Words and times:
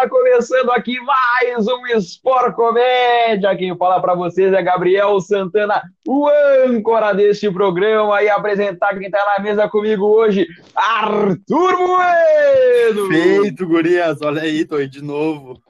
galera, 0.00 0.08
começando 0.08 0.70
aqui 0.70 0.98
mais 1.00 1.66
um 1.66 1.86
Sport 1.98 2.54
Comédia. 2.54 3.54
Quem 3.56 3.76
fala 3.76 4.00
para 4.00 4.14
vocês 4.14 4.52
é 4.52 4.62
Gabriel 4.62 5.20
Santana, 5.20 5.82
o 6.06 6.28
âncora 6.66 7.12
deste 7.12 7.50
programa, 7.50 8.22
e 8.22 8.28
apresentar 8.28 8.98
quem 8.98 9.10
tá 9.10 9.36
na 9.36 9.42
mesa 9.42 9.68
comigo 9.68 10.06
hoje, 10.06 10.46
Arthur 10.74 11.76
Bueno. 11.76 13.08
Feito, 13.08 13.66
gurias, 13.66 14.20
olha 14.22 14.42
aí, 14.42 14.64
tô 14.64 14.76
aí 14.76 14.88
de 14.88 15.02
novo. 15.02 15.60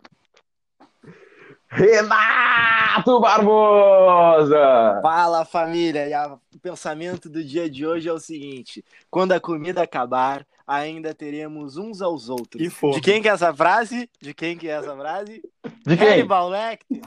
Renato 1.71 3.21
Barbosa! 3.21 4.99
Fala 5.01 5.45
família, 5.45 6.09
e 6.09 6.13
a- 6.13 6.37
o 6.55 6.59
pensamento 6.59 7.29
do 7.31 7.45
dia 7.45 7.71
de 7.71 7.87
hoje 7.87 8.09
é 8.09 8.13
o 8.13 8.19
seguinte: 8.19 8.85
quando 9.09 9.33
a 9.33 9.41
comida 9.41 9.81
acabar, 9.83 10.45
ainda 10.67 11.15
teremos 11.15 11.77
uns 11.77 12.03
aos 12.03 12.29
outros. 12.29 12.61
E. 12.61 12.69
De 12.95 13.01
quem 13.01 13.23
que 13.23 13.29
é 13.29 13.33
essa 13.33 13.55
frase? 13.55 14.11
De 14.21 14.35
quem 14.35 14.57
que 14.57 14.69
é 14.69 14.73
essa 14.73 14.97
frase? 14.97 15.43
De 15.87 15.97
quem? 15.97 16.09
Hannibal 16.09 16.49
Lecter. 16.49 17.01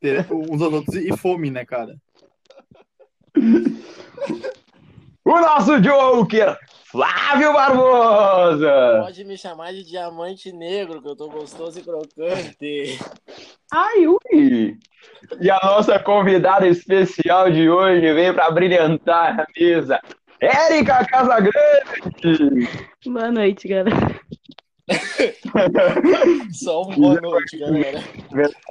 Ter 0.00 0.26
uns 0.32 0.62
aos 0.62 0.72
outros 0.72 0.96
e 0.96 1.14
fome, 1.16 1.50
né, 1.50 1.64
cara? 1.66 1.94
O 5.24 5.38
nosso 5.38 5.78
Joker, 5.80 6.58
Flávio 6.90 7.52
Barbosa! 7.52 9.02
Pode 9.04 9.22
me 9.22 9.36
chamar 9.36 9.74
de 9.74 9.84
diamante 9.84 10.50
negro, 10.50 11.02
que 11.02 11.08
eu 11.08 11.14
tô 11.14 11.28
gostoso 11.28 11.78
e 11.78 11.82
crocante. 11.82 12.98
Ai, 13.70 14.06
ui! 14.06 14.78
E 15.38 15.50
a 15.50 15.60
nossa 15.62 15.98
convidada 15.98 16.66
especial 16.66 17.50
de 17.50 17.68
hoje 17.68 18.10
vem 18.14 18.32
para 18.32 18.50
brilhantar 18.50 19.40
a 19.40 19.46
mesa, 19.54 20.00
Érica 20.40 21.04
Casagrande! 21.04 22.66
Boa 23.04 23.30
noite, 23.32 23.68
galera. 23.68 24.20
Só 26.50 26.88
um 26.88 26.94
boa 26.94 27.20
noite, 27.20 27.58
galera. 27.58 28.02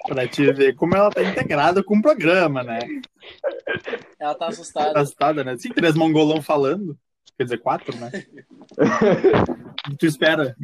Pra 0.08 0.28
te 0.28 0.52
ver 0.53 0.75
como 0.75 0.97
ela 0.97 1.11
tá 1.11 1.22
integrada 1.22 1.84
com 1.84 1.97
o 1.97 2.02
programa, 2.02 2.63
né? 2.63 2.80
Ela 4.19 4.34
tá 4.34 4.47
assustada. 4.47 4.94
Tá 4.94 5.02
assustada, 5.02 5.44
né? 5.44 5.56
Sim, 5.59 5.69
três 5.69 5.94
mongolão 5.94 6.41
falando. 6.41 6.97
Quer 7.38 7.43
dizer, 7.43 7.57
quatro, 7.59 7.95
né? 7.97 8.11
tu 9.99 10.05
espera. 10.05 10.55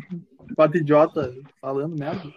Quatro 0.56 0.78
idiota 0.78 1.34
falando 1.62 1.98
merda. 1.98 2.32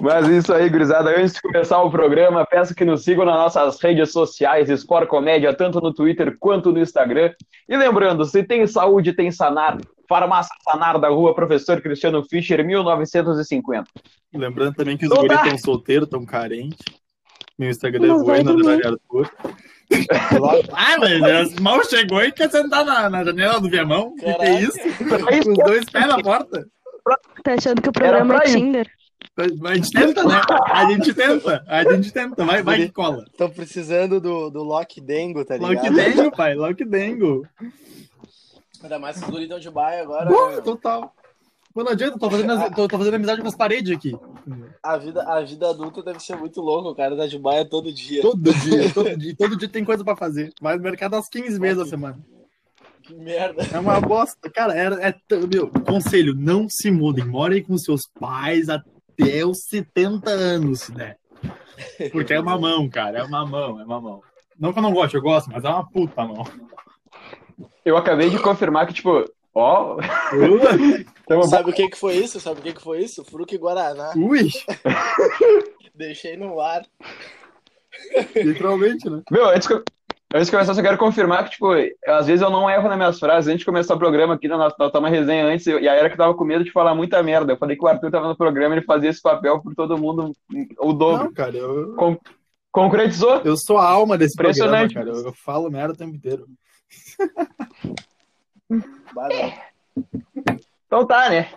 Mas 0.00 0.28
isso 0.28 0.52
aí, 0.52 0.68
gurizada. 0.68 1.10
Antes 1.10 1.34
de 1.34 1.42
começar 1.42 1.82
o 1.82 1.90
programa, 1.90 2.46
peço 2.46 2.74
que 2.74 2.84
nos 2.84 3.02
sigam 3.02 3.24
nas 3.24 3.34
nossas 3.34 3.80
redes 3.80 4.12
sociais, 4.12 4.68
Sport 4.68 5.08
Comédia, 5.08 5.54
tanto 5.54 5.80
no 5.80 5.92
Twitter 5.92 6.36
quanto 6.38 6.70
no 6.70 6.78
Instagram. 6.78 7.32
E 7.68 7.76
lembrando, 7.76 8.24
se 8.24 8.42
tem 8.42 8.66
saúde, 8.66 9.12
tem 9.14 9.30
Sanar. 9.30 9.78
Farmácia 10.08 10.54
Sanar 10.62 11.00
da 11.00 11.08
rua 11.08 11.34
Professor 11.34 11.80
Cristiano 11.80 12.24
Fischer, 12.24 12.64
1950. 12.64 13.86
Lembrando 14.32 14.74
também 14.74 14.96
que 14.96 15.06
os 15.06 15.10
Então 15.10 15.22
guris 15.22 15.36
tá. 15.36 15.44
estão 15.44 15.58
solteiros, 15.58 16.06
estão 16.06 16.24
carentes. 16.24 16.78
Meu 17.58 17.70
Instagram 17.70 18.04
é 18.04 18.08
Não 18.08 18.22
dormir. 18.22 18.40
Underline 18.40 18.82
Arthur. 18.84 19.30
Ah, 20.72 20.98
mas 20.98 21.54
mal 21.56 21.84
chegou 21.84 22.22
e 22.22 22.32
quer 22.32 22.50
sentar 22.50 22.84
na, 22.84 23.08
na 23.08 23.24
janela 23.24 23.60
do 23.60 23.70
viamão. 23.70 24.14
Que 24.16 24.24
que 24.24 24.30
é 24.30 24.34
Caraca. 24.34 25.36
isso? 25.36 25.44
Com 25.44 25.52
os 25.52 25.58
dois 25.58 25.84
pés 25.86 26.06
na 26.06 26.22
porta. 26.22 26.66
Tá 27.44 27.54
achando 27.54 27.80
que 27.80 27.88
o 27.88 27.92
programa 27.92 28.36
é. 28.36 28.40
Tinder? 28.40 28.90
A 29.38 29.74
gente 29.74 29.90
tenta, 29.92 30.24
né? 30.24 30.40
A 30.66 30.90
gente 30.90 31.14
tenta. 31.14 31.64
A 31.68 31.84
gente 31.84 32.12
tenta. 32.12 32.44
Vai, 32.44 32.62
vai 32.62 32.78
que 32.78 32.92
cola. 32.92 33.24
Tô 33.36 33.48
precisando 33.48 34.20
do, 34.20 34.50
do 34.50 34.62
Lock 34.62 35.00
Dengo, 35.00 35.44
tá 35.44 35.56
ligado? 35.56 35.74
Lock 35.74 35.94
Dengo, 35.94 36.36
pai. 36.36 36.54
Lock 36.54 36.84
Dengo. 36.84 37.46
Ainda 38.82 38.98
mais 38.98 39.18
que 39.18 39.24
os 39.24 39.30
guris 39.30 39.48
de 39.60 39.70
baia 39.70 40.02
agora. 40.02 40.30
Né? 40.30 40.60
total. 40.62 41.14
Pô, 41.76 41.84
não 41.84 41.92
adianta, 41.92 42.18
tô 42.18 42.30
fazendo, 42.30 42.74
tô, 42.74 42.88
tô 42.88 42.96
fazendo 42.96 43.16
amizade 43.16 43.42
com 43.42 43.48
as 43.48 43.54
paredes 43.54 43.94
aqui. 43.94 44.18
A 44.82 44.96
vida, 44.96 45.22
a 45.24 45.42
vida 45.42 45.68
adulta 45.68 46.02
deve 46.02 46.20
ser 46.20 46.34
muito 46.34 46.58
louca, 46.62 46.88
o 46.88 46.94
cara 46.94 47.14
tá 47.14 47.26
de 47.26 47.38
baia 47.38 47.66
todo 47.66 47.92
dia. 47.92 48.22
Todo 48.22 48.50
dia, 48.50 48.90
todo 48.94 49.14
dia, 49.14 49.36
todo 49.36 49.56
dia 49.58 49.68
tem 49.68 49.84
coisa 49.84 50.02
pra 50.02 50.16
fazer. 50.16 50.54
Vai 50.58 50.78
no 50.78 50.82
mercado 50.82 51.16
às 51.16 51.28
15 51.28 51.60
vezes 51.60 51.78
a 51.78 51.84
semana. 51.84 52.18
Que 53.02 53.14
merda. 53.14 53.62
É 53.70 53.78
uma 53.78 54.00
bosta. 54.00 54.48
Cara, 54.48 54.74
é, 54.74 55.10
é 55.10 55.14
meu, 55.52 55.70
conselho, 55.86 56.34
não 56.34 56.66
se 56.66 56.90
mudem. 56.90 57.26
Morem 57.26 57.62
com 57.62 57.76
seus 57.76 58.08
pais 58.18 58.70
até 58.70 59.44
os 59.44 59.66
70 59.66 60.30
anos, 60.30 60.88
der. 60.88 61.18
Porque 62.10 62.32
é 62.32 62.40
uma 62.40 62.58
mão, 62.58 62.88
cara. 62.88 63.18
É 63.18 63.22
uma 63.22 63.44
mão, 63.44 63.78
é 63.78 63.84
uma 63.84 64.00
mão. 64.00 64.22
Não 64.58 64.72
que 64.72 64.78
eu 64.78 64.82
não 64.82 64.94
goste, 64.94 65.14
eu 65.14 65.20
gosto, 65.20 65.50
mas 65.52 65.62
é 65.62 65.68
uma 65.68 65.86
puta 65.86 66.24
mão. 66.24 66.46
Eu 67.84 67.98
acabei 67.98 68.30
de 68.30 68.38
confirmar 68.38 68.86
que, 68.86 68.94
tipo, 68.94 69.30
ó. 69.54 69.98
tem 70.30 71.06
uma 71.34 71.46
Sabe 71.48 71.70
o 71.70 71.72
que 71.72 71.88
que 71.88 71.98
foi 71.98 72.14
isso? 72.16 72.38
Sabe 72.40 72.60
o 72.60 72.62
que 72.62 72.72
que 72.74 72.82
foi 72.82 73.00
isso? 73.00 73.24
Fruque 73.24 73.58
Guaraná. 73.58 74.12
Ui, 74.16 74.48
Deixei 75.94 76.36
no 76.36 76.60
ar. 76.60 76.84
literalmente, 78.34 79.08
né? 79.10 79.22
Meu, 79.30 79.46
antes, 79.48 79.66
que 79.66 79.72
eu- 79.74 79.82
antes 80.34 80.46
de 80.46 80.52
começar, 80.52 80.74
só 80.74 80.82
quero 80.82 80.98
confirmar 80.98 81.44
que, 81.44 81.52
tipo, 81.52 81.68
às 82.06 82.26
vezes 82.26 82.42
eu 82.42 82.50
não 82.50 82.68
erro 82.70 82.88
nas 82.88 82.96
minhas 82.98 83.18
frases. 83.18 83.48
Antes 83.48 83.60
de 83.60 83.64
começar 83.64 83.94
o 83.94 83.98
programa 83.98 84.34
aqui, 84.34 84.46
na 84.46 84.58
nossa, 84.58 84.76
nós 84.78 84.92
tava 84.92 85.04
uma 85.06 85.08
resenha 85.10 85.46
antes, 85.46 85.66
e 85.66 85.88
a 85.88 85.96
Erika 85.98 86.16
tava 86.16 86.34
com 86.34 86.44
medo 86.44 86.62
de 86.62 86.70
falar 86.70 86.94
muita 86.94 87.22
merda. 87.22 87.52
Eu 87.52 87.56
falei 87.56 87.76
que 87.76 87.84
o 87.84 87.88
Arthur 87.88 88.10
tava 88.10 88.28
no 88.28 88.36
programa, 88.36 88.74
ele 88.76 88.84
fazia 88.84 89.08
esse 89.10 89.22
papel 89.22 89.60
por 89.62 89.74
todo 89.74 89.96
mundo, 89.98 90.32
o 90.78 90.92
dobro. 90.92 91.24
Não, 91.24 91.32
cara, 91.32 91.56
eu, 91.56 91.94
Con- 91.96 92.18
concretizou? 92.70 93.40
eu 93.44 93.56
sou 93.56 93.78
a 93.78 93.88
alma 93.88 94.18
desse 94.18 94.36
programa, 94.36 94.84
Impressionante. 94.84 94.94
cara. 94.94 95.08
Eu, 95.10 95.26
eu 95.28 95.32
falo 95.32 95.70
merda 95.70 95.94
o 95.94 95.96
tempo 95.96 96.14
inteiro. 96.14 96.46
Então 100.86 101.06
tá, 101.06 101.28
né? 101.28 101.50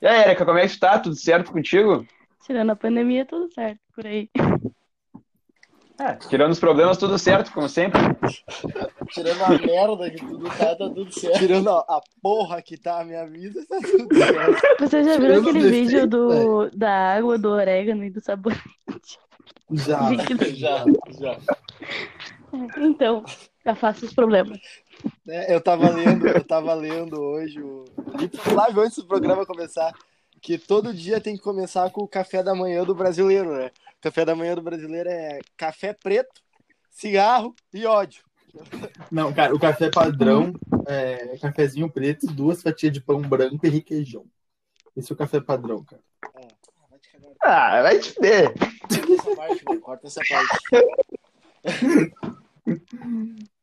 E 0.00 0.06
aí, 0.06 0.22
Erika, 0.22 0.44
como 0.44 0.58
é 0.58 0.66
que 0.66 0.78
tá? 0.78 0.98
Tudo 0.98 1.16
certo 1.16 1.52
contigo? 1.52 2.06
Tirando 2.44 2.70
a 2.70 2.76
pandemia, 2.76 3.24
tudo 3.24 3.50
certo 3.52 3.80
por 3.94 4.06
aí. 4.06 4.28
É, 5.98 6.14
tirando 6.28 6.50
os 6.50 6.58
problemas, 6.58 6.98
tudo 6.98 7.16
certo, 7.18 7.52
como 7.52 7.68
sempre. 7.68 8.00
Tirando 9.10 9.44
a 9.44 9.48
merda 9.50 10.10
que 10.10 10.18
tudo 10.18 10.44
tá, 10.48 10.74
tá 10.74 10.90
tudo 10.90 11.12
certo. 11.12 11.38
Tirando 11.38 11.70
a, 11.70 11.78
a 11.80 12.00
porra 12.20 12.60
que 12.60 12.76
tá 12.76 13.00
a 13.00 13.04
minha 13.04 13.24
vida, 13.26 13.64
tá 13.68 13.78
tudo 13.80 14.14
certo. 14.16 14.80
Você 14.80 15.04
já 15.04 15.16
viu 15.16 15.40
aquele 15.40 15.58
os 15.60 15.70
vídeo 15.70 16.06
do, 16.06 16.70
da 16.70 17.14
água, 17.14 17.38
do 17.38 17.50
orégano 17.50 18.04
e 18.04 18.10
do 18.10 18.20
sabonete? 18.20 18.60
Já. 19.70 20.00
Já, 20.54 20.84
já. 21.18 21.38
Então, 22.76 23.24
afasta 23.64 24.06
os 24.06 24.12
problemas. 24.12 24.58
É, 25.28 25.54
eu 25.54 25.60
tava 25.60 25.88
lendo, 25.88 26.26
eu 26.28 26.44
tava 26.44 26.74
lendo 26.74 27.20
hoje 27.20 27.60
o 27.60 27.84
Flávio 28.38 28.82
antes 28.82 28.98
do 28.98 29.06
programa 29.06 29.46
começar, 29.46 29.92
que 30.40 30.58
todo 30.58 30.92
dia 30.92 31.20
tem 31.20 31.36
que 31.36 31.42
começar 31.42 31.90
com 31.90 32.02
o 32.02 32.08
café 32.08 32.42
da 32.42 32.54
manhã 32.54 32.84
do 32.84 32.94
brasileiro, 32.94 33.54
né? 33.56 33.70
O 33.98 34.02
café 34.02 34.24
da 34.24 34.36
manhã 34.36 34.54
do 34.54 34.62
brasileiro 34.62 35.08
é 35.08 35.40
café 35.56 35.94
preto, 35.94 36.42
cigarro 36.90 37.54
e 37.72 37.86
ódio. 37.86 38.22
Não, 39.10 39.32
cara, 39.32 39.54
o 39.54 39.58
café 39.58 39.90
padrão 39.90 40.52
é 40.86 41.36
cafezinho 41.38 41.90
preto, 41.90 42.26
duas 42.26 42.62
fatias 42.62 42.92
de 42.92 43.00
pão 43.00 43.20
branco 43.20 43.66
e 43.66 43.70
requeijão. 43.70 44.26
Esse 44.96 45.10
é 45.10 45.14
o 45.14 45.18
café 45.18 45.40
padrão, 45.40 45.82
cara. 45.82 46.02
Vai 46.90 46.98
te 46.98 47.10
cagar. 47.10 47.32
Ah, 47.40 47.82
vai 47.82 47.98
te 47.98 48.12
fuder. 48.12 48.52
Corta 48.54 49.12
essa 49.12 49.36
parte, 49.36 49.64
mano, 49.66 49.80
corta 49.80 50.06
essa 50.06 50.20
parte. 50.28 50.58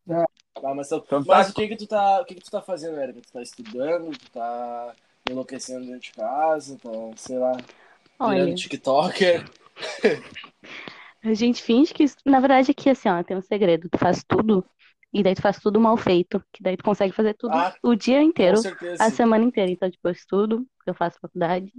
Ah, 0.09 0.25
mas, 0.75 0.91
Então 0.91 1.23
tá. 1.23 1.35
mas 1.35 1.49
o 1.49 1.53
que 1.53 1.67
que 1.67 1.75
tu 1.75 1.87
tá, 1.87 2.21
o 2.21 2.25
que 2.25 2.35
que 2.35 2.41
tu 2.43 2.51
tá 2.51 2.61
fazendo, 2.61 2.99
Érica? 2.99 3.21
Tu 3.21 3.31
tá 3.31 3.41
estudando, 3.41 4.11
tu 4.17 4.31
tá 4.31 4.95
enlouquecendo 5.29 5.85
dentro 5.85 6.01
de 6.01 6.11
casa, 6.11 6.77
tá, 6.81 6.89
sei 7.15 7.37
lá, 7.37 7.53
Olha, 8.19 8.53
tiktoker. 8.53 9.49
a 11.23 11.33
gente 11.33 11.61
finge 11.61 11.93
que. 11.93 12.05
Na 12.25 12.39
verdade, 12.39 12.71
aqui, 12.71 12.89
assim, 12.89 13.09
ó, 13.09 13.23
tem 13.23 13.37
um 13.37 13.41
segredo. 13.41 13.89
Tu 13.89 13.97
faz 13.97 14.23
tudo, 14.23 14.65
e 15.13 15.23
daí 15.23 15.35
tu 15.35 15.41
faz 15.41 15.59
tudo 15.59 15.79
mal 15.79 15.97
feito. 15.97 16.43
Que 16.51 16.61
daí 16.61 16.77
tu 16.77 16.83
consegue 16.83 17.13
fazer 17.13 17.33
tudo 17.35 17.53
Ah, 17.57 17.75
o 17.83 17.95
dia 17.95 18.21
inteiro, 18.21 18.57
Com 18.57 18.63
certeza. 18.63 19.03
a 19.03 19.09
semana 19.09 19.43
inteira. 19.43 19.71
Então, 19.71 19.89
tipo, 19.89 20.07
eu 20.07 20.11
estudo, 20.11 20.67
eu 20.85 20.93
faço 20.93 21.19
faculdade. 21.19 21.71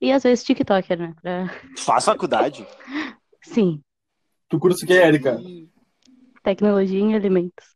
E 0.00 0.12
às 0.12 0.22
vezes 0.22 0.44
TikToker, 0.44 0.98
né? 0.98 1.14
Pra... 1.20 1.46
Faz 1.78 2.04
faculdade? 2.04 2.66
Sim, 3.42 3.82
Tu 4.48 4.58
curso 4.60 4.84
o 4.84 4.86
que, 4.86 4.92
Érica? 4.94 5.40
tecnologia 6.42 7.00
em 7.00 7.14
alimentos. 7.14 7.75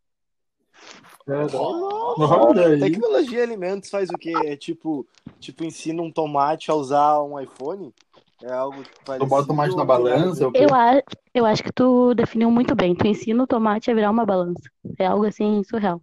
Olha 1.33 2.67
aí. 2.67 2.81
Tecnologia 2.81 3.39
e 3.39 3.43
alimentos 3.43 3.91
faz 3.91 4.11
o 4.11 4.19
quê? 4.19 4.33
É 4.45 4.57
tipo, 4.57 5.07
tipo, 5.39 5.65
ensina 5.65 6.03
um 6.03 6.11
tomate 6.11 6.71
a 6.71 6.75
usar 6.75 7.23
um 7.23 7.41
iPhone? 7.41 7.95
É 8.43 8.53
algo 8.53 8.83
Tu 8.83 9.27
bota 9.27 9.45
o 9.45 9.49
tomate 9.49 9.77
na 9.77 9.85
balança, 9.85 10.49
o 10.49 10.53
quê? 10.53 10.65
Eu, 10.65 10.75
a... 10.75 11.03
eu 11.35 11.45
acho 11.45 11.63
que 11.63 11.73
tu 11.73 12.15
definiu 12.15 12.51
muito 12.51 12.75
bem. 12.75 12.95
Tu 12.95 13.07
ensina 13.07 13.43
o 13.43 13.47
tomate 13.47 13.91
a 13.91 13.95
virar 13.95 14.11
uma 14.11 14.25
balança. 14.25 14.63
É 14.99 15.07
algo 15.07 15.27
assim 15.27 15.63
surreal. 15.65 16.01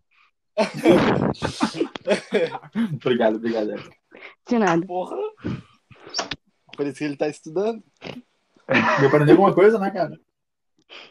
Obrigado, 2.96 3.36
obrigado. 3.36 3.76
De 4.48 4.58
nada. 4.58 4.86
Porra. 4.86 5.18
Por 6.76 6.88
isso 6.88 6.98
que 6.98 7.04
ele 7.04 7.18
tá 7.18 7.28
estudando. 7.28 7.84
Deu 9.00 9.10
pra 9.10 9.18
aprender 9.18 9.32
alguma 9.32 9.54
coisa, 9.54 9.78
né, 9.78 9.92
cara? 9.92 10.18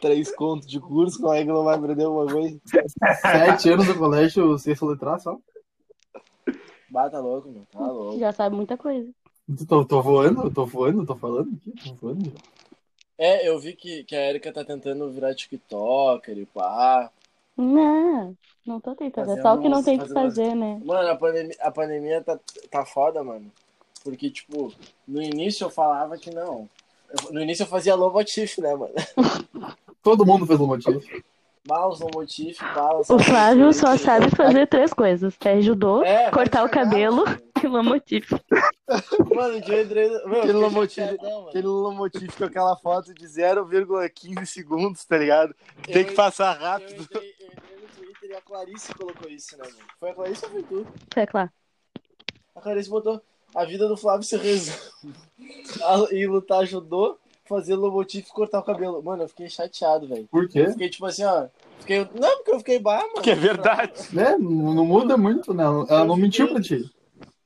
Três 0.01 0.33
contos 0.35 0.67
de 0.67 0.79
curso, 0.79 1.19
como 1.21 1.33
é 1.33 1.41
que 1.43 1.47
não 1.51 1.63
vai 1.63 1.75
aprender 1.75 2.03
alguma 2.03 2.25
coisa? 2.31 2.59
Sete 3.21 3.69
anos 3.69 3.87
no 3.87 3.97
colégio, 3.97 4.57
sexta 4.57 4.85
letra 4.85 5.19
só. 5.19 5.37
Bata 6.89 7.19
louco, 7.19 7.49
meu. 7.49 7.63
Tá 7.71 7.79
louco. 7.91 8.17
Já 8.19 8.31
sabe 8.31 8.55
muita 8.55 8.77
coisa. 8.77 9.09
Tô, 9.67 9.85
tô 9.85 10.01
voando, 10.01 10.49
tô 10.51 10.65
voando, 10.65 11.05
tô 11.05 11.15
falando 11.15 11.49
aqui, 11.55 11.89
tô 11.89 11.95
voando. 12.07 12.33
É, 13.17 13.47
eu 13.47 13.59
vi 13.59 13.73
que, 13.75 14.03
que 14.03 14.15
a 14.15 14.29
Erika 14.29 14.51
tá 14.51 14.63
tentando 14.63 15.09
virar 15.11 15.33
TikToker 15.35 16.37
e 16.37 16.45
pá. 16.45 17.09
Não, 17.55 18.35
não 18.65 18.79
tô 18.79 18.95
tentando. 18.95 19.23
É 19.23 19.27
Fazendo 19.27 19.41
só 19.41 19.55
o 19.55 19.61
que 19.61 19.69
não 19.69 19.83
tem 19.83 19.97
que 19.97 20.03
fazendo 20.03 20.17
umas- 20.17 20.35
fazer, 20.35 20.55
né? 20.55 20.81
Mano, 20.83 21.09
a 21.09 21.15
pandemia, 21.15 21.55
a 21.61 21.71
pandemia 21.71 22.23
tá, 22.23 22.39
tá 22.69 22.85
foda, 22.85 23.23
mano. 23.23 23.51
Porque, 24.03 24.29
tipo, 24.29 24.71
no 25.07 25.21
início 25.21 25.65
eu 25.65 25.69
falava 25.69 26.17
que 26.17 26.29
não. 26.29 26.69
Eu- 27.09 27.33
no 27.33 27.41
início 27.41 27.63
eu 27.63 27.67
fazia 27.67 27.95
low 27.95 28.11
motif, 28.11 28.57
né, 28.59 28.75
mano? 28.75 28.93
Todo 30.03 30.25
mundo 30.25 30.45
fez 30.45 30.59
um 30.59 30.67
motivo. 30.67 31.01
Mouse, 31.67 32.01
low 32.01 32.09
motif. 32.13 32.57
O 33.09 33.19
Flávio 33.19 33.73
só 33.73 33.97
sabe 33.97 34.29
fazer 34.33 34.67
três 34.67 34.93
coisas: 34.93 35.35
é 35.43 35.59
judô, 35.61 36.01
É, 36.03 36.31
cortar 36.31 36.63
o 36.63 36.69
cabelo 36.69 37.25
mano. 37.25 37.41
e 37.61 37.67
lomotif. 37.67 38.31
Mano, 39.35 39.61
que 39.61 39.71
eu 39.73 39.83
entrei. 39.83 40.09
Meu, 40.09 40.39
Aquele 40.39 40.53
lomotif, 40.53 41.03
chateadão, 41.03 41.31
mano. 41.39 41.49
aquele 41.49 41.67
lomotif 41.67 42.37
com 42.37 42.43
aquela 42.45 42.75
foto 42.77 43.13
de 43.13 43.25
0,15 43.27 44.45
segundos, 44.45 45.03
tá 45.03 45.17
ligado? 45.17 45.53
Eu 45.87 45.93
Tem 45.93 46.05
que 46.05 46.13
passar 46.13 46.55
Eu 46.55 46.61
rápido. 46.61 47.01
entrei, 47.01 47.35
eu 47.41 47.47
entrei 47.47 47.77
no 47.81 47.87
Twitter 47.97 48.29
e 48.29 48.33
a 48.35 48.41
Clarice 48.41 48.93
colocou 48.93 49.29
isso, 49.29 49.57
né, 49.57 49.63
mano? 49.65 49.77
Foi 49.99 50.09
a 50.11 50.13
Clarice 50.13 50.45
ou 50.45 50.51
foi 50.51 50.63
tu? 50.63 50.87
É 51.17 51.25
claro. 51.25 51.49
A 52.55 52.61
Clarice 52.61 52.89
botou. 52.89 53.21
A 53.55 53.65
vida 53.65 53.87
do 53.87 53.97
Flávio 53.97 54.23
se 54.23 54.37
resume 54.37 54.77
a- 55.83 56.07
em 56.13 56.27
lutar 56.27 56.65
judô, 56.65 57.17
fazer 57.45 57.75
lomotif 57.75 58.27
e 58.27 58.31
cortar 58.33 58.59
o 58.59 58.63
cabelo. 58.63 59.01
Mano, 59.01 59.23
eu 59.23 59.29
fiquei 59.29 59.49
chateado, 59.49 60.07
velho. 60.07 60.27
Por 60.29 60.43
Eu 60.43 60.49
quê? 60.49 60.67
fiquei 60.71 60.89
tipo 60.89 61.05
assim, 61.05 61.23
ó. 61.23 61.47
Fiquei... 61.79 61.99
Não, 62.13 62.37
porque 62.37 62.51
eu 62.51 62.57
fiquei 62.59 62.79
bar, 62.79 63.01
mano. 63.07 63.21
Que 63.21 63.31
é 63.31 63.35
verdade. 63.35 63.93
É, 64.19 64.37
não, 64.37 64.73
não 64.73 64.85
muda 64.85 65.15
muito, 65.17 65.53
né? 65.53 65.63
Ela 65.63 66.05
não 66.05 66.17
mentiu 66.17 66.47
pra 66.49 66.61
ti. 66.61 66.89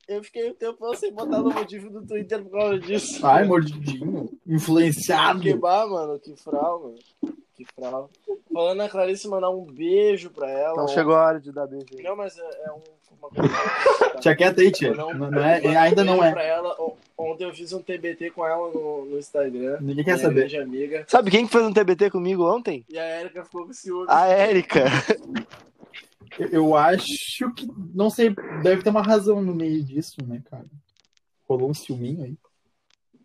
Eu 0.08 0.22
fiquei 0.24 0.50
um 0.50 0.54
tempão 0.54 0.92
sem 0.94 1.12
botar 1.12 1.38
lomotif 1.38 1.84
no 1.84 2.04
Twitter 2.04 2.42
por 2.42 2.50
causa 2.50 2.78
disso. 2.80 3.24
Ai, 3.24 3.44
mordidinho. 3.44 4.28
Influenciado. 4.46 5.40
Que 5.40 5.54
bar, 5.54 5.86
mano. 5.88 6.18
Que 6.18 6.34
fral, 6.36 6.82
mano. 6.82 7.34
Que 7.54 7.64
fral. 7.74 8.10
Falando 8.52 8.80
a 8.80 8.88
Clarice, 8.88 9.28
mandar 9.28 9.50
um 9.50 9.64
beijo 9.64 10.30
pra 10.30 10.50
ela. 10.50 10.72
Então 10.72 10.88
chegou 10.88 11.14
a 11.14 11.24
hora 11.26 11.40
de 11.40 11.52
dar 11.52 11.66
beijo 11.66 11.86
aí. 11.96 12.02
Não, 12.02 12.16
mas 12.16 12.36
é, 12.36 12.42
é 12.66 12.72
um, 12.72 12.80
uma 13.22 13.30
coisa. 13.48 14.20
Tia 14.20 14.36
quieta 14.36 14.60
aí, 14.60 14.70
tia. 14.70 14.94
Não, 14.94 15.12
não 15.14 15.42
é, 15.42 15.76
ainda 15.76 16.04
não 16.04 16.22
é. 16.22 16.30
Pra 16.32 16.42
ela. 16.42 16.76
Ontem 17.16 17.44
eu 17.44 17.54
fiz 17.54 17.72
um 17.72 17.80
TBT 17.82 18.30
com 18.30 18.46
ela 18.46 18.70
no, 18.72 19.04
no 19.06 19.18
Instagram. 19.18 19.78
Ninguém 19.80 20.04
quer 20.04 20.16
minha 20.16 20.26
saber. 20.28 20.56
amiga. 20.60 21.04
Sabe 21.08 21.30
quem 21.30 21.46
que 21.46 21.52
fez 21.52 21.64
um 21.64 21.72
TBT 21.72 22.10
comigo 22.10 22.44
ontem? 22.44 22.84
E 22.88 22.98
a 22.98 23.20
Erika 23.20 23.44
ficou 23.44 23.66
com 23.66 23.72
ciúme. 23.72 24.06
A 24.08 24.26
Érica. 24.26 24.84
Eu- 26.38 26.48
Eu 26.48 26.76
acho 26.76 27.52
que. 27.54 27.68
Não 27.94 28.08
sei, 28.10 28.34
deve 28.62 28.82
ter 28.82 28.90
uma 28.90 29.02
razão 29.02 29.42
no 29.42 29.54
meio 29.54 29.82
disso, 29.84 30.16
né, 30.26 30.42
cara? 30.50 30.64
Rolou 31.48 31.70
um 31.70 31.74
ciúminho 31.74 32.24
aí. 32.24 32.34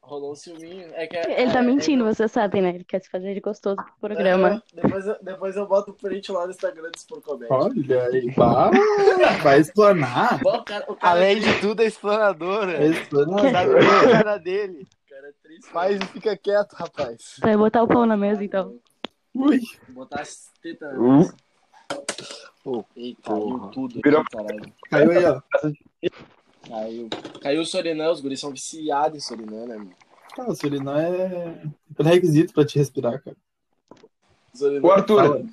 Rolou 0.07 0.31
um 0.31 0.36
ciúminho. 0.36 0.88
É 0.94 1.06
que, 1.06 1.18
Ele 1.18 1.51
tá 1.51 1.59
é- 1.59 1.62
mentindo, 1.62 2.06
você 2.06 2.30
sabe, 2.30 2.62
né? 2.62 2.69
Ele 2.69 2.83
quer 2.86 3.01
se 3.01 3.09
fazer 3.09 3.33
de 3.33 3.42
gostoso 3.42 3.75
pro 3.75 3.94
programa. 4.09 4.63
É, 4.74 4.81
depois, 4.81 5.06
eu, 5.06 5.18
depois 5.21 5.56
eu 5.57 5.68
boto 5.68 5.92
o 5.92 5.94
print 5.94 6.31
lá 6.31 6.45
no 6.45 6.51
Instagram 6.51 6.89
do 6.89 6.95
Sport 6.98 7.24
Comédia. 7.25 7.54
Olha 7.54 8.04
aí, 8.06 8.31
vai, 9.44 9.59
explanar. 9.59 10.39
Bom, 10.42 10.63
cara, 10.63 10.86
o 10.88 10.95
cara, 10.95 11.13
Além 11.13 11.42
de 11.42 11.59
tudo, 11.59 11.81
é 11.81 11.86
explanadora. 11.88 12.77
Vai 12.77 12.88
explanar. 12.88 13.51
Sabe 13.51 13.74
bem 13.74 13.89
a 13.89 14.24
cara 14.24 14.38
dele. 14.38 14.88
o 15.06 15.09
cara 15.09 15.27
é 15.27 15.31
triste. 15.44 15.69
Faz 15.69 15.98
e 16.01 16.06
fica 16.06 16.38
quieto, 16.38 16.71
rapaz. 16.74 17.36
Vai 17.42 17.57
botar 17.57 17.83
o 17.83 17.88
pão 17.88 18.06
na 18.06 18.15
mesa, 18.15 18.42
então. 18.44 18.80
Ui, 19.36 19.59
Botar 19.89 20.21
as 20.21 20.50
tetas. 20.63 20.94
na 20.94 21.00
Uh. 21.00 21.18
mesa. 21.18 21.36
Pô, 22.63 22.86
Ih, 22.95 23.15
caiu 23.24 23.39
porra. 23.42 23.71
tudo. 23.71 24.00
Virou- 24.04 24.21
aqui, 24.21 24.38
caralho. 24.38 24.74
caiu 24.89 25.12
aí, 25.12 25.25
ó. 25.25 25.42
Caiu. 26.68 27.10
Caiu 27.42 27.62
o 27.62 27.66
Sorinã, 27.66 28.12
os 28.12 28.22
guris 28.22 28.40
são 28.40 28.52
viciados 28.52 29.18
em 29.18 29.22
Sorinã, 29.22 29.66
né, 29.66 29.78
mano? 29.78 29.92
Cara, 30.36 30.56
Surinã 30.56 31.00
é 31.00 31.64
pré-requisito 31.96 32.54
pra 32.54 32.66
te 32.66 32.78
respirar, 32.78 33.22
cara. 33.24 33.36
Sorinã. 34.54 34.86
Ô, 34.86 34.92
Arthur, 34.92 35.46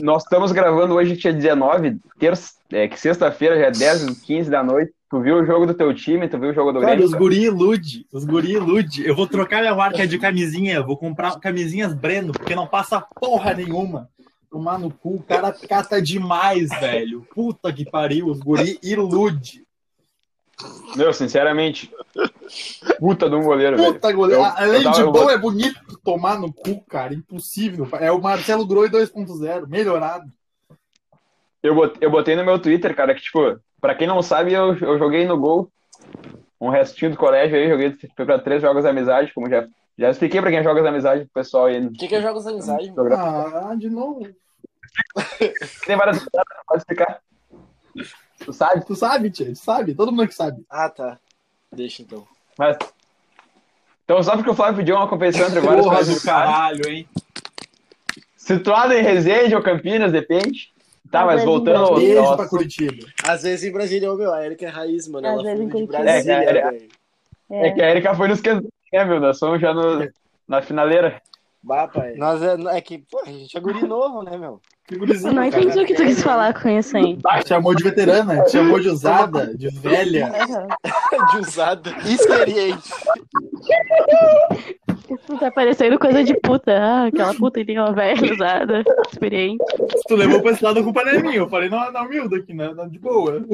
nós 0.00 0.22
estamos 0.22 0.52
gravando 0.52 0.94
hoje, 0.94 1.16
dia 1.16 1.32
19, 1.32 1.98
terça, 2.18 2.54
é, 2.70 2.86
que 2.88 2.98
sexta-feira, 2.98 3.58
já 3.58 3.66
é 3.66 3.70
10, 3.70 4.20
15 4.20 4.50
da 4.50 4.62
noite. 4.62 4.92
Tu 5.10 5.20
viu 5.20 5.38
o 5.38 5.44
jogo 5.44 5.66
do 5.66 5.74
teu 5.74 5.92
time? 5.92 6.28
Tu 6.28 6.38
viu 6.38 6.50
o 6.50 6.54
jogo 6.54 6.72
do 6.72 6.80
Cara, 6.80 6.92
Grêmio? 6.92 7.06
os 7.06 7.12
guri 7.12 7.42
ilude. 7.42 8.06
Os 8.12 8.24
guri 8.24 8.52
ilude. 8.52 9.04
Eu 9.04 9.16
vou 9.16 9.26
trocar 9.26 9.60
minha 9.60 9.74
marca 9.74 10.06
de 10.06 10.16
camisinha. 10.20 10.80
Vou 10.80 10.96
comprar 10.96 11.40
camisinhas 11.40 11.92
Breno, 11.92 12.32
porque 12.32 12.54
não 12.54 12.66
passa 12.68 13.00
porra 13.00 13.52
nenhuma. 13.52 14.08
Tomar 14.48 14.78
no 14.78 14.88
cu, 14.88 15.16
o 15.16 15.22
cara 15.22 15.52
cata 15.52 16.00
demais, 16.00 16.70
velho. 16.78 17.26
Puta 17.34 17.72
que 17.72 17.84
pariu, 17.84 18.28
os 18.28 18.38
guri 18.38 18.78
ilude. 18.82 19.64
Meu, 20.96 21.12
sinceramente, 21.12 21.90
puta 22.98 23.28
de 23.28 23.36
um 23.36 23.42
goleiro, 23.42 23.76
velho. 23.76 23.94
Puta 23.94 24.12
goleiro. 24.12 24.42
Eu- 24.42 24.46
Além 24.56 24.72
eu 24.78 24.82
tava- 24.84 24.96
de 25.04 25.10
bom, 25.10 25.30
é 25.30 25.38
bonito 25.38 25.80
tomar 26.04 26.38
no 26.38 26.52
cu, 26.52 26.80
cara. 26.88 27.14
Impossível. 27.14 27.88
É 28.00 28.10
o 28.10 28.20
Marcelo 28.20 28.66
Groi 28.66 28.88
2.0, 28.88 29.66
melhorado. 29.68 30.24
Eu 31.62 31.74
botei, 31.74 32.06
eu 32.06 32.10
botei 32.10 32.34
no 32.36 32.44
meu 32.44 32.58
Twitter, 32.58 32.94
cara, 32.96 33.14
que, 33.14 33.20
tipo, 33.22 33.58
pra 33.80 33.94
quem 33.94 34.06
não 34.06 34.22
sabe, 34.22 34.52
eu, 34.52 34.74
eu 34.78 34.98
joguei 34.98 35.26
no 35.26 35.38
gol 35.38 35.70
um 36.60 36.68
restinho 36.70 37.10
do 37.12 37.16
colégio 37.16 37.56
aí, 37.56 37.68
joguei 37.68 37.96
pra 38.16 38.38
três 38.38 38.60
jogos 38.62 38.82
de 38.82 38.88
amizade, 38.88 39.32
como 39.34 39.48
já, 39.48 39.66
já 39.98 40.10
expliquei 40.10 40.40
pra 40.40 40.50
quem 40.50 40.62
joga 40.64 40.82
de 40.82 40.88
amizade, 40.88 41.24
pro 41.24 41.34
pessoal 41.42 41.66
aí. 41.66 41.86
O 41.86 41.92
que, 41.92 42.08
que 42.08 42.14
é 42.14 42.20
jogos 42.22 42.44
da 42.44 42.50
amizade. 42.50 42.92
Ah, 43.16 43.74
de 43.78 43.88
novo. 43.90 44.26
Tem 45.86 45.96
várias 45.96 46.18
pode 46.66 46.78
explicar. 46.80 47.20
Tu 48.44 48.52
sabe? 48.52 48.84
Tu 48.86 48.94
sabe, 48.96 49.30
tia, 49.30 49.46
tu 49.46 49.56
sabe. 49.56 49.94
Todo 49.94 50.10
mundo 50.12 50.26
que 50.28 50.34
sabe. 50.34 50.62
Ah, 50.68 50.88
tá. 50.88 51.18
Deixa 51.72 52.02
então. 52.02 52.26
Mas. 52.58 52.76
Então, 54.04 54.22
só 54.22 54.34
porque 54.34 54.50
o 54.50 54.54
Flávio 54.54 54.78
pediu 54.78 54.96
uma 54.96 55.08
competição 55.08 55.46
entre 55.46 55.60
vários 55.60 55.84
Porra 55.86 56.04
do 56.04 56.20
caralho, 56.22 56.88
hein? 56.88 57.08
Situado 58.36 58.92
em 58.94 59.02
Resende 59.02 59.54
ou 59.54 59.62
Campinas, 59.62 60.10
depende. 60.10 60.72
Tá, 61.10 61.20
Às 61.20 61.26
mas 61.26 61.44
voltando 61.44 61.84
ao 61.84 61.94
Beijo 61.96 62.20
nosso- 62.20 62.36
pra 62.36 62.48
Curitiba. 62.48 63.06
Às 63.28 63.42
vezes 63.42 63.64
em 63.68 63.72
Brasília, 63.72 64.12
ô 64.12 64.16
meu, 64.16 64.32
a 64.32 64.44
Erika 64.44 64.64
é 64.66 64.68
raiz, 64.68 65.06
mano. 65.08 65.26
Às 65.26 65.32
Ela 65.34 65.42
vezes 65.42 65.56
foi 65.58 65.64
em 65.66 65.70
Curitiba. 65.86 65.98
Brasília, 66.02 66.32
É, 66.34 66.44
é, 66.58 66.70
velho. 66.70 66.88
É 67.50 67.70
que 67.72 67.82
a 67.82 67.90
Erika 67.90 68.14
foi 68.14 68.28
nos 68.28 68.40
que 68.40 68.52
né, 68.54 69.04
meu? 69.04 69.20
Nós 69.20 69.38
somos 69.38 69.60
já 69.60 69.72
no, 69.74 70.08
na 70.48 70.62
finaleira. 70.62 71.20
Bah, 71.62 71.86
pai. 71.88 72.14
Nós 72.16 72.42
é, 72.42 72.56
é 72.76 72.80
que, 72.80 72.98
pô, 72.98 73.20
a 73.20 73.26
gente 73.26 73.54
é 73.56 73.60
guri 73.60 73.86
novo, 73.86 74.22
né, 74.22 74.36
meu? 74.38 74.60
Que 74.86 74.94
Eu 74.94 74.98
gurizinho, 75.00 75.34
não 75.34 75.48
cara. 75.50 75.62
entendi 75.62 75.78
o 75.80 75.86
que 75.86 75.94
tu 75.94 76.04
quis 76.04 76.22
falar 76.22 76.58
com 76.58 76.68
isso 76.70 76.96
aí. 76.96 77.18
Ah, 77.26 77.42
te 77.42 77.48
chamou 77.50 77.74
de 77.74 77.84
veterana, 77.84 78.42
te 78.44 78.52
chamou 78.52 78.80
de 78.80 78.88
usada, 78.88 79.54
de 79.56 79.68
velha. 79.68 80.32
De 81.32 81.38
usada. 81.38 81.90
Experiente. 82.08 82.88
Isso 85.10 85.38
tá 85.38 85.50
parecendo 85.50 85.98
coisa 85.98 86.24
de 86.24 86.34
puta. 86.40 86.72
Ah, 86.72 87.06
aquela 87.06 87.34
puta 87.34 87.64
tem 87.64 87.78
uma 87.78 87.92
velha 87.92 88.32
usada, 88.32 88.82
experiente. 89.12 89.62
Se 89.96 90.02
tu 90.08 90.14
levou 90.16 90.40
pra 90.40 90.52
esse 90.52 90.64
lado, 90.64 90.80
a 90.80 90.82
culpa 90.82 91.04
não 91.04 91.12
é 91.12 91.22
minha. 91.22 91.36
Eu 91.36 91.48
falei 91.48 91.68
na, 91.68 91.90
na 91.90 92.02
humilde 92.02 92.36
aqui, 92.36 92.54
na- 92.54 92.72
de 92.86 92.98
boa. 92.98 93.44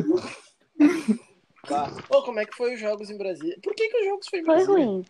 Bah. 1.69 1.91
Ô, 2.11 2.23
como 2.23 2.39
é 2.39 2.45
que 2.45 2.55
foi 2.57 2.75
os 2.75 2.81
jogos 2.81 3.11
em 3.11 3.19
Brasília? 3.19 3.57
Por 3.63 3.75
que, 3.75 3.89
que 3.89 3.99
os 3.99 4.05
jogos 4.07 4.29
foi 4.29 4.39
em 4.41 4.45
Foi 4.45 4.55
Brasília? 4.55 4.85
ruim. 4.87 5.05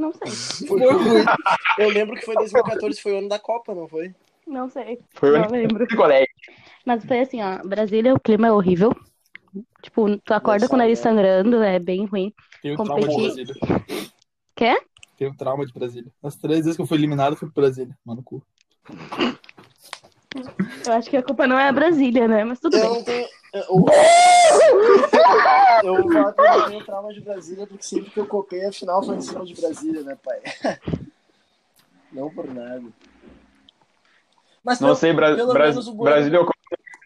Não 0.00 0.12
sei. 0.14 0.66
Foi 0.66 0.80
ruim. 0.80 1.24
Eu 1.78 1.90
lembro 1.90 2.16
que 2.16 2.24
foi 2.24 2.34
2014, 2.34 3.00
foi 3.02 3.12
o 3.12 3.18
ano 3.18 3.28
da 3.28 3.38
Copa, 3.38 3.74
não 3.74 3.86
foi? 3.86 4.14
Não 4.46 4.66
sei. 4.70 4.98
Foi 5.12 5.38
Não 5.38 5.50
lembro. 5.50 5.86
Mas 6.86 7.04
foi 7.04 7.20
assim, 7.20 7.42
ó. 7.42 7.58
Brasília, 7.62 8.14
o 8.14 8.18
clima 8.20 8.48
é 8.48 8.52
horrível. 8.52 8.96
Tipo, 9.82 10.16
tu 10.18 10.32
acorda 10.32 10.66
com 10.68 10.74
o 10.74 10.78
nariz 10.78 10.98
sangrando, 11.00 11.62
é 11.62 11.78
bem 11.78 12.06
ruim. 12.06 12.32
Tenho 12.62 12.76
trauma 12.76 13.00
de 13.08 13.16
Brasília. 13.16 13.54
Quê? 14.56 14.80
Tenho 15.18 15.36
trauma 15.36 15.66
de 15.66 15.72
Brasília. 15.72 16.10
As 16.22 16.36
três 16.36 16.60
vezes 16.60 16.76
que 16.76 16.82
eu 16.82 16.86
fui 16.86 16.96
eliminado, 16.96 17.36
fui 17.36 17.50
pro 17.50 17.62
Brasília. 17.62 17.94
Mano, 18.02 18.22
cu. 18.22 18.42
Eu 20.86 20.92
acho 20.94 21.10
que 21.10 21.16
a 21.18 21.22
culpa 21.22 21.46
não 21.46 21.58
é 21.58 21.68
a 21.68 21.72
Brasília, 21.72 22.26
né? 22.26 22.42
Mas 22.44 22.58
tudo 22.58 22.76
Eu 22.76 22.82
bem. 22.82 22.90
não 22.94 23.04
tenho. 23.04 23.28
Eu, 23.52 23.62
eu 25.82 26.02
vou 26.02 26.12
falar 26.12 26.32
que 26.32 26.40
eu 26.40 26.58
não 26.60 26.68
tenho 26.68 26.84
trauma 26.84 27.12
de 27.12 27.20
Brasília, 27.20 27.66
porque 27.66 27.82
sempre 27.82 28.10
que 28.10 28.20
eu 28.20 28.26
copei, 28.26 28.64
a 28.66 28.72
final 28.72 29.02
foi 29.02 29.16
em 29.16 29.20
cima 29.20 29.44
de 29.44 29.54
Brasília, 29.54 30.02
né, 30.02 30.16
pai? 30.22 30.40
Não 32.12 32.30
por 32.30 32.46
nada. 32.52 32.82
Mas 34.62 34.78
Não 34.80 34.88
pelo- 34.88 34.96
sei, 34.96 35.12
Bra 35.12 35.34
pelo 35.34 35.52
Bra 35.52 35.68
menos 35.68 35.88
o 35.88 35.92
Bueno, 35.94 36.10
Brasília 36.16 36.36
eu 36.38 36.46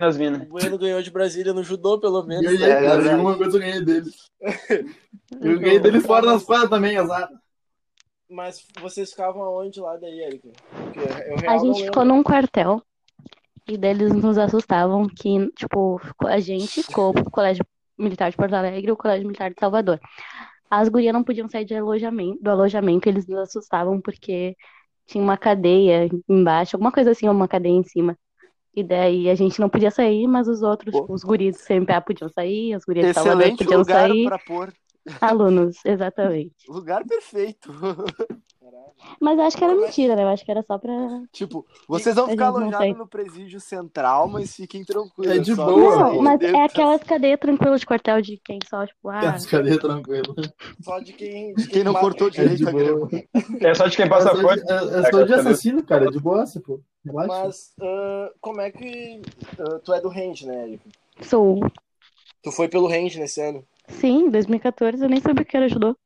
nas 0.00 0.16
minas. 0.16 0.42
o 0.42 0.46
Bueno 0.46 0.76
ganhou 0.78 1.00
de 1.02 1.10
Brasília 1.10 1.52
no 1.54 1.62
judô, 1.62 1.98
pelo 2.00 2.22
menos. 2.24 2.58
Né? 2.60 2.68
cara. 2.68 3.36
coisa 3.36 3.56
eu 3.56 3.60
ganhei 3.60 3.80
deles. 3.84 4.30
Eu 5.40 5.58
ganhei 5.58 5.78
deles 5.80 6.04
fora 6.06 6.26
das 6.26 6.42
quadras 6.44 6.68
também, 6.70 6.96
azar. 6.96 7.28
Mas 8.28 8.64
vocês 8.80 9.10
ficavam 9.10 9.42
aonde 9.42 9.80
lá 9.80 9.96
daí, 9.96 10.20
Erika? 10.20 10.48
Eu 10.94 11.50
A 11.50 11.58
gente 11.58 11.84
ficou 11.84 12.04
num 12.04 12.22
quartel 12.22 12.82
e 13.66 13.78
deles 13.78 14.12
nos 14.12 14.36
assustavam 14.38 15.06
que, 15.08 15.50
tipo, 15.52 16.00
a 16.26 16.38
gente 16.38 16.82
ficou 16.82 17.12
pro 17.12 17.30
Colégio 17.30 17.64
Militar 17.98 18.30
de 18.30 18.36
Porto 18.36 18.54
Alegre 18.54 18.88
e 18.88 18.92
o 18.92 18.96
Colégio 18.96 19.26
Militar 19.26 19.50
de 19.50 19.56
Salvador. 19.58 19.98
As 20.70 20.88
gurias 20.88 21.12
não 21.12 21.22
podiam 21.22 21.48
sair 21.48 21.64
de 21.64 21.74
alojamento, 21.74 22.42
do 22.42 22.50
alojamento, 22.50 23.08
eles 23.08 23.26
nos 23.26 23.38
assustavam 23.38 24.00
porque 24.00 24.56
tinha 25.06 25.22
uma 25.22 25.36
cadeia 25.36 26.08
embaixo, 26.28 26.76
alguma 26.76 26.90
coisa 26.90 27.12
assim, 27.12 27.28
uma 27.28 27.48
cadeia 27.48 27.72
em 27.72 27.84
cima. 27.84 28.18
E 28.74 28.82
daí 28.82 29.30
a 29.30 29.34
gente 29.34 29.60
não 29.60 29.68
podia 29.68 29.90
sair, 29.90 30.26
mas 30.26 30.48
os 30.48 30.62
outros, 30.62 30.92
Pô. 30.92 31.02
tipo, 31.02 31.12
os 31.12 31.22
guris 31.22 31.56
do 31.56 31.62
CMPA 31.62 32.00
podiam 32.00 32.28
sair, 32.28 32.74
as 32.74 32.84
gurias 32.84 33.06
de 33.06 33.14
Salvador 33.14 33.42
Excelente 33.42 33.58
podiam 33.58 33.80
lugar 33.80 34.08
sair. 34.08 34.24
pra 34.24 34.38
pôr 34.38 34.72
Alunos, 35.20 35.76
exatamente. 35.84 36.54
Lugar 36.68 37.04
perfeito. 37.06 37.70
Mas 39.20 39.38
eu 39.38 39.44
acho 39.44 39.56
que 39.56 39.64
era 39.64 39.74
mentira, 39.74 40.16
né? 40.16 40.22
Eu 40.22 40.28
acho 40.28 40.44
que 40.44 40.50
era 40.50 40.62
só 40.62 40.78
pra. 40.78 40.92
tipo, 41.32 41.66
vocês 41.88 42.14
vão 42.14 42.28
ficar 42.28 42.46
alojados 42.46 42.96
no 42.96 43.06
presídio 43.06 43.60
central, 43.60 44.28
mas 44.28 44.54
fiquem 44.54 44.84
tranquilos. 44.84 45.30
É 45.36 45.38
de 45.38 45.54
só 45.54 45.64
boa. 45.66 45.96
Não, 45.96 46.22
mas 46.22 46.38
dentro- 46.38 46.56
é 46.56 46.64
aquelas 46.64 47.02
cadeias 47.02 47.38
tranquilas 47.38 47.80
de 47.80 47.86
quartel 47.86 48.20
de 48.22 48.36
quem 48.44 48.58
só, 48.68 48.86
tipo, 48.86 49.08
ah, 49.08 49.36
Cadê 49.50 49.78
tranquilo? 49.78 50.34
Só 50.80 50.98
de 51.00 51.12
quem. 51.12 51.54
De 51.54 51.66
Quem 51.68 51.84
não 51.84 51.94
cortou 51.94 52.28
É 52.28 52.30
de 52.30 52.36
direito 52.36 52.64
boa. 52.70 53.08
grama. 53.08 53.10
É 53.60 53.74
só 53.74 53.86
de 53.86 53.96
quem 53.96 54.08
passa 54.08 54.30
É 54.30 54.34
de- 54.34 54.72
é- 54.72 55.00
é 55.00 55.10
só 55.10 55.22
de 55.22 55.34
assassino, 55.34 55.82
cara. 55.82 56.06
É 56.06 56.10
de 56.10 56.18
boa, 56.20 56.44
pô. 56.64 56.80
Relaxa. 57.04 57.44
Mas 57.44 57.72
ah, 57.80 58.30
como 58.40 58.60
é 58.60 58.70
que. 58.70 59.20
ah, 59.58 59.78
tu 59.84 59.92
é 59.92 60.00
do 60.00 60.08
range, 60.08 60.46
né, 60.46 60.62
Érico? 60.64 60.88
sou. 61.22 61.60
Tu 62.42 62.50
foi 62.52 62.68
pelo 62.68 62.86
range 62.88 63.18
nesse 63.18 63.40
ano. 63.40 63.64
Sim, 63.88 64.30
2014 64.30 65.02
eu 65.02 65.08
nem 65.08 65.20
sabia 65.20 65.42
o 65.42 65.44
que 65.46 65.56
era 65.56 65.68
judô. 65.68 65.96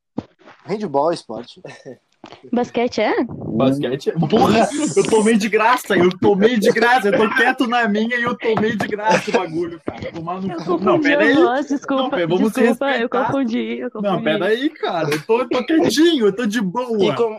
Handball 0.64 1.10
é 1.10 1.14
esporte. 1.14 1.62
Basquete 2.52 3.00
é? 3.00 3.24
Basquete. 3.24 4.12
Porra, 4.28 4.68
eu 4.96 5.04
tomei 5.04 5.36
de 5.36 5.48
graça, 5.48 5.96
eu 5.96 6.10
tomei 6.18 6.58
de 6.58 6.70
graça. 6.70 7.08
Eu 7.08 7.16
tô 7.16 7.34
quieto 7.34 7.66
na 7.66 7.86
minha 7.88 8.16
e 8.16 8.22
eu 8.22 8.36
tomei 8.36 8.76
de 8.76 8.86
graça 8.88 9.30
o 9.30 9.32
bagulho, 9.32 9.80
cara. 9.84 10.12
Tomar 10.12 10.40
no 10.42 10.48
cu. 10.48 10.70
Não, 10.70 10.78
confundi 10.78 11.08
pera 11.08 11.22
a 11.22 11.26
aí. 11.26 11.34
voz, 11.34 11.68
desculpa. 11.68 12.02
Não, 12.02 12.10
pera, 12.10 12.26
vamos 12.26 12.52
desculpa, 12.52 12.90
eu 12.98 13.08
confundi, 13.08 13.78
eu 13.78 13.90
confundi. 13.90 14.12
Não, 14.14 14.22
pera 14.22 14.46
aí, 14.46 14.70
cara. 14.70 15.10
Eu 15.10 15.22
tô, 15.26 15.40
eu 15.40 15.48
tô 15.48 15.64
quietinho, 15.64 16.26
eu 16.26 16.34
tô 16.36 16.44
de 16.46 16.58
E 16.58 16.62
boa. 16.62 17.14
com- 17.14 17.38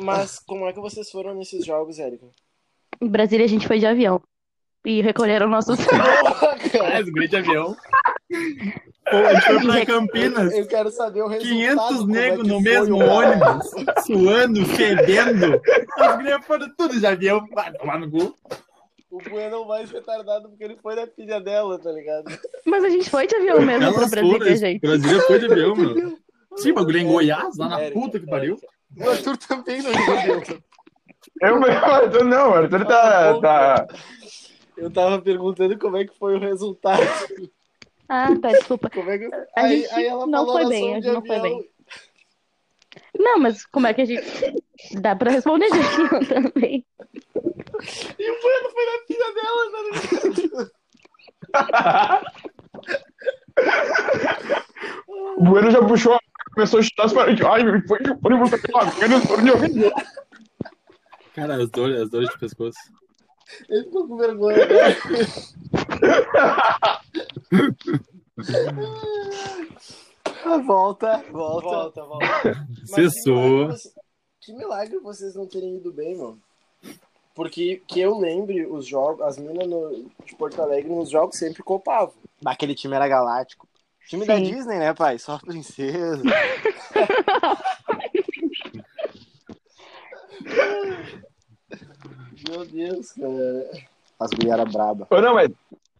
Mas 0.00 0.38
como 0.40 0.66
é 0.66 0.72
que 0.72 0.80
vocês 0.80 1.10
foram 1.10 1.34
nesses 1.34 1.64
jogos, 1.64 1.98
Érico? 1.98 2.30
Em 3.00 3.08
Brasília 3.08 3.44
a 3.44 3.48
gente 3.48 3.66
foi 3.66 3.78
de 3.78 3.86
avião. 3.86 4.20
E 4.84 5.00
recolheram 5.02 5.48
nossos. 5.48 5.78
Ah, 5.90 7.00
esse 7.00 7.10
guri 7.10 7.28
de 7.28 7.36
avião. 7.36 7.74
Pô, 9.10 9.16
a 9.16 9.34
gente 9.34 9.46
foi 9.46 9.60
pra 9.60 9.86
Campinas. 9.86 10.54
Eu 10.54 10.66
quero 10.66 10.90
saber 10.90 11.22
o 11.22 11.28
resultado. 11.28 11.56
500 11.56 11.96
como 11.98 12.16
é 12.16 12.20
negros 12.20 12.42
que 12.42 12.48
no 12.48 12.60
mesmo 12.60 12.98
ônibus, 12.98 13.70
suando, 14.06 14.66
fedendo. 14.66 15.60
As 15.98 16.16
gurias 16.16 16.44
foram 16.46 16.68
tudo 16.76 16.98
de 16.98 17.06
avião. 17.06 17.46
Vai 17.54 17.72
tomar 17.72 17.98
no 17.98 18.10
cu. 18.10 18.34
O 19.10 19.18
Bueno 19.22 19.56
é 19.56 19.58
o 19.58 19.66
mais 19.66 19.90
retardado 19.90 20.50
porque 20.50 20.64
ele 20.64 20.76
foi 20.82 20.94
na 20.94 21.06
filha 21.06 21.40
dela, 21.40 21.78
tá 21.78 21.90
ligado? 21.90 22.26
Mas 22.66 22.84
a 22.84 22.90
gente 22.90 23.08
foi 23.08 23.26
de 23.26 23.34
avião 23.36 23.60
mesmo 23.62 23.92
pra 23.92 24.00
Elas 24.00 24.10
Brasília, 24.10 24.38
foram. 24.38 24.56
gente. 24.56 24.80
Brasília 24.80 25.20
foi 25.22 25.38
de 25.38 25.46
avião, 25.46 25.74
meu. 25.74 26.18
Sim, 26.58 26.72
bagulho 26.74 26.98
é 26.98 27.00
em 27.00 27.06
Goiás, 27.06 27.56
lá 27.56 27.68
na 27.68 27.90
puta 27.90 28.18
que 28.18 28.26
pariu. 28.26 28.58
O 28.96 29.10
Arthur 29.10 29.36
também 29.36 29.80
não 29.82 29.92
entendeu. 29.92 30.42
Eu, 31.40 31.56
o 31.60 31.64
Arthur 31.64 32.24
não, 32.24 32.50
o 32.50 32.54
Arthur 32.54 32.84
tá. 32.84 33.40
tá... 33.40 33.86
Eu 34.76 34.90
tava 34.90 35.20
perguntando 35.20 35.78
como 35.78 35.96
é 35.96 36.04
que 36.04 36.16
foi 36.18 36.36
o 36.36 36.40
resultado. 36.40 37.00
Ah, 38.08 38.28
tá, 38.40 38.48
desculpa. 38.48 38.88
Como 38.94 39.10
é 39.10 39.18
que... 39.18 39.26
A 39.26 39.42
aí, 39.56 39.82
gente 39.82 39.94
aí 39.94 40.06
ela 40.06 40.26
não 40.26 40.46
falou 40.46 40.60
foi 40.60 40.68
bem, 40.68 40.94
a 40.94 41.00
de 41.00 41.04
gente 41.06 41.14
não 41.14 41.24
foi 41.24 41.40
bem. 41.40 41.70
Não, 43.18 43.38
mas 43.38 43.64
como 43.66 43.86
é 43.86 43.94
que 43.94 44.00
a 44.00 44.04
gente. 44.04 44.22
Dá 45.00 45.14
pra 45.14 45.30
responder 45.30 45.68
de 45.70 45.78
avião 45.78 46.20
também. 46.24 46.84
E 48.18 48.30
o 48.30 48.40
Bueno 48.40 48.70
foi 48.70 48.84
na 48.86 48.98
filha 49.06 49.34
dela, 49.34 49.70
ligado? 50.30 50.70
O 55.06 55.44
Bueno 55.44 55.70
já 55.70 55.82
puxou, 55.84 56.14
a- 56.14 56.20
começou 56.54 56.80
a 56.80 56.82
chutar 56.82 57.06
as 57.06 57.12
paredes. 57.12 57.44
Ai, 57.44 57.62
foi 57.86 57.98
de 58.02 58.10
ônibus 58.10 58.50
pela 58.62 58.84
Vênus, 58.84 59.26
por 59.26 59.42
de 59.42 59.50
avião. 59.50 59.92
Cara, 61.34 61.62
as 61.62 61.70
dores, 61.70 62.00
as 62.02 62.10
dores 62.10 62.28
de 62.30 62.38
pescoço. 62.38 62.78
Ele 63.68 63.84
ficou 63.84 64.06
com 64.08 64.16
vergonha, 64.16 64.58
né? 64.66 64.96
Volta, 70.66 71.18
volta. 71.30 71.66
Volta, 71.68 72.04
volta. 72.04 72.66
Que 72.80 72.86
Cessou. 72.86 73.68
Que 74.40 74.52
milagre 74.52 74.98
vocês 75.00 75.34
não 75.34 75.46
terem 75.46 75.76
ido 75.76 75.92
bem, 75.92 76.16
mano. 76.16 76.38
Porque 77.34 77.82
que 77.86 78.00
eu 78.00 78.18
lembre, 78.18 78.66
os 78.66 78.86
jogos, 78.86 79.22
as 79.22 79.38
minas 79.38 79.66
no- 79.68 80.10
de 80.24 80.34
Porto 80.36 80.60
Alegre 80.60 80.90
nos 80.92 81.10
jogos 81.10 81.38
sempre 81.38 81.62
copavam. 81.62 82.14
Aquele 82.44 82.74
time 82.74 82.96
era 82.96 83.06
galáctico. 83.06 83.68
Time 84.08 84.24
da 84.26 84.36
Sim. 84.36 84.44
Disney, 84.44 84.78
né, 84.78 84.94
pai? 84.94 85.18
Só 85.18 85.38
princesa. 85.38 86.22
Meu 92.48 92.64
Deus, 92.66 93.12
cara. 93.12 93.70
As 94.20 94.30
gurias 94.30 94.52
eram 94.58 94.70
braba. 94.70 95.06
Ô, 95.10 95.20
não, 95.20 95.34
mas 95.34 95.50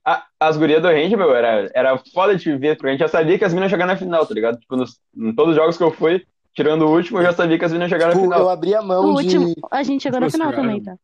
a- 0.05 0.25
as 0.41 0.57
gurias 0.57 0.83
do 0.83 0.89
Range, 0.89 1.17
meu, 1.17 1.35
era, 1.35 1.71
era 1.75 1.99
foda 2.13 2.35
de 2.37 2.57
ver, 2.57 2.77
porque 2.77 2.89
a 2.89 2.91
gente 2.93 3.01
já 3.01 3.09
sabia 3.09 3.39
que 3.39 3.45
as 3.45 3.55
minas 3.55 3.71
jogaram 3.71 3.93
na 3.93 3.99
final, 3.99 4.27
tá 4.27 4.35
ligado? 4.35 4.59
Tipo, 4.59 4.77
nos, 4.77 4.99
em 5.17 5.33
todos 5.35 5.51
os 5.53 5.57
jogos 5.57 5.77
que 5.77 5.83
eu 5.85 5.91
fui, 5.93 6.25
tirando 6.55 6.83
o 6.83 6.91
último, 6.91 7.19
eu 7.19 7.23
já 7.25 7.33
sabia 7.33 7.59
que 7.59 7.65
as 7.65 7.73
minas 7.73 7.91
na 7.91 7.97
Tipo, 7.99 8.11
eu 8.13 8.23
final. 8.23 8.49
abri 8.49 8.75
a 8.75 8.83
mão 8.83 9.15
O 9.15 9.23
de. 9.23 9.37
último, 9.39 9.55
a 9.71 9.83
gente 9.83 10.03
chegou 10.03 10.19
na 10.21 10.29
final 10.31 10.51
cara. 10.51 10.63
também, 10.63 10.83
tá? 10.83 10.97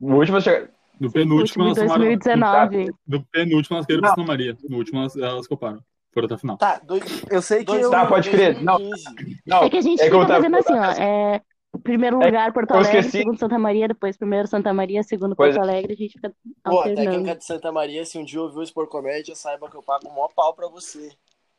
No 0.00 0.16
último, 0.18 0.40
che- 0.40 0.68
No 1.00 1.10
penúltimo, 1.10 1.74
tomaram. 1.74 1.98
2019. 1.98 2.90
No 3.08 3.24
penúltimo, 3.24 3.76
elas 3.76 3.86
caíram 3.86 4.02
pra 4.02 4.10
Santa 4.10 4.24
Maria. 4.26 4.56
No 4.68 4.76
último, 4.76 5.00
elas, 5.00 5.16
elas 5.16 5.46
coparam. 5.46 5.80
Foram 6.12 6.26
até 6.26 6.34
a 6.34 6.38
final. 6.38 6.56
Tá, 6.58 6.80
dois, 6.84 7.24
Eu 7.30 7.40
sei 7.40 7.60
que 7.60 7.64
dois, 7.66 7.82
eu. 7.82 7.90
Tá, 7.90 8.04
pode 8.06 8.28
crer. 8.30 8.62
Não. 8.62 8.76
2015. 8.78 9.40
não, 9.46 9.62
É 9.64 9.70
que 9.70 9.76
a 9.78 9.80
gente 9.80 10.00
é 10.02 10.08
eu 10.08 10.12
fica 10.20 10.26
fazendo 10.26 10.56
assim, 10.58 10.74
ó. 10.74 10.84
É, 11.02 11.40
primeiro 11.80 12.22
É 12.22 12.26
lugar, 12.26 12.52
Porto 12.52 12.70
eu 12.72 12.76
Alegre, 12.78 13.02
segundo 13.04 13.38
Santa 13.38 13.58
Maria, 13.58 13.88
depois 13.88 14.16
primeiro 14.16 14.46
Santa 14.48 14.72
Maria, 14.72 15.02
segundo 15.02 15.34
Pois 15.36 15.54
Porto 15.56 15.66
é. 15.66 15.70
Alegre, 15.70 15.92
a 15.92 15.96
gente 15.96 16.12
fica 16.12 16.30
Pô, 16.30 16.70
a 16.70 16.70
alternando. 16.70 17.10
técnica 17.10 17.36
de 17.36 17.44
Santa 17.44 17.72
Maria, 17.72 18.04
se 18.04 18.18
um 18.18 18.24
dia 18.24 18.40
ouviu 18.40 18.60
o 18.60 18.62
Expor 18.62 18.86
Comédia, 18.88 19.34
saiba 19.34 19.68
que 19.70 19.76
eu 19.76 19.82
pago 19.82 20.06
o 20.08 20.10
maior 20.12 20.28
pau 20.34 20.54
pra 20.54 20.68
você. 20.68 21.10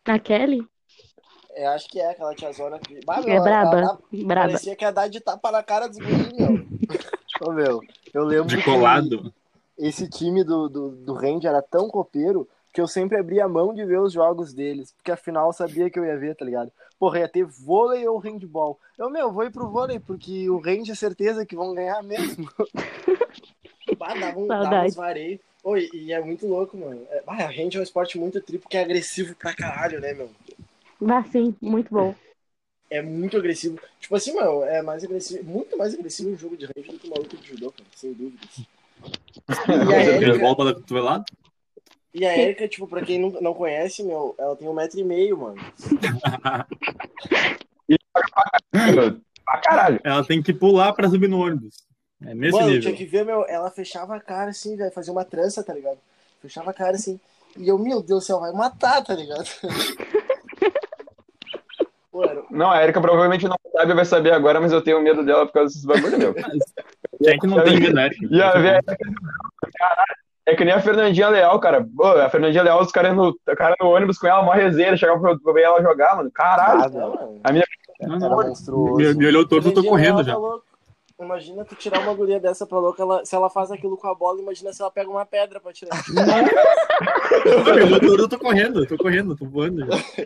A 0.06 0.20
Kelly? 0.20 0.66
Eu 1.56 1.70
acho 1.70 1.88
que 1.88 2.00
é 2.00 2.10
aquela 2.12 2.34
tiazona 2.34 2.80
que. 2.80 3.00
Bah, 3.06 3.22
meu, 3.22 3.30
É 3.30 3.36
ela- 3.36 3.44
braba. 3.44 3.80
ela- 3.80 4.00
Braba. 4.26 4.48
Parecia 4.50 4.76
que 4.76 4.84
ia 4.84 4.92
dar 4.92 5.08
de 5.08 5.20
tapa 5.20 5.52
na 5.52 5.62
cara 5.62 5.88
dos 5.88 5.98
guris, 5.98 6.34
meu. 6.34 6.66
Ô, 7.48 7.52
meu, 7.52 7.80
eu 8.14 8.24
lembro 8.24 8.48
De 8.48 8.58
que 8.58 8.64
colado. 8.64 9.32
esse 9.78 10.10
time 10.10 10.44
do, 10.44 10.68
do, 10.70 10.90
do 10.90 11.14
Range 11.14 11.46
era 11.46 11.62
tão 11.62 11.88
copeiro 11.90 12.48
que 12.74 12.82
eu 12.82 12.88
sempre 12.88 13.18
abria 13.18 13.48
mão 13.48 13.72
de 13.72 13.86
ver 13.86 14.00
os 14.00 14.12
jogos 14.12 14.52
deles, 14.52 14.92
porque 14.94 15.12
afinal 15.12 15.48
eu 15.48 15.54
sabia 15.54 15.92
que 15.92 16.00
eu 16.00 16.06
ia 16.06 16.18
ver, 16.18 16.36
tá 16.36 16.44
ligado? 16.44 16.72
Porra, 16.98 17.20
ia 17.20 17.28
ter 17.28 17.46
vôlei 17.46 18.08
ou 18.08 18.18
handball. 18.18 18.80
Eu, 18.98 19.12
meu, 19.12 19.32
vou 19.32 19.44
ir 19.44 19.52
pro 19.52 19.70
vôlei, 19.70 20.00
porque 20.00 20.50
o 20.50 20.58
Range 20.58 20.92
é 20.92 20.96
certeza 20.96 21.46
que 21.46 21.56
vão 21.56 21.76
ganhar 21.76 22.02
mesmo. 22.02 22.50
Bah, 23.98 24.16
dava, 24.16 24.40
um, 24.40 24.48
dava 24.48 24.90
Saudade. 24.90 25.40
uns 25.64 25.78
e 25.94 26.12
é 26.12 26.20
muito 26.20 26.48
louco, 26.48 26.76
mano. 26.76 27.06
É, 27.12 27.22
bah, 27.22 27.34
a 27.34 27.48
rende 27.48 27.78
é 27.78 27.80
um 27.80 27.84
esporte 27.84 28.18
muito 28.18 28.42
triplo 28.42 28.68
que 28.68 28.76
é 28.76 28.82
agressivo 28.82 29.36
pra 29.36 29.54
caralho, 29.54 30.02
né, 30.02 30.14
meu? 30.14 30.32
Ah, 31.08 31.24
sim, 31.24 31.56
muito 31.62 31.94
bom. 31.94 32.16
É 32.90 33.02
muito 33.02 33.38
agressivo. 33.38 33.80
Tipo 34.00 34.16
assim, 34.16 34.34
mano, 34.34 34.64
é 34.64 34.82
mais 34.82 35.04
agressivo, 35.04 35.44
muito 35.44 35.78
mais 35.78 35.94
agressivo 35.94 36.32
um 36.32 36.38
jogo 36.38 36.58
de 36.58 36.66
range 36.66 36.92
do 36.92 37.00
que 37.00 37.08
uma 37.08 37.18
luta 37.18 37.38
de 37.38 37.48
judô, 37.48 37.72
cara, 37.72 37.90
sem 37.96 38.14
dúvidas. 38.14 38.62
E 39.50 39.94
a 39.94 40.04
Erika, 40.04 40.40
Volta 40.40 40.66
da 40.66 40.74
cotovelada? 40.74 41.26
E 42.14 42.26
a 42.26 42.36
Erika, 42.38 42.68
tipo, 42.68 42.88
pra 42.88 43.04
quem 43.04 43.20
não, 43.20 43.30
não 43.42 43.54
conhece, 43.54 44.04
meu, 44.04 44.36
ela 44.38 44.56
tem 44.56 44.68
um 44.68 44.74
metro 44.74 45.00
e 45.00 45.04
meio, 45.04 45.38
mano. 45.38 45.62
pra 49.46 49.58
caralho. 49.62 50.00
Ela 50.04 50.26
tem 50.26 50.42
que 50.42 50.54
pular 50.54 50.94
pra 50.94 51.10
subir 51.10 51.28
no 51.28 51.40
ônibus. 51.40 51.84
É 52.26 52.34
nesse 52.34 52.54
mano, 52.54 52.68
nível. 52.68 52.82
tinha 52.82 52.96
que 52.96 53.06
ver, 53.06 53.26
meu, 53.26 53.46
ela 53.48 53.70
fechava 53.70 54.16
a 54.16 54.20
cara 54.20 54.52
assim, 54.52 54.78
velho, 54.78 54.92
fazia 54.92 55.12
uma 55.12 55.26
trança, 55.26 55.64
tá 55.64 55.74
ligado? 55.74 55.98
Fechava 56.42 56.72
a 56.72 56.74
cara 56.74 56.96
assim. 56.96 57.20
E 57.58 57.68
eu, 57.68 57.78
meu 57.78 58.02
Deus 58.02 58.24
do 58.24 58.26
céu, 58.26 58.40
vai 58.40 58.52
matar, 58.52 59.04
tá 59.04 59.14
ligado? 59.14 59.48
Não, 62.52 62.70
a 62.70 62.84
Erika 62.84 63.02
provavelmente 63.02 63.48
não 63.48 63.58
sabe, 63.72 63.94
vai 63.96 64.06
saber 64.06 64.32
agora, 64.32 64.62
mas 64.62 64.72
eu 64.72 64.84
tenho 64.84 65.02
medo 65.02 65.26
dela 65.26 65.48
por 65.48 65.54
causa 65.54 65.70
desses 65.70 65.84
bagulho, 65.84 66.18
meu. 66.20 66.34
Quem 66.34 66.46
é 67.34 67.38
que 67.38 67.48
não 67.48 67.64
tem 67.64 67.80
medo, 67.80 67.96
né? 67.96 68.10
E 68.30 68.42
a 68.42 68.52
ver 68.52 68.84
Caralho, 68.84 70.23
é 70.46 70.56
que 70.56 70.66
nem 70.66 70.74
a 70.74 70.82
Fernandinha 70.82 71.30
Leal, 71.30 71.60
cara. 71.60 71.88
Pô, 71.96 72.06
a 72.06 72.30
Fernandinha 72.30 72.64
Leal, 72.64 72.82
os 72.82 72.92
caras 72.92 73.16
no, 73.16 73.38
cara 73.58 73.76
no 73.80 73.90
ônibus 73.90 74.18
com 74.18 74.28
ela, 74.28 74.42
uma 74.42 74.56
resenha, 74.56 74.98
chegava 74.98 75.20
pra, 75.20 75.38
pra 75.38 75.54
ver 75.54 75.64
ela 75.64 75.82
jogar, 75.82 76.18
mano. 76.18 76.30
Caralho. 76.32 77.14
Ah. 77.44 77.50
A 77.50 77.52
minha 77.52 77.64
não. 78.02 78.20
monstruoso. 78.20 78.96
Me, 78.96 79.14
me 79.14 79.28
olhou 79.28 79.48
torto, 79.48 79.70
eu 79.70 79.74
tô 79.74 79.84
correndo 79.84 80.24
já. 80.24 80.34
tá 80.34 80.38
louca. 80.38 80.74
Imagina 81.20 81.64
tu 81.64 81.76
tirar 81.76 82.02
uma 82.02 82.14
guria 82.14 82.40
dessa 82.40 82.66
pra 82.66 82.80
louca, 82.80 83.02
ela, 83.02 83.24
se 83.24 83.34
ela 83.34 83.50
faz 83.50 83.72
aquilo 83.72 83.96
com 83.96 84.08
a 84.08 84.16
bola, 84.16 84.42
imagina 84.42 84.74
se 84.74 84.82
ela 84.82 84.92
pega 84.92 85.10
uma 85.10 85.26
pedra 85.26 85.60
pra 85.60 85.72
tirar. 85.72 85.96
Me 87.76 87.84
olhou 87.84 88.00
torto, 88.00 88.24
eu 88.24 88.28
tô 88.28 88.40
correndo, 88.40 88.80
eu 88.82 88.88
tô 88.88 88.98
correndo, 88.98 89.32
eu 89.32 89.38
tô 89.38 89.46
voando 89.46 89.86
já. 89.86 90.26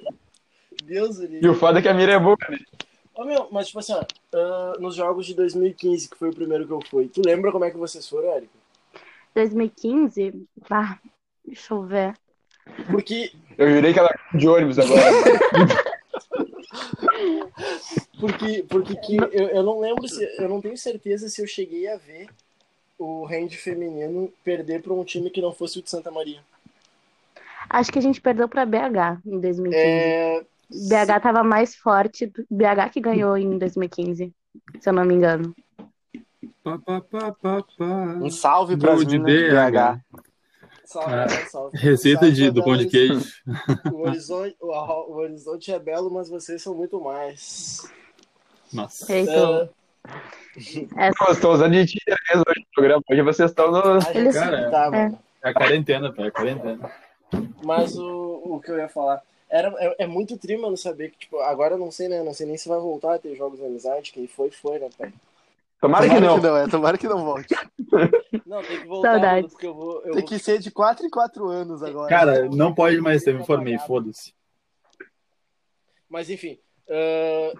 Deus, 0.83 1.19
ele. 1.19 1.39
E 1.43 1.47
o 1.47 1.53
foda 1.53 1.79
é 1.79 1.81
que 1.81 1.89
a 1.89 1.93
mira 1.93 2.13
é 2.13 2.19
boa, 2.19 2.37
né? 2.49 2.57
Ô, 3.13 3.25
meu, 3.25 3.47
mas 3.51 3.67
tipo 3.67 3.79
assim, 3.79 3.93
ó, 3.93 4.03
ah, 4.33 4.73
nos 4.79 4.95
jogos 4.95 5.25
de 5.25 5.33
2015, 5.33 6.09
que 6.09 6.17
foi 6.17 6.29
o 6.29 6.35
primeiro 6.35 6.65
que 6.65 6.73
eu 6.73 6.79
fui, 6.89 7.07
tu 7.07 7.21
lembra 7.23 7.51
como 7.51 7.65
é 7.65 7.71
que 7.71 7.77
vocês 7.77 8.07
foram, 8.07 8.31
Érico? 8.31 8.56
2015, 9.37 10.47
ah, 10.71 10.97
deixa 11.45 11.73
eu 11.73 11.83
ver. 11.83 12.15
Porque, 12.89 13.31
Eu 13.55 13.69
jurei 13.69 13.93
que 13.93 13.99
ela 13.99 14.11
de 14.33 14.47
ônibus 14.47 14.79
agora. 14.79 14.99
porque, 18.19 18.65
porque 18.67 18.95
que 18.95 19.17
eu, 19.17 19.49
eu 19.49 19.63
não 19.63 19.79
lembro 19.79 20.07
se. 20.07 20.23
Eu 20.39 20.49
não 20.49 20.59
tenho 20.59 20.75
certeza 20.75 21.29
se 21.29 21.39
eu 21.39 21.47
cheguei 21.47 21.87
a 21.87 21.97
ver 21.97 22.27
o 22.97 23.27
hand 23.27 23.51
feminino 23.51 24.33
perder 24.43 24.81
pra 24.81 24.93
um 24.93 25.03
time 25.03 25.29
que 25.29 25.39
não 25.39 25.53
fosse 25.53 25.77
o 25.77 25.83
de 25.83 25.89
Santa 25.89 26.09
Maria. 26.09 26.39
Acho 27.69 27.91
que 27.91 27.99
a 27.99 28.01
gente 28.01 28.19
perdeu 28.19 28.49
pra 28.49 28.65
BH 28.65 29.21
em 29.23 29.39
2015. 29.39 29.75
É, 29.75 30.43
BH 30.71 31.21
tava 31.21 31.43
mais 31.43 31.75
forte. 31.75 32.31
BH 32.49 32.89
que 32.91 32.99
ganhou 32.99 33.37
em 33.37 33.55
2015, 33.57 34.33
se 34.79 34.89
eu 34.89 34.93
não 34.93 35.05
me 35.05 35.13
engano. 35.13 35.55
Um 38.21 38.29
salve 38.29 38.77
para 38.77 38.93
as 38.93 39.05
de 39.05 39.17
BH. 39.19 39.99
Salve, 40.85 41.13
Ah, 41.13 41.27
salve. 41.49 41.77
Receita 41.77 42.21
Salve 42.21 42.35
de, 42.35 42.51
do 42.51 42.63
pão 42.63 42.77
de 42.77 42.87
queijo. 42.87 43.21
O 43.91 44.07
horizonte, 44.07 44.55
o, 44.61 44.67
o 44.71 45.15
horizonte 45.17 45.71
é 45.71 45.79
belo, 45.79 46.09
mas 46.09 46.29
vocês 46.29 46.61
são 46.61 46.73
muito 46.73 46.99
mais. 47.01 47.81
Nossa. 48.71 49.13
Heitor. 49.13 49.69
É, 50.97 51.09
estou 51.31 51.53
usando 51.53 51.73
de 51.73 51.85
Tinder 51.85 52.17
mesmo 52.29 52.43
hoje 52.47 52.59
no 52.61 52.65
programa. 52.73 53.03
Hoje 53.11 53.21
vocês 53.21 53.51
estão 53.51 53.69
no. 53.71 53.77
A 53.77 53.99
gente 53.99 54.17
Eles- 54.17 54.35
sempre 54.35 54.71
tá, 54.71 54.89
é. 54.93 55.11
É 55.43 55.49
a 55.49 55.53
quarentena, 55.53 56.11
pô, 56.11 56.23
é 56.23 56.27
a 56.27 56.31
quarentena. 56.31 56.91
Mas 57.63 57.97
o, 57.97 58.41
o 58.45 58.59
que 58.61 58.71
eu 58.71 58.77
ia 58.77 58.87
falar. 58.89 59.21
Era, 59.49 59.73
é, 59.77 60.03
é 60.03 60.07
muito 60.07 60.37
tri, 60.37 60.57
mano, 60.57 60.75
saber 60.75 61.11
que, 61.11 61.19
tipo, 61.19 61.39
agora 61.39 61.75
eu 61.75 61.77
não 61.77 61.89
sei, 61.91 62.07
né? 62.09 62.21
Não 62.23 62.33
sei 62.33 62.45
nem 62.47 62.57
se 62.57 62.67
vai 62.67 62.79
voltar 62.79 63.15
a 63.15 63.19
ter 63.19 63.33
jogos 63.35 63.59
de 63.59 63.65
amizade. 63.65 64.11
Quem 64.11 64.27
foi, 64.27 64.49
foi, 64.51 64.79
né, 64.79 64.89
pai? 64.97 65.13
Tomara 65.79 66.09
que 66.09 66.19
não. 66.19 66.57
é. 66.57 66.67
Tomara 66.67 66.97
que 66.97 67.07
não 67.07 67.23
volte. 67.23 67.55
Não, 68.45 68.61
tem 68.61 68.81
que 68.81 68.87
voltar, 68.87 69.13
Saudades. 69.13 69.51
porque 69.51 69.65
eu 69.67 69.73
vou. 69.73 69.97
Eu 69.97 70.11
Tem 70.13 70.21
vou... 70.21 70.23
que 70.23 70.39
ser 70.39 70.59
de 70.59 70.71
4 70.71 71.05
em 71.05 71.09
4 71.09 71.47
anos 71.47 71.83
agora. 71.83 72.09
Cara, 72.09 72.49
não 72.49 72.73
pode 72.73 72.99
mais 72.99 73.23
ter, 73.23 73.33
me 73.33 73.41
informei, 73.41 73.77
foda-se. 73.79 74.33
Mas 76.09 76.29
enfim, 76.29 76.57
ah, 76.89 77.53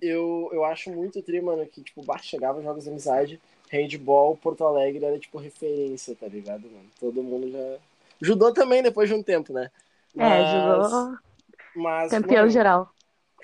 eu, 0.00 0.50
eu 0.52 0.64
acho 0.64 0.90
muito 0.90 1.22
tri, 1.22 1.40
mano, 1.40 1.66
que, 1.66 1.82
tipo, 1.82 2.02
bah, 2.04 2.18
chegava 2.18 2.62
jogos 2.62 2.84
de 2.84 2.90
amizade, 2.90 3.40
handball, 3.70 4.36
Porto 4.36 4.64
Alegre 4.64 5.04
era, 5.04 5.18
tipo, 5.18 5.38
referência, 5.38 6.14
tá 6.14 6.26
ligado, 6.26 6.62
mano? 6.62 6.86
Todo 7.00 7.22
mundo 7.22 7.50
já. 7.50 7.78
Judô 8.20 8.52
também 8.52 8.82
depois 8.82 9.08
de 9.08 9.14
um 9.14 9.22
tempo, 9.22 9.52
né? 9.52 9.70
é, 10.16 10.80
jogou 10.90 11.18
Mas, 11.76 12.10
campeão 12.10 12.40
mano, 12.42 12.50
geral. 12.50 12.90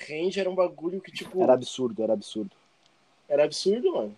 Hand 0.00 0.36
era 0.36 0.50
um 0.50 0.54
bagulho 0.54 1.00
que, 1.00 1.12
tipo, 1.12 1.42
Era 1.42 1.54
absurdo, 1.54 2.02
era 2.02 2.12
absurdo. 2.12 2.50
Era 3.34 3.44
absurdo, 3.44 3.92
mano. 3.92 4.14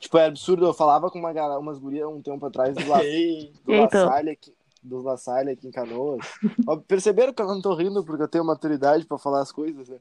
Tipo, 0.00 0.18
era 0.18 0.28
absurdo. 0.28 0.66
Eu 0.66 0.74
falava 0.74 1.10
com 1.10 1.18
uma 1.18 1.32
galera, 1.32 1.60
umas 1.60 1.78
gurias 1.78 2.08
um 2.08 2.20
tempo 2.20 2.44
atrás 2.46 2.74
do, 2.74 2.80
La, 2.88 2.98
do. 2.98 3.72
La 3.72 3.88
Salle 3.88 4.30
aqui, 4.30 4.52
do 4.82 5.02
La 5.02 5.16
Salle 5.16 5.50
aqui 5.52 5.68
em 5.68 5.70
Canoas. 5.70 6.26
Ó, 6.66 6.76
Perceberam 6.76 7.32
que 7.32 7.40
eu 7.42 7.46
não 7.46 7.60
tô 7.62 7.74
rindo 7.74 8.02
porque 8.04 8.22
eu 8.24 8.28
tenho 8.28 8.44
maturidade 8.44 9.04
pra 9.06 9.18
falar 9.18 9.40
as 9.42 9.52
coisas, 9.52 9.88
né? 9.88 9.98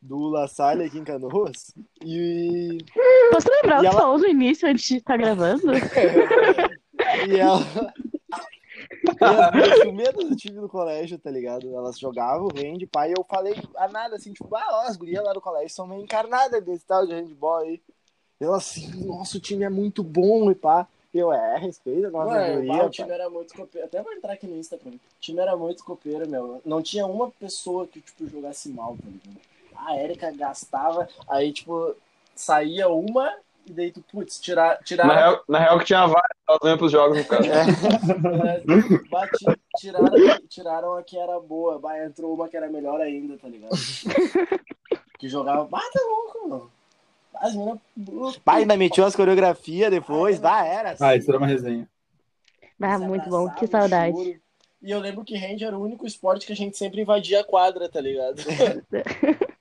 Do 0.00 0.28
La 0.30 0.48
Salle 0.48 0.84
aqui 0.84 0.98
em 0.98 1.04
Canoas. 1.04 1.74
E, 2.02 2.78
Posso 3.30 3.48
lembrar 3.50 3.76
E 3.76 3.78
o 3.78 3.80
que 3.80 3.86
ela- 3.88 4.00
falou 4.00 4.18
no 4.18 4.26
início 4.26 4.66
antes 4.68 4.84
de 4.86 4.96
estar 4.96 5.16
gravando? 5.18 5.62
e 7.28 7.36
ela. 7.38 7.60
As 9.20 9.50
gurias 9.50 9.78
tinham 9.80 9.92
medo 9.94 10.24
do 10.24 10.36
time 10.36 10.60
do 10.60 10.68
colégio, 10.68 11.18
tá 11.18 11.30
ligado? 11.30 11.74
Elas 11.74 11.98
jogavam 11.98 12.48
hand, 12.48 12.86
pai, 12.90 13.10
e 13.10 13.14
eu 13.16 13.24
falei 13.28 13.54
a 13.76 13.88
nada, 13.88 14.16
assim, 14.16 14.32
tipo, 14.32 14.54
ah, 14.56 14.66
ó, 14.70 14.80
as 14.88 14.96
gurias 14.96 15.22
lá 15.22 15.32
do 15.32 15.40
colégio 15.40 15.70
são 15.70 15.86
meio 15.86 16.02
encarnadas 16.02 16.62
desse 16.64 16.84
tal 16.86 17.06
de 17.06 17.12
handball 17.12 17.58
aí. 17.58 17.80
E 18.40 18.44
ela 18.44 18.56
assim, 18.56 19.04
nossa, 19.04 19.36
o 19.36 19.40
time 19.40 19.64
é 19.64 19.68
muito 19.68 20.02
bom 20.02 20.50
e 20.50 20.54
pá. 20.54 20.88
Eu, 21.12 21.32
é, 21.32 21.58
respeita 21.58 22.06
a 22.06 22.10
nossa 22.10 22.30
Mano, 22.30 22.86
o 22.86 22.90
time 22.90 23.10
era 23.10 23.28
muito 23.28 23.52
copeiro. 23.52 23.86
Até 23.86 24.00
vou 24.00 24.12
entrar 24.12 24.32
aqui 24.32 24.46
no 24.46 24.56
Insta 24.56 24.78
pra 24.78 24.90
mim. 24.90 24.96
O 24.96 25.20
time 25.20 25.40
era 25.40 25.56
muito 25.56 25.84
copeiro, 25.84 26.28
meu. 26.28 26.62
Não 26.64 26.80
tinha 26.80 27.04
uma 27.04 27.30
pessoa 27.32 27.86
que, 27.86 28.00
tipo, 28.00 28.28
jogasse 28.28 28.68
mal, 28.68 28.96
tá 28.96 29.08
ligado? 29.08 29.40
A 29.74 29.96
Erika 29.96 30.30
gastava, 30.30 31.08
aí, 31.28 31.52
tipo, 31.52 31.96
saía 32.34 32.88
uma 32.88 33.34
e 33.66 33.72
daí 33.72 33.92
tu, 33.92 34.02
putz, 34.02 34.40
tirar, 34.40 34.78
Na 34.78 34.84
tiraram, 34.84 35.14
real, 35.14 35.44
na 35.48 35.58
real 35.58 35.78
que 35.78 35.84
tinha 35.84 36.06
vários, 36.06 36.38
elas 36.48 36.60
iam 36.64 36.78
pros 36.78 36.92
jogos 36.92 37.18
no 37.18 37.24
caso. 37.24 37.48
bati, 39.10 39.46
tiraram, 39.76 40.16
tiraram 40.48 40.94
a 40.94 41.02
que 41.02 41.18
era 41.18 41.38
boa, 41.38 41.78
bah, 41.78 42.04
entrou 42.04 42.34
uma 42.34 42.48
que 42.48 42.56
era 42.56 42.68
melhor 42.68 43.00
ainda, 43.00 43.36
tá 43.38 43.48
ligado? 43.48 43.70
que 45.18 45.28
jogava, 45.28 45.64
bah, 45.64 45.82
tá 45.92 46.00
louco, 46.00 46.48
mano. 46.48 46.70
As 47.34 47.54
meninas. 47.54 48.36
Pai, 48.44 48.62
ainda 48.62 48.76
metiu 48.76 49.04
as 49.04 49.16
coreografias 49.16 49.90
depois, 49.90 50.38
bah, 50.38 50.64
era 50.64 50.90
assim. 50.90 51.04
Ah, 51.04 51.16
isso 51.16 51.30
era 51.30 51.38
uma 51.38 51.46
resenha. 51.46 51.88
Ah, 52.80 52.98
se 52.98 53.04
muito 53.04 53.28
bom, 53.28 53.48
que 53.50 53.66
saudade. 53.66 54.16
choro. 54.16 54.40
E 54.82 54.90
eu 54.90 54.98
lembro 54.98 55.24
que 55.24 55.36
hand 55.36 55.62
era 55.62 55.76
o 55.78 55.82
único 55.82 56.06
esporte 56.06 56.46
que 56.46 56.52
a 56.52 56.56
gente 56.56 56.76
sempre 56.76 57.02
invadia 57.02 57.40
a 57.40 57.44
quadra, 57.44 57.88
tá 57.88 58.00
ligado? 58.00 58.36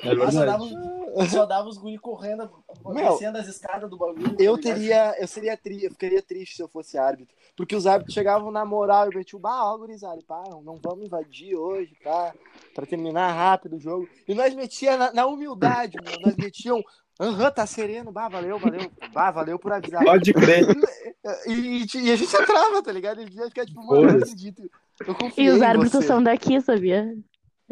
É 0.00 0.10
Ah, 0.10 0.30
só, 0.30 0.44
dava, 0.44 0.66
verdade. 0.66 1.03
Só 1.28 1.46
dava 1.46 1.68
os 1.68 1.78
guri 1.78 1.98
correndo, 1.98 2.50
descendo 2.94 3.38
as 3.38 3.46
escadas 3.46 3.88
do 3.88 3.96
bagulho. 3.96 4.36
Eu 4.38 4.56
tá 4.56 4.62
ligado? 4.62 4.74
teria, 4.76 5.16
eu 5.20 5.26
seria 5.28 5.56
tri, 5.56 5.84
eu 5.84 5.90
ficaria 5.90 6.22
triste 6.22 6.56
se 6.56 6.62
eu 6.62 6.68
fosse 6.68 6.98
árbitro. 6.98 7.34
Porque 7.56 7.76
os 7.76 7.86
árbitros 7.86 8.14
chegavam 8.14 8.50
na 8.50 8.64
moral 8.64 9.10
e 9.10 9.14
metiam, 9.14 9.40
bah, 9.40 9.64
ó, 9.72 9.78
gurizada, 9.78 10.20
pá, 10.26 10.42
não, 10.48 10.78
vamos 10.82 11.06
invadir 11.06 11.54
hoje, 11.54 11.96
pá, 12.02 12.34
pra 12.74 12.84
terminar 12.84 13.32
rápido 13.32 13.76
o 13.76 13.80
jogo. 13.80 14.08
E 14.26 14.34
nós 14.34 14.52
metia 14.54 14.96
na, 14.96 15.12
na 15.12 15.26
humildade, 15.26 15.96
meu, 16.02 16.20
nós 16.20 16.34
metiam, 16.36 16.82
aham, 17.20 17.50
tá 17.50 17.64
sereno, 17.66 18.10
bah, 18.10 18.28
valeu, 18.28 18.58
valeu, 18.58 18.90
bah, 19.12 19.30
valeu 19.30 19.58
por 19.58 19.72
avisar. 19.72 20.02
Pode 20.04 20.32
crer. 20.32 20.66
E, 21.46 21.52
e- 21.52 21.86
e 22.02 22.12
a 22.12 22.16
gente 22.16 22.36
entrava, 22.36 22.82
tá 22.82 22.92
ligado? 22.92 23.18
Ele 23.22 23.34
ia 23.34 23.48
ficar 23.48 23.64
tipo, 23.64 23.82
mano, 23.82 24.02
não 24.02 24.18
acredito. 24.18 24.62
Eu 25.06 25.16
E 25.38 25.48
os 25.48 25.62
árbitros 25.62 26.04
são 26.04 26.22
daqui, 26.22 26.60
sabia? 26.60 27.16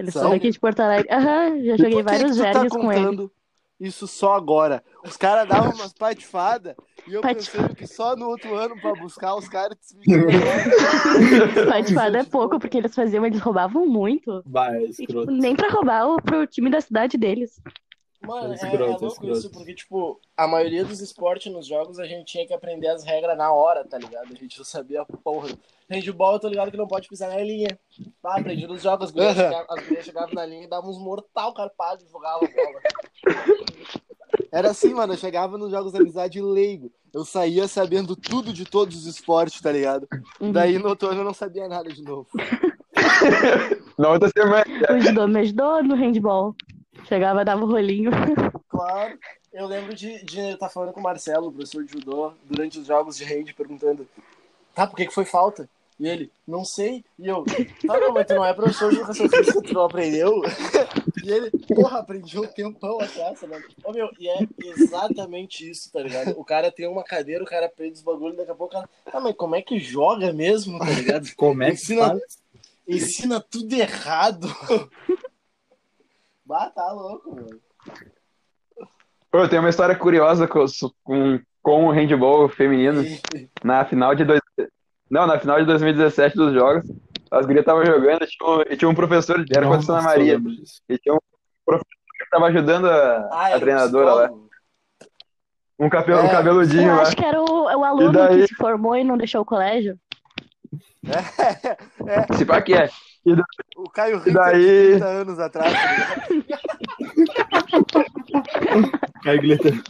Eles 0.03 0.13
são 0.15 0.23
São? 0.23 0.31
daqui 0.33 0.51
de 0.51 0.59
Porto 0.59 0.81
Alegre. 0.81 1.09
Aham, 1.13 1.63
já 1.65 1.77
joguei 1.77 2.03
vários 2.03 2.33
que 2.33 2.37
tu 2.39 2.43
tá 2.43 2.53
jergues 2.53 2.73
com 2.73 2.93
ele. 2.93 3.31
isso 3.79 4.07
só 4.07 4.35
agora? 4.35 4.83
Os 5.05 5.17
caras 5.17 5.49
davam 5.49 5.73
umas 5.75 5.93
patifadas 5.93 6.75
e 7.07 7.13
eu 7.15 7.21
Patifada. 7.23 7.69
pensando 7.69 7.77
que 7.77 7.87
só 7.87 8.17
no 8.17 8.29
outro 8.29 8.55
ano 8.55 8.79
pra 8.81 8.95
buscar 8.95 9.35
os 9.35 9.49
caras 9.49 9.79
Patifada 11.69 12.19
é 12.19 12.25
pouco, 12.25 12.59
porque 12.59 12.79
eles 12.79 12.95
faziam, 12.95 13.25
eles 13.25 13.41
roubavam 13.41 13.87
muito. 13.87 14.43
Bah, 14.45 14.75
é 14.75 14.83
E, 14.85 14.91
tipo, 14.93 15.25
nem 15.31 15.55
pra 15.55 15.69
roubar 15.69 16.07
o, 16.09 16.21
pro 16.21 16.47
time 16.47 16.69
da 16.71 16.81
cidade 16.81 17.17
deles. 17.17 17.61
Mano, 18.27 18.53
é, 18.53 18.55
Escroto, 18.55 18.83
é 18.83 18.87
louco 18.87 19.07
escroto. 19.07 19.33
isso, 19.33 19.51
porque, 19.51 19.75
tipo, 19.75 20.21
a 20.37 20.47
maioria 20.47 20.85
dos 20.85 21.01
esportes 21.01 21.53
nos 21.53 21.67
jogos 21.67 21.99
a 21.99 22.07
gente 22.07 22.27
tinha 22.27 22.47
que 22.47 22.55
aprender 22.55 22.89
as 22.89 23.05
regras 23.05 23.37
na 23.37 23.53
hora, 23.53 23.85
tá 23.85 23.99
ligado? 23.99 24.33
A 24.33 24.37
gente 24.37 24.59
não 24.59 24.65
sabia 24.65 25.03
a 25.03 25.05
porra. 25.05 25.49
Handball, 25.91 26.35
eu 26.35 26.39
tô 26.41 26.49
ligado 26.49 26.71
que 26.71 26.77
não 26.77 26.87
pode 26.87 27.09
pisar 27.09 27.31
na 27.31 27.39
linha. 27.39 27.79
Ah, 28.25 28.39
aprendi 28.39 28.67
nos 28.67 28.83
jogos, 28.83 29.07
as 29.07 29.11
gurias 29.11 29.35
chegavam, 29.37 29.67
as 29.69 29.85
gurias 29.85 30.05
chegavam 30.05 30.35
na 30.35 30.47
linha 30.47 30.65
e 30.65 30.69
davam 30.69 30.91
uns 30.91 30.99
mortal 30.99 31.53
carpado 31.53 32.03
e 32.05 32.11
jogavam 32.11 32.49
a 32.49 32.51
bola. 32.51 32.81
Era 34.51 34.71
assim, 34.71 34.95
mano. 34.95 35.15
Eu 35.15 35.19
chegava 35.19 35.59
nos 35.59 35.71
jogos 35.71 35.93
da 35.93 35.99
amizade 35.99 36.41
leigo. 36.41 36.91
Eu 37.13 37.25
saía 37.25 37.69
sabendo 37.69 38.17
tudo 38.17 38.53
de 38.53 38.65
todos 38.65 38.97
os 38.97 39.07
esportes, 39.07 39.61
tá 39.61 39.71
ligado? 39.73 40.07
Uhum. 40.41 40.53
Daí 40.53 40.79
no 40.79 40.89
outro 40.89 41.09
ano 41.09 41.21
eu 41.21 41.25
não 41.25 41.35
sabia 41.35 41.69
nada 41.69 41.91
de 41.93 42.03
novo. 42.03 42.27
Na 43.99 44.11
outra 44.11 44.31
semana. 44.31 44.65
O 44.91 45.01
judô 45.01 45.29
me 45.29 45.41
ajudou 45.41 45.83
no 45.83 45.95
handball. 45.95 46.55
Chegava, 47.09 47.45
dava 47.45 47.65
o 47.65 47.69
rolinho. 47.71 48.11
Claro. 48.69 49.19
Eu 49.53 49.67
lembro 49.67 49.95
de, 49.95 50.25
de 50.25 50.41
estar 50.41 50.71
falando 50.71 50.93
com 50.95 50.99
o 51.01 51.03
Marcelo, 51.03 51.49
o 51.49 51.53
professor 51.53 51.85
de 51.85 51.93
judô, 51.93 52.33
durante 52.45 52.79
os 52.79 52.87
jogos 52.87 53.19
de 53.19 53.25
hand, 53.25 53.53
perguntando: 53.55 54.09
tá, 54.75 54.87
por 54.87 54.97
que, 54.97 55.07
que 55.07 55.13
foi 55.15 55.27
falta? 55.27 55.69
E 56.01 56.09
ele, 56.09 56.33
não 56.49 56.65
sei. 56.65 57.05
E 57.19 57.29
eu, 57.29 57.45
tá, 57.87 58.01
não, 58.01 58.13
mas 58.13 58.27
tu 58.27 58.35
não 58.35 58.45
é 58.45 58.55
professor 58.55 58.91
de 58.91 58.97
educação 58.97 59.29
física, 59.29 59.61
tu 59.63 59.75
não 59.75 59.83
aprendeu? 59.85 60.41
E 61.23 61.31
ele, 61.31 61.51
porra, 61.73 62.01
aprendi 62.01 62.41
um 62.41 62.47
tempão 62.47 62.99
atrás, 63.01 63.41
mano. 63.43 63.63
Ô, 63.85 63.93
meu, 63.93 64.11
e 64.19 64.29
é 64.29 64.39
exatamente 64.59 65.71
isso, 65.71 65.93
tá 65.93 66.01
ligado? 66.03 66.31
O 66.37 66.45
cara 66.45 66.73
tem 66.73 66.89
uma 66.89 67.05
cadeira, 67.05 67.45
o 67.45 67.47
cara 67.47 67.67
aprende 67.67 67.93
os 67.93 68.03
bagulhos, 68.03 68.37
daqui 68.37 68.51
a 68.51 68.55
pouco 68.55 68.75
o 68.75 68.79
cara, 68.79 68.91
ah, 69.07 69.21
mas 69.21 69.37
como 69.37 69.55
é 69.55 69.63
que 69.63 69.79
joga 69.79 70.33
mesmo, 70.33 70.81
tá 70.81 70.87
ligado? 70.91 71.29
Como 71.37 71.63
é 71.63 71.67
que 71.67 71.73
Ensina- 71.75 72.09
faz? 72.09 72.23
Ensina 72.89 73.41
tudo 73.41 73.73
errado. 73.75 74.49
Bah, 76.53 76.69
tá 76.69 76.93
louco, 76.93 77.35
mano. 77.35 77.49
Pô, 79.31 79.39
eu 79.39 79.49
tenho 79.49 79.63
uma 79.63 79.71
história 79.71 79.97
curiosa 79.97 80.47
com, 80.47 80.67
com, 81.03 81.41
com 81.63 81.87
o 81.87 81.91
handball 81.91 82.47
feminino. 82.47 83.03
Na 83.65 83.87
final 83.87 84.15
de 84.15 84.23
dois... 84.27 84.39
Não, 85.11 85.27
na 85.27 85.39
final 85.39 85.59
de 85.59 85.65
2017 85.65 86.37
dos 86.37 86.53
jogos, 86.53 86.85
as 87.31 87.47
gurias 87.47 87.63
estavam 87.63 87.87
jogando 87.87 88.23
e 88.25 88.27
tinha, 88.27 88.51
um, 88.51 88.61
e 88.63 88.77
tinha 88.77 88.89
um 88.91 88.95
professor, 88.95 89.43
era 89.51 89.67
com 89.67 89.73
a 89.73 89.81
Santa 89.83 90.03
Maria, 90.03 90.39
e 90.89 90.99
tinha 90.99 91.15
um 91.15 91.19
professor 91.65 91.87
que 92.19 92.25
estava 92.25 92.47
ajudando 92.49 92.87
a, 92.87 93.29
Ah, 93.33 93.53
a 93.55 93.57
um 93.57 93.61
treinadora 93.61 94.13
lá. 94.15 94.31
Um, 95.79 95.89
cabelo, 95.89 96.23
um 96.23 96.27
É, 96.27 96.31
cabeludinho 96.31 96.91
Eu 96.91 96.97
lá. 96.97 97.03
acho 97.03 97.17
que 97.17 97.25
era 97.25 97.41
o, 97.41 97.65
o 97.65 97.85
aluno 97.85 98.13
daí? 98.13 98.43
que 98.43 98.49
se 98.49 98.55
formou 98.55 98.95
e 98.97 99.05
não 99.05 99.17
deixou 99.17 99.41
o 99.41 99.47
colégio. 99.47 99.99
Se 102.37 102.45
pá 102.45 102.61
que 102.61 102.75
é. 102.75 102.89
O 103.77 103.89
Caio 103.91 104.21
daí? 104.33 104.95
de 104.95 104.99
30 104.99 105.07
anos 105.07 105.39
atrás? 105.39 105.73
Caio 109.23 109.41
Glitter. 109.41 109.81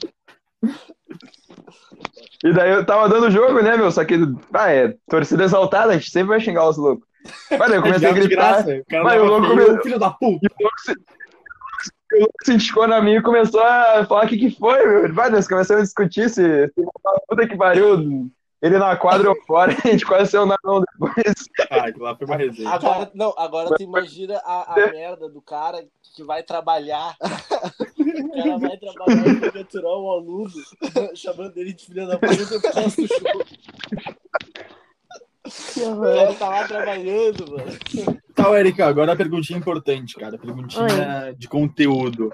E 2.44 2.52
daí 2.52 2.70
eu 2.70 2.84
tava 2.84 3.08
dando 3.08 3.30
jogo, 3.30 3.62
né, 3.62 3.76
meu? 3.76 3.90
Só 3.90 4.04
que, 4.04 4.16
ah, 4.52 4.70
é, 4.70 4.94
torcida 5.08 5.44
exaltada, 5.44 5.92
a 5.92 5.96
gente 5.96 6.10
sempre 6.10 6.28
vai 6.28 6.40
xingar 6.40 6.68
os 6.68 6.76
loucos. 6.76 7.06
Mas 7.50 7.58
daí 7.68 7.76
eu 7.76 7.82
comecei 7.82 8.08
a 8.08 8.12
gritar. 8.12 8.64
graça. 8.64 8.82
O 8.90 9.04
dava 9.04 9.22
o 9.22 9.24
louco 9.24 9.54
mesmo. 9.54 9.82
filho 9.82 9.98
da 9.98 10.10
puta. 10.10 10.44
E 10.44 10.48
o 10.48 10.62
louco 10.62 10.80
se, 10.80 10.92
o 10.92 12.18
louco 12.18 12.34
se 12.44 12.54
esticou 12.56 12.86
na 12.88 13.00
minha 13.00 13.18
e 13.18 13.22
começou 13.22 13.62
a 13.62 14.04
falar 14.06 14.24
o 14.24 14.28
que 14.28 14.36
que 14.36 14.50
foi, 14.58 14.84
meu. 14.86 15.14
Vai, 15.14 15.30
nós 15.30 15.48
começamos 15.48 15.82
a 15.82 15.84
discutir 15.84 16.28
se, 16.28 16.66
se 16.68 16.84
puta 17.28 17.46
que 17.46 17.56
pariu. 17.56 18.28
Ele 18.62 18.78
na 18.78 18.96
quadra 18.96 19.28
ou 19.28 19.36
fora, 19.44 19.72
a 19.84 19.88
gente 19.88 20.06
quase 20.06 20.30
saiu 20.30 20.46
na 20.46 20.56
mão 20.64 20.80
depois. 20.92 21.34
Ah, 21.68 21.84
lá 21.98 22.16
foi 22.16 22.26
uma 22.26 22.36
resenha. 22.36 22.70
Agora, 22.70 23.10
não, 23.12 23.34
agora 23.36 23.74
tu 23.76 23.82
imagina 23.82 24.40
a, 24.44 24.72
a 24.74 24.90
merda 24.90 25.28
do 25.28 25.42
cara 25.42 25.84
que 26.14 26.22
vai 26.22 26.42
trabalhar. 26.42 27.16
O 28.02 28.34
cara 28.34 28.58
vai 28.58 28.76
trabalhar 28.76 29.26
e 29.26 29.50
vai 29.50 29.62
aturar 29.62 29.92
um 29.92 30.10
aluno, 30.10 30.50
chamando 31.14 31.56
ele 31.56 31.72
de 31.72 31.86
filha 31.86 32.06
da 32.06 32.18
puta 32.18 32.60
por 32.60 32.72
causa 32.72 32.96
do 32.96 33.06
show. 33.06 33.18
O 35.92 36.00
cara 36.02 36.34
tá 36.34 36.48
lá 36.48 36.68
trabalhando, 36.68 37.50
mano. 37.52 38.18
Tá, 38.34 38.58
Erika, 38.58 38.86
agora 38.86 39.12
a 39.12 39.16
perguntinha 39.16 39.58
importante, 39.58 40.16
cara. 40.16 40.36
Perguntinha 40.38 41.34
de 41.38 41.48
conteúdo. 41.48 42.32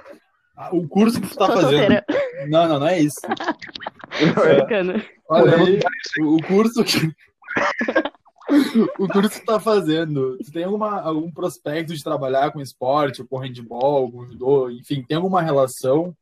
Ah, 0.57 0.71
O 0.73 0.88
curso 0.88 1.21
que 1.21 1.29
tu 1.29 1.37
tá 1.37 1.47
Tô 1.47 1.53
fazendo. 1.55 1.71
solteira. 1.79 2.05
Não, 2.49 2.69
não, 2.69 2.79
não 2.81 2.88
é 2.88 2.99
isso. 3.01 3.21
Brincando. 4.18 5.02
Olha 5.28 5.57
aí, 5.57 5.81
o 6.20 6.42
curso 6.46 6.85
que. 6.85 7.12
O 8.98 9.07
curso 9.07 9.28
que 9.28 9.40
tu 9.40 9.44
tá 9.44 9.61
fazendo, 9.61 10.38
tu 10.38 10.50
tem 10.50 10.64
alguma, 10.64 11.02
algum 11.02 11.31
prospecto 11.31 11.94
de 11.94 12.02
trabalhar 12.02 12.50
com 12.50 12.62
esporte, 12.62 13.22
com 13.22 13.37
handball, 13.37 14.11
com 14.11 14.24
judô, 14.24 14.70
enfim, 14.70 15.02
tem 15.02 15.18
alguma 15.18 15.42
relação? 15.42 16.16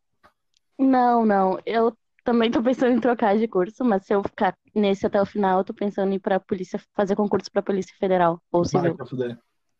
Não, 0.76 1.24
não. 1.24 1.56
Eu 1.64 1.96
também 2.24 2.50
tô 2.50 2.60
pensando 2.60 2.96
em 2.96 3.00
trocar 3.00 3.38
de 3.38 3.46
curso, 3.46 3.84
mas 3.84 4.04
se 4.04 4.12
eu 4.12 4.24
ficar 4.24 4.56
nesse 4.74 5.06
até 5.06 5.22
o 5.22 5.24
final, 5.24 5.60
eu 5.60 5.64
tô 5.64 5.72
pensando 5.72 6.10
em 6.10 6.16
ir 6.16 6.18
pra 6.18 6.40
polícia, 6.40 6.80
fazer 6.96 7.14
concurso 7.14 7.48
pra 7.48 7.62
Polícia 7.62 7.94
Federal 7.96 8.42
ou 8.50 8.64
Vai, 8.64 8.70
civil. 8.70 8.96
pra 8.96 9.06
fuder. 9.06 9.38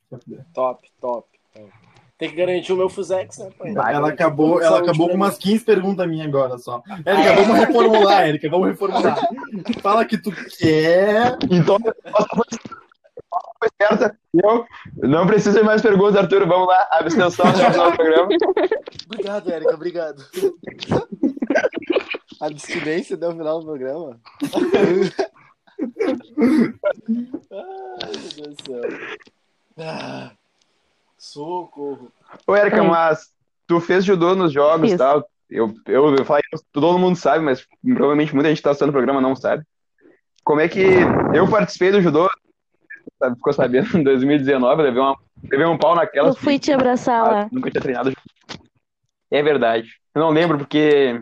Pra 0.08 0.18
fuder. 0.20 0.46
Top, 0.54 0.88
top. 1.00 1.28
top. 1.52 1.72
Tem 2.18 2.30
que 2.30 2.36
garantir 2.36 2.72
o 2.72 2.76
meu 2.76 2.88
Fusex, 2.88 3.36
né, 3.38 3.50
pai? 3.58 3.74
Ela 3.94 4.08
acabou, 4.08 4.62
ela 4.62 4.78
acabou 4.78 5.08
com 5.08 5.14
umas 5.14 5.36
15 5.36 5.64
perguntas 5.64 6.08
minhas 6.08 6.26
agora 6.26 6.56
só. 6.56 6.82
Érica, 7.04 7.34
vamos 7.34 7.58
reformular, 7.58 8.22
Érica, 8.22 8.48
vamos 8.48 8.68
reformular. 8.68 9.18
Fala 9.82 10.04
que 10.04 10.16
tu 10.16 10.32
quer. 10.32 11.36
Então, 11.50 11.76
a 11.76 11.78
resposta 11.78 12.58
foi 13.58 13.68
certa. 13.78 14.18
Eu 14.32 14.66
não 14.96 15.26
preciso 15.26 15.58
de 15.58 15.64
mais 15.64 15.82
perguntas, 15.82 16.16
Arthur. 16.16 16.46
Vamos 16.46 16.68
lá, 16.68 16.88
abstenção 16.92 17.46
até 17.46 17.68
o 17.68 17.72
final 17.72 17.90
do 17.90 17.96
programa. 17.96 18.28
Obrigado, 19.06 19.52
Érica, 19.52 19.74
obrigado. 19.74 20.24
Abstinência 22.40 23.16
até 23.16 23.28
o 23.28 23.32
final 23.32 23.60
do 23.60 23.66
programa. 23.66 24.20
Ai, 27.52 28.10
meu 28.12 28.30
Deus 28.36 28.56
do 28.56 28.62
céu. 28.64 28.80
Ah, 29.78 30.32
socorro. 31.26 32.10
Ô, 32.46 32.56
Erika, 32.56 32.82
mas 32.82 33.30
tu 33.66 33.80
fez 33.80 34.04
judô 34.04 34.34
nos 34.34 34.52
jogos 34.52 34.92
e 34.92 34.96
tal. 34.96 35.28
Eu, 35.48 35.72
eu, 35.86 36.14
eu 36.16 36.24
falei, 36.24 36.42
todo 36.72 36.98
mundo 36.98 37.16
sabe, 37.16 37.44
mas 37.44 37.66
provavelmente 37.82 38.34
muita 38.34 38.48
gente 38.48 38.58
que 38.58 38.64
tá 38.64 38.70
assistindo 38.70 38.88
o 38.88 38.92
programa 38.92 39.20
não 39.20 39.36
sabe. 39.36 39.64
Como 40.44 40.60
é 40.60 40.68
que 40.68 40.84
eu 41.34 41.48
participei 41.48 41.90
do 41.90 42.00
judô? 42.00 42.28
sabe, 43.18 43.36
Ficou 43.36 43.52
sabendo 43.52 43.96
em 43.96 44.02
2019, 44.02 44.82
levei, 44.82 45.00
uma, 45.00 45.16
levei 45.50 45.66
um 45.66 45.78
pau 45.78 45.94
naquela. 45.94 46.28
Eu 46.28 46.34
fui 46.34 46.58
te 46.58 46.72
abraçar 46.72 47.26
lá. 47.26 47.48
Nunca 47.50 47.70
tinha 47.70 47.82
treinado. 47.82 48.12
É 49.30 49.42
verdade. 49.42 49.88
Eu 50.14 50.22
não 50.22 50.30
lembro 50.30 50.58
porque 50.58 51.20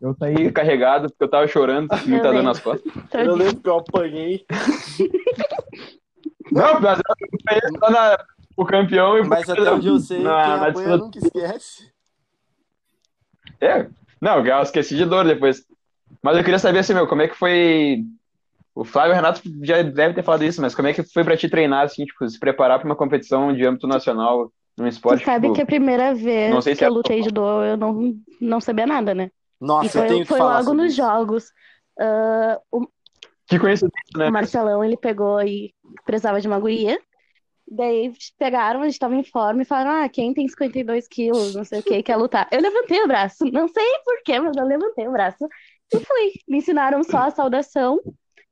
eu 0.00 0.14
saí 0.18 0.50
carregado, 0.52 1.08
porque 1.08 1.24
eu 1.24 1.28
tava 1.30 1.46
chorando, 1.46 1.88
muita 2.06 2.24
dor 2.24 2.30
lembro. 2.30 2.42
nas 2.42 2.60
costas. 2.60 2.92
Então, 2.96 3.20
Eu 3.20 3.34
lembro 3.34 3.60
que 3.60 3.68
eu 3.68 3.78
apanhei. 3.78 4.44
Não, 6.50 6.80
mas 6.80 6.98
eu 6.98 7.14
fui 7.18 7.78
só 7.78 7.90
na, 7.90 8.18
o 8.58 8.64
campeão 8.66 9.16
e 9.16 9.22
Mas 9.22 9.48
até 9.48 9.70
onde 9.70 9.86
eu 9.86 9.98
sei, 10.00 10.20
na, 10.20 10.42
quem 10.44 10.52
na 10.58 10.66
apanha 10.66 10.72
disputa- 10.72 10.98
nunca 10.98 11.18
esquece. 11.20 11.92
É, 13.60 13.88
não, 14.20 14.44
eu 14.44 14.62
esqueci 14.62 14.96
de 14.96 15.04
dor 15.04 15.24
depois. 15.24 15.64
Mas 16.20 16.36
eu 16.36 16.42
queria 16.42 16.58
saber 16.58 16.80
assim, 16.80 16.92
meu, 16.92 17.06
como 17.06 17.22
é 17.22 17.28
que 17.28 17.36
foi. 17.36 18.02
O 18.74 18.84
Flávio 18.84 19.14
Renato 19.14 19.40
já 19.62 19.82
deve 19.82 20.14
ter 20.14 20.22
falado 20.24 20.44
isso, 20.44 20.60
mas 20.60 20.74
como 20.74 20.88
é 20.88 20.92
que 20.92 21.02
foi 21.04 21.22
pra 21.24 21.36
te 21.36 21.48
treinar, 21.48 21.84
assim, 21.84 22.04
tipo, 22.04 22.28
se 22.28 22.38
preparar 22.38 22.78
pra 22.78 22.86
uma 22.86 22.96
competição 22.96 23.52
de 23.54 23.64
âmbito 23.64 23.86
nacional 23.86 24.52
num 24.76 24.86
Tu 24.86 24.88
esporte, 24.88 25.24
sabe 25.24 25.46
tipo, 25.46 25.54
que 25.54 25.62
a 25.62 25.66
primeira 25.66 26.14
vez 26.14 26.50
não 26.52 26.60
sei 26.62 26.74
se 26.74 26.78
que 26.80 26.84
é- 26.84 26.88
eu 26.88 26.92
lutei 26.92 27.22
judô, 27.22 27.62
eu 27.64 27.76
não, 27.76 28.14
não 28.40 28.60
sabia 28.60 28.86
nada, 28.86 29.14
né? 29.14 29.30
Nossa, 29.60 29.86
E 29.86 29.90
foi, 29.90 30.02
eu 30.02 30.08
tenho 30.08 30.22
que 30.22 30.28
foi 30.28 30.38
falar 30.38 30.52
logo 30.54 30.64
sobre 30.64 30.82
nos 30.82 30.92
isso. 30.92 30.96
jogos. 30.96 31.52
Ah, 31.98 32.60
o 32.72 32.86
que 33.46 33.58
coincidência, 33.58 34.16
né? 34.16 34.28
O 34.28 34.32
Marcelão, 34.32 34.84
ele 34.84 34.96
pegou 34.96 35.40
e 35.42 35.72
precisava 36.04 36.40
de 36.40 36.46
uma 36.46 36.58
guria. 36.60 37.00
Daí 37.70 38.12
pegaram, 38.38 38.80
a 38.82 38.88
gente 38.88 38.98
tava 38.98 39.14
em 39.14 39.24
forma 39.24 39.62
e 39.62 39.64
falaram: 39.64 40.02
Ah, 40.04 40.08
quem 40.08 40.32
tem 40.32 40.48
52 40.48 41.06
quilos, 41.06 41.54
não 41.54 41.64
sei 41.64 41.80
o 41.80 41.82
que, 41.82 42.02
quer 42.02 42.16
lutar. 42.16 42.48
Eu 42.50 42.60
levantei 42.60 43.02
o 43.02 43.06
braço, 43.08 43.44
não 43.52 43.68
sei 43.68 43.84
porquê, 44.04 44.40
mas 44.40 44.56
eu 44.56 44.64
levantei 44.64 45.06
o 45.06 45.12
braço 45.12 45.46
e 45.92 45.98
fui. 46.00 46.32
Me 46.48 46.58
ensinaram 46.58 47.02
só 47.04 47.18
a 47.18 47.30
saudação, 47.30 48.00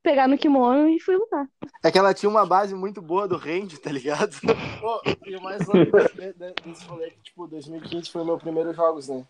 pegar 0.03 0.27
no 0.27 0.37
kimono 0.37 0.87
e 0.89 0.99
fui 0.99 1.15
lutar. 1.15 1.47
É 1.83 1.91
que 1.91 1.97
ela 1.97 2.13
tinha 2.13 2.29
uma 2.29 2.45
base 2.45 2.75
muito 2.75 3.01
boa 3.01 3.27
do 3.27 3.37
range, 3.37 3.77
tá 3.79 3.91
ligado? 3.91 4.35
Pô, 4.81 5.01
e 5.25 5.35
o 5.35 5.41
mais 5.41 5.65
louco 5.67 5.85
de- 6.15 6.33
de- 6.33 6.53
desse 6.65 6.85
rolê 6.85 7.07
é 7.07 7.09
que, 7.09 7.17
tipo, 7.23 7.47
2015 7.47 8.09
foi 8.11 8.21
o 8.21 8.25
meu 8.25 8.37
primeiro 8.37 8.73
jogos, 8.73 9.07
né? 9.07 9.23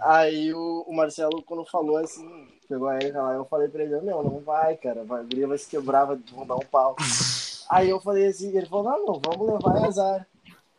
Aí 0.00 0.52
o, 0.54 0.84
o 0.86 0.94
Marcelo, 0.96 1.42
quando 1.42 1.64
falou 1.66 1.98
assim, 1.98 2.28
pegou 2.68 2.88
a 2.88 2.96
Erika 2.96 3.20
lá, 3.22 3.34
eu 3.34 3.44
falei 3.44 3.68
pra 3.68 3.82
ele, 3.82 4.00
meu, 4.00 4.22
não 4.22 4.40
vai, 4.40 4.76
cara, 4.76 5.04
vai, 5.04 5.20
a 5.20 5.24
guria 5.24 5.46
vai 5.46 5.58
se 5.58 5.68
quebrar, 5.68 6.04
vai 6.06 6.16
vão 6.32 6.46
dar 6.46 6.56
um 6.56 6.60
pau. 6.60 6.96
Aí 7.70 7.88
eu 7.88 8.00
falei 8.00 8.26
assim, 8.26 8.56
ele 8.56 8.66
falou, 8.66 8.84
não, 8.84 9.06
não, 9.06 9.20
vamos 9.24 9.52
levar 9.52 9.86
azar. 9.86 10.26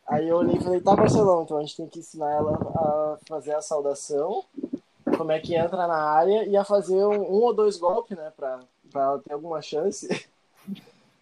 Aí 0.06 0.28
eu 0.28 0.36
olhei 0.36 0.58
e 0.58 0.62
falei, 0.62 0.82
tá, 0.82 0.94
Marcelão, 0.94 1.44
então 1.44 1.58
a 1.58 1.62
gente 1.62 1.78
tem 1.78 1.88
que 1.88 2.00
ensinar 2.00 2.30
ela 2.32 2.52
a 2.52 3.18
fazer 3.26 3.56
a 3.56 3.62
saudação, 3.62 4.44
como 5.18 5.32
é 5.32 5.40
que 5.40 5.56
entra 5.56 5.88
na 5.88 5.96
área 5.96 6.46
e 6.46 6.58
a 6.58 6.66
fazer 6.66 7.06
um, 7.06 7.22
um 7.22 7.44
ou 7.44 7.54
dois 7.54 7.78
golpes, 7.78 8.18
né, 8.18 8.30
pra, 8.36 8.60
pra 8.92 9.04
ela 9.04 9.20
ter 9.20 9.32
alguma 9.32 9.62
chance. 9.62 10.06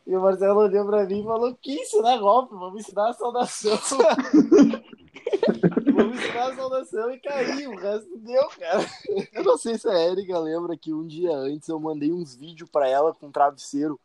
E 0.08 0.16
o 0.16 0.22
Marcelo 0.22 0.62
olhou 0.62 0.88
pra 0.88 1.06
mim 1.06 1.20
e 1.20 1.24
falou: 1.24 1.56
Que 1.62 1.82
ensinar 1.82 2.18
golpe? 2.18 2.56
Vamos 2.56 2.82
ensinar 2.82 3.10
a 3.10 3.14
saudação. 3.14 3.78
Vamos 5.94 6.18
ensinar 6.18 6.48
a 6.48 6.56
saudação 6.56 7.12
e 7.12 7.20
cair. 7.20 7.68
O 7.68 7.78
resto 7.78 8.18
deu, 8.18 8.48
cara. 8.60 8.84
Eu 9.32 9.44
não 9.44 9.56
sei 9.56 9.78
se 9.78 9.88
a 9.88 10.00
Erika 10.00 10.40
lembra 10.40 10.76
que 10.76 10.92
um 10.92 11.06
dia 11.06 11.38
antes 11.38 11.70
eu 11.70 11.80
mandei 11.80 12.12
uns 12.12 12.36
vídeos 12.36 12.68
pra 12.72 12.90
ela 12.90 13.14
com 13.14 13.30
travesseiro, 13.30 14.00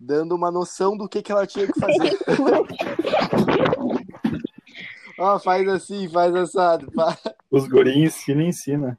dando 0.00 0.34
uma 0.34 0.50
noção 0.50 0.96
do 0.96 1.06
que, 1.06 1.20
que 1.20 1.30
ela 1.30 1.46
tinha 1.46 1.66
que 1.66 1.78
fazer. 1.78 2.18
Ó, 5.18 5.38
faz 5.38 5.68
assim, 5.68 6.08
faz 6.08 6.34
assado. 6.34 6.90
pá. 6.92 7.14
Os 7.50 7.68
gurinhos 7.68 8.14
ensina 8.14 8.42
e 8.42 8.46
ensina. 8.46 8.98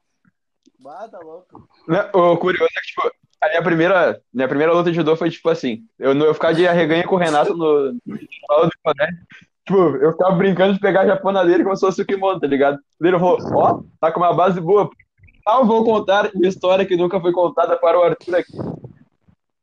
Bah, 0.80 1.10
tá 1.10 1.18
louco. 1.20 1.68
O 2.14 2.38
curioso 2.38 2.66
é 2.66 2.80
que, 2.80 2.86
tipo, 2.88 3.02
a 3.42 3.50
minha 3.50 3.64
primeira, 3.64 4.22
minha 4.32 4.48
primeira 4.48 4.72
luta 4.72 4.92
de 4.92 4.98
judô 4.98 5.16
foi, 5.16 5.32
tipo, 5.32 5.50
assim, 5.50 5.84
eu, 5.98 6.14
eu 6.14 6.36
ficava 6.36 6.54
de 6.54 6.68
arreganha 6.68 7.08
com 7.08 7.16
o 7.16 7.20
Renato 7.20 7.56
no, 7.56 7.94
no 7.94 8.20
aula 8.50 8.68
do 8.68 8.72
colégio. 8.84 9.18
Tipo, 9.66 9.80
eu 9.98 10.12
ficava 10.12 10.36
brincando 10.36 10.76
de 10.76 10.80
pegar 10.80 11.02
a 11.02 11.08
japona 11.08 11.44
dele 11.44 11.64
como 11.64 11.76
se 11.76 11.82
fosse 11.82 12.00
o 12.02 12.06
kimono, 12.06 12.40
tá 12.40 12.46
ligado? 12.46 12.78
Ele 13.02 13.18
falou, 13.18 13.40
ó, 13.54 13.82
tá 14.00 14.12
com 14.12 14.20
uma 14.20 14.34
base 14.34 14.62
boa. 14.62 14.88
Não 15.48 15.66
vou 15.66 15.84
contar 15.84 16.30
uma 16.36 16.48
história 16.48 16.86
que 16.86 16.96
nunca 16.96 17.20
foi 17.20 17.32
contada 17.32 17.76
para 17.78 18.00
o 18.00 18.04
Arthur 18.04 18.36
aqui. 18.36 18.54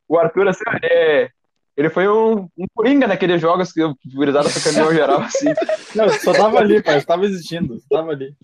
O 0.08 0.18
Arthur, 0.18 0.48
assim, 0.48 0.64
é, 0.82 1.30
ele 1.76 1.90
foi 1.90 2.08
um, 2.08 2.48
um 2.56 2.66
coringa 2.74 3.06
naqueles 3.06 3.40
jogos 3.40 3.72
que 3.72 3.82
o 3.82 3.94
gurizada 4.14 4.48
foi 4.48 4.62
campeão 4.62 4.92
geral, 4.92 5.20
assim. 5.20 5.46
Não, 5.94 6.08
só 6.08 6.32
tava 6.32 6.58
ali, 6.58 6.82
pai, 6.82 7.02
tava 7.04 7.24
existindo, 7.26 7.78
só 7.80 7.98
tava 7.98 8.12
ali. 8.12 8.34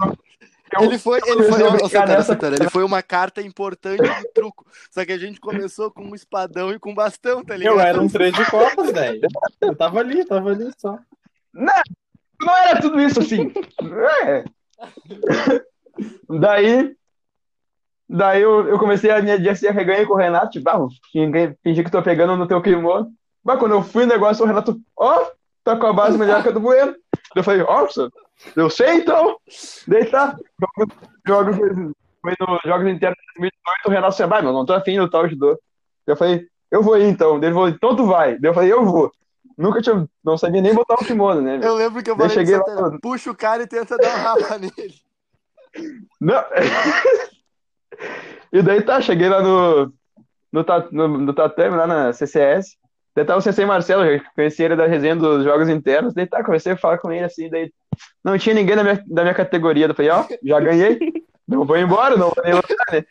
Eu- 0.00 0.84
Ele 0.84 0.96
foi, 0.98 1.20
ele 1.26 1.42
foi, 1.42 1.58
Santana, 1.58 2.06
nessa- 2.06 2.22
Santana, 2.32 2.56
ele 2.58 2.70
foi 2.70 2.82
uma 2.82 3.02
carta 3.02 3.42
importante 3.42 4.00
do 4.02 4.28
truco. 4.32 4.64
Só 4.90 5.04
que 5.04 5.12
a 5.12 5.18
gente 5.18 5.38
começou 5.38 5.90
com 5.90 6.02
um 6.02 6.14
espadão 6.14 6.72
e 6.72 6.78
com 6.78 6.94
bastão, 6.94 7.44
tá 7.44 7.54
ligado? 7.56 7.74
Eu 7.74 7.80
era 7.80 8.00
um 8.00 8.08
três 8.08 8.32
de 8.32 8.50
copas, 8.50 8.90
velho. 8.90 9.20
Eu 9.60 9.76
tava 9.76 10.00
ali, 10.00 10.24
tava 10.24 10.50
ali 10.50 10.70
só. 10.78 10.98
não 11.52 12.56
era 12.56 12.80
tudo 12.80 12.98
isso 13.00 13.20
assim. 13.20 13.52
É. 14.26 14.44
Daí, 16.28 16.96
daí 18.12 18.42
eu, 18.42 18.68
eu 18.68 18.78
comecei 18.78 19.10
a 19.10 19.20
me 19.22 19.30
a 19.32 19.54
se 19.56 19.66
arreganhar 19.66 20.06
com 20.06 20.14
o 20.14 20.16
Renato, 20.16 20.50
tipo, 20.50 20.68
ah, 20.68 20.86
fingi 21.12 21.56
fingi 21.62 21.82
que 21.84 21.90
tô 21.90 22.02
pegando 22.02 22.36
no 22.36 22.46
teu 22.46 22.60
kimono. 22.62 23.10
Mas 23.44 23.58
quando 23.58 23.72
eu 23.72 23.82
fui 23.82 24.04
no 24.06 24.12
negócio, 24.12 24.44
o 24.44 24.46
Renato, 24.46 24.78
ó, 24.96 25.24
tá 25.64 25.76
com 25.76 25.86
a 25.86 25.92
base 25.92 26.16
melhor 26.18 26.42
que 26.42 26.48
a 26.48 26.52
do 26.52 26.60
Bueno. 26.60 26.94
Eu 27.34 27.42
falei, 27.42 27.62
nossa, 27.62 28.08
eu 28.54 28.70
sei 28.70 28.94
então. 28.96 29.36
Tá, 30.10 30.36
jogos, 30.60 30.94
jogos, 31.26 31.56
no 31.58 32.60
Jogos 32.64 32.86
Internos 32.88 33.18
de 33.18 33.40
2018, 33.40 33.52
o 33.86 33.90
Renato 33.90 34.10
disse, 34.10 34.26
vai, 34.26 34.42
meu, 34.42 34.52
não 34.52 34.64
tô 34.64 34.72
afim 34.74 34.92
de 34.92 35.00
lutar 35.00 35.24
o 35.24 35.28
judô. 35.28 35.58
Eu 36.06 36.16
falei, 36.16 36.46
eu 36.70 36.82
vou 36.82 36.96
ir 36.96 37.08
então. 37.08 37.36
Ele 37.38 37.52
falou, 37.52 37.68
então 37.68 37.96
tu 37.96 38.06
vai. 38.06 38.38
Eu 38.40 38.54
falei, 38.54 38.72
eu 38.72 38.84
vou. 38.84 39.10
Nunca 39.58 39.82
tinha, 39.82 40.08
não 40.24 40.38
sabia 40.38 40.62
nem 40.62 40.74
botar 40.74 40.94
o 40.94 41.04
kimono, 41.04 41.40
né? 41.42 41.58
meu? 41.58 41.68
Eu 41.68 41.74
lembro 41.74 42.02
que 42.02 42.10
eu 42.10 42.16
Daí 42.16 42.28
falei 42.28 42.46
cheguei 42.46 42.58
lá 42.74 42.90
no- 42.90 43.00
puxa 43.00 43.30
o 43.30 43.36
cara 43.36 43.62
e 43.64 43.66
tenta 43.66 43.96
dar 43.98 44.14
um 44.16 44.22
rapa 44.22 44.58
nele. 44.58 44.94
Não. 46.20 46.42
E 48.52 48.62
daí 48.62 48.82
tá, 48.82 49.00
cheguei 49.00 49.28
lá 49.28 49.42
no, 49.42 49.92
no, 50.52 50.64
no, 50.90 51.08
no 51.08 51.32
tatame, 51.32 51.76
lá 51.76 51.86
na 51.86 52.12
CCS. 52.12 52.76
Daí 53.14 53.24
tava 53.24 53.38
o 53.38 53.42
Sensei 53.42 53.66
Marcelo, 53.66 54.04
já 54.04 54.22
conheci 54.34 54.62
ele 54.62 54.76
da 54.76 54.86
resenha 54.86 55.16
dos 55.16 55.44
jogos 55.44 55.68
internos. 55.68 56.14
Daí 56.14 56.26
tá, 56.26 56.42
comecei 56.44 56.72
a 56.72 56.76
falar 56.76 56.98
com 56.98 57.12
ele 57.12 57.24
assim, 57.24 57.48
daí 57.50 57.72
não 58.24 58.38
tinha 58.38 58.54
ninguém 58.54 58.76
da 58.76 58.82
minha, 58.82 59.04
da 59.06 59.22
minha 59.22 59.34
categoria. 59.34 59.86
Daí 59.88 59.92
eu 59.92 59.96
falei, 59.96 60.10
ó, 60.10 60.36
já 60.42 60.60
ganhei, 60.60 60.98
não 61.46 61.64
vou 61.64 61.76
embora, 61.76 62.16
não 62.16 62.30
vou 62.30 62.44
nem 62.44 62.54
lutar, 62.54 62.86
né? 62.92 63.04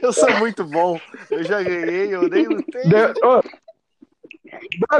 Eu 0.00 0.12
sou 0.12 0.38
muito 0.38 0.64
bom. 0.64 1.00
Eu 1.30 1.42
já 1.42 1.60
ganhei, 1.62 2.14
eu 2.14 2.28
nem 2.28 2.46
lutei. 2.46 2.82
Deu- 2.84 3.12
ô, 3.24 3.42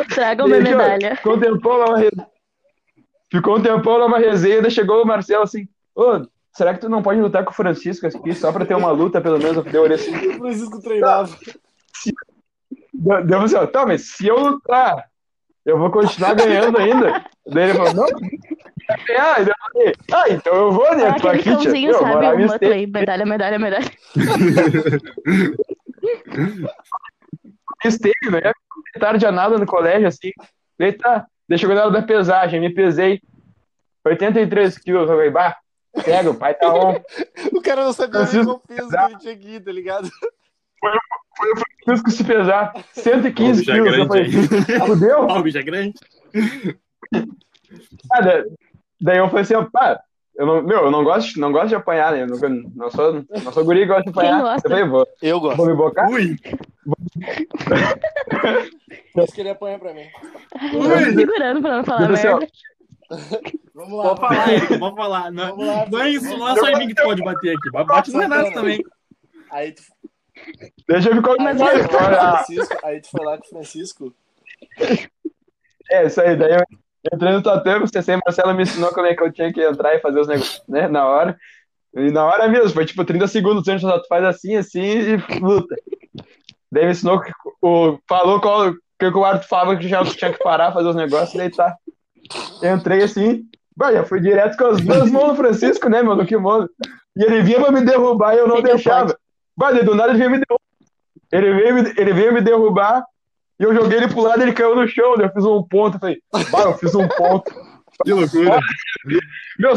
Traga 0.09 0.45
uma 0.45 0.59
medalha. 0.59 1.17
Ficou 1.17 1.37
um 1.37 1.41
tempão 1.41 1.77
lá 1.77 1.85
uma 1.87 1.99
resenha. 1.99 2.27
Ficou 3.31 3.59
um 3.59 3.63
tempão 3.63 3.97
lá 3.97 4.07
uma 4.07 4.19
resenha, 4.19 4.63
daí 4.63 4.71
chegou 4.71 5.03
o 5.03 5.07
Marcelo 5.07 5.43
assim, 5.45 5.69
ô, 5.95 6.27
será 6.57 6.75
que 6.75 6.81
tu 6.81 6.89
não 6.89 7.03
pode 7.03 7.21
lutar 7.21 7.45
com 7.45 7.51
o 7.51 7.55
Francisco 7.55 8.07
aqui, 8.07 8.35
só 8.35 8.53
pra 8.53 8.65
ter 8.65 8.75
uma 8.75 8.91
luta, 8.91 9.21
pelo 9.21 9.39
menos? 9.39 9.65
Eu 9.73 9.83
olhei 9.83 9.97
assim, 9.97 10.15
O 10.15 10.39
Francisco 10.39 10.81
treinava. 10.81 11.37
deu 12.93 13.25
deu 13.25 13.41
assim, 13.41 13.57
ó, 13.57 13.67
tá, 13.67 13.85
mas 13.85 14.03
se 14.13 14.27
eu 14.27 14.39
lutar, 14.39 15.11
eu 15.65 15.79
vou 15.79 15.91
continuar 15.91 16.35
ganhando 16.35 16.79
ainda? 16.79 17.25
Daí 17.47 17.65
ele 17.65 17.75
falou, 17.75 17.95
não, 17.95 18.07
ganhar. 19.07 19.41
Eu 19.41 19.47
falei, 19.47 19.93
ah, 20.13 20.25
então 20.31 20.55
eu 20.55 20.73
vou, 20.73 20.97
né? 20.97 21.07
Ah, 21.07 21.11
aquele 21.11 21.41
aqui, 21.41 21.45
cãozinho, 21.45 21.95
sabe? 21.95 22.27
O 22.27 22.37
me 22.37 22.47
Muttley. 22.47 22.87
Medalha, 22.87 23.27
medalha, 23.27 23.59
medalha. 23.59 23.91
esteve, 27.85 28.31
né? 28.31 28.53
Tarde 28.99 29.27
a 29.27 29.33
nada 29.33 29.59
no 29.59 29.67
colégio, 29.67 30.09
assim. 30.09 30.31
Daí 30.79 30.93
tá, 30.93 31.27
chegou 31.57 31.75
na 31.75 31.83
hora 31.83 31.91
da 31.91 32.03
pesagem, 32.03 32.61
me 32.61 32.71
pesei 32.71 33.21
83 34.05 34.79
quilos, 34.79 35.03
eu 35.03 35.17
falei, 35.17 35.31
bah, 35.31 35.57
pega, 36.03 36.31
o 36.31 36.35
pai 36.35 36.55
tá 36.55 36.73
on. 36.75 36.95
O 37.53 37.61
cara 37.63 37.85
não 37.85 37.93
sabia 37.93 38.21
nem 38.21 38.29
Francisco- 38.29 38.61
qual 38.67 38.77
peso 38.77 38.89
que 38.89 38.97
ele 38.97 39.19
tinha 39.19 39.37
que 39.37 39.49
ir, 39.57 39.61
tá 39.65 39.73
ligado? 39.73 40.09
Francisco 41.85 42.11
se 42.11 42.25
pesar 42.25 42.73
115 42.93 43.61
Bicho 43.61 43.71
é 43.71 43.75
quilos, 43.75 43.99
eu 43.99 44.07
falei, 44.07 44.31
grande. 44.31 44.79
fudeu? 44.87 45.21
Ó, 45.29 45.39
o 45.39 45.43
bicho 45.43 45.59
é 45.59 45.63
grande. 45.63 45.95
Ah, 48.13 48.21
da- 48.21 48.45
daí 49.01 49.19
eu 49.19 49.29
falei 49.29 49.43
assim, 49.43 49.55
ó, 49.55 49.65
pá, 49.65 50.01
eu 50.37 50.47
não, 50.47 50.63
meu, 50.63 50.79
eu 50.85 50.91
não 50.91 51.03
gosto, 51.05 51.39
não 51.41 51.53
gosto 51.53 51.69
de 51.69 51.75
apanhar, 51.77 52.13
né? 52.13 52.23
Eu 52.23 52.27
não, 52.27 52.71
não 52.75 52.91
sou, 52.91 53.25
não 53.45 53.53
sou 53.53 53.65
guri 53.65 53.81
que 53.81 53.87
gosta 53.87 54.03
de 54.05 54.11
apanhar. 54.11 54.43
gosta? 54.43 54.67
Eu 54.69 54.71
falei, 54.71 54.85
vou, 54.89 55.07
Eu 55.23 55.41
vou 55.41 55.49
gosto. 55.51 55.67
me 55.67 55.75
bocar? 55.75 56.11
Ui, 56.11 56.37
Por 59.13 59.23
isso 59.25 59.33
que 59.35 59.41
ele 59.41 59.51
apanha 59.51 59.79
pra 59.79 59.95
mim. 59.95 60.07
Tô 60.73 60.79
me 60.83 61.15
segurando 61.15 61.63
pra 61.63 61.77
não 61.79 61.85
falar 61.85 62.07
do 62.09 62.17
céu. 62.17 62.41
Vamos 63.75 63.99
lá. 63.99 64.15
pode 64.15 64.21
falar, 64.21 64.79
pode 64.79 64.97
falar. 64.97 65.31
Não, 65.33 65.49
Vamos 65.57 65.67
lá. 65.67 65.87
não 65.91 66.01
é 66.01 66.11
isso, 66.11 66.37
não 66.39 66.49
é 66.49 66.55
só 66.57 66.69
em 66.69 66.79
mim 66.79 66.89
que 66.89 66.95
tu 66.95 67.03
pode 67.03 67.23
bater 67.23 67.57
aqui. 67.57 67.71
Bate 67.71 68.13
no 68.13 68.21
Renato 68.21 68.53
também. 68.53 68.83
Aí 69.51 69.73
tu, 69.73 69.83
Deixa 70.89 71.11
eu 71.11 71.17
ficar 71.17 71.37
Mas 71.39 71.57
com 71.59 71.67
eu- 71.69 71.89
Francisco, 71.89 72.77
aí 72.85 73.01
tu 73.01 73.09
foi 73.11 73.25
lá 73.25 73.39
com 73.39 73.45
o 73.45 73.49
Francisco. 73.49 74.15
É, 75.91 76.07
isso 76.07 76.21
aí, 76.21 76.37
daí 76.37 76.53
eu 76.55 76.65
entrei 77.13 77.33
no 77.33 77.43
tatame, 77.43 77.85
o 77.85 77.89
CC 77.89 78.17
Marcelo 78.17 78.55
me 78.55 78.63
ensinou 78.63 78.91
como 78.93 79.07
é 79.07 79.15
que 79.15 79.23
eu 79.23 79.33
tinha 79.33 79.53
que 79.53 79.63
entrar 79.63 79.95
e 79.95 80.01
fazer 80.01 80.19
os 80.21 80.27
negócios, 80.27 80.63
né, 80.69 80.89
na 80.89 81.07
hora. 81.07 81.39
E 81.95 82.11
na 82.11 82.25
hora 82.25 82.49
mesmo, 82.49 82.71
foi 82.71 82.85
tipo 82.87 83.05
30 83.05 83.27
segundos 83.29 83.69
antes, 83.69 83.85
tu 83.85 84.07
faz 84.09 84.25
assim, 84.25 84.57
assim 84.57 84.81
e 84.83 85.17
luta. 85.39 85.77
Daí 86.73 86.87
me 86.87 86.91
ensinou, 86.91 87.21
que 87.21 87.31
o, 87.63 87.99
falou 88.09 88.41
qual, 88.41 88.73
que 88.99 89.07
o 89.07 89.25
Arthur 89.25 89.47
falava 89.47 89.77
que 89.77 89.87
já 89.87 90.03
tinha 90.05 90.33
que 90.33 90.43
parar, 90.43 90.73
fazer 90.73 90.89
os 90.89 90.97
negócios, 90.97 91.37
daí 91.37 91.51
tá. 91.51 91.77
Eu 92.63 92.77
entrei 92.77 93.03
assim, 93.03 93.47
já 93.93 94.05
fui 94.05 94.21
direto 94.21 94.57
com 94.57 94.67
as 94.67 94.81
duas 94.81 95.11
mãos 95.11 95.29
no 95.29 95.37
Francisco, 95.37 95.89
né, 95.89 96.03
meu, 96.03 96.17
no 96.17 96.27
kimono. 96.27 96.69
E 97.17 97.23
ele 97.25 97.43
vinha 97.43 97.61
pra 97.61 97.71
me 97.71 97.83
derrubar 97.85 98.35
e 98.35 98.39
eu 98.39 98.49
não 98.49 98.57
não 98.57 98.63
deixava. 98.63 99.17
Daí 99.57 99.85
do 99.85 99.95
nada 99.95 100.11
ele 100.13 100.19
veio 100.19 100.31
me 100.31 100.39
derrubar. 100.39 100.65
Ele 101.33 101.55
veio, 101.55 101.75
me- 101.75 101.95
ele 101.97 102.13
veio 102.13 102.33
me 102.33 102.41
derrubar 102.41 103.05
e 103.59 103.63
eu 103.65 103.75
joguei 103.75 103.99
ele 103.99 104.09
pro 104.09 104.23
lado 104.23 104.43
ele 104.43 104.53
caiu 104.53 104.75
no 104.75 104.87
chão. 104.89 105.17
Daí 105.17 105.27
eu 105.27 105.33
fiz 105.33 105.45
um 105.45 105.63
ponto. 105.63 105.97
Eu 105.97 106.01
falei, 106.01 106.23
bah, 106.51 106.63
eu 106.63 106.75
fiz 106.79 106.95
um 106.95 107.07
ponto. 107.09 107.53
Que 108.05 108.13
loucura. 108.13 108.59
Meu, 109.59 109.75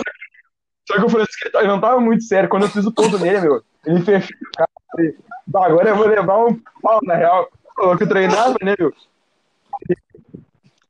só 0.87 0.95
que 0.95 1.05
o 1.05 1.09
Francisco 1.09 1.49
ele 1.53 1.67
não 1.67 1.79
tava 1.81 1.99
muito 1.99 2.23
sério. 2.23 2.49
Quando 2.49 2.63
eu 2.63 2.69
fiz 2.69 2.85
o 2.85 2.91
ponto 2.93 3.19
nele, 3.19 3.41
meu, 3.41 3.61
ele 3.85 4.01
fechou 4.01 4.35
o 4.35 4.57
cara. 4.57 4.69
eu 4.75 4.91
falei, 4.91 5.15
agora 5.71 5.89
eu 5.89 5.95
vou 5.95 6.07
levar 6.07 6.45
um 6.45 6.59
pau, 6.81 6.99
na 7.03 7.15
real. 7.15 7.47
Falou 7.75 7.95
que 7.97 8.03
eu 8.03 8.09
treinava, 8.09 8.55
né, 8.63 8.73
meu? 8.79 8.91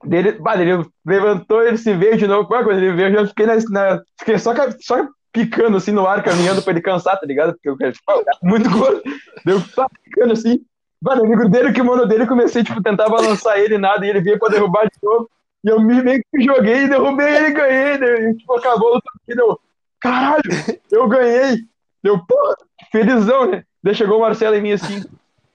Dele, 0.08 0.32
bah, 0.34 0.60
ele 0.62 0.86
levantou, 1.06 1.64
ele 1.64 1.78
se 1.78 1.94
veio 1.94 2.18
de 2.18 2.28
novo. 2.28 2.48
Quando 2.48 2.72
ele 2.72 2.94
veio, 2.94 3.10
eu 3.10 3.22
já 3.22 3.28
fiquei, 3.28 3.46
na, 3.46 3.56
na- 3.70 4.02
fiquei 4.20 4.40
só, 4.40 4.54
só 4.80 5.08
picando 5.32 5.78
assim 5.78 5.92
no 5.92 6.08
ar, 6.08 6.24
caminhando 6.24 6.62
pra 6.62 6.72
ele 6.72 6.82
cansar, 6.82 7.20
tá 7.20 7.26
ligado? 7.26 7.54
Porque 7.54 7.70
eu 7.70 7.78
quero, 7.78 7.92
tipo, 7.94 8.12
ah, 8.12 8.22
muito 8.42 8.70
gordo. 8.70 9.02
Deu 9.46 9.62
picando 10.04 10.34
assim. 10.34 10.62
Mano, 11.02 11.24
eu 11.24 11.30
me 11.30 11.36
grudei 11.36 11.64
no 11.64 11.74
kimono 11.74 12.08
dele 12.08 12.24
e 12.24 12.28
comecei, 12.28 12.64
tipo, 12.64 12.82
tentar 12.82 13.08
balançar 13.10 13.60
ele 13.60 13.78
nada, 13.78 14.06
e 14.06 14.10
ele 14.10 14.22
veio 14.22 14.40
pra 14.40 14.50
derrubar 14.50 14.86
de 14.86 14.98
novo. 15.04 15.30
E 15.64 15.70
eu 15.70 15.80
me 15.80 16.02
meio 16.02 16.22
que 16.34 16.42
joguei 16.42 16.88
derrubei 16.88 17.36
ele 17.36 17.52
ganhei. 17.52 17.98
Né? 17.98 18.30
E, 18.32 18.38
tipo, 18.38 18.54
acabou 18.54 18.90
a 18.90 18.96
luta 18.96 19.10
aqui, 19.22 19.36
deu. 19.36 19.60
Caralho, 20.00 20.42
eu 20.92 21.08
ganhei. 21.08 21.58
Deu, 22.04 22.20
porra, 22.26 22.56
felizão, 22.92 23.52
né? 23.52 23.64
Daí 23.84 23.94
chegou 23.94 24.18
o 24.18 24.22
Marcelo 24.22 24.56
em 24.56 24.62
mim 24.62 24.72
assim, 24.72 25.04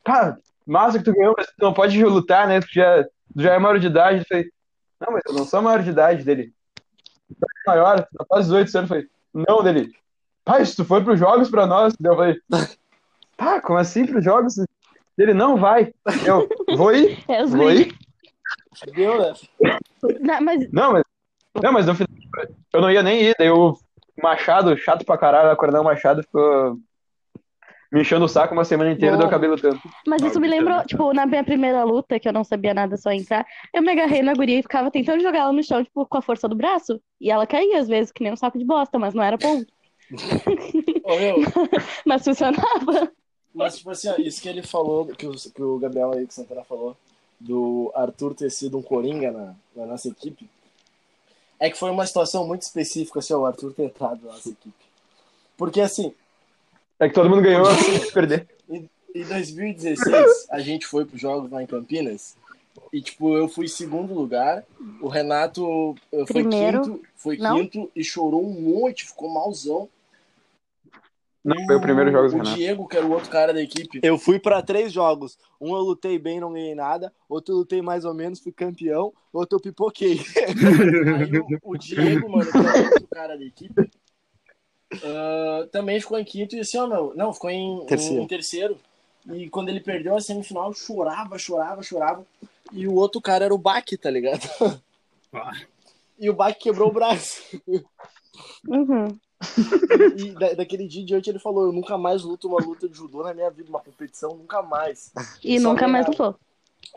cara, 0.05 0.37
massa 0.67 0.99
que 0.99 1.05
tu 1.05 1.13
ganhou, 1.13 1.35
mas 1.37 1.47
tu 1.47 1.55
não 1.61 1.73
pode 1.73 2.03
lutar, 2.05 2.47
né? 2.47 2.61
Tu 2.61 2.69
já, 2.73 3.05
já 3.37 3.55
é 3.55 3.59
maior 3.59 3.79
de 3.79 3.87
idade. 3.87 4.19
Eu 4.19 4.25
falei, 4.29 4.51
não, 5.01 5.13
mas 5.13 5.23
eu 5.27 5.35
não 5.35 5.45
sou 5.45 5.63
maior 5.63 5.83
de 5.83 5.91
idade 5.91 6.25
dele. 6.25 6.53
Maior, 7.67 8.07
tu 8.07 8.27
faz 8.29 8.47
18 8.47 8.79
anos. 8.79 8.91
Eu 8.91 8.97
falei, 8.97 9.07
não, 9.33 9.63
dele. 9.63 9.93
Pai, 10.45 10.65
se 10.67 10.77
tu 10.77 10.85
for 10.85 11.03
pros 11.05 11.19
jogos 11.19 11.51
pra 11.51 11.67
nós, 11.67 11.95
eu 12.03 12.17
falei, 12.17 12.41
pá, 13.37 13.61
como 13.61 13.79
assim 13.79 14.07
pros 14.07 14.25
jogos? 14.25 14.57
Ele 15.17 15.35
não 15.35 15.57
vai. 15.57 15.93
Eu 16.27 16.49
vou 16.77 16.93
ir, 16.93 17.23
É 17.29 17.45
vou 17.45 17.71
ir. 17.71 17.95
Deu, 18.95 19.21
né? 19.21 19.35
Não, 20.21 20.41
mas 20.41 20.73
Não, 20.73 20.93
mas, 20.93 21.05
não, 21.63 21.73
mas 21.73 21.87
no 21.87 21.95
final 21.95 22.09
eu 22.73 22.81
não 22.81 22.91
ia 22.91 23.03
nem 23.03 23.23
ir. 23.23 23.35
Daí 23.39 23.51
o 23.51 23.77
Machado, 24.21 24.77
chato 24.77 25.05
pra 25.05 25.19
caralho, 25.19 25.51
acordar 25.51 25.81
o 25.81 25.85
Machado 25.85 26.23
ficou 26.23 26.79
me 27.93 28.01
enchendo 28.01 28.25
o 28.25 28.29
saco 28.29 28.55
uma 28.55 28.65
semana 28.65 28.91
inteira, 28.91 29.19
deu 29.19 29.29
cabelo 29.29 29.61
tanto. 29.61 29.81
Mas 30.07 30.23
isso 30.23 30.41
me 30.41 30.49
lembrou, 30.49 30.83
tipo, 30.87 31.13
na 31.13 31.27
minha 31.27 31.45
primeira 31.45 31.85
luta, 31.85 32.19
que 32.19 32.27
eu 32.27 32.33
não 32.33 32.43
sabia 32.43 32.73
nada, 32.73 32.97
só 32.97 33.13
entrar, 33.13 33.47
eu 33.73 33.83
me 33.83 33.93
agarrei 33.93 34.23
na 34.23 34.33
guria 34.33 34.59
e 34.59 34.63
ficava 34.63 34.91
tentando 34.91 35.23
jogar 35.23 35.41
ela 35.41 35.53
no 35.53 35.63
chão, 35.63 35.85
tipo, 35.85 36.07
com 36.07 36.17
a 36.17 36.23
força 36.23 36.49
do 36.49 36.57
braço. 36.57 36.99
E 37.21 37.31
ela 37.31 37.47
caía, 37.47 37.79
às 37.79 37.89
vezes, 37.89 38.11
que 38.11 38.25
nem 38.25 38.33
um 38.33 38.37
saco 38.37 38.59
de 38.59 38.65
bosta, 38.65 38.99
mas 38.99 39.13
não 39.13 39.23
era 39.23 39.37
ponto. 39.37 39.71
Mas 42.07 42.25
funcionava. 42.25 43.13
mas 43.55 43.79
tipo 43.79 43.91
assim, 43.91 44.09
ó, 44.09 44.17
isso 44.19 44.41
que 44.41 44.49
ele 44.49 44.63
falou, 44.63 45.07
que 45.07 45.27
o, 45.27 45.33
que 45.33 45.63
o 45.63 45.79
Gabriel 45.79 46.13
aí, 46.13 46.27
que 46.27 46.33
o 46.33 46.35
Santana 46.35 46.65
falou, 46.65 46.97
do 47.39 47.91
Arthur 47.95 48.35
ter 48.35 48.51
sido 48.51 48.79
um 48.79 48.83
coringa 48.83 49.31
na, 49.31 49.55
na 49.75 49.87
nossa 49.87 50.09
equipe, 50.09 50.49
é 51.59 51.71
que 51.71 51.79
foi 51.79 51.91
uma 51.91 52.07
situação 52.07 52.47
muito 52.47 52.63
específica, 52.63 53.19
assim, 53.19 53.35
ó, 53.35 53.41
o 53.41 53.47
Arthur 53.47 53.73
ter 53.73 53.85
entrado 53.85 54.25
na 54.25 54.33
nossa 54.33 54.49
equipe. 54.49 54.75
Porque, 55.57 55.81
assim, 55.81 56.15
É 57.03 57.09
que 57.09 57.15
todo 57.15 57.29
mundo 57.29 57.43
ganhou, 57.43 57.65
perder. 58.15 58.47
em 58.71 58.89
2016, 59.25 60.47
a 60.49 60.61
gente 60.61 60.87
foi 60.87 61.05
pros 61.05 61.21
jogos 61.21 61.51
lá 61.51 61.61
em 61.61 61.67
Campinas, 61.67 62.37
e, 62.93 63.03
tipo, 63.03 63.37
eu 63.37 63.49
fui 63.49 63.67
segundo 63.67 64.15
lugar, 64.15 64.65
o 65.01 65.09
Renato 65.09 65.97
eh, 66.13 66.25
foi 66.27 66.43
Primeiro. 66.45 66.83
quinto, 66.83 67.03
foi 67.17 67.37
Não? 67.39 67.57
quinto 67.57 67.91
e 67.97 68.05
chorou 68.05 68.47
um 68.47 68.53
monte, 68.53 69.05
ficou 69.05 69.29
malzão. 69.29 69.89
Não, 71.45 71.57
foi 71.67 71.75
o 71.75 71.81
primeiro 71.81 72.13
jogo 72.13 72.29
do 72.29 72.35
O 72.35 72.39
Renato. 72.39 72.57
Diego, 72.57 72.87
que 72.87 72.97
era 72.97 73.05
o 73.05 73.11
outro 73.11 73.29
cara 73.29 73.53
da 73.53 73.61
equipe, 73.61 73.99
Eu 74.01 74.17
fui 74.17 74.39
pra 74.39 74.63
três 74.63 74.93
jogos. 74.93 75.37
Um 75.61 75.75
eu 75.75 75.83
lutei 75.83 76.17
bem, 76.21 76.39
não 76.39 76.53
ganhei 76.53 76.75
nada. 76.75 77.13
Outro 77.29 77.53
eu 77.53 77.59
lutei 77.59 77.83
mais 77.83 78.05
ou 78.05 78.15
menos, 78.15 78.39
fui 78.39 78.53
campeão. 78.53 79.13
Outro 79.33 79.57
eu 79.57 79.61
pipoquei. 79.61 80.21
Aí 81.19 81.39
o, 81.41 81.73
o 81.73 81.77
Diego, 81.77 82.31
mano, 82.31 82.49
que 82.49 82.57
era 82.59 82.85
outro 82.85 83.09
cara 83.09 83.37
da 83.37 83.45
equipe, 83.45 83.91
ah, 85.05 85.67
também 85.73 86.01
ficou 86.01 86.19
em 86.19 86.25
quinto 86.25 86.57
e 86.57 86.61
assim, 86.61 86.79
ó, 86.79 86.87
meu, 86.87 87.13
não, 87.15 87.33
ficou 87.33 87.51
em 87.51 87.85
Terceiro. 87.87 88.23
em 88.23 88.27
terceiro. 88.27 88.79
E 89.33 89.49
quando 89.49 89.69
ele 89.69 89.81
perdeu 89.81 90.17
a 90.17 90.21
semifinal, 90.21 90.73
chorava, 90.75 91.39
chorava, 91.39 91.83
chorava. 91.83 92.27
E 92.73 92.89
o 92.89 92.95
outro 92.95 93.21
cara 93.21 93.45
era 93.45 93.55
o 93.55 93.59
Bach, 93.59 93.85
tá 94.01 94.11
ligado? 94.11 94.43
Ah. 95.33 95.53
E 96.19 96.31
o 96.31 96.35
Bach 96.35 96.55
quebrou 96.57 96.89
o 96.89 96.93
braço. 96.93 97.43
Uhum. 98.69 99.09
E 100.17 100.31
da- 100.33 100.53
daquele 100.55 100.87
dia 100.87 101.03
em 101.03 101.05
diante 101.05 101.29
ele 101.29 101.41
falou: 101.41 101.65
Eu 101.67 101.73
nunca 101.73 101.99
mais 101.99 102.23
luto 102.23 102.47
uma 102.47 102.61
luta 102.65 102.89
de 102.89 102.97
judô 102.97 103.25
na 103.25 103.35
minha 103.35 103.51
vida, 103.51 103.69
uma 103.69 103.81
competição, 103.81 104.37
nunca 104.37 104.63
mais. 104.63 105.11
E 105.43 105.59
Só 105.59 105.69
nunca 105.69 105.89
mais 105.89 106.07
lutou. 106.07 106.37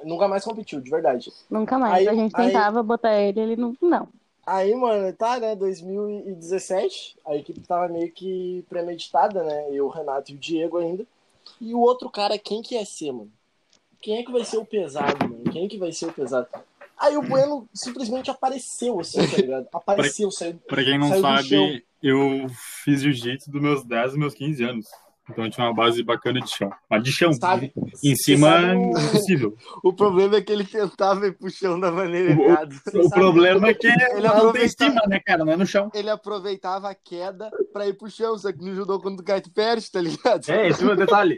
Nunca 0.03 0.27
mais 0.27 0.43
competiu, 0.43 0.79
de 0.79 0.89
verdade. 0.91 1.31
Nunca 1.49 1.79
mais. 1.79 1.93
Aí- 1.95 2.08
a 2.08 2.13
gente 2.13 2.36
aí- 2.36 2.47
tentava 2.47 2.84
botar 2.84 3.19
ele, 3.19 3.39
ele 3.39 3.55
não. 3.55 3.75
Não. 3.81 4.08
Aí, 4.45 4.75
mano, 4.75 5.12
tá, 5.13 5.39
né? 5.39 5.55
2017, 5.55 7.17
a 7.25 7.36
equipe 7.36 7.60
tava 7.62 7.88
meio 7.88 8.12
que 8.12 8.63
premeditada, 8.69 9.43
né? 9.43 9.69
Eu, 9.71 9.88
o 9.88 9.89
Renato 9.89 10.31
e 10.31 10.36
o 10.36 10.38
Diego 10.38 10.77
ainda. 10.77 11.05
E 11.60 11.73
o 11.73 11.79
outro 11.79 12.10
cara, 12.10 12.38
quem 12.38 12.62
que 12.62 12.75
ia 12.75 12.86
ser, 12.86 13.12
mano? 13.12 13.31
Quem 13.99 14.17
é 14.17 14.23
que 14.23 14.31
vai 14.31 14.43
ser 14.43 14.58
o 14.58 14.65
pesado, 14.65 15.27
mano? 15.27 15.43
Quem 15.51 15.65
é 15.65 15.67
que 15.67 15.79
vai 15.79 15.91
ser 15.91 16.05
o 16.05 16.13
pesado? 16.13 16.47
Aí 16.97 17.17
o 17.17 17.23
Bueno 17.23 17.67
simplesmente 17.73 18.29
apareceu, 18.29 18.99
assim, 18.99 19.27
tá 19.27 19.38
ligado? 19.38 19.67
Apareceu, 19.73 20.29
saiu. 20.31 20.60
Pra 20.67 20.84
quem 20.84 20.97
não 20.97 21.19
sabe, 21.19 21.84
eu 22.01 22.47
fiz 22.84 23.01
jiu-jitsu 23.01 23.51
dos 23.51 23.62
meus 23.62 23.84
10 23.84 24.12
aos 24.12 24.17
meus 24.17 24.34
15 24.36 24.63
anos. 24.63 24.86
Então 25.30 25.44
a 25.44 25.46
gente 25.46 25.56
tinha 25.56 25.66
uma 25.66 25.74
base 25.74 26.04
bacana 26.04 26.40
de 26.40 26.50
chão. 26.50 26.72
Mas 26.90 27.04
de 27.04 27.12
chão. 27.12 27.34
Sabe? 27.34 27.74
Em 28.04 28.16
cima, 28.16 28.52
sabe 28.52 28.76
o- 28.76 28.90
impossível. 29.00 29.58
O 29.84 29.92
problema 29.92 30.36
é 30.38 30.42
que 30.42 30.52
ele 30.52 30.64
tentava 30.64 31.26
ir 31.26 31.32
pro 31.36 31.50
chão 31.50 31.80
da 31.80 31.92
maneira 31.92 32.36
O- 32.36 32.44
errada. 32.44 32.76
O 32.94 33.10
problema 33.10 33.70
é 33.70 33.74
que 33.74 33.88
Ele 33.88 33.96
não 33.96 34.12
tem 34.12 34.22
em 34.22 34.28
aproveitava- 34.28 34.92
cima, 34.92 35.02
né, 35.08 35.20
cara? 35.20 35.44
Não 35.44 35.54
é 35.54 35.58
no 35.58 35.66
chão. 35.66 35.90
Ele 35.96 36.10
aproveitava 36.12 36.90
a 36.90 36.96
queda 36.96 37.50
pra 37.74 37.88
ir 37.88 37.94
pro 37.94 38.10
chão, 38.10 38.38
só 38.38 38.52
que 38.52 38.60
no 38.64 38.76
judô 38.76 39.00
quando 39.00 39.24
cai 39.24 39.42
tu 39.42 39.50
perde, 39.52 39.90
tá 39.92 40.00
ligado? 40.00 40.48
É, 40.50 40.68
esse 40.68 40.84
é 40.84 40.88
o 40.88 40.96
detalhe. 40.96 41.38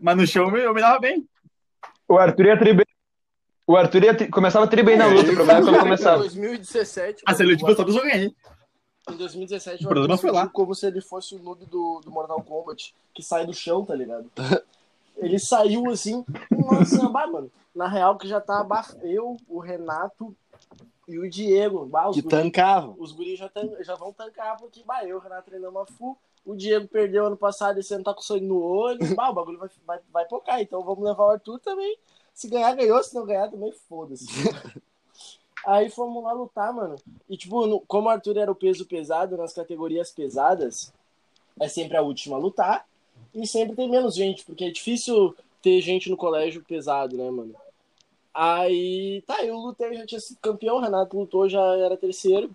Mas 0.00 0.16
no 0.16 0.26
chão 0.26 0.54
eu 0.56 0.74
me 0.74 0.80
dava 0.80 0.98
bem. 0.98 1.24
O 2.08 2.18
Arthur 2.18 2.46
ia 2.46 2.58
tri 2.58 2.72
bem. 2.74 2.86
O 3.64 3.76
Arthur 3.76 4.02
ia 4.02 4.14
tri... 4.14 4.26
começava 4.28 4.66
tri 4.66 4.82
bem 4.82 4.96
na 4.96 5.06
luta, 5.06 5.30
o 5.30 5.34
problema 5.34 5.60
é 5.60 5.62
quando 5.62 5.76
Em 5.76 5.80
começava. 5.80 6.18
2017. 6.18 7.22
A 7.24 7.32
seletiva 7.32 7.70
o 7.70 7.76
só 7.76 7.82
eu 7.84 8.02
ganhei. 8.02 8.34
Em 9.10 9.16
2017, 9.16 9.84
O 9.84 9.88
problema 9.88 10.16
foi 10.16 10.30
lá. 10.30 10.46
como 10.48 10.74
se 10.74 10.86
ele 10.86 11.00
fosse 11.00 11.34
o 11.34 11.38
noob 11.40 11.64
do, 11.66 12.00
do 12.04 12.10
Mortal 12.10 12.40
Kombat, 12.42 12.94
que 13.12 13.22
sai 13.22 13.44
do 13.44 13.52
chão, 13.52 13.84
tá 13.84 13.94
ligado? 13.94 14.30
Ele 15.16 15.38
saiu 15.38 15.90
assim, 15.90 16.24
nossa, 16.50 17.06
bah, 17.10 17.26
mano. 17.26 17.50
Na 17.74 17.86
real, 17.86 18.16
que 18.16 18.26
já 18.26 18.40
tá 18.40 18.66
eu, 19.02 19.36
o 19.48 19.58
Renato 19.58 20.34
e 21.06 21.18
o 21.18 21.28
Diego. 21.28 21.84
Bah, 21.86 22.08
os 22.08 22.16
Que 22.16 22.22
guri- 22.22 22.30
tancava. 22.42 22.94
os 22.98 23.12
guris 23.12 23.38
já, 23.38 23.48
tan- 23.48 23.76
já 23.82 23.94
vão 23.94 24.12
tancar, 24.12 24.56
porque, 24.56 24.82
bah, 24.84 25.04
eu, 25.04 25.18
o 25.18 25.20
Renato 25.20 25.50
treinamos 25.50 25.82
a 25.82 25.86
full. 25.86 26.16
O 26.46 26.54
Diego 26.56 26.88
perdeu 26.88 27.26
ano 27.26 27.36
passado 27.36 27.78
e 27.78 27.82
você 27.82 27.96
não 27.96 28.02
tá 28.04 28.14
com 28.14 28.22
sangue 28.22 28.46
no 28.46 28.60
olho. 28.62 29.14
Bah, 29.14 29.30
o 29.30 29.34
bagulho 29.34 29.58
vai, 29.58 29.68
vai, 29.86 29.98
vai 30.12 30.24
pocar. 30.26 30.60
Então 30.62 30.82
vamos 30.82 31.04
levar 31.04 31.24
o 31.24 31.30
Arthur 31.30 31.58
também. 31.60 31.96
Se 32.34 32.48
ganhar, 32.48 32.74
ganhou. 32.74 33.02
Se 33.02 33.14
não 33.14 33.24
ganhar, 33.26 33.50
também 33.50 33.70
foda-se. 33.88 34.26
Aí 35.66 35.88
fomos 35.90 36.22
lá 36.24 36.32
lutar, 36.32 36.72
mano. 36.72 36.96
E, 37.28 37.36
tipo, 37.36 37.66
no- 37.66 37.80
como 37.80 38.08
o 38.08 38.10
Arthur 38.10 38.36
era 38.36 38.50
o 38.50 38.54
peso 38.54 38.84
pesado, 38.86 39.36
nas 39.36 39.52
categorias 39.52 40.10
pesadas, 40.10 40.92
é 41.60 41.68
sempre 41.68 41.96
a 41.96 42.02
última 42.02 42.36
a 42.36 42.38
lutar. 42.38 42.86
E 43.34 43.46
sempre 43.46 43.76
tem 43.76 43.88
menos 43.88 44.14
gente, 44.14 44.44
porque 44.44 44.64
é 44.64 44.70
difícil 44.70 45.34
ter 45.62 45.80
gente 45.80 46.10
no 46.10 46.16
colégio 46.16 46.62
pesado, 46.64 47.16
né, 47.16 47.30
mano? 47.30 47.54
Aí, 48.34 49.22
tá, 49.26 49.44
eu 49.44 49.56
lutei, 49.56 49.94
já 49.94 50.06
tinha 50.06 50.20
sido 50.20 50.38
campeão, 50.40 50.76
o 50.76 50.80
Renato 50.80 51.16
lutou, 51.18 51.48
já 51.48 51.62
era 51.76 51.96
terceiro. 51.96 52.50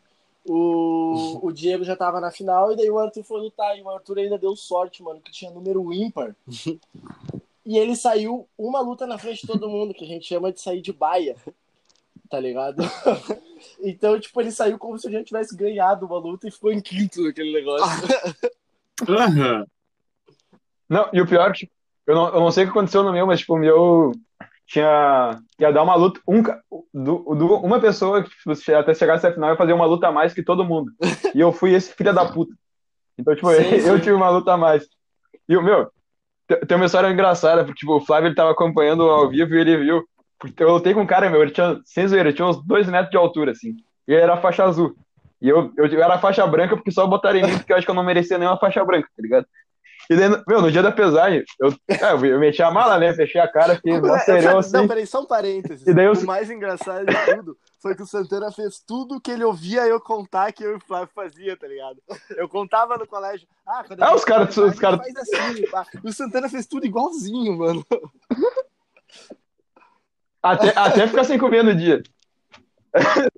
O, 0.45 1.39
o 1.47 1.51
Diego 1.51 1.83
já 1.83 1.95
tava 1.95 2.19
na 2.19 2.31
final, 2.31 2.71
e 2.71 2.75
daí 2.75 2.89
o 2.89 2.97
Arthur 2.99 3.23
foi 3.23 3.39
lutar. 3.41 3.77
E 3.77 3.81
o 3.81 3.89
Arthur 3.89 4.19
ainda 4.19 4.37
deu 4.37 4.55
sorte, 4.55 5.01
mano, 5.03 5.21
que 5.21 5.31
tinha 5.31 5.51
número 5.51 5.93
ímpar. 5.93 6.35
E 7.69 7.77
ele 7.77 7.97
saiu 7.97 8.47
uma 8.57 8.79
luta 8.79 9.05
na 9.05 9.17
frente 9.17 9.41
de 9.41 9.47
todo 9.47 9.67
mundo, 9.67 9.93
que 9.93 10.05
a 10.05 10.07
gente 10.07 10.25
chama 10.25 10.53
de 10.53 10.61
sair 10.61 10.79
de 10.81 10.93
baia. 10.93 11.35
Tá 12.29 12.39
ligado? 12.39 12.77
Então, 13.81 14.19
tipo, 14.19 14.39
ele 14.39 14.51
saiu 14.51 14.77
como 14.77 14.99
se 14.99 15.07
a 15.07 15.11
gente 15.11 15.27
tivesse 15.27 15.55
ganhado 15.57 16.05
uma 16.05 16.19
luta 16.19 16.47
e 16.47 16.51
ficou 16.51 16.71
em 16.71 16.79
quinto 16.79 17.23
naquele 17.23 17.51
negócio. 17.51 18.07
Aham. 19.09 19.65
Não, 20.87 21.09
e 21.11 21.19
o 21.19 21.25
pior, 21.27 21.51
tipo, 21.53 21.71
eu 22.05 22.15
não, 22.15 22.27
eu 22.27 22.39
não 22.39 22.51
sei 22.51 22.63
o 22.63 22.67
que 22.67 22.71
aconteceu 22.71 23.01
no 23.03 23.11
meu, 23.11 23.25
mas 23.25 23.39
tipo, 23.39 23.55
o 23.55 23.57
meu 23.57 24.11
tinha. 24.67 25.39
ia 25.59 25.71
dar 25.71 25.81
uma 25.83 25.95
luta. 25.95 26.21
Um, 26.27 26.43
do, 26.93 27.35
do- 27.35 27.55
uma 27.61 27.79
pessoa 27.79 28.23
que 28.23 28.29
tipo, 28.29 28.51
até 28.75 28.93
chegasse 28.93 29.25
à 29.25 29.33
final 29.33 29.49
ia 29.49 29.57
fazer 29.57 29.73
uma 29.73 29.85
luta 29.85 30.07
a 30.07 30.11
mais 30.11 30.33
que 30.33 30.43
todo 30.43 30.63
mundo. 30.63 30.91
E 31.33 31.39
eu 31.39 31.51
fui 31.51 31.73
esse 31.73 31.93
filho 31.93 32.13
da 32.13 32.25
puta. 32.25 32.53
Então, 33.17 33.33
tipo, 33.35 33.51
Sim, 33.53 33.73
eu 33.87 33.95
sim. 33.97 34.01
tive 34.03 34.13
uma 34.13 34.29
luta 34.29 34.53
a 34.53 34.57
mais. 34.57 34.87
E 35.49 35.57
o 35.57 35.63
meu, 35.63 35.89
te- 36.47 36.63
tem 36.65 36.77
uma 36.77 36.85
história 36.85 37.09
engraçada, 37.11 37.63
porque 37.65 37.79
tipo, 37.79 37.95
o 37.95 38.01
Flávio 38.05 38.27
ele 38.27 38.35
tava 38.35 38.51
acompanhando 38.51 39.03
ao 39.09 39.29
vivo 39.29 39.55
e 39.55 39.59
ele 39.59 39.77
viu. 39.77 40.07
Porque 40.39 40.63
eu 40.63 40.69
lutei 40.71 40.93
com 40.93 41.01
um 41.01 41.07
cara, 41.07 41.29
meu, 41.29 41.41
ele 41.41 41.51
tinha, 41.51 41.79
sem 41.85 42.07
zoeira, 42.07 42.29
ele 42.29 42.35
tinha 42.35 42.47
uns 42.47 42.63
dois 42.65 42.87
metros 42.87 43.09
de 43.09 43.17
altura, 43.17 43.51
assim. 43.51 43.75
E 44.07 44.13
ele 44.13 44.21
era 44.21 44.37
faixa 44.37 44.63
azul. 44.63 44.95
E 45.41 45.49
eu, 45.49 45.71
eu, 45.77 45.85
eu 45.87 46.03
era 46.03 46.17
faixa 46.19 46.45
branca 46.47 46.75
porque 46.75 46.91
só 46.91 47.05
botaram 47.07 47.39
em 47.39 47.43
mim, 47.45 47.57
porque 47.57 47.71
eu 47.73 47.77
acho 47.77 47.85
que 47.85 47.91
eu 47.91 47.95
não 47.95 48.03
merecia 48.03 48.37
nenhuma 48.37 48.57
faixa 48.59 48.83
branca, 48.85 49.07
tá 49.15 49.21
ligado? 49.21 49.45
E 50.09 50.15
daí, 50.15 50.29
meu, 50.47 50.61
no 50.61 50.71
dia 50.71 50.81
da 50.81 50.91
pesagem, 50.91 51.43
eu, 51.59 51.67
é, 51.89 52.13
eu, 52.13 52.25
eu 52.25 52.39
meti 52.39 52.61
a 52.63 52.71
mala, 52.71 52.97
né? 52.97 53.13
Fechei 53.13 53.41
a 53.41 53.47
cara, 53.47 53.75
fiquei 53.75 53.99
mó 53.99 54.15
É, 54.15 54.19
serião, 54.19 54.43
sabe- 54.53 54.59
assim. 54.59 54.77
Não, 54.77 54.87
peraí, 54.87 55.05
só 55.05 55.21
um 55.21 55.25
parênteses. 55.25 55.85
E 55.85 55.93
daí 55.93 56.05
eu- 56.05 56.13
O 56.13 56.25
mais 56.25 56.49
engraçado 56.49 57.05
de 57.05 57.35
tudo 57.35 57.57
foi 57.81 57.93
que 57.93 58.03
o 58.03 58.05
Santana 58.07 58.49
fez 58.51 58.79
tudo 58.79 59.19
que 59.19 59.29
ele 59.31 59.43
ouvia 59.43 59.85
eu 59.85 59.99
contar 59.99 60.51
que 60.53 60.63
eu 60.63 60.71
e 60.71 60.75
o 60.75 60.79
Flávio 60.79 61.09
fazia, 61.13 61.57
tá 61.57 61.67
ligado? 61.67 61.97
Eu 62.37 62.47
contava 62.47 62.97
no 62.97 63.05
colégio. 63.05 63.47
Ah, 63.67 63.83
quando 63.85 64.01
Ah, 64.01 64.15
os 64.15 64.23
caras- 64.23 64.55
faz 64.55 65.15
assim. 65.17 65.63
o 66.03 66.11
Santana 66.13 66.47
fez 66.47 66.65
tudo 66.65 66.85
igualzinho, 66.85 67.57
mano. 67.57 67.85
Até, 70.51 70.73
até 70.75 71.07
ficar 71.07 71.23
sem 71.23 71.37
comer 71.37 71.63
no 71.63 71.75
dia. 71.75 72.01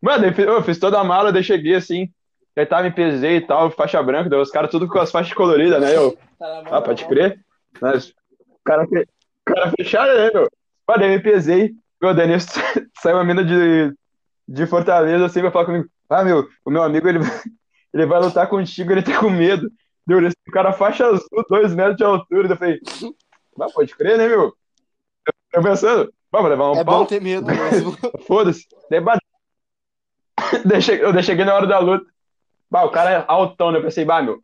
Mano, 0.00 0.26
eu 0.26 0.32
fiz, 0.32 0.46
eu 0.46 0.62
fiz 0.62 0.78
toda 0.78 0.98
a 0.98 1.04
mala, 1.04 1.30
daí 1.32 1.44
cheguei 1.44 1.74
assim, 1.74 2.10
aí 2.56 2.64
tava, 2.64 2.84
me 2.84 2.90
pesei 2.90 3.36
e 3.36 3.40
tal, 3.40 3.70
faixa 3.70 4.02
branca, 4.02 4.30
daí 4.30 4.40
os 4.40 4.50
caras 4.50 4.70
tudo 4.70 4.88
com 4.88 4.98
as 4.98 5.10
faixas 5.10 5.34
coloridas, 5.34 5.80
né? 5.80 5.94
Eu, 5.94 6.16
Tá 6.40 6.62
ah, 6.70 6.80
pode 6.80 7.04
crer. 7.04 7.38
Mas, 7.80 8.08
o 8.08 8.14
cara, 8.64 8.86
cara 9.44 9.70
fechado, 9.76 10.08
né, 10.16 10.30
meu? 10.32 10.48
Mano, 10.88 11.00
daí 11.00 11.10
me 11.10 11.22
pesei, 11.22 11.74
meu, 12.00 12.14
daí 12.14 12.26
nisso 12.26 12.48
saiu 13.02 13.16
uma 13.16 13.24
mina 13.24 13.44
de, 13.44 13.94
de 14.48 14.66
Fortaleza 14.66 15.26
assim, 15.26 15.42
vai 15.42 15.50
falar 15.50 15.66
comigo, 15.66 15.86
ah, 16.08 16.24
meu, 16.24 16.48
o 16.64 16.70
meu 16.70 16.82
amigo, 16.82 17.06
ele, 17.06 17.18
ele 17.92 18.06
vai 18.06 18.20
lutar 18.20 18.48
contigo, 18.48 18.90
ele 18.90 19.02
tá 19.02 19.20
com 19.20 19.28
medo. 19.28 19.70
Deu 20.06 20.26
esse 20.26 20.34
cara 20.50 20.72
faixa 20.72 21.06
azul, 21.06 21.44
dois 21.48 21.74
metros 21.74 21.96
de 21.96 22.04
altura, 22.04 22.48
eu 22.48 22.56
falei, 22.56 22.80
ah, 23.60 23.66
pode 23.72 23.94
crer, 23.94 24.16
né, 24.16 24.26
meu? 24.26 24.54
Eu 25.52 25.62
pensando, 25.62 26.12
vamos 26.30 26.50
levar 26.50 26.70
um 26.72 26.76
É 26.76 26.84
pau? 26.84 26.98
bom 27.00 27.04
ter 27.06 27.20
medo 27.20 27.46
mesmo. 27.46 27.96
Foda-se. 28.26 28.66
Eu 31.14 31.22
cheguei 31.22 31.44
na 31.44 31.54
hora 31.54 31.66
da 31.66 31.78
luta. 31.78 32.06
Bah, 32.70 32.84
o 32.84 32.90
cara 32.90 33.10
é 33.10 33.24
altão, 33.26 33.72
né? 33.72 33.78
Eu 33.78 33.82
pensei, 33.82 34.04
bah, 34.04 34.22
meu, 34.22 34.40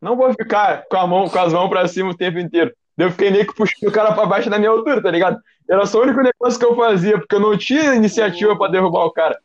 não 0.00 0.16
vou 0.16 0.32
ficar 0.34 0.84
com, 0.88 0.96
a 0.96 1.06
mão, 1.06 1.28
com 1.28 1.38
as 1.38 1.52
mãos 1.52 1.68
pra 1.68 1.88
cima 1.88 2.10
o 2.10 2.16
tempo 2.16 2.38
inteiro. 2.38 2.72
Eu 2.98 3.10
fiquei 3.10 3.30
meio 3.30 3.46
que 3.46 3.54
puxando 3.54 3.88
o 3.88 3.92
cara 3.92 4.12
pra 4.12 4.26
baixo 4.26 4.48
da 4.50 4.58
minha 4.58 4.70
altura, 4.70 5.02
tá 5.02 5.10
ligado? 5.10 5.38
Era 5.68 5.84
só 5.86 5.98
o 5.98 6.02
único 6.02 6.20
negócio 6.22 6.58
que 6.58 6.64
eu 6.64 6.76
fazia, 6.76 7.18
porque 7.18 7.34
eu 7.34 7.40
não 7.40 7.56
tinha 7.56 7.94
iniciativa 7.94 8.56
pra 8.56 8.68
derrubar 8.68 9.04
o 9.04 9.10
cara. 9.10 9.38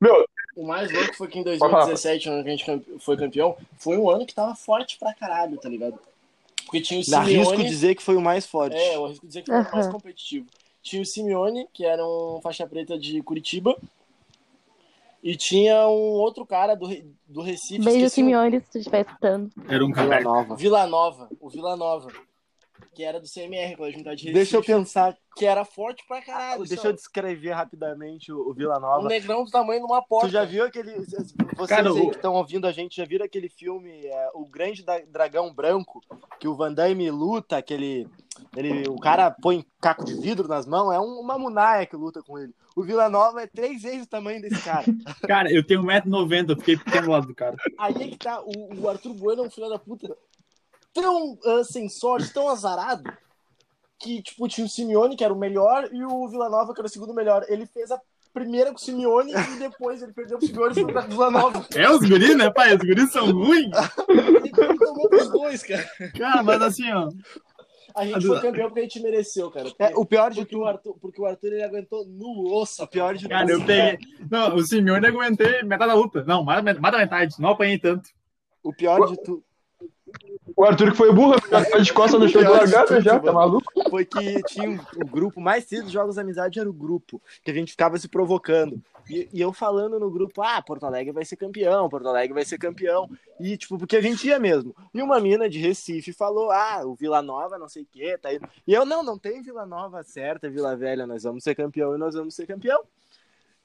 Meu, 0.00 0.24
O 0.56 0.66
mais 0.66 0.92
louco 0.92 1.14
foi 1.16 1.28
que 1.28 1.38
em 1.38 1.44
Pode 1.44 1.58
falar. 1.58 1.86
2017, 1.86 2.28
ano 2.28 2.42
que 2.42 2.48
a 2.48 2.52
gente 2.56 2.86
foi 3.00 3.16
campeão, 3.16 3.56
foi 3.78 3.96
um 3.96 4.08
ano 4.08 4.26
que 4.26 4.34
tava 4.34 4.54
forte 4.54 4.96
pra 4.98 5.14
caralho, 5.14 5.56
tá 5.58 5.68
ligado? 5.68 5.98
Porque 6.74 6.80
tinha 6.80 7.00
o 7.00 7.20
Arrisco 7.20 7.50
Simeone... 7.50 7.68
dizer 7.68 7.94
que 7.94 8.02
foi 8.02 8.16
o 8.16 8.20
mais 8.20 8.46
forte. 8.46 8.76
É, 8.76 8.96
eu 8.96 9.04
arrisco 9.04 9.26
dizer 9.26 9.42
que 9.42 9.50
foi 9.50 9.60
o 9.60 9.72
mais 9.72 9.86
competitivo. 9.86 10.46
Tinha 10.82 11.00
o 11.00 11.06
Simeone, 11.06 11.68
que 11.72 11.84
era 11.84 12.04
um 12.04 12.40
faixa 12.42 12.66
preta 12.66 12.98
de 12.98 13.22
Curitiba. 13.22 13.76
E 15.22 15.36
tinha 15.36 15.86
um 15.86 16.18
outro 16.18 16.44
cara 16.44 16.74
do, 16.74 16.88
do 17.26 17.40
Recife. 17.40 17.82
Beijo, 17.82 18.10
Simeone, 18.10 18.60
se 18.60 18.72
tu 18.72 18.78
estiver 18.78 19.06
escutando. 19.06 19.50
Era 19.68 19.84
um 19.84 19.88
Vila 19.88 19.96
caverna. 19.96 20.30
Nova. 20.30 20.56
Vila 20.56 20.86
Nova. 20.86 21.28
O 21.40 21.48
Vila 21.48 21.76
Nova. 21.76 22.12
Que 22.94 23.02
era 23.02 23.18
do 23.20 23.26
CMR, 23.28 23.76
Colégio 23.76 23.98
Militar 23.98 24.14
de 24.16 24.22
Recife. 24.24 24.32
Deixa 24.34 24.56
eu 24.56 24.62
pensar. 24.62 25.16
Que 25.36 25.44
era 25.46 25.64
forte 25.64 26.04
pra 26.06 26.22
caralho. 26.22 26.62
Deixa 26.64 26.82
só. 26.82 26.88
eu 26.88 26.92
descrever 26.92 27.50
rapidamente 27.52 28.32
o, 28.32 28.48
o 28.48 28.54
Vila 28.54 28.78
Um 28.78 28.80
Nova. 28.80 29.08
negrão 29.08 29.44
do 29.44 29.50
tamanho 29.50 29.80
de 29.80 29.86
uma 29.86 30.00
porta. 30.00 30.28
Tu 30.28 30.32
já 30.32 30.44
viu 30.44 30.64
aquele. 30.64 30.92
Vocês 31.00 31.34
Cara, 31.68 31.88
aí 31.90 32.00
o- 32.00 32.10
que 32.10 32.16
estão 32.16 32.34
ouvindo 32.34 32.66
a 32.66 32.72
gente 32.72 32.96
já 32.96 33.04
viram 33.04 33.24
aquele 33.26 33.48
filme 33.48 34.06
é, 34.06 34.28
O 34.34 34.46
Grande 34.46 34.84
Dragão 35.08 35.52
Branco? 35.52 36.00
Que 36.38 36.46
o 36.46 36.54
Van 36.54 36.72
Damme 36.72 37.10
luta, 37.10 37.56
aquele. 37.56 38.06
Ele, 38.56 38.88
o 38.88 38.96
cara 38.96 39.30
põe 39.30 39.64
caco 39.80 40.04
de 40.04 40.14
vidro 40.14 40.46
nas 40.46 40.66
mãos, 40.66 40.92
é 40.92 41.00
um- 41.00 41.20
uma 41.20 41.36
munaia 41.38 41.86
que 41.86 41.96
luta 41.96 42.22
com 42.22 42.38
ele. 42.38 42.54
O 42.76 42.82
Vila 42.82 43.08
Nova 43.08 43.42
é 43.42 43.46
três 43.46 43.82
vezes 43.82 44.04
o 44.04 44.08
tamanho 44.08 44.40
desse 44.40 44.60
cara. 44.62 44.84
Cara, 45.28 45.52
eu 45.52 45.64
tenho 45.64 45.82
1,90m, 45.82 46.50
eu 46.50 46.56
fiquei 46.56 46.76
pequeno 46.76 47.06
do 47.06 47.10
lado 47.12 47.26
do 47.28 47.34
cara. 47.34 47.56
Aí 47.78 47.94
é 48.02 48.08
que 48.08 48.18
tá. 48.18 48.40
O, 48.42 48.80
o 48.82 48.88
Arthur 48.88 49.14
Bueno 49.14 49.42
é 49.42 49.46
um 49.46 49.50
filho 49.50 49.68
da 49.68 49.78
puta 49.78 50.16
tão 50.94 51.36
sem 51.64 51.88
sorte, 51.88 52.32
tão 52.32 52.48
azarado. 52.48 53.12
Que, 53.98 54.22
tipo, 54.22 54.48
tinha 54.48 54.66
o 54.66 54.70
Simeone, 54.70 55.16
que 55.16 55.24
era 55.24 55.32
o 55.32 55.38
melhor, 55.38 55.88
e 55.92 56.04
o 56.04 56.28
Vila 56.28 56.48
Nova, 56.48 56.72
que 56.74 56.80
era 56.80 56.86
o 56.86 56.90
segundo 56.90 57.14
melhor. 57.14 57.44
Ele 57.48 57.66
fez 57.66 57.90
a 57.90 58.00
primeira 58.32 58.70
com 58.70 58.76
o 58.76 58.80
Simeone 58.80 59.32
e 59.32 59.58
depois 59.58 60.02
ele 60.02 60.12
perdeu 60.12 60.38
pro 60.38 60.46
Simeone 60.46 60.72
e 60.72 60.82
foi 60.82 60.92
pra 60.92 61.02
Vila 61.02 61.30
Nova. 61.30 61.66
É, 61.74 61.88
os 61.88 62.00
guris, 62.00 62.36
né, 62.36 62.50
pai? 62.50 62.74
Os 62.74 62.82
guris 62.82 63.12
são 63.12 63.30
ruins. 63.30 63.70
Ele 64.08 64.50
tomou 64.50 65.08
pros 65.08 65.30
dois, 65.30 65.62
cara. 65.62 65.88
Cara, 66.18 66.42
mas 66.42 66.62
assim, 66.62 66.92
ó. 66.92 67.08
A 67.94 68.04
gente 68.04 68.26
foi 68.26 68.40
campeão 68.40 68.66
porque 68.66 68.80
a 68.80 68.82
gente 68.82 69.00
mereceu, 69.00 69.50
cara. 69.52 69.70
É, 69.78 69.92
o 69.94 70.04
pior 70.04 70.32
de 70.32 70.40
Porque 70.40 70.56
o 70.56 70.58
tudo. 70.58 70.68
Arthur, 70.68 70.98
porque 71.00 71.22
o 71.22 71.26
Arthur 71.26 71.52
ele 71.52 71.62
aguentou 71.62 72.04
no 72.04 72.52
osso. 72.52 72.82
O 72.82 72.88
pior 72.88 73.14
de 73.14 73.28
Cara, 73.28 73.48
eu 73.48 73.64
peguei. 73.64 73.98
Não, 74.28 74.56
o 74.56 74.62
Simeone 74.66 75.06
eu 75.06 75.12
aguentei 75.14 75.62
metade 75.62 75.92
da 75.92 75.94
luta. 75.94 76.24
Não, 76.24 76.42
mais, 76.42 76.62
mais 76.62 76.92
da 76.92 76.98
metade. 76.98 77.36
Não 77.38 77.50
apanhei 77.50 77.78
tanto. 77.78 78.10
O 78.64 78.74
pior 78.74 79.06
de 79.06 79.22
tudo 79.22 79.44
o 80.56 80.64
Arthur 80.64 80.90
que 80.92 80.96
foi 80.96 81.12
burro, 81.12 81.34
ficou 81.64 81.80
de 81.80 81.92
costas 81.92 82.20
no 82.20 82.28
chão 82.28 82.42
de 82.42 82.48
tudo, 82.48 83.00
já, 83.00 83.18
tá 83.20 83.32
maluco? 83.32 83.64
foi 83.90 84.04
que 84.04 84.42
tinha 84.44 84.70
um- 84.70 84.78
o 85.02 85.06
grupo 85.06 85.40
mais 85.40 85.64
cedo 85.64 85.88
Jogos 85.90 86.16
da 86.16 86.22
Amizade 86.22 86.58
era 86.58 86.68
o 86.68 86.72
grupo, 86.72 87.20
que 87.42 87.50
a 87.50 87.54
gente 87.54 87.72
ficava 87.72 87.96
se 87.98 88.08
provocando. 88.08 88.80
E, 89.08 89.28
e 89.32 89.40
eu 89.40 89.52
falando 89.52 90.00
no 90.00 90.10
grupo, 90.10 90.40
ah, 90.42 90.62
Porto 90.62 90.84
Alegre 90.86 91.12
vai 91.12 91.24
ser 91.24 91.36
campeão, 91.36 91.88
Porto 91.90 92.08
Alegre 92.08 92.32
vai 92.32 92.44
ser 92.44 92.56
campeão. 92.56 93.08
E, 93.38 93.56
tipo, 93.56 93.78
porque 93.78 93.96
a 93.96 94.00
gente 94.00 94.26
ia 94.26 94.38
mesmo. 94.38 94.74
E 94.94 95.02
uma 95.02 95.20
mina 95.20 95.48
de 95.48 95.58
Recife 95.58 96.12
falou, 96.12 96.50
ah, 96.50 96.82
o 96.86 96.94
Vila 96.94 97.20
Nova, 97.20 97.58
não 97.58 97.68
sei 97.68 97.82
o 97.82 97.86
quê, 97.90 98.16
tá 98.16 98.30
aí. 98.30 98.40
E 98.66 98.72
eu, 98.72 98.86
não, 98.86 99.02
não 99.02 99.18
tem 99.18 99.42
Vila 99.42 99.66
Nova 99.66 100.02
certa, 100.02 100.48
Vila 100.48 100.74
Velha, 100.74 101.06
nós 101.06 101.22
vamos 101.22 101.44
ser 101.44 101.54
campeão 101.54 101.94
e 101.94 101.98
nós 101.98 102.14
vamos 102.14 102.34
ser 102.34 102.46
campeão. 102.46 102.80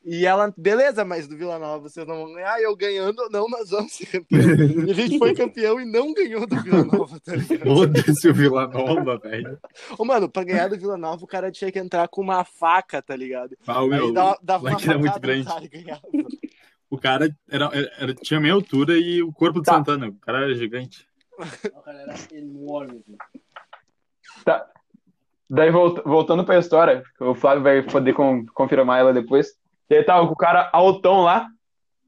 E 0.05 0.25
ela, 0.25 0.51
beleza, 0.57 1.03
mas 1.03 1.27
do 1.27 1.35
Vila 1.37 1.59
Nova 1.59 1.87
vocês 1.89 2.07
não 2.07 2.15
vão 2.25 2.33
ganhar. 2.33 2.59
Eu 2.61 2.75
ganhando, 2.75 3.29
não, 3.29 3.47
nós 3.49 3.69
vamos 3.69 3.91
ser 3.91 4.05
campeão. 4.05 4.41
E 4.87 4.91
a 4.91 4.93
gente 4.93 5.17
foi 5.17 5.33
campeão 5.35 5.79
e 5.79 5.85
não 5.85 6.13
ganhou 6.13 6.47
do 6.47 6.55
Vila 6.63 6.85
Nova, 6.85 7.19
tá 7.19 7.35
ligado? 7.35 7.65
Foda-se 7.75 8.29
o 8.29 8.33
Vila 8.33 8.65
Nova, 8.67 9.17
velho. 9.17 9.59
Ô, 9.97 10.05
mano, 10.05 10.29
pra 10.29 10.43
ganhar 10.45 10.69
do 10.69 10.77
Vila 10.79 10.95
Nova, 10.97 11.21
o 11.23 11.27
cara 11.27 11.51
tinha 11.51 11.69
que 11.71 11.77
entrar 11.79 12.07
com 12.07 12.21
uma 12.21 12.45
faca, 12.45 13.01
tá 13.01 13.13
ligado? 13.15 13.57
Ah, 13.67 13.85
meu, 13.85 14.07
Aí 14.07 14.13
dava, 14.13 14.37
dava 14.41 14.63
lá 14.63 14.69
uma 14.71 14.79
que 14.79 14.89
era 14.89 14.97
muito 14.99 15.19
grande. 15.19 15.45
cara 15.47 15.67
ganhava. 15.67 16.01
O 16.89 16.97
cara 16.97 17.35
era, 17.51 17.69
era- 17.99 18.15
tinha 18.15 18.39
meia 18.39 18.53
altura 18.53 18.97
e 18.97 19.21
o 19.21 19.31
corpo 19.33 19.59
de 19.59 19.65
Tá. 19.65 19.75
Santana. 19.75 20.07
O 20.07 20.13
cara 20.15 20.39
era 20.45 20.55
gigante. 20.55 21.05
O 21.37 21.81
cara 21.81 21.99
era 22.01 22.15
enorme, 22.31 23.03
velho. 23.05 23.17
Tá. 24.45 24.65
Daí, 25.49 25.69
volt- 25.71 26.03
voltando 26.05 26.45
pra 26.45 26.57
história, 26.57 27.03
o 27.19 27.35
Flávio 27.35 27.63
vai 27.63 27.81
poder 27.83 28.13
con- 28.13 28.45
confirmar 28.53 28.99
ela 29.01 29.13
depois. 29.13 29.58
E 29.89 29.95
aí 29.95 30.03
tava 30.03 30.25
com 30.27 30.33
o 30.33 30.37
cara 30.37 30.69
altão 30.71 31.21
lá. 31.21 31.47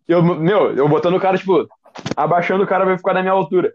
Eu, 0.07 0.21
meu, 0.23 0.75
eu 0.75 0.87
botando 0.87 1.15
o 1.15 1.19
cara, 1.19 1.37
tipo, 1.37 1.67
abaixando 2.15 2.63
o 2.63 2.67
cara 2.67 2.85
vai 2.85 2.97
ficar 2.97 3.13
na 3.13 3.21
minha 3.21 3.33
altura. 3.33 3.73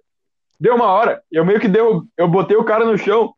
Deu 0.60 0.74
uma 0.74 0.86
hora, 0.86 1.22
eu 1.30 1.44
meio 1.44 1.60
que 1.60 1.68
deu, 1.68 2.02
eu 2.16 2.26
botei 2.28 2.56
o 2.56 2.64
cara 2.64 2.84
no 2.84 2.96
chão 2.96 3.32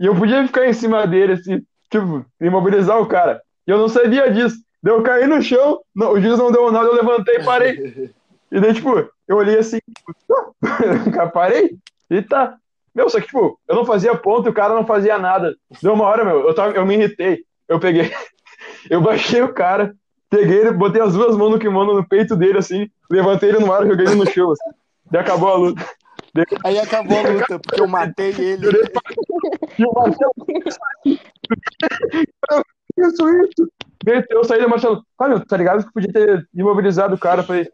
e 0.00 0.06
eu 0.06 0.14
podia 0.14 0.46
ficar 0.46 0.66
em 0.66 0.72
cima 0.72 1.06
dele, 1.06 1.34
assim, 1.34 1.62
tipo, 1.90 2.24
imobilizar 2.40 3.00
o 3.00 3.06
cara. 3.06 3.42
E 3.66 3.70
eu 3.70 3.78
não 3.78 3.88
sabia 3.88 4.30
disso. 4.30 4.56
Daí 4.82 4.92
eu 4.94 5.02
caí 5.02 5.26
no 5.26 5.40
chão, 5.42 5.80
não- 5.94 6.12
o 6.12 6.20
juiz 6.20 6.38
não 6.38 6.52
deu 6.52 6.70
nada, 6.70 6.86
eu 6.88 6.94
levantei 6.94 7.36
e 7.36 7.44
parei. 7.44 8.14
E 8.52 8.60
daí, 8.60 8.72
tipo, 8.72 8.90
eu 9.26 9.36
olhei 9.36 9.58
assim, 9.58 9.78
tipo, 9.78 10.54
parei 11.32 11.76
e 12.08 12.22
tá. 12.22 12.54
Meu, 12.94 13.08
só 13.10 13.18
que, 13.18 13.26
tipo, 13.26 13.58
eu 13.66 13.74
não 13.74 13.84
fazia 13.84 14.14
ponto 14.14 14.46
e 14.46 14.50
o 14.50 14.54
cara 14.54 14.74
não 14.74 14.86
fazia 14.86 15.18
nada. 15.18 15.56
Deu 15.82 15.92
uma 15.94 16.04
hora, 16.04 16.24
meu, 16.24 16.46
eu, 16.46 16.54
tava, 16.54 16.72
eu 16.72 16.86
me 16.86 16.94
irritei. 16.94 17.42
Eu 17.66 17.80
peguei, 17.80 18.12
eu 18.88 19.00
baixei 19.00 19.42
o 19.42 19.52
cara, 19.52 19.96
peguei 20.30 20.58
ele, 20.58 20.72
botei 20.72 21.02
as 21.02 21.12
duas 21.12 21.36
mãos 21.36 21.50
no 21.50 21.58
kimono 21.58 21.94
no 21.94 22.08
peito 22.08 22.36
dele, 22.36 22.58
assim, 22.58 22.90
levantei 23.10 23.50
ele 23.50 23.58
no 23.58 23.72
ar 23.72 23.84
e 23.84 23.88
joguei 23.88 24.06
ele 24.06 24.16
no 24.16 24.30
chão, 24.30 24.50
assim. 24.50 24.70
Daí 25.10 25.20
acabou 25.20 25.48
a 25.48 25.56
luta. 25.56 25.84
Aí 26.64 26.78
acabou 26.78 27.18
a 27.18 27.30
luta, 27.30 27.58
porque 27.60 27.80
eu 27.80 27.86
matei 27.86 28.30
ele. 28.30 28.66
E 29.78 29.84
o 29.84 29.92
Marcelo. 29.92 30.34
Isso, 32.96 33.28
isso. 33.28 33.68
Eu 34.30 34.44
saí 34.44 34.60
do 34.60 34.68
Marcelo. 34.68 35.04
Ah, 35.18 35.28
meu, 35.28 35.44
tá 35.44 35.56
ligado 35.56 35.84
que 35.84 35.92
podia 35.92 36.12
ter 36.12 36.48
imobilizado 36.54 37.14
o 37.14 37.18
cara? 37.18 37.42
Eu 37.42 37.46
falei. 37.46 37.70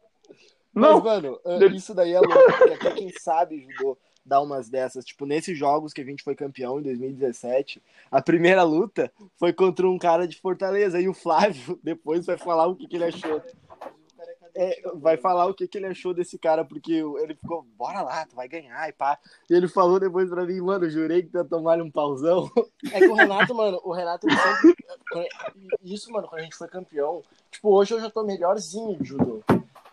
Não, 0.75 1.01
Mas, 1.01 1.05
mano, 1.05 1.39
eh, 1.45 1.67
isso 1.67 1.95
daí 1.95 2.13
é 2.13 2.21
louco, 2.21 2.39
porque 2.59 2.75
até 2.75 2.91
quem 2.93 3.11
sabe 3.11 3.67
judô 3.77 3.99
dar 4.25 4.41
umas 4.41 4.69
dessas. 4.69 5.05
Tipo, 5.05 5.27
nesses 5.27 5.57
jogos 5.57 5.93
que 5.93 6.01
a 6.01 6.05
gente 6.05 6.23
foi 6.23 6.35
campeão 6.35 6.79
em 6.79 6.83
2017, 6.83 7.83
a 8.11 8.23
primeira 8.23 8.63
luta 8.63 9.13
foi 9.37 9.53
contra 9.53 9.89
um 9.89 9.99
cara 9.99 10.27
de 10.27 10.41
Fortaleza. 10.41 11.01
E 11.01 11.09
o 11.09 11.15
Flávio 11.15 11.79
depois 11.83 12.27
vai 12.27 12.37
falar 12.37 12.67
o 12.67 12.77
que, 12.77 12.87
que 12.87 12.97
ele 12.97 13.05
achou. 13.05 13.43
É, 14.55 14.81
vai 14.97 15.17
falar 15.17 15.47
o 15.47 15.55
que, 15.55 15.69
que 15.69 15.79
ele 15.79 15.87
achou 15.87 16.13
desse 16.13 16.37
cara, 16.37 16.65
porque 16.65 16.93
ele 16.93 17.35
ficou, 17.37 17.65
bora 17.79 18.03
lá, 18.03 18.27
tu 18.27 18.35
vai 18.35 18.49
ganhar 18.49 18.89
e 18.89 18.93
pá. 18.93 19.17
E 19.49 19.55
ele 19.55 19.69
falou 19.69 20.01
depois 20.01 20.29
pra 20.29 20.45
mim, 20.45 20.61
mano, 20.61 20.91
jurei 20.91 21.23
que 21.23 21.29
tu 21.29 21.39
ia 21.39 21.45
tomar 21.45 21.81
um 21.81 21.91
pauzão. 21.91 22.51
É 22.93 22.99
que 22.99 23.07
o 23.09 23.15
Renato, 23.15 23.55
mano, 23.55 23.81
o 23.85 23.93
Renato 23.93 24.27
sempre. 24.29 24.77
Isso, 25.83 26.11
mano, 26.11 26.27
quando 26.27 26.41
a 26.41 26.45
gente 26.45 26.57
foi 26.57 26.69
campeão. 26.69 27.23
Tipo, 27.51 27.71
hoje 27.71 27.95
eu 27.95 28.01
já 28.01 28.11
tô 28.11 28.25
melhorzinho 28.25 28.99
de 28.99 29.09
judô. 29.09 29.41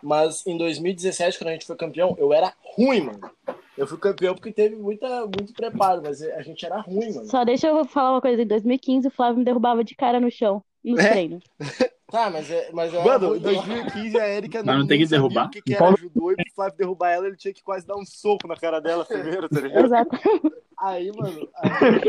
Mas 0.02 0.46
em 0.46 0.56
2017, 0.56 1.38
quando 1.38 1.48
a 1.48 1.52
gente 1.52 1.66
foi 1.66 1.76
campeão, 1.76 2.16
eu 2.18 2.32
era 2.32 2.52
ruim, 2.76 3.02
mano. 3.02 3.30
Eu 3.78 3.86
fui 3.86 3.96
campeão 3.96 4.34
porque 4.34 4.52
teve 4.52 4.74
muita, 4.76 5.22
muito 5.26 5.52
preparo, 5.54 6.02
mas 6.04 6.20
a 6.20 6.42
gente 6.42 6.66
era 6.66 6.80
ruim, 6.80 7.14
mano. 7.14 7.26
Só 7.26 7.44
deixa 7.44 7.68
eu 7.68 7.84
falar 7.84 8.10
uma 8.12 8.20
coisa. 8.20 8.42
Em 8.42 8.46
2015, 8.46 9.06
o 9.08 9.10
Flávio 9.10 9.38
me 9.38 9.44
derrubava 9.44 9.84
de 9.84 9.94
cara 9.94 10.18
no 10.20 10.30
chão, 10.30 10.62
nos 10.84 10.98
É? 10.98 11.10
treinos. 11.10 11.44
Tá, 12.10 12.30
mas, 12.30 12.50
é, 12.50 12.70
mas 12.72 12.94
eu 12.94 13.00
era 13.02 13.18
Mano, 13.18 13.26
em 13.26 13.38
ruim. 13.38 13.40
2015 13.40 14.18
a 14.18 14.28
Erika 14.30 14.62
Mas 14.64 14.78
não 14.78 14.86
tem 14.86 14.98
que 14.98 15.04
derrubar? 15.06 15.46
o 15.48 15.50
que, 15.50 15.60
que 15.60 15.74
era 15.74 15.94
judô 15.94 16.32
e 16.32 16.36
pro 16.36 16.54
Flávio 16.54 16.78
derrubar 16.78 17.10
ela, 17.10 17.26
ele 17.26 17.36
tinha 17.36 17.52
que 17.52 17.62
quase 17.62 17.86
dar 17.86 17.96
um 17.96 18.04
soco 18.06 18.48
na 18.48 18.56
cara 18.56 18.80
dela 18.80 19.04
primeiro, 19.04 19.46
tá 19.46 19.60
ligado? 19.60 19.84
Exato. 19.84 20.16
Aí, 20.80 21.12
mano, 21.14 21.46
aí, 21.54 22.00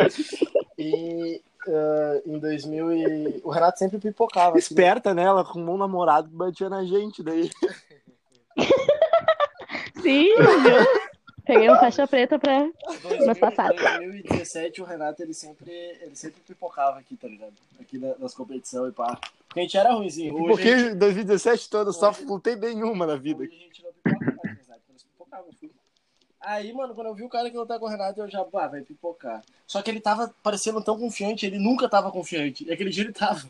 e 0.77 1.41
ah, 1.67 2.21
em 2.25 2.39
2000 2.39 2.91
e... 2.93 3.41
o 3.43 3.49
Renato 3.49 3.77
sempre 3.77 3.97
pipocava. 3.99 4.57
assim, 4.57 4.73
né? 4.73 4.81
Esperta, 4.81 5.13
né? 5.13 5.23
Ela 5.23 5.41
arrumou 5.41 5.75
um 5.75 5.79
namorado 5.79 6.29
que 6.29 6.35
batia 6.35 6.69
na 6.69 6.85
gente 6.85 7.21
daí. 7.21 7.49
Sim, 10.01 10.29
viu? 10.33 11.09
Peguei 11.53 11.69
um 11.71 11.75
faixa 11.77 12.05
preta 12.07 12.37
pra. 12.37 12.69
2000, 13.01 13.25
Mas 13.25 13.39
passado. 13.39 13.75
2017 13.75 14.81
o 14.81 14.85
Renato 14.85 15.23
ele 15.23 15.33
sempre, 15.33 15.71
ele 16.01 16.15
sempre 16.15 16.39
pipocava 16.41 16.99
aqui, 16.99 17.15
tá 17.17 17.27
ligado? 17.27 17.53
Aqui 17.79 17.97
na- 17.97 18.15
nas 18.19 18.33
competições 18.35 18.91
e 18.91 18.95
pá. 18.95 19.19
Porque 19.47 19.59
a 19.61 19.63
gente 19.63 19.77
era 19.77 19.91
ruimzinho. 19.93 20.35
Hoje, 20.35 20.47
Porque 20.47 20.77
gente, 20.77 20.91
em 20.93 20.97
2017 20.97 21.69
toda 21.69 21.91
só 21.91 22.13
não 22.27 22.39
tem 22.39 22.55
nenhuma 22.55 23.07
na 23.07 23.15
vida. 23.15 23.41
hoje 23.41 23.51
a 23.51 23.57
gente 23.57 23.83
não 23.83 23.91
mais, 24.43 25.03
pipocava, 25.03 25.45
filho. 25.59 25.73
Aí, 26.39 26.71
mano, 26.71 26.93
quando 26.93 27.07
eu 27.07 27.15
vi 27.15 27.23
o 27.23 27.29
cara 27.29 27.49
que 27.49 27.57
lutar 27.57 27.79
com 27.79 27.85
o 27.85 27.89
Renato, 27.89 28.21
eu 28.21 28.29
já, 28.29 28.43
pá, 28.45 28.67
vai 28.67 28.81
pipocar. 28.81 29.43
Só 29.67 29.81
que 29.81 29.89
ele 29.89 29.99
tava 29.99 30.33
parecendo 30.43 30.81
tão 30.83 30.97
confiante, 30.99 31.45
ele 31.45 31.57
nunca 31.59 31.89
tava 31.89 32.11
confiante. 32.11 32.63
E 32.65 32.71
aquele 32.71 32.89
dia 32.91 33.03
ele 33.03 33.11
tava. 33.13 33.41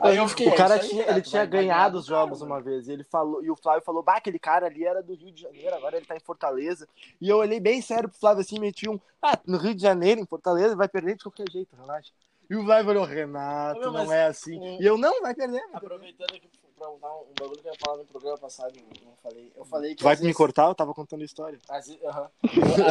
Aí 0.00 0.16
eu 0.16 0.28
fiquei, 0.28 0.48
o 0.48 0.54
cara 0.54 0.78
tinha, 0.78 1.08
ele 1.10 1.20
tinha 1.22 1.44
ganhado 1.44 1.98
os 1.98 2.06
jogos 2.06 2.40
uma 2.40 2.60
vez. 2.60 2.88
E 2.88 2.92
ele 2.92 3.04
falou, 3.04 3.44
e 3.44 3.50
o 3.50 3.56
Flávio 3.56 3.82
falou: 3.84 4.02
Bah, 4.02 4.16
aquele 4.16 4.38
cara 4.38 4.66
ali 4.66 4.84
era 4.84 5.02
do 5.02 5.14
Rio 5.14 5.32
de 5.32 5.42
Janeiro, 5.42 5.74
agora 5.74 5.96
ele 5.96 6.06
tá 6.06 6.16
em 6.16 6.20
Fortaleza. 6.20 6.88
E 7.20 7.28
eu 7.28 7.36
olhei 7.38 7.60
bem 7.60 7.82
sério 7.82 8.08
pro 8.08 8.18
Flávio 8.18 8.40
assim, 8.40 8.58
meti 8.58 8.88
um, 8.88 8.98
ah, 9.20 9.38
no 9.46 9.58
Rio 9.58 9.74
de 9.74 9.82
Janeiro, 9.82 10.20
em 10.20 10.26
Fortaleza, 10.26 10.74
vai 10.76 10.88
perder 10.88 11.16
de 11.16 11.24
qualquer 11.24 11.50
jeito, 11.50 11.76
relaxa. 11.76 12.10
E 12.48 12.56
o 12.56 12.64
Flávio 12.64 12.86
falou, 12.92 13.04
Renato, 13.04 13.80
Meu, 13.80 13.92
não 13.92 14.12
é 14.12 14.26
assim. 14.26 14.58
um, 14.58 14.80
E 14.80 14.84
eu 14.86 14.96
não, 14.98 15.20
vai 15.22 15.34
perder. 15.34 15.60
vai 15.60 15.80
perder." 15.80 15.86
Aproveitando 15.86 16.34
aqui 16.36 16.48
pra 16.78 16.86
dar 16.86 16.90
um, 16.90 16.94
um 16.96 17.34
bagulho 17.38 17.60
que 17.62 17.68
eu 17.68 17.72
ia 17.72 17.78
falar 17.84 17.98
no 17.98 18.04
programa 18.04 18.38
passado, 18.38 18.72
eu 18.76 19.06
não 19.06 19.14
falei. 19.22 19.52
Eu 19.56 19.64
falei 19.64 19.90
que. 19.90 19.96
Tu 19.98 20.04
vai 20.04 20.12
às 20.14 20.20
me 20.20 20.24
vezes- 20.26 20.36
cortar? 20.36 20.68
Eu 20.68 20.74
tava 20.74 20.92
contando 20.92 21.22
a 21.22 21.24
história. 21.24 21.58
Às, 21.68 21.86
ve- 21.88 22.00
aham. 22.04 22.28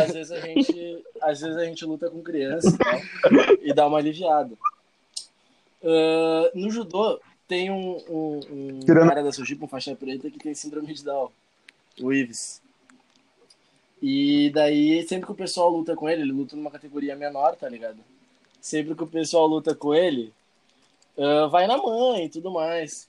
Às 0.03 0.13
vezes 0.13 0.31
a 0.31 0.39
gente, 0.39 1.03
às 1.21 1.41
vezes 1.41 1.57
a 1.57 1.65
gente 1.65 1.85
luta 1.85 2.09
com 2.09 2.23
criança 2.23 2.75
tal, 2.77 2.99
e 3.61 3.73
dá 3.73 3.85
uma 3.85 3.97
aliviada. 3.99 4.57
Ah, 5.83 6.51
no 6.53 6.69
judô 6.69 7.19
tem 7.47 7.69
um, 7.71 7.97
um, 8.09 8.39
um 8.49 8.79
Tirando- 8.79 9.09
cara 9.09 9.23
da 9.23 9.31
Sujipa, 9.31 9.65
um 9.65 9.67
faixa 9.67 9.95
preta, 9.95 10.29
que 10.29 10.39
tem 10.39 10.53
síndrome 10.53 10.93
de 10.93 11.03
Down, 11.03 11.29
o 12.01 12.13
Ives. 12.13 12.61
E 14.01 14.49
daí, 14.51 15.05
sempre 15.07 15.25
que 15.27 15.31
o 15.31 15.35
pessoal 15.35 15.69
luta 15.69 15.95
com 15.95 16.09
ele, 16.09 16.21
ele 16.23 16.31
luta 16.31 16.55
numa 16.55 16.71
categoria 16.71 17.15
menor, 17.15 17.55
tá 17.55 17.69
ligado? 17.69 17.99
Sempre 18.59 18.95
que 18.95 19.03
o 19.03 19.07
pessoal 19.07 19.45
luta 19.47 19.75
com 19.75 19.93
ele, 19.93 20.33
ah, 21.17 21.47
vai 21.47 21.67
na 21.67 21.77
mãe 21.77 22.25
e 22.25 22.29
tudo 22.29 22.49
mais. 22.51 23.07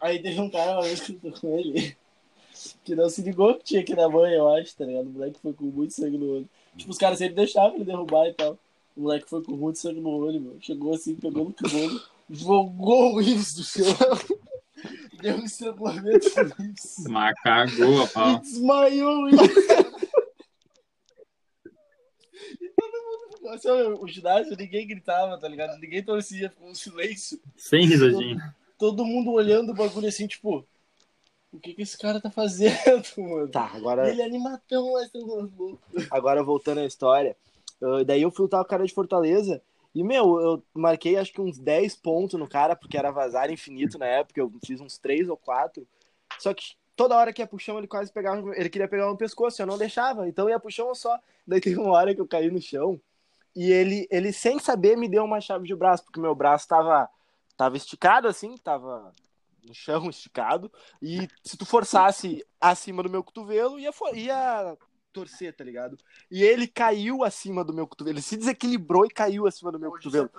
Aí 0.00 0.20
teve 0.20 0.40
um 0.40 0.50
cara 0.50 0.72
uma 0.72 0.82
vez 0.82 1.00
que 1.00 1.12
lutou 1.12 1.32
com 1.40 1.58
ele, 1.58 1.96
que 2.84 2.94
não 2.94 3.08
se 3.08 3.22
ligou 3.22 3.54
que 3.54 3.64
tinha 3.64 3.82
que 3.82 3.92
ir 3.92 3.96
na 3.96 4.08
mãe, 4.08 4.34
eu 4.34 4.48
acho, 4.54 4.76
tá 4.76 4.84
ligado? 4.84 5.06
O 5.06 5.10
moleque 5.10 5.40
foi 5.40 5.52
com 5.52 5.64
muito 5.64 5.94
sangue 5.94 6.18
no 6.18 6.30
olho. 6.34 6.48
Tipo, 6.76 6.90
os 6.90 6.98
caras 6.98 7.18
sempre 7.18 7.34
deixavam 7.34 7.74
ele 7.76 7.84
derrubar 7.84 8.26
e 8.28 8.34
tal. 8.34 8.58
O 8.96 9.02
moleque 9.02 9.28
foi 9.28 9.42
com 9.42 9.52
muito 9.56 9.78
sangue 9.78 10.00
no 10.00 10.10
olho, 10.10 10.40
meu. 10.40 10.56
Chegou 10.60 10.94
assim, 10.94 11.14
pegou 11.16 11.44
no 11.46 11.52
kimono, 11.52 12.00
jogou 12.30 13.14
o 13.14 13.22
Ives 13.22 13.54
do 13.54 13.64
chão. 13.64 13.84
Deu 15.22 15.36
um 15.36 15.44
estrangulamento 15.44 16.28
no 16.58 16.64
Ives. 16.66 17.04
Mas 17.08 17.34
cagou 17.42 18.02
a 18.02 18.04
E 18.04 18.08
pau. 18.08 18.38
desmaiou 18.40 19.22
o 19.24 19.28
Ives. 19.30 19.56
E 22.60 22.68
todo 22.70 22.92
mundo, 22.92 23.48
assim, 23.54 23.68
ó, 23.68 23.94
o 24.02 24.08
ginásio, 24.08 24.56
ninguém 24.56 24.86
gritava, 24.86 25.38
tá 25.38 25.48
ligado? 25.48 25.78
Ninguém 25.80 26.02
torcia, 26.02 26.50
ficou 26.50 26.68
um 26.68 26.74
silêncio. 26.74 27.40
Sem 27.56 27.86
risadinha. 27.86 28.54
Todo 28.78 29.04
mundo 29.04 29.30
olhando 29.32 29.70
o 29.70 29.74
bagulho 29.74 30.08
assim, 30.08 30.26
tipo, 30.26 30.66
o 31.52 31.58
que 31.58 31.72
que 31.74 31.82
esse 31.82 31.96
cara 31.96 32.20
tá 32.20 32.30
fazendo, 32.30 32.74
mano? 33.16 33.48
Tá, 33.48 33.70
agora, 33.72 34.10
ele 34.10 34.22
é 34.22 34.24
animatão, 34.24 34.92
mas 34.92 35.10
um 35.14 35.48
louco. 35.56 35.80
agora 36.10 36.42
voltando 36.42 36.78
à 36.80 36.84
história. 36.86 37.36
Ah, 37.82 38.04
daí 38.04 38.22
eu 38.22 38.30
fui 38.30 38.44
lutar 38.44 38.60
com 38.60 38.66
o 38.66 38.68
cara 38.68 38.86
de 38.86 38.94
Fortaleza. 38.94 39.62
E, 39.94 40.02
meu, 40.02 40.40
eu 40.40 40.62
marquei 40.72 41.16
acho 41.16 41.32
que 41.32 41.40
uns 41.40 41.58
10 41.58 41.96
pontos 41.96 42.38
no 42.38 42.48
cara, 42.48 42.74
porque 42.74 42.96
era 42.96 43.10
vazar 43.10 43.50
infinito 43.50 43.98
na 43.98 44.06
época. 44.06 44.40
Eu 44.40 44.50
fiz 44.64 44.80
uns 44.80 44.96
3 44.98 45.28
ou 45.28 45.36
4. 45.36 45.86
Só 46.38 46.54
que 46.54 46.74
toda 46.96 47.16
hora 47.16 47.32
que 47.32 47.42
ia 47.42 47.48
chão, 47.58 47.78
ele 47.78 47.86
quase 47.86 48.12
pegava. 48.12 48.56
Ele 48.56 48.70
queria 48.70 48.88
pegar 48.88 49.06
no 49.06 49.16
pescoço, 49.16 49.60
eu 49.60 49.66
não 49.66 49.76
deixava. 49.76 50.28
Então 50.28 50.48
ia 50.48 50.60
chão 50.70 50.94
só. 50.94 51.18
Daí 51.46 51.60
teve 51.60 51.78
uma 51.78 51.92
hora 51.92 52.14
que 52.14 52.20
eu 52.20 52.28
caí 52.28 52.50
no 52.50 52.60
chão. 52.60 53.00
E 53.54 53.70
ele, 53.70 54.06
ele 54.10 54.32
sem 54.32 54.58
saber, 54.58 54.96
me 54.96 55.08
deu 55.08 55.24
uma 55.24 55.40
chave 55.40 55.66
de 55.66 55.74
braço, 55.74 56.04
porque 56.04 56.18
meu 56.18 56.34
braço 56.34 56.66
tava, 56.66 57.08
tava 57.54 57.76
esticado 57.76 58.26
assim, 58.26 58.56
tava 58.56 59.12
no 59.62 59.74
chão 59.74 60.08
esticado. 60.10 60.72
E 61.02 61.28
se 61.44 61.56
tu 61.56 61.66
forçasse 61.66 62.44
acima 62.58 63.02
do 63.02 63.10
meu 63.10 63.22
cotovelo, 63.22 63.78
ia, 63.78 63.90
ia 64.14 64.78
torcer, 65.12 65.54
tá 65.54 65.62
ligado? 65.62 65.98
E 66.30 66.42
ele 66.42 66.66
caiu 66.66 67.22
acima 67.22 67.64
do 67.64 67.72
meu 67.72 67.86
cotovelo. 67.86 68.16
Ele 68.16 68.22
se 68.22 68.36
desequilibrou 68.36 69.04
e 69.04 69.10
caiu 69.10 69.46
acima 69.46 69.70
do 69.70 69.78
meu 69.78 69.90
cotovelo. 69.90 70.30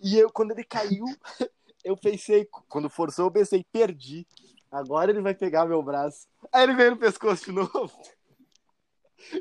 E 0.00 0.18
eu, 0.18 0.30
quando 0.30 0.52
ele 0.52 0.64
caiu, 0.64 1.04
eu 1.84 1.96
pensei, 1.96 2.48
quando 2.68 2.88
forçou, 2.88 3.26
eu 3.26 3.30
pensei, 3.30 3.64
perdi. 3.72 4.26
Agora 4.70 5.10
ele 5.10 5.20
vai 5.20 5.34
pegar 5.34 5.66
meu 5.66 5.82
braço. 5.82 6.26
Aí 6.52 6.62
ele 6.62 6.74
veio 6.74 6.92
no 6.92 6.96
pescoço 6.96 7.46
de 7.46 7.52
novo. 7.52 7.90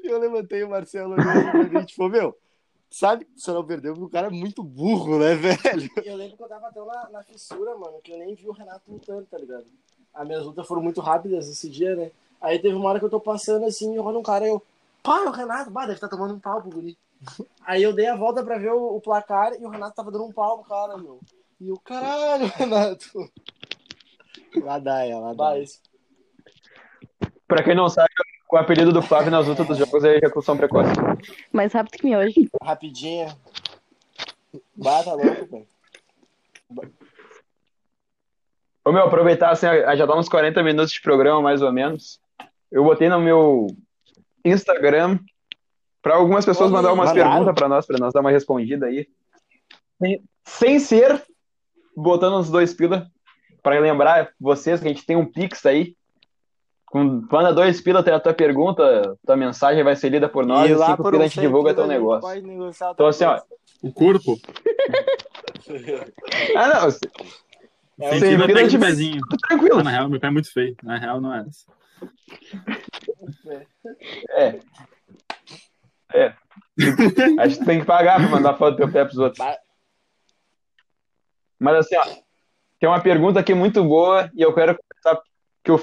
E 0.03 0.07
eu 0.07 0.19
levantei 0.19 0.61
o 0.61 0.69
Marcelo 0.69 1.15
pra 1.15 1.63
mim, 1.63 1.85
tipo, 1.85 2.09
meu, 2.09 2.37
Sabe 2.89 3.25
que 3.25 3.39
você 3.39 3.51
não 3.51 3.63
perdeu 3.63 3.93
porque 3.93 4.07
o 4.07 4.09
cara 4.09 4.27
é 4.27 4.31
muito 4.31 4.63
burro, 4.63 5.19
né, 5.19 5.35
velho? 5.35 5.89
Eu 6.03 6.15
lembro 6.15 6.35
que 6.35 6.43
eu 6.43 6.47
tava 6.47 6.71
tão 6.71 6.87
na, 6.87 7.09
na 7.09 7.23
fissura, 7.23 7.77
mano, 7.77 8.01
que 8.03 8.11
eu 8.11 8.17
nem 8.17 8.33
vi 8.33 8.47
o 8.49 8.51
Renato 8.51 8.91
lutando, 8.91 9.27
tá 9.29 9.37
ligado? 9.37 9.65
As 10.11 10.27
minhas 10.27 10.43
lutas 10.43 10.67
foram 10.67 10.81
muito 10.81 10.99
rápidas 10.99 11.47
esse 11.47 11.69
dia, 11.69 11.95
né? 11.95 12.11
Aí 12.41 12.57
teve 12.57 12.73
uma 12.73 12.89
hora 12.89 12.97
que 12.97 13.05
eu 13.05 13.09
tô 13.09 13.19
passando 13.19 13.65
assim, 13.65 13.93
e 13.93 13.99
olha 13.99 14.17
um 14.17 14.23
cara, 14.23 14.47
eu, 14.47 14.61
é 15.05 15.29
o 15.29 15.31
Renato, 15.31 15.71
bah, 15.71 15.81
deve 15.81 15.93
estar 15.93 16.07
tá 16.07 16.15
tomando 16.15 16.35
um 16.35 16.39
pau 16.39 16.61
pro 16.61 16.71
guri. 16.71 16.97
Aí 17.65 17.83
eu 17.83 17.93
dei 17.93 18.07
a 18.07 18.15
volta 18.15 18.43
pra 18.43 18.57
ver 18.57 18.71
o, 18.71 18.95
o, 18.95 19.01
placar 19.01 19.53
e 19.53 19.65
o 19.65 19.69
Renato 19.69 19.95
tava 19.95 20.11
dando 20.11 20.25
um 20.25 20.31
pau 20.31 20.59
pro 20.59 20.69
cara, 20.69 20.97
meu. 20.97 21.19
E 21.59 21.71
o 21.71 21.79
caralho, 21.79 22.47
Renato. 22.55 23.29
Lá 24.63 24.79
dá, 24.79 25.03
lá 25.19 25.33
dá. 25.33 25.59
isso. 25.59 25.81
Pra 27.47 27.63
quem 27.63 27.75
não 27.75 27.89
sabe, 27.89 28.09
o 28.51 28.57
apelido 28.57 28.93
do 28.93 29.01
Flávio 29.01 29.31
nas 29.31 29.47
lutas 29.47 29.67
dos 29.67 29.77
jogos 29.77 30.03
é 30.03 30.17
execução 30.17 30.57
precoce. 30.57 30.91
Mais 31.51 31.73
rápido 31.73 31.99
que 31.99 32.15
hoje. 32.15 32.49
Rapidinha. 32.63 33.35
Bata 34.75 35.13
louco, 35.13 35.45
velho. 35.45 35.67
Ô 38.85 38.91
meu, 38.91 39.03
aproveitar 39.03 39.51
assim, 39.51 39.67
já 39.67 40.05
dá 40.05 40.17
uns 40.17 40.29
40 40.29 40.63
minutos 40.63 40.91
de 40.91 41.01
programa, 41.01 41.41
mais 41.41 41.61
ou 41.61 41.71
menos. 41.71 42.19
Eu 42.71 42.83
botei 42.83 43.09
no 43.09 43.19
meu 43.19 43.67
Instagram 44.43 45.19
para 46.01 46.15
algumas 46.15 46.45
pessoas 46.45 46.71
mandar 46.71 46.93
umas 46.93 47.11
perguntas 47.11 47.53
para 47.53 47.67
nós, 47.67 47.85
para 47.85 47.97
nós 47.97 48.13
dar 48.13 48.21
uma 48.21 48.31
respondida 48.31 48.85
aí. 48.85 49.07
Sem, 49.99 50.23
sem 50.43 50.79
ser 50.79 51.23
botando 51.95 52.37
uns 52.37 52.49
dois 52.49 52.73
pila, 52.73 53.07
para 53.61 53.79
lembrar 53.79 54.31
vocês 54.39 54.79
que 54.79 54.87
a 54.87 54.89
gente 54.89 55.05
tem 55.05 55.15
um 55.15 55.25
Pix 55.25 55.65
aí. 55.65 55.95
Com, 56.85 57.27
manda 57.31 57.53
dois 57.53 57.81
pila, 57.81 58.01
tem 58.01 58.13
a 58.13 58.19
tua 58.19 58.33
pergunta, 58.33 59.15
tua 59.25 59.35
mensagem 59.35 59.83
vai 59.83 59.95
ser 59.95 60.09
lida 60.09 60.27
por 60.27 60.45
nós, 60.45 60.69
e, 60.69 60.73
e 60.73 60.77
cinco 60.77 61.11
pila 61.11 61.23
a 61.23 61.27
gente 61.27 61.39
divulga 61.39 61.73
teu 61.73 61.85
negócio. 61.85 62.27
Então 62.93 63.07
assim, 63.07 63.25
ó. 63.25 63.39
O 63.83 63.93
corpo? 63.93 64.39
ah, 66.55 66.67
não. 66.67 66.89
É, 68.01 68.19
sem 68.19 68.39
pila 68.39 68.59
a 68.59 68.63
gente 68.63 68.79
pezinho. 68.79 69.21
Tranquilo. 69.47 69.79
Ah, 69.79 69.83
na 69.83 69.91
real, 69.91 70.09
meu 70.09 70.19
pé 70.19 70.27
é 70.27 70.31
muito 70.31 70.51
feio. 70.51 70.75
Na 70.81 70.97
real, 70.97 71.21
não 71.21 71.33
é 71.33 71.45
essa. 71.47 71.65
É. 74.31 74.59
É. 76.13 76.33
Acho 77.39 77.59
que 77.59 77.65
tem 77.65 77.79
que 77.79 77.85
pagar 77.85 78.19
pra 78.19 78.29
mandar 78.29 78.57
foto 78.57 78.71
do 78.71 78.77
teu 78.77 78.91
pé 78.91 79.05
pros 79.05 79.17
outros. 79.17 79.45
Mas 81.59 81.75
assim, 81.75 81.95
ó, 81.97 82.03
tem 82.79 82.89
uma 82.89 83.01
pergunta 83.01 83.39
aqui 83.39 83.53
muito 83.53 83.83
boa 83.83 84.29
e 84.33 84.41
eu 84.41 84.53
quero 84.53 84.77
que 85.63 85.71
o 85.71 85.79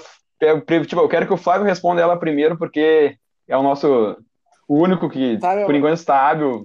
tipo, 0.86 1.00
eu 1.00 1.08
quero 1.08 1.26
que 1.26 1.32
o 1.32 1.36
Flávio 1.36 1.66
responda 1.66 2.00
ela 2.00 2.18
primeiro, 2.18 2.56
porque 2.56 3.16
é 3.46 3.56
o 3.56 3.62
nosso 3.62 4.16
o 4.68 4.82
único 4.82 5.08
que, 5.08 5.38
tá, 5.38 5.64
por 5.64 5.74
enquanto, 5.74 5.94
está 5.94 6.28
hábil 6.28 6.64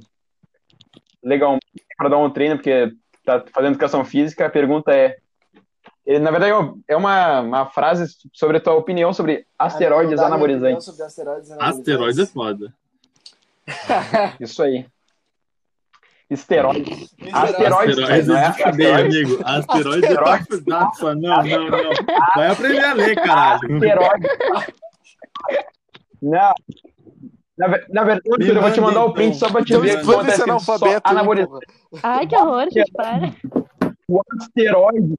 legalmente 1.23 1.61
para 1.95 2.09
dar 2.09 2.17
um 2.17 2.29
treino, 2.29 2.55
porque 2.55 2.91
está 3.19 3.43
fazendo 3.53 3.73
educação 3.73 4.03
física. 4.03 4.45
A 4.45 4.49
pergunta 4.49 4.91
é: 4.91 5.17
na 6.19 6.31
verdade, 6.31 6.53
é 6.87 6.95
uma, 6.95 7.41
uma 7.41 7.65
frase 7.67 8.05
sobre 8.33 8.57
a 8.57 8.59
tua 8.59 8.73
opinião 8.73 9.13
sobre 9.13 9.45
asteroides 9.57 10.19
anabolizantes. 10.19 10.85
Sobre 10.85 11.03
asteroides, 11.03 11.51
anabolizantes. 11.51 11.79
asteroides 11.79 12.19
é 12.19 12.25
foda. 12.25 12.73
Isso 14.39 14.63
aí. 14.63 14.85
Esteroides. 16.29 17.13
Asteroides, 17.33 17.99
asteroides 17.99 18.29
é, 18.29 18.45
é 18.45 18.53
fuder, 18.53 18.99
amigo. 18.99 19.39
Asteroides 19.43 20.09
é 20.09 20.69
Nossa, 20.69 21.15
não, 21.15 21.43
não, 21.43 21.69
não. 21.69 21.89
Vai 22.35 22.47
aprender 22.47 22.85
a 22.85 22.93
ler, 22.93 23.15
caralho. 23.15 23.73
Asteroides. 23.75 24.29
Não. 26.21 26.53
Na, 27.57 27.67
na 27.89 28.03
verdade, 28.05 28.21
eu 28.47 28.61
vou 28.61 28.71
te 28.71 28.79
mandar 28.79 29.03
o 29.03 29.13
print 29.13 29.35
só 29.35 29.51
pra 29.51 29.63
te 29.63 29.77
ver. 29.77 30.01
Vamos 30.03 30.33
ser 30.33 30.43
analfabeto. 30.43 31.01
Ai, 32.01 32.25
que 32.25 32.35
horror, 32.35 32.67
gente, 32.71 32.91
para. 32.93 33.33
O 34.07 34.21
asteroide. 34.39 35.15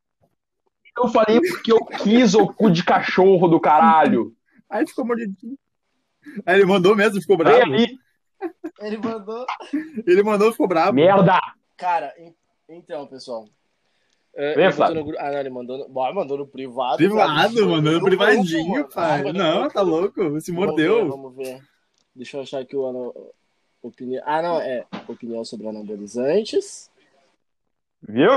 Eu 0.96 1.08
falei 1.08 1.40
porque 1.40 1.72
eu 1.72 1.84
quis 1.84 2.34
o 2.34 2.46
cu 2.46 2.70
de 2.70 2.84
cachorro 2.84 3.48
do 3.48 3.60
caralho. 3.60 4.34
Aí 4.68 4.86
ficou 4.86 5.04
mordidinho. 5.04 5.58
Aí 6.46 6.56
ele 6.56 6.66
mandou 6.66 6.94
mesmo, 6.94 7.20
ficou 7.20 7.36
bravo. 7.36 7.62
Ali. 7.62 7.98
Ele 8.80 8.98
mandou. 8.98 9.46
Ele 10.06 10.22
mandou 10.22 10.52
ficou 10.52 10.68
bravo. 10.68 10.94
Merda! 10.94 11.38
Cara, 11.76 12.12
então, 12.68 13.06
pessoal. 13.06 13.46
É, 14.34 14.54
Vem, 14.54 14.94
no... 14.94 15.18
Ah, 15.18 15.30
não, 15.30 15.38
ele 15.38 15.50
mandou 15.50 15.78
no, 15.78 15.88
Bom, 15.88 16.14
mandou 16.14 16.38
no 16.38 16.46
privado. 16.46 16.96
Privado, 16.96 17.54
cara. 17.54 17.66
mandou 17.66 17.92
no 17.92 18.02
privadinho, 18.02 18.72
grupo, 18.72 18.94
pai. 18.94 19.22
Não, 19.24 19.62
não, 19.62 19.68
tá 19.68 19.82
louco. 19.82 20.40
Se 20.40 20.50
mordeu. 20.50 21.06
Vamos 21.06 21.36
ver, 21.36 21.44
vamos 21.44 21.60
ver. 21.60 21.68
Deixa 22.14 22.36
eu 22.38 22.42
achar 22.42 22.60
aqui 22.60 22.74
o 22.74 22.84
ano. 22.84 23.14
Opinião. 23.82 24.22
Ah, 24.24 24.40
não, 24.40 24.60
é. 24.60 24.86
Opinião 25.06 25.44
sobre 25.44 25.68
anabolizantes. 25.68 26.90
Viu? 28.08 28.30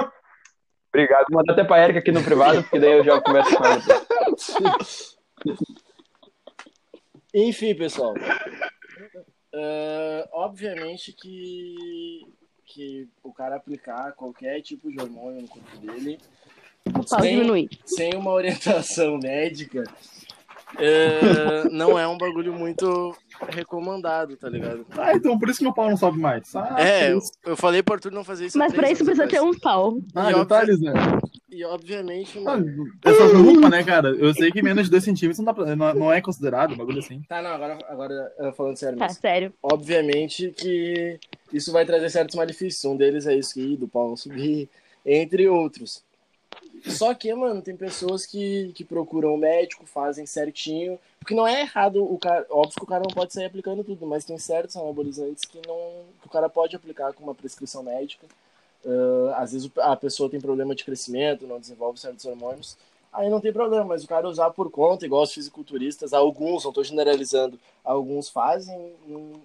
Obrigado. 0.95 1.25
Manda 1.29 1.51
até 1.51 1.63
pra 1.65 1.83
Erika 1.83 1.99
aqui 1.99 2.11
no 2.11 2.23
privado, 2.23 2.63
porque 2.63 2.79
daí 2.79 2.93
eu 2.93 3.03
já 3.03 3.19
converso 3.19 3.53
com 3.57 3.65
ela. 3.65 3.81
Enfim, 7.35 7.75
pessoal. 7.75 8.13
Uh, 9.53 10.23
obviamente 10.31 11.11
que, 11.11 12.25
que 12.65 13.09
o 13.21 13.33
cara 13.33 13.57
aplicar 13.57 14.13
qualquer 14.13 14.61
tipo 14.61 14.89
de 14.89 15.01
hormônio 15.01 15.41
no 15.41 15.47
corpo 15.49 15.77
dele 15.79 16.17
sem, 17.05 17.69
sem 17.85 18.15
uma 18.15 18.31
orientação 18.31 19.17
médica 19.17 19.83
uh, 20.75 21.69
não 21.71 21.97
é 21.97 22.07
um 22.07 22.17
bagulho 22.17 22.53
muito 22.53 23.15
recomendado, 23.49 24.35
tá 24.37 24.49
ligado? 24.49 24.85
Ah, 24.97 25.13
então 25.13 25.37
por 25.37 25.49
isso 25.49 25.59
que 25.59 25.63
meu 25.63 25.73
pau 25.73 25.89
não 25.89 25.97
sobe 25.97 26.19
mais. 26.19 26.55
Ah, 26.55 26.75
é, 26.79 27.11
eu, 27.11 27.19
eu 27.45 27.55
falei 27.55 27.81
pro 27.81 27.95
Arthur 27.95 28.11
não 28.11 28.23
fazer 28.23 28.47
isso. 28.47 28.57
Mas 28.57 28.73
pra 28.73 28.91
isso 28.91 29.03
precisa 29.03 29.27
ter 29.27 29.41
um 29.41 29.57
pau. 29.57 29.97
Ah, 30.13 30.31
e 30.31 30.35
detalhes, 30.35 30.79
né? 30.79 30.93
E 31.49 31.63
obviamente. 31.63 32.37
Ah, 32.45 32.57
essa 33.09 33.37
roupa, 33.37 33.69
né, 33.69 33.83
cara? 33.83 34.09
Eu 34.09 34.33
sei 34.33 34.51
que 34.51 34.61
menos 34.61 34.85
de 34.85 34.91
2 34.91 35.03
centímetros 35.03 35.45
não, 35.45 35.53
pra, 35.53 35.75
não, 35.75 35.93
não, 35.93 36.13
é 36.13 36.19
considerado 36.19 36.73
um 36.73 36.77
bagulho 36.77 36.99
assim. 36.99 37.21
Tá, 37.29 37.41
não, 37.41 37.51
agora, 37.51 37.77
agora 37.87 38.53
falando 38.57 38.77
sério. 38.77 38.97
Tá, 38.97 39.09
sério. 39.09 39.53
Obviamente 39.63 40.51
que 40.51 41.17
isso 41.53 41.71
vai 41.71 41.85
trazer 41.85 42.09
certos 42.09 42.35
malefícios. 42.35 42.83
Um 42.83 42.97
deles 42.97 43.25
é 43.25 43.35
isso 43.35 43.53
que 43.53 43.77
do 43.77 43.87
pau 43.87 44.09
não 44.09 44.17
subir, 44.17 44.69
entre 45.05 45.47
outros. 45.47 46.03
Só 46.85 47.13
que, 47.13 47.33
mano, 47.33 47.61
tem 47.61 47.75
pessoas 47.75 48.25
que, 48.25 48.71
que 48.73 48.83
procuram 48.83 49.33
o 49.33 49.37
médico, 49.37 49.85
fazem 49.85 50.25
certinho. 50.25 50.99
Porque 51.19 51.33
não 51.33 51.47
é 51.47 51.61
errado 51.61 52.03
o 52.03 52.17
cara. 52.17 52.45
Óbvio 52.49 52.75
que 52.75 52.83
o 52.83 52.87
cara 52.87 53.03
não 53.03 53.13
pode 53.13 53.33
sair 53.33 53.45
aplicando 53.45 53.83
tudo, 53.83 54.05
mas 54.05 54.25
tem 54.25 54.37
certos 54.37 54.75
anabolizantes 54.75 55.45
que, 55.45 55.59
não, 55.67 56.05
que 56.21 56.27
o 56.27 56.29
cara 56.29 56.47
pode 56.47 56.75
aplicar 56.75 57.13
com 57.13 57.23
uma 57.23 57.33
prescrição 57.33 57.81
médica. 57.81 58.27
Uh, 58.85 59.33
às 59.35 59.51
vezes 59.51 59.71
a 59.77 59.95
pessoa 59.95 60.29
tem 60.29 60.39
problema 60.39 60.75
de 60.75 60.85
crescimento, 60.85 61.47
não 61.47 61.59
desenvolve 61.59 61.99
certos 61.99 62.23
hormônios, 62.23 62.77
aí 63.11 63.27
não 63.31 63.41
tem 63.41 63.51
problema, 63.51 63.83
mas 63.83 64.03
o 64.03 64.07
cara 64.07 64.29
usar 64.29 64.51
por 64.51 64.69
conta, 64.69 65.07
igual 65.07 65.23
os 65.23 65.33
fisiculturistas, 65.33 66.13
alguns, 66.13 66.63
não 66.63 66.69
estou 66.69 66.83
generalizando, 66.83 67.59
alguns 67.83 68.29
fazem, 68.29 68.93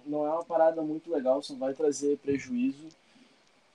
não, 0.05 0.27
é 0.27 0.29
uma 0.29 0.43
parada 0.43 0.83
muito 0.83 1.11
legal, 1.11 1.41
só 1.41 1.55
vai 1.55 1.73
trazer 1.73 2.19
prejuízo, 2.19 2.85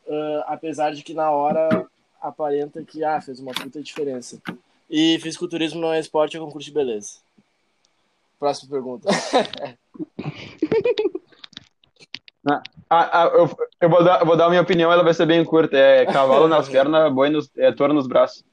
uh, 0.07 0.45
apesar 0.47 0.95
de 0.95 1.03
que 1.03 1.13
na 1.13 1.33
hora 1.33 1.89
aparenta 2.21 2.83
que 2.85 3.05
ah, 3.05 3.21
fez 3.21 3.41
uma 3.41 3.53
puta 3.53 3.83
diferença. 3.83 4.41
E 4.89 5.19
fisiculturismo 5.21 5.81
não 5.81 5.93
é 5.93 6.01
esporte, 6.01 6.37
é 6.37 6.41
concurso 6.41 6.69
de 6.69 6.75
beleza. 6.75 7.19
Próxima 8.39 8.71
pergunta. 8.71 9.09
Ah, 12.49 12.63
ah, 12.89 13.11
ah, 13.13 13.31
eu, 13.35 13.51
eu, 13.81 13.91
vou 13.91 14.05
dar, 14.05 14.21
eu 14.21 14.27
vou 14.27 14.37
dar 14.37 14.47
a 14.47 14.49
minha 14.49 14.63
opinião, 14.63 14.93
ela 14.93 15.03
vai 15.03 15.13
ser 15.13 15.27
bem 15.27 15.45
curta. 15.45 15.77
É 15.77 16.07
cavalo 16.07 16.47
nas 16.47 16.69
pernas, 16.71 17.13
boi 17.13 17.29
nos, 17.29 17.51
é 17.57 17.73
touro 17.73 17.93
nos 17.93 18.07
braços. 18.07 18.45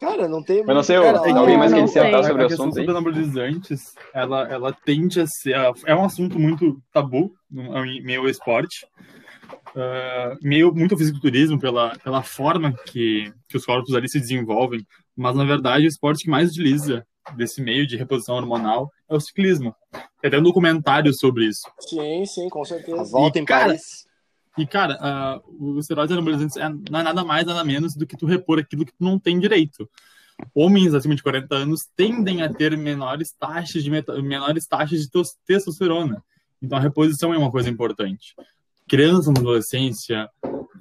Cara, 0.00 0.26
não 0.26 0.42
tem. 0.42 0.58
Eu 0.58 0.74
não 0.74 0.82
sei, 0.82 1.00
cara, 1.00 1.18
alguém 1.18 1.56
mais 1.56 1.72
quer 1.72 1.84
dissertar 1.84 2.24
sobre 2.24 2.42
o 2.42 2.46
assunto? 2.46 2.78
A 2.78 2.82
anabolizantes, 2.82 3.94
ela, 4.12 4.48
ela 4.48 4.72
tende 4.84 5.20
a 5.20 5.26
ser. 5.26 5.54
É 5.86 5.94
um 5.94 6.04
assunto 6.04 6.38
muito 6.38 6.82
tabu 6.92 7.32
no 7.48 7.80
meio 8.02 8.28
esporte. 8.28 8.86
Uh, 9.74 10.38
meio 10.40 10.72
muito 10.72 10.96
fisiculturismo 10.96 11.58
pela, 11.58 11.98
pela 11.98 12.22
forma 12.22 12.72
que, 12.86 13.32
que 13.48 13.56
os 13.56 13.66
corpos 13.66 13.94
ali 13.94 14.08
se 14.08 14.20
desenvolvem, 14.20 14.86
mas 15.16 15.34
na 15.34 15.44
verdade 15.44 15.84
o 15.84 15.88
esporte 15.88 16.24
que 16.24 16.30
mais 16.30 16.50
utiliza 16.50 17.04
desse 17.36 17.60
meio 17.60 17.86
de 17.86 17.96
reposição 17.96 18.36
hormonal 18.36 18.90
é 19.08 19.14
o 19.14 19.20
ciclismo. 19.20 19.74
Tem 20.20 20.28
até 20.28 20.38
um 20.38 20.42
documentário 20.42 21.12
sobre 21.14 21.46
isso. 21.46 21.62
Sim, 21.80 22.24
sim, 22.26 22.48
com 22.48 22.64
certeza. 22.64 23.00
A 23.00 23.04
volta 23.04 23.38
e, 23.38 23.42
em 23.42 23.44
cara, 23.44 23.66
Paris. 23.66 24.06
E, 24.56 24.66
cara, 24.66 25.42
uh, 25.48 25.72
os 25.72 25.84
esteroides 25.84 26.12
anabolizantes 26.12 26.56
é, 26.56 26.68
não 26.68 27.00
é 27.00 27.02
nada 27.02 27.24
mais, 27.24 27.44
nada 27.44 27.64
menos 27.64 27.94
do 27.94 28.06
que 28.06 28.16
tu 28.16 28.26
repor 28.26 28.58
aquilo 28.58 28.84
que 28.84 28.92
tu 28.92 29.02
não 29.02 29.18
tem 29.18 29.38
direito. 29.38 29.88
Homens 30.54 30.94
acima 30.94 31.14
de 31.14 31.22
40 31.22 31.54
anos 31.54 31.88
tendem 31.96 32.42
a 32.42 32.52
ter 32.52 32.76
menores 32.76 33.32
taxas 33.32 33.82
de, 33.82 33.90
menores 34.22 34.66
taxas 34.66 35.00
de 35.00 35.08
testosterona. 35.46 36.22
Então, 36.62 36.78
a 36.78 36.80
reposição 36.80 37.32
é 37.34 37.38
uma 37.38 37.50
coisa 37.50 37.68
importante. 37.68 38.34
Criança 38.88 39.32
na 39.32 39.40
adolescência, 39.40 40.28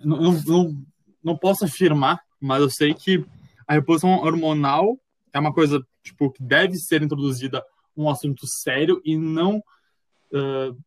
não, 0.03 0.33
não, 0.45 0.85
não, 1.23 1.37
posso 1.37 1.65
afirmar, 1.65 2.19
mas 2.39 2.61
eu 2.61 2.69
sei 2.69 2.93
que 2.93 3.25
a 3.67 3.73
reposição 3.73 4.11
hormonal 4.11 4.99
é 5.31 5.39
uma 5.39 5.53
coisa 5.53 5.81
tipo 6.03 6.31
que 6.31 6.43
deve 6.43 6.75
ser 6.75 7.01
introduzida 7.01 7.63
um 7.95 8.09
assunto 8.09 8.45
sério 8.45 9.01
e 9.05 9.17
não 9.17 9.57
uh, 9.57 10.77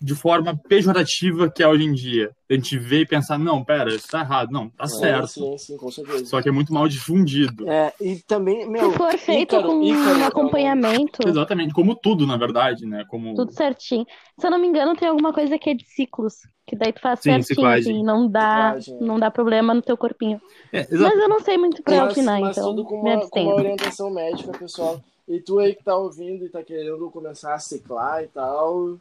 de 0.00 0.14
forma 0.14 0.58
pejorativa 0.68 1.50
que 1.50 1.62
é 1.62 1.68
hoje 1.68 1.84
em 1.84 1.92
dia. 1.92 2.30
A 2.48 2.54
gente 2.54 2.78
vê 2.78 3.00
e 3.00 3.06
pensar, 3.06 3.38
não, 3.38 3.64
pera, 3.64 3.94
isso 3.94 4.08
tá 4.08 4.20
errado. 4.20 4.50
Não, 4.52 4.68
tá 4.70 4.86
certo. 4.86 5.28
Sim, 5.28 5.58
sim, 5.58 5.76
com 5.76 5.90
certeza. 5.90 6.26
Só 6.26 6.40
que 6.40 6.48
é 6.48 6.52
muito 6.52 6.72
mal 6.72 6.86
difundido. 6.86 7.68
É, 7.68 7.92
e 8.00 8.16
também, 8.22 8.68
meu, 8.68 8.92
Se 8.92 8.98
for 8.98 9.18
feito 9.18 9.56
Ícaro, 9.56 9.68
com 9.68 9.82
Ícaro, 9.82 10.18
um 10.18 10.24
acompanhamento, 10.24 11.26
Exatamente, 11.26 11.74
como 11.74 11.94
tudo, 11.96 12.26
na 12.26 12.36
verdade, 12.36 12.86
né? 12.86 13.04
Como 13.08 13.34
tudo 13.34 13.52
certinho. 13.52 14.06
Se 14.38 14.46
eu 14.46 14.50
não 14.50 14.58
me 14.58 14.68
engano, 14.68 14.94
tem 14.94 15.08
alguma 15.08 15.32
coisa 15.32 15.58
que 15.58 15.70
é 15.70 15.74
de 15.74 15.84
ciclos. 15.86 16.34
Que 16.66 16.76
daí 16.76 16.92
tu 16.92 17.00
faz 17.00 17.20
Sim, 17.20 17.30
certinho, 17.30 17.46
ciclagem. 17.46 17.94
assim, 17.94 18.04
não 18.04 18.28
dá, 18.28 18.74
Ciclagem, 18.80 18.96
é. 18.96 19.06
não 19.06 19.18
dá 19.20 19.30
problema 19.30 19.72
no 19.72 19.82
teu 19.82 19.96
corpinho. 19.96 20.40
É. 20.72 20.86
Mas 20.90 21.18
eu 21.18 21.28
não 21.28 21.40
sei 21.40 21.56
muito 21.56 21.82
pra 21.82 22.04
mas, 22.04 22.12
opinar, 22.12 22.40
mas 22.40 22.56
então 22.56 22.70
tudo 22.70 22.84
com 22.84 23.02
me 23.02 23.14
uma, 23.14 23.28
com 23.28 23.42
uma 23.42 23.54
orientação 23.54 24.10
médica, 24.10 24.50
pessoal. 24.52 25.00
E 25.28 25.40
tu 25.40 25.58
aí 25.58 25.74
que 25.74 25.82
tá 25.82 25.96
ouvindo 25.96 26.44
e 26.44 26.48
tá 26.48 26.62
querendo 26.62 27.10
começar 27.10 27.54
a 27.54 27.58
ciclar 27.58 28.22
e 28.22 28.28
tal, 28.28 28.98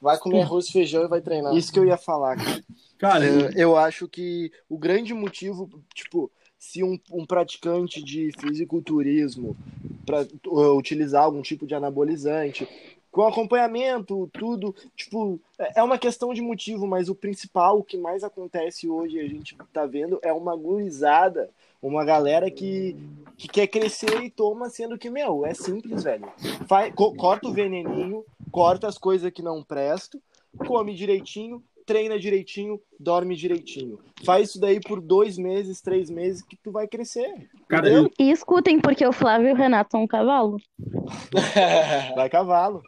vai 0.00 0.18
comer 0.18 0.42
arroz 0.42 0.68
e 0.68 0.72
feijão 0.72 1.04
e 1.04 1.08
vai 1.08 1.20
treinar. 1.20 1.54
isso 1.54 1.72
que 1.72 1.78
eu 1.78 1.84
ia 1.84 1.96
falar, 1.96 2.36
cara. 2.36 2.64
Cara, 2.98 3.24
Eu, 3.24 3.50
eu 3.52 3.76
acho 3.76 4.08
que 4.08 4.50
o 4.68 4.76
grande 4.76 5.14
motivo, 5.14 5.68
tipo, 5.94 6.30
se 6.58 6.82
um, 6.82 6.98
um 7.12 7.24
praticante 7.24 8.02
de 8.02 8.32
fisiculturismo 8.40 9.56
para 10.04 10.26
utilizar 10.74 11.22
algum 11.22 11.42
tipo 11.42 11.66
de 11.66 11.74
anabolizante, 11.74 12.66
com 13.10 13.22
acompanhamento, 13.26 14.28
tudo, 14.32 14.74
tipo, 14.96 15.40
é 15.58 15.80
é 15.80 15.82
uma 15.82 15.98
questão 15.98 16.34
de 16.34 16.42
motivo, 16.42 16.86
mas 16.86 17.08
o 17.08 17.14
principal, 17.14 17.78
o 17.78 17.84
que 17.84 17.96
mais 17.96 18.22
acontece 18.22 18.88
hoje, 18.88 19.18
a 19.18 19.28
gente 19.28 19.56
tá 19.72 19.86
vendo, 19.86 20.18
é 20.22 20.32
uma 20.32 20.56
gurizada, 20.56 21.50
uma 21.80 22.04
galera 22.04 22.50
que, 22.50 22.96
que 23.36 23.46
quer 23.48 23.66
crescer 23.66 24.22
e 24.22 24.30
toma, 24.30 24.68
sendo 24.68 24.98
que, 24.98 25.08
meu, 25.10 25.44
é 25.46 25.54
simples, 25.54 26.02
velho. 26.02 26.30
Faz, 26.68 26.92
co- 26.94 27.14
corta 27.14 27.48
o 27.48 27.52
veneninho, 27.52 28.24
corta 28.50 28.86
as 28.88 28.98
coisas 28.98 29.30
que 29.30 29.42
não 29.42 29.62
prestam, 29.62 30.20
come 30.66 30.94
direitinho, 30.94 31.62
treina 31.86 32.18
direitinho, 32.18 32.80
dorme 32.98 33.34
direitinho. 33.36 33.98
Faz 34.24 34.50
isso 34.50 34.60
daí 34.60 34.80
por 34.80 35.00
dois 35.00 35.38
meses, 35.38 35.80
três 35.80 36.10
meses, 36.10 36.42
que 36.42 36.56
tu 36.56 36.70
vai 36.72 36.86
crescer. 36.88 37.48
cara, 37.68 37.88
eu, 37.88 38.10
E 38.18 38.30
escutem, 38.30 38.78
porque 38.80 39.06
o 39.06 39.12
Flávio 39.12 39.48
e 39.48 39.52
o 39.52 39.56
Renato 39.56 39.92
são 39.92 40.02
um 40.02 40.06
cavalo. 40.06 40.58
Vai 42.14 42.28
cavalo. 42.28 42.82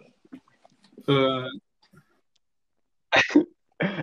ah, 1.08 1.46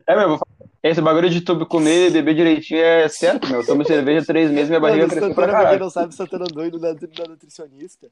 É, 0.08 0.16
meu, 0.16 0.30
vou 0.30 0.38
falar. 0.40 0.57
Esse 0.90 1.02
bagulho 1.02 1.30
de 1.30 1.42
tu 1.42 1.66
comer 1.66 2.08
e 2.08 2.12
beber 2.12 2.36
direitinho 2.36 2.82
é 2.82 3.08
certo, 3.08 3.48
meu. 3.48 3.62
Eu 3.62 3.66
tomo 3.66 3.86
cerveja 3.86 4.26
três 4.26 4.52
meses 4.52 4.70
minha 4.70 4.80
barriga 4.80 5.08
cresceu 5.08 5.34
pra 5.34 5.48
caralho. 5.48 5.80
não 5.80 5.90
sabe, 5.90 6.14
Santana 6.14 6.46
doido 6.46 6.80
da, 6.80 6.94
da 6.94 7.28
nutricionista. 7.28 8.10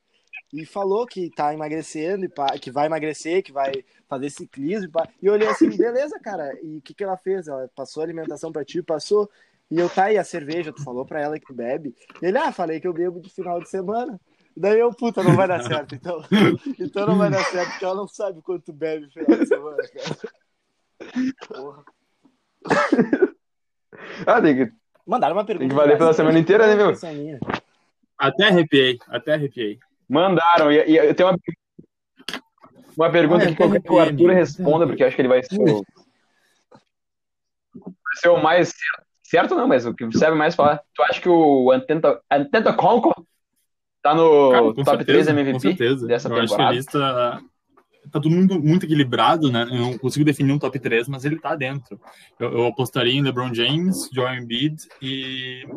E 0.53 0.65
falou 0.65 1.05
que 1.05 1.29
tá 1.29 1.53
emagrecendo, 1.53 2.25
e 2.25 2.59
que 2.59 2.71
vai 2.71 2.85
emagrecer, 2.85 3.43
que 3.43 3.51
vai 3.51 3.71
fazer 4.07 4.29
ciclismo. 4.29 4.85
E, 4.85 4.89
pá. 4.89 5.07
e 5.21 5.25
eu 5.25 5.33
olhei 5.33 5.47
assim, 5.47 5.69
beleza, 5.75 6.19
cara. 6.19 6.57
E 6.63 6.77
o 6.77 6.81
que, 6.81 6.93
que 6.93 7.03
ela 7.03 7.17
fez? 7.17 7.47
Ela 7.47 7.69
passou 7.75 8.01
a 8.01 8.05
alimentação 8.05 8.51
pra 8.51 8.63
ti, 8.63 8.81
passou. 8.81 9.29
E 9.69 9.79
eu, 9.79 9.89
tá, 9.89 10.11
e 10.11 10.17
a 10.17 10.23
cerveja? 10.23 10.71
Tu 10.71 10.83
falou 10.83 11.05
pra 11.05 11.21
ela 11.21 11.39
que 11.39 11.53
bebe? 11.53 11.95
E 12.21 12.25
ele, 12.25 12.37
ah, 12.37 12.51
falei 12.51 12.79
que 12.79 12.87
eu 12.87 12.93
bebo 12.93 13.19
de 13.19 13.29
final 13.29 13.59
de 13.59 13.69
semana. 13.69 14.19
Daí 14.55 14.79
eu, 14.79 14.93
puta, 14.93 15.21
não 15.21 15.35
vai 15.35 15.47
dar 15.47 15.63
certo, 15.63 15.95
então. 15.95 16.21
Então 16.79 17.05
não 17.05 17.17
vai 17.17 17.29
dar 17.29 17.43
certo, 17.43 17.71
porque 17.71 17.85
ela 17.85 17.95
não 17.95 18.07
sabe 18.07 18.41
quanto 18.41 18.71
bebe 18.71 19.05
no 19.05 19.11
final 19.11 19.39
de 19.39 19.45
semana, 19.47 19.77
cara. 19.77 20.17
Porra. 21.47 21.83
Ah, 24.25 24.41
tem 24.41 24.55
que. 24.55 24.71
Mandaram 25.05 25.35
uma 25.35 25.43
pergunta. 25.45 25.59
Tem 25.67 25.69
que 25.69 25.75
valer 25.75 25.97
pela 25.97 26.13
semana 26.13 26.39
inteira, 26.39 26.67
né, 26.67 26.75
meu? 26.75 26.93
meu? 26.93 27.39
até 28.17 28.47
arrepiei, 28.47 28.97
até 29.09 29.33
arrepiei. 29.33 29.77
Mandaram. 30.07 30.71
E, 30.71 30.75
e 30.89 30.95
eu 30.97 31.13
tenho 31.13 31.29
uma, 31.29 31.37
uma 32.95 33.11
pergunta 33.11 33.43
Ah, 33.43 33.53
que 33.53 33.61
eu 33.61 33.69
quero 33.71 33.83
que 33.83 33.91
o 33.91 33.99
Arthur 33.99 34.13
amigo. 34.13 34.29
responda, 34.29 34.87
porque 34.87 35.03
eu 35.03 35.07
acho 35.07 35.15
que 35.15 35.21
ele 35.21 35.27
vai 35.27 35.43
ser 35.43 35.59
o. 35.59 35.83
Vai 37.75 38.15
ser 38.15 38.29
o 38.29 38.41
mais 38.41 38.69
certo. 38.69 39.05
Certo 39.23 39.55
não, 39.55 39.67
mas 39.67 39.85
o 39.85 39.93
que 39.93 40.09
serve 40.17 40.37
mais 40.37 40.55
falar. 40.55 40.81
Tu 40.93 41.03
acha 41.03 41.19
que 41.19 41.27
o 41.29 41.71
Antenta, 41.71 42.21
Antenta 42.31 42.71
Conco 42.73 43.11
tá 44.01 44.13
no 44.13 44.51
Cara, 44.51 44.73
top 44.75 45.03
3 45.03 45.25
certeza, 45.25 45.31
MVP 45.31 45.51
com 45.53 45.59
certeza. 45.59 46.07
dessa 46.07 46.29
eu 46.29 46.35
acho 46.37 46.55
que 46.55 46.61
a 46.61 46.71
temporada? 46.71 47.41
Tá 48.11 48.19
tudo 48.19 48.31
muito, 48.31 48.59
muito 48.59 48.85
equilibrado, 48.85 49.51
né? 49.51 49.63
Eu 49.69 49.77
não 49.77 49.97
consigo 49.97 50.25
definir 50.25 50.51
um 50.51 50.59
top 50.59 50.77
3, 50.79 51.07
mas 51.07 51.25
ele 51.25 51.39
tá 51.39 51.55
dentro. 51.55 51.99
Eu, 52.39 52.51
eu 52.51 52.65
apostaria 52.67 53.13
em 53.13 53.21
LeBron 53.21 53.53
James, 53.53 54.09
Joel 54.13 54.35
Embiid 54.35 54.75
e 55.01 55.67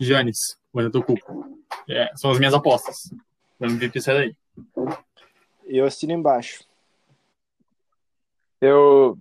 Giannis, 0.00 0.56
o 0.72 0.80
Antetokounmpo. 0.80 1.58
É, 1.88 2.10
são 2.16 2.30
as 2.30 2.38
minhas 2.38 2.54
apostas. 2.54 3.10
O 3.58 3.64
MVP 3.64 4.00
sai 4.00 4.14
daí. 4.14 4.36
Eu 5.66 5.86
assino 5.86 6.12
embaixo. 6.12 6.64
Eu. 8.60 9.18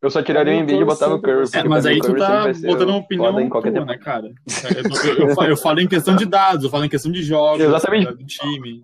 Eu 0.00 0.10
só 0.10 0.22
tiraria 0.22 0.54
o 0.54 0.56
Embiid 0.56 0.80
e 0.80 0.84
botava 0.84 1.16
o 1.16 1.20
Curry. 1.20 1.48
É, 1.52 1.64
mas 1.64 1.84
aí 1.84 1.98
tu 1.98 2.14
tá 2.14 2.44
botando 2.64 2.90
uma 2.90 2.98
opinião 2.98 3.40
em 3.40 3.48
qualquer 3.48 3.72
tua, 3.72 3.80
tempo. 3.80 3.92
né, 3.92 3.98
cara? 3.98 4.26
Eu, 4.28 5.26
eu, 5.26 5.28
eu, 5.28 5.42
eu 5.50 5.56
falo 5.56 5.80
em 5.80 5.88
questão 5.88 6.14
de 6.14 6.24
dados, 6.24 6.62
eu 6.62 6.70
falo 6.70 6.84
em 6.84 6.88
questão 6.88 7.10
de 7.10 7.20
jogos, 7.20 7.60
Exatamente. 7.60 8.14
do 8.14 8.24
time. 8.24 8.80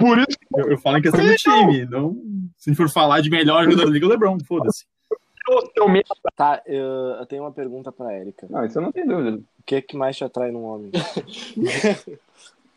Por 0.00 0.18
isso 0.18 0.38
Eu, 0.56 0.70
eu 0.70 0.78
falo 0.78 0.96
em 0.96 1.02
questão 1.02 1.24
do 1.24 1.34
time. 1.36 1.84
Não, 1.86 2.14
se 2.56 2.70
a 2.70 2.72
gente 2.72 2.76
for 2.76 2.88
falar 2.88 3.20
de 3.20 3.30
melhor 3.30 3.64
jogador 3.64 3.84
da 3.84 3.90
liga, 3.90 4.06
o 4.06 4.08
LeBron, 4.08 4.38
foda-se. 4.44 4.84
que 5.44 5.52
eu 5.52 5.62
tenho 5.68 5.88
medo. 5.88 6.08
Tá, 6.34 6.62
eu, 6.66 6.84
eu 7.18 7.26
tenho 7.26 7.42
uma 7.42 7.52
pergunta 7.52 7.92
pra 7.92 8.18
Erika. 8.18 8.46
Não, 8.48 8.64
isso 8.64 8.78
eu 8.78 8.82
não 8.82 8.92
tenho 8.92 9.06
dúvida. 9.08 9.36
O 9.36 9.62
que, 9.64 9.82
que 9.82 9.96
mais 9.96 10.16
te 10.16 10.24
atrai 10.24 10.50
num 10.50 10.64
homem? 10.64 10.90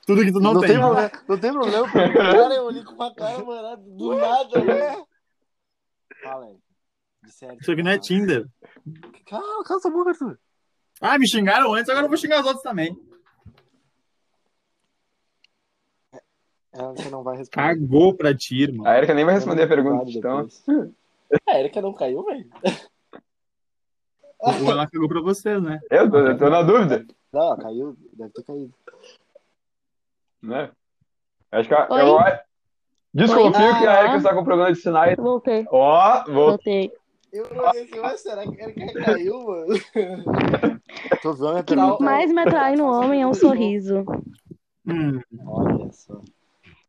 Tudo 0.06 0.26
que 0.26 0.34
tu 0.34 0.40
não, 0.42 0.60
tem. 0.60 0.78
problema, 0.78 1.12
não 1.30 1.38
tem 1.40 1.54
problema, 1.54 1.90
cara 1.90 2.56
eu 2.56 2.66
olhei 2.66 2.84
com 2.84 2.92
uma 2.92 3.16
cara, 3.16 3.42
mano, 3.42 3.78
do 3.78 4.18
nada, 4.18 4.62
né? 4.62 5.02
Fala 6.22 6.46
aí. 6.48 6.58
De 7.24 7.32
sério. 7.32 7.58
Isso 7.62 7.72
aqui 7.72 7.82
não 7.82 7.92
é 7.92 7.98
Tinder. 7.98 8.46
Cala, 9.26 9.64
cala 9.64 9.80
essa 9.80 9.90
boca, 9.90 10.10
Arthur. 10.10 10.38
Ah, 11.00 11.18
me 11.18 11.26
xingaram 11.26 11.74
antes, 11.74 11.90
agora 11.90 12.06
eu 12.06 12.10
vou 12.10 12.18
xingar 12.18 12.42
os 12.42 12.46
outros 12.46 12.64
também. 12.64 12.94
Ela 16.74 16.94
não 17.12 17.24
vai 17.24 17.38
responder. 17.38 17.68
Cagou 17.68 18.14
pra 18.16 18.36
ti, 18.36 18.64
irmão. 18.64 18.86
A 18.88 18.98
Erika 18.98 19.14
nem 19.14 19.26
vai 19.26 19.36
responder 19.36 19.64
a 19.64 19.68
pergunta, 19.68 20.10
então. 20.10 20.48
depois. 20.48 20.64
A 21.48 21.60
Erika 21.60 21.82
não 21.82 21.94
caiu, 21.94 22.24
velho. 22.24 22.50
Ou 24.40 24.72
ela 24.72 24.88
cagou 24.90 25.08
pra 25.08 25.22
vocês, 25.22 25.62
né? 25.62 25.80
Eu 25.90 26.10
tô, 26.10 26.18
eu 26.18 26.38
tô 26.38 26.50
na 26.50 26.62
dúvida. 26.64 27.06
Não, 27.32 27.42
ela 27.42 27.58
caiu, 27.58 27.96
deve 28.14 28.32
ter 28.34 28.44
caído. 28.44 28.74
Né? 30.42 30.72
Acho 31.52 31.70
que 31.70 31.76
a, 31.76 31.88
Oi? 31.90 32.02
eu 32.02 32.18
desconfio 33.14 33.66
Oi? 33.68 33.80
que 33.80 33.88
a 33.88 34.00
Erika 34.00 34.14
Ah. 34.14 34.18
está 34.18 34.34
com 34.34 34.44
problema 34.44 34.74
de 34.74 34.80
sinais. 34.80 35.16
Voltei, 35.16 35.66
Ó, 35.72 36.24
vou. 36.26 36.48
voltei. 36.50 36.92
Eu 37.32 37.46
olhei 37.46 37.84
assim, 37.84 38.00
ué, 38.00 38.18
será 38.18 38.44
que 38.44 38.62
a 38.62 38.70
Erika 38.70 38.94
caiu, 39.02 39.44
mano? 39.44 39.68
Tô 41.22 41.34
vendo 41.34 41.48
a 41.48 41.60
O 41.60 41.64
que 41.64 41.76
pergunta. 41.76 42.04
mais 42.04 42.32
me 42.32 42.42
atrai 42.42 42.76
no 42.76 42.86
homem 42.86 43.22
é 43.22 43.28
um 43.28 43.34
sorriso. 43.34 44.04
Hum, 44.86 45.20
Olha 45.48 45.92
só. 45.94 46.22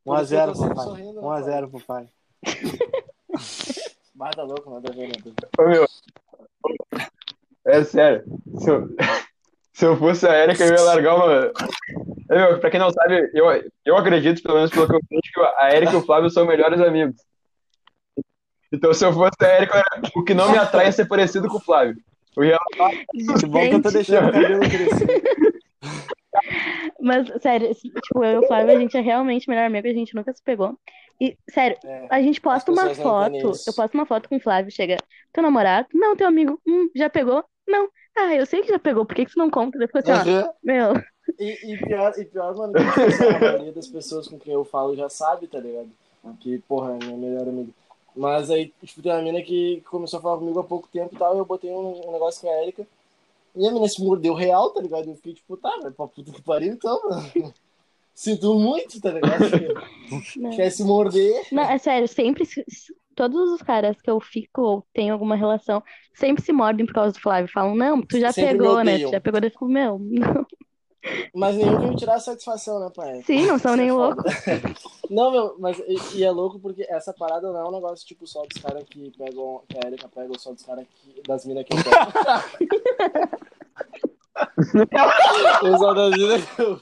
Por 0.05 0.21
isso 0.21 0.35
1x0 0.35 0.41
eu 0.41 0.47
tô 0.47 0.55
sempre 0.55 0.75
pro 0.75 0.77
pai. 0.77 0.85
sorrindo, 0.85 1.13
né, 1.15 1.21
1x0 1.21 1.71
pro 1.71 1.81
pai. 1.81 2.09
Mas 4.15 4.37
tá 4.37 4.43
louco, 4.43 4.71
nada 4.71 4.91
a 4.91 4.95
ver? 4.95 5.13
Ô, 5.59 5.63
meu. 5.67 5.87
É 7.67 7.83
sério. 7.83 8.25
Se 8.59 8.71
eu, 8.71 8.89
se 9.73 9.87
eu 9.87 9.97
fosse 9.97 10.27
a 10.27 10.37
Erika, 10.45 10.65
eu 10.65 10.75
ia 10.75 10.83
largar 10.83 11.17
uma. 11.17 11.53
É, 12.31 12.39
meu, 12.39 12.61
pra 12.61 12.71
quem 12.71 12.79
não 12.81 12.91
sabe, 12.91 13.31
eu, 13.35 13.47
eu 13.85 13.97
acredito, 13.97 14.43
pelo 14.43 14.57
menos 14.57 14.71
pelo 14.71 14.87
que 14.87 14.95
eu 14.95 15.01
vejo, 15.11 15.21
que 15.23 15.41
a 15.41 15.75
Erika 15.75 15.93
e 15.93 15.97
o 15.97 16.03
Flávio 16.03 16.31
são 16.31 16.47
melhores 16.47 16.81
amigos. 16.81 17.17
Então, 18.73 18.93
se 18.93 19.05
eu 19.05 19.13
fosse 19.13 19.37
a 19.41 19.57
Erika, 19.57 19.83
o 20.15 20.23
que 20.23 20.35
não 20.35 20.51
me 20.51 20.59
atrai 20.59 20.87
é 20.87 20.93
ser 20.93 21.07
parecido 21.07 21.49
com 21.49 21.57
o 21.57 21.61
Flávio. 21.61 21.97
Eu 22.37 22.45
ia 22.45 22.59
Que 23.39 23.47
bom 23.47 23.61
que 23.61 23.75
eu 23.75 23.83
tô 23.83 23.91
deixando 23.91 24.29
o 24.29 24.33
cabelo 24.33 24.61
crescer. 24.61 25.23
Mas, 27.01 27.31
sério, 27.43 27.73
tipo, 27.75 28.25
eu 28.25 28.43
e 28.43 28.45
o 28.45 28.47
Flávio, 28.47 28.75
a 28.75 28.79
gente 28.79 28.97
é 28.97 29.01
realmente 29.01 29.49
melhor 29.49 29.67
amigo, 29.67 29.87
a 29.87 29.93
gente 29.93 30.15
nunca 30.15 30.33
se 30.33 30.43
pegou. 30.43 30.79
E, 31.21 31.37
sério, 31.49 31.77
É. 31.85 32.07
a 32.11 32.21
gente 32.21 32.41
posta 32.41 32.73
uma 32.73 32.93
foto, 32.95 33.53
eu 33.67 33.73
posto 33.73 33.95
uma 33.95 34.07
foto 34.07 34.29
com 34.29 34.37
o 34.37 34.41
Flávio, 34.41 34.71
chega, 34.71 34.97
teu 35.33 35.43
namorado? 35.43 35.87
Não, 35.95 36.17
teu 36.17 36.27
amigo, 36.27 36.61
hum, 36.67 36.89
já 36.95 37.09
pegou? 37.09 37.45
Não. 37.69 37.89
Ah, 38.17 38.35
eu 38.35 38.47
sei 38.47 38.63
que 38.63 38.69
já 38.69 38.79
pegou, 38.79 39.05
por 39.05 39.15
que 39.15 39.27
que 39.27 39.33
tu 39.33 39.39
não 39.39 39.51
conta? 39.51 39.79
Depois 39.79 40.09
assim, 40.09 40.31
ó, 40.31 40.33
Aham. 40.33 40.51
meu, 40.63 40.95
E, 41.39 41.73
e 41.73 41.79
pior, 41.79 42.13
e 42.19 42.25
pior, 42.25 42.57
mano, 42.57 42.73
a 42.77 43.39
maioria 43.39 43.73
das 43.73 43.89
pessoas 43.89 44.29
com 44.29 44.39
quem 44.39 44.53
eu 44.55 44.65
falo 44.65 44.97
já 44.97 45.09
sabe, 45.09 45.47
tá 45.47 45.59
ligado? 45.59 45.91
Que, 46.41 46.59
porra, 46.61 46.95
é 46.95 47.05
minha 47.05 47.17
melhor 47.17 47.49
amiga. 47.49 47.71
Mas 48.17 48.51
aí, 48.51 48.73
tipo, 48.85 49.03
tem 49.03 49.13
uma 49.13 49.23
mina 49.23 49.43
que 49.43 49.81
começou 49.91 50.19
a 50.19 50.23
falar 50.23 50.39
comigo 50.39 50.61
há 50.61 50.65
pouco 50.65 50.89
tempo 50.93 51.15
e 51.15 51.19
tal, 51.19 51.35
e 51.35 51.39
eu 51.39 51.45
botei 51.45 51.71
um, 51.71 52.09
um 52.09 52.13
negócio 52.13 52.41
com 52.41 52.49
a 52.49 52.63
Erika. 52.63 52.87
E 53.57 53.67
a 53.67 53.71
mina 53.73 53.89
se 53.89 54.03
mordeu 54.03 54.35
real, 54.35 54.71
tá 54.71 54.81
ligado? 54.81 55.09
Eu 55.09 55.17
fiquei 55.17 55.35
tipo, 55.35 55.57
tá, 55.57 55.71
vai 55.83 55.91
pra 55.91 56.07
puta 56.07 56.33
que 56.33 56.43
pariu 56.43 56.73
então, 56.73 57.01
mano. 57.09 57.25
Sinto 58.15 58.55
muito, 58.55 59.01
tá 59.01 59.11
ligado? 59.11 59.45
Quer 60.55 60.71
se 60.71 60.85
morder. 60.85 61.43
Não, 61.51 61.65
é 61.65 61.79
sério, 61.79 62.07
sempre, 62.07 62.45
se- 62.45 62.65
se- 62.69 62.95
todos 63.17 63.51
os 63.51 63.61
caras 63.63 64.01
que 64.01 64.09
eu 64.09 64.21
fico 64.21 64.61
ou 64.63 64.87
tenho 64.93 65.13
alguma 65.13 65.35
relação, 65.35 65.83
sempre 66.15 66.43
se 66.45 66.53
mordem 66.53 66.87
por 66.87 66.95
causa 66.95 67.13
do 67.13 67.21
Flávio. 67.21 67.51
Falam, 67.53 67.75
não, 67.75 68.01
tu 68.01 68.19
já 68.21 68.33
Sempre 68.33 68.59
pegou, 68.59 68.85
né? 68.85 68.99
Tu 68.99 69.11
já 69.11 69.21
pegou, 69.21 69.41
eu 69.43 69.51
fico, 69.51 69.67
meu, 69.67 69.99
não. 69.99 70.47
Mas 71.35 71.57
nenhum 71.57 71.81
que 71.81 71.87
me 71.87 71.97
tirar 71.97 72.15
a 72.15 72.21
satisfação, 72.21 72.81
né, 72.81 72.91
pai? 72.95 73.23
Sim, 73.25 73.47
não 73.47 73.59
são 73.59 73.75
é 73.75 73.77
nem 73.77 73.93
loucos. 73.93 74.25
Não, 75.11 75.31
meu, 75.31 75.57
mas 75.59 75.79
e, 75.81 76.17
e 76.17 76.25
é 76.25 76.31
louco 76.31 76.59
porque 76.59 76.87
essa 76.89 77.13
parada 77.13 77.53
não 77.53 77.61
é 77.61 77.69
um 77.69 77.73
negócio 77.73 78.07
tipo 78.07 78.27
só 78.27 78.43
dos 78.47 78.61
caras 78.63 78.83
que 78.89 79.11
pegam, 79.11 79.63
que 79.69 79.77
a 79.77 79.87
Erika 79.87 80.09
pega, 80.09 80.29
ou 80.33 80.39
só 80.39 80.51
dos 80.51 80.65
caras 80.65 80.87
que. 80.89 81.21
das 81.29 81.45
minas 81.45 81.67
que 81.67 81.75
eu 81.75 81.85
pego. 81.85 81.95
Eu 85.63 85.79
só 85.79 85.95
das 85.95 86.11
minas 86.11 86.45
que 86.45 86.63
eu. 86.63 86.81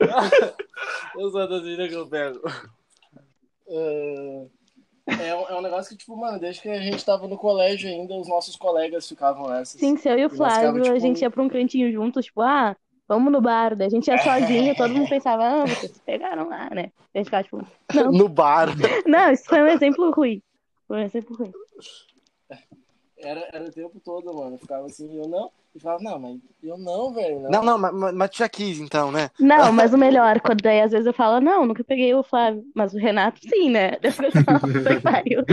Eu 1.18 1.30
só 1.30 1.46
das 1.46 1.62
minas 1.62 1.88
que 1.88 1.94
eu 1.94 2.06
pego. 2.08 2.40
É, 3.66 4.46
é, 5.06 5.34
um, 5.34 5.48
é 5.48 5.58
um 5.58 5.62
negócio 5.62 5.90
que, 5.90 5.96
tipo, 5.98 6.16
mano, 6.16 6.38
desde 6.38 6.62
que 6.62 6.68
a 6.68 6.80
gente 6.80 7.04
tava 7.04 7.28
no 7.28 7.36
colégio 7.36 7.88
ainda, 7.90 8.14
os 8.14 8.28
nossos 8.28 8.56
colegas 8.56 9.06
ficavam 9.08 9.48
nessas. 9.48 9.78
Sim, 9.78 9.96
se 9.96 10.08
eu 10.08 10.18
e 10.18 10.24
o 10.24 10.30
ficava, 10.30 10.50
Flávio, 10.50 10.80
a 10.82 10.84
tipo, 10.84 11.00
gente 11.00 11.20
ia 11.20 11.30
pra 11.30 11.42
um 11.42 11.48
cantinho 11.48 11.92
juntos, 11.92 12.24
tipo, 12.24 12.40
ah, 12.40 12.74
vamos 13.06 13.30
no 13.32 13.40
bar. 13.40 13.76
Daí 13.76 13.86
a 13.86 13.90
gente 13.90 14.08
ia 14.08 14.16
sozinho, 14.22 14.74
todo 14.74 14.94
mundo 14.94 15.08
pensava, 15.08 15.44
ah, 15.44 15.66
vocês 15.66 15.92
se 15.92 16.00
pegaram 16.00 16.48
lá, 16.48 16.70
né? 16.70 16.90
A 17.14 17.18
gente 17.18 17.26
ficava, 17.26 17.44
tipo, 17.44 17.58
não, 17.94 18.12
No 18.12 18.28
bar. 18.28 18.68
não, 19.06 19.30
isso 19.30 19.44
foi 19.44 19.62
um 19.62 19.68
exemplo 19.68 20.10
ruim. 20.10 20.42
Foi 20.88 20.98
um 20.98 21.02
exemplo 21.02 21.36
ruim. 21.36 21.52
Era, 23.18 23.48
era 23.52 23.64
o 23.64 23.70
tempo 23.72 24.00
todo, 24.00 24.34
mano. 24.34 24.54
Eu 24.56 24.58
ficava 24.58 24.86
assim, 24.86 25.16
eu 25.16 25.28
não. 25.28 25.50
E 25.74 25.80
falava, 25.80 26.02
não, 26.04 26.18
mas 26.20 26.40
eu 26.62 26.78
não, 26.78 27.12
velho. 27.12 27.40
Não. 27.40 27.50
Não, 27.50 27.64
não, 27.64 27.78
mas, 27.78 28.14
mas- 28.14 28.30
tu 28.30 28.38
já 28.38 28.48
quis, 28.48 28.78
então, 28.78 29.10
né? 29.10 29.28
Não, 29.40 29.72
mas 29.72 29.92
o 29.92 29.98
melhor, 29.98 30.40
quando 30.40 30.62
daí 30.62 30.80
às 30.80 30.92
vezes 30.92 31.04
eu 31.06 31.12
falo, 31.12 31.40
não, 31.40 31.66
nunca 31.66 31.82
peguei 31.82 32.14
o 32.14 32.22
Flávio, 32.22 32.62
mas 32.74 32.94
o 32.94 32.98
Renato 32.98 33.40
sim, 33.40 33.70
né? 33.70 33.92
Daí 34.00 34.10
eu 34.10 34.12
fico 34.12 34.28
assim, 34.28 34.44
"Nossa, 34.48 34.94
que 34.94 35.00
pariu." 35.00 35.44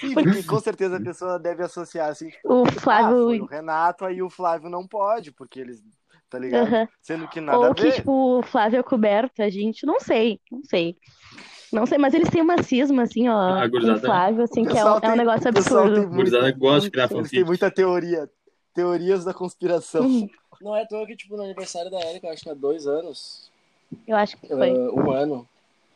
Sim, 0.00 0.14
porque 0.14 0.42
com 0.44 0.60
certeza 0.60 0.96
a 0.96 1.00
pessoa 1.00 1.38
deve 1.38 1.62
associar 1.62 2.08
assim, 2.08 2.30
tipo, 2.30 2.48
O 2.52 2.62
ah, 2.62 2.72
foi 2.72 2.80
Flávio. 2.80 3.42
o 3.42 3.46
Renato, 3.46 4.04
aí 4.06 4.22
o 4.22 4.30
Flávio 4.30 4.70
não 4.70 4.86
pode, 4.86 5.30
porque 5.30 5.60
eles, 5.60 5.82
tá 6.30 6.38
ligado? 6.38 6.66
Aham. 6.66 6.88
Sendo 7.02 7.28
que 7.28 7.40
nada 7.40 7.58
a 7.66 7.68
Ou 7.68 7.74
que, 7.74 7.82
ver. 7.82 7.92
tipo, 7.92 8.38
o 8.38 8.42
Flávio 8.42 8.80
é 8.80 8.82
coberto, 8.82 9.42
a 9.42 9.50
gente 9.50 9.84
não 9.84 10.00
sei, 10.00 10.40
não 10.50 10.62
sei. 10.64 10.96
Não 11.72 11.86
sei, 11.86 11.98
mas 11.98 12.14
eles 12.14 12.28
têm 12.30 12.42
uma 12.42 12.60
cisma, 12.62 13.02
assim, 13.02 13.28
ó, 13.28 13.38
Ah, 13.62 13.70
com 13.70 13.76
o. 13.76 13.98
Flávio, 14.00 14.42
assim, 14.42 14.64
que 14.64 14.70
é 14.70 14.72
um, 14.72 14.74
pessoal 14.74 14.94
é 14.94 14.98
um 14.98 15.00
tem- 15.02 15.16
negócio 15.16 15.48
absurdo. 15.48 15.94
tem 16.00 16.06
muito- 16.08 16.58
gosta 16.58 16.80
de 16.80 16.90
criar 16.90 17.08
Eles 17.12 17.30
têm 17.30 17.44
muita 17.44 17.70
teoria. 17.70 18.28
Teorias 18.74 19.24
da 19.24 19.34
conspiração. 19.34 20.02
Uhum. 20.02 20.28
Não 20.60 20.76
é 20.76 20.82
à 20.82 20.86
toa 20.86 21.06
que, 21.06 21.16
tipo, 21.16 21.36
no 21.36 21.42
aniversário 21.44 21.90
da 21.90 21.98
Erika, 22.10 22.28
acho 22.28 22.42
que 22.42 22.50
há 22.50 22.54
dois 22.54 22.86
anos, 22.86 23.50
Eu 24.06 24.14
acho 24.16 24.36
que 24.36 24.46
foi. 24.46 24.70
ah, 24.70 24.90
um 24.92 25.10
ano, 25.10 25.48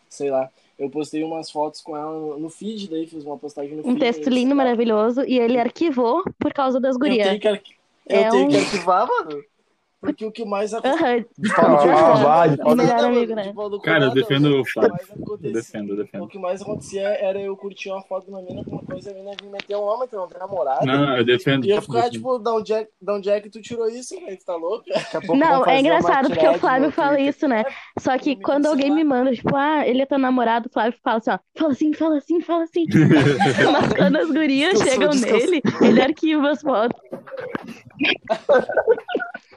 sei 0.09 0.31
lá, 0.31 0.51
eu 0.79 0.89
postei 0.89 1.23
umas 1.23 1.51
fotos 1.51 1.83
com 1.83 1.95
ela 1.97 2.39
no, 2.39 2.49
feed, 2.49 2.89
daí 2.89 3.07
fiz 3.07 3.25
uma 3.25 3.37
postagem 3.37 3.77
no 3.77 3.83
feed. 3.83 3.95
Um 3.95 3.99
texto 3.99 4.29
lindo, 4.31 4.55
maravilhoso, 4.57 5.23
e 5.23 5.39
ele 5.39 5.59
arquivou 5.61 6.25
por 6.39 6.53
causa 6.55 6.81
das 6.81 6.95
Eu 6.97 7.01
gurias. 7.01 7.29
tenho 7.29 7.41
que, 7.41 7.49
arqui- 7.49 7.75
eu 8.09 8.17
É 8.21 8.31
tenho 8.31 8.45
um- 8.47 8.49
que 8.49 8.57
arquivar, 8.57 9.07
mano. 9.07 9.45
Porque 10.05 10.25
o 10.27 10.31
que 10.31 10.45
mais 10.45 10.75
amigo, 13.07 13.35
né? 13.35 13.55
Cara, 13.83 14.05
eu 14.05 14.11
defendo 14.11 14.61
o 14.61 14.65
Flávio. 14.65 14.95
defendo, 15.41 15.93
eu 15.93 15.97
defendo. 15.97 16.25
O 16.25 16.29
que 16.29 16.39
mais 16.39 16.61
acontecia 16.61 17.09
era 17.09 17.41
eu 17.41 17.57
curtir 17.57 17.91
uma 17.91 18.03
foto 18.03 18.27
de 18.27 18.31
uma 18.31 18.43
mina 18.43 18.63
com 18.63 18.73
uma 18.73 18.83
coisa, 18.83 19.11
a 19.11 19.15
mina 19.15 19.31
vir 19.41 19.51
meter 19.51 19.77
um 19.77 19.83
homem, 19.83 20.07
tu 20.07 20.17
não 20.17 20.29
tem 20.29 20.39
namorado. 20.39 20.85
Não, 20.85 21.17
eu 21.17 21.25
defendo. 21.25 21.65
E 21.65 21.71
eu 21.71 21.81
ficar, 21.81 22.11
tipo, 22.11 22.39
da 22.39 22.53
onde, 22.55 22.75
é, 22.75 22.87
da 23.01 23.15
onde 23.15 23.31
é 23.31 23.41
que 23.41 23.49
tu 23.49 23.63
tirou 23.63 23.89
isso, 23.89 24.15
velho? 24.21 24.37
Tu 24.37 24.45
tá 24.45 24.55
louco? 24.55 24.85
Daqui 24.87 25.17
a 25.17 25.21
pouco 25.21 25.37
Não, 25.37 25.65
é 25.65 25.81
engraçado 25.81 26.29
porque 26.29 26.49
o 26.49 26.59
Flávio 26.59 26.91
fala 26.91 27.19
isso, 27.19 27.49
né? 27.49 27.65
Só 27.99 28.19
que 28.19 28.37
quando 28.37 28.67
alguém 28.67 28.91
me 28.91 29.05
manda, 29.05 29.33
tipo, 29.33 29.57
ah, 29.57 29.87
ele 29.87 30.03
é 30.03 30.07
teu 30.07 30.19
namorado, 30.19 30.69
o 30.69 30.73
Flávio 30.73 30.99
fala 31.03 31.17
assim, 31.17 31.31
ó, 31.31 31.39
fala 31.57 31.73
assim, 31.73 31.93
fala 31.95 32.19
assim, 32.19 32.41
fala 32.43 32.65
assim. 32.65 32.85
Mas 33.73 33.93
quando 33.95 34.17
as 34.17 34.31
gurias 34.31 34.79
chegam 34.81 35.13
nele, 35.15 35.63
ele 35.81 36.03
arquiva 36.03 36.51
as 36.51 36.61
fotos. 36.61 37.01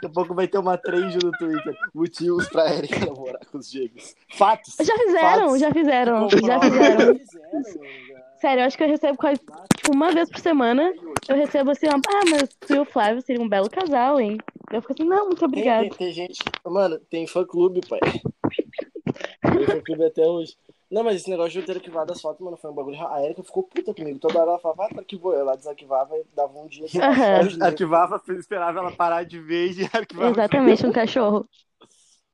Daqui 0.00 0.06
a 0.06 0.10
pouco 0.10 0.34
vai 0.34 0.46
ter 0.46 0.58
uma 0.58 0.78
trend 0.78 1.18
no 1.24 1.32
Twitter. 1.32 1.76
Motivos 1.92 2.48
pra 2.48 2.72
Erika 2.72 3.04
namorar 3.04 3.44
com 3.50 3.58
os 3.58 3.68
gêmeos. 3.68 4.14
Fatos. 4.32 4.76
Já 4.80 4.96
fizeram, 4.96 5.40
Fatos. 5.48 5.60
já 5.60 5.72
fizeram, 5.72 6.28
já 6.30 6.60
fizeram. 6.60 7.14
Já. 7.18 8.28
Sério, 8.40 8.60
eu 8.62 8.66
acho 8.66 8.76
que 8.76 8.84
eu 8.84 8.88
recebo 8.88 9.18
quase, 9.18 9.40
tipo, 9.76 9.92
uma 9.92 10.12
vez 10.12 10.30
por 10.30 10.38
semana, 10.38 10.92
eu 11.28 11.34
recebo 11.34 11.72
assim, 11.72 11.86
ó, 11.88 11.96
ah, 11.96 12.22
mas 12.30 12.48
tu 12.60 12.74
e 12.76 12.78
o 12.78 12.84
Flávio 12.84 13.20
seriam 13.20 13.44
um 13.44 13.48
belo 13.48 13.68
casal, 13.68 14.20
hein? 14.20 14.38
Eu 14.72 14.80
fico 14.80 14.92
assim, 14.92 15.04
não, 15.04 15.24
muito 15.26 15.40
Tem, 15.40 15.48
obrigada. 15.48 15.80
tem, 15.82 15.90
tem 15.90 16.12
gente. 16.12 16.38
Mano, 16.64 17.00
tem 17.10 17.26
fã 17.26 17.44
clube, 17.44 17.80
pai. 17.88 17.98
Tem 18.00 19.66
fã 19.66 19.80
clube 19.80 20.04
até 20.04 20.24
hoje. 20.24 20.56
Não, 20.90 21.04
mas 21.04 21.16
esse 21.16 21.28
negócio 21.30 21.52
de 21.52 21.58
eu 21.58 21.64
ter 21.66 21.76
arquivado 21.76 22.12
as 22.12 22.20
fotos, 22.20 22.40
mano, 22.42 22.56
foi 22.56 22.70
um 22.70 22.74
bagulho. 22.74 22.98
A 23.08 23.22
Erika 23.22 23.42
ficou 23.42 23.62
puta 23.62 23.92
comigo. 23.94 24.18
Toda 24.18 24.38
hora 24.40 24.50
ela 24.52 24.58
falava, 24.58 24.86
ah, 24.86 24.88
tu 24.88 25.00
arquivou. 25.00 25.34
Eu 25.34 25.44
lá 25.44 25.54
desarquivava 25.54 26.16
e 26.16 26.24
dava 26.34 26.58
um 26.58 26.66
dia. 26.66 26.86
assim, 26.86 26.98
né? 27.58 27.66
Arquivava, 27.66 28.22
esperava 28.38 28.78
ela 28.78 28.92
parar 28.92 29.24
de 29.24 29.38
vez 29.38 29.78
e 29.78 29.84
arquivava. 29.92 30.34
Exatamente, 30.34 30.86
um 30.86 30.92
cachorro. 30.92 31.48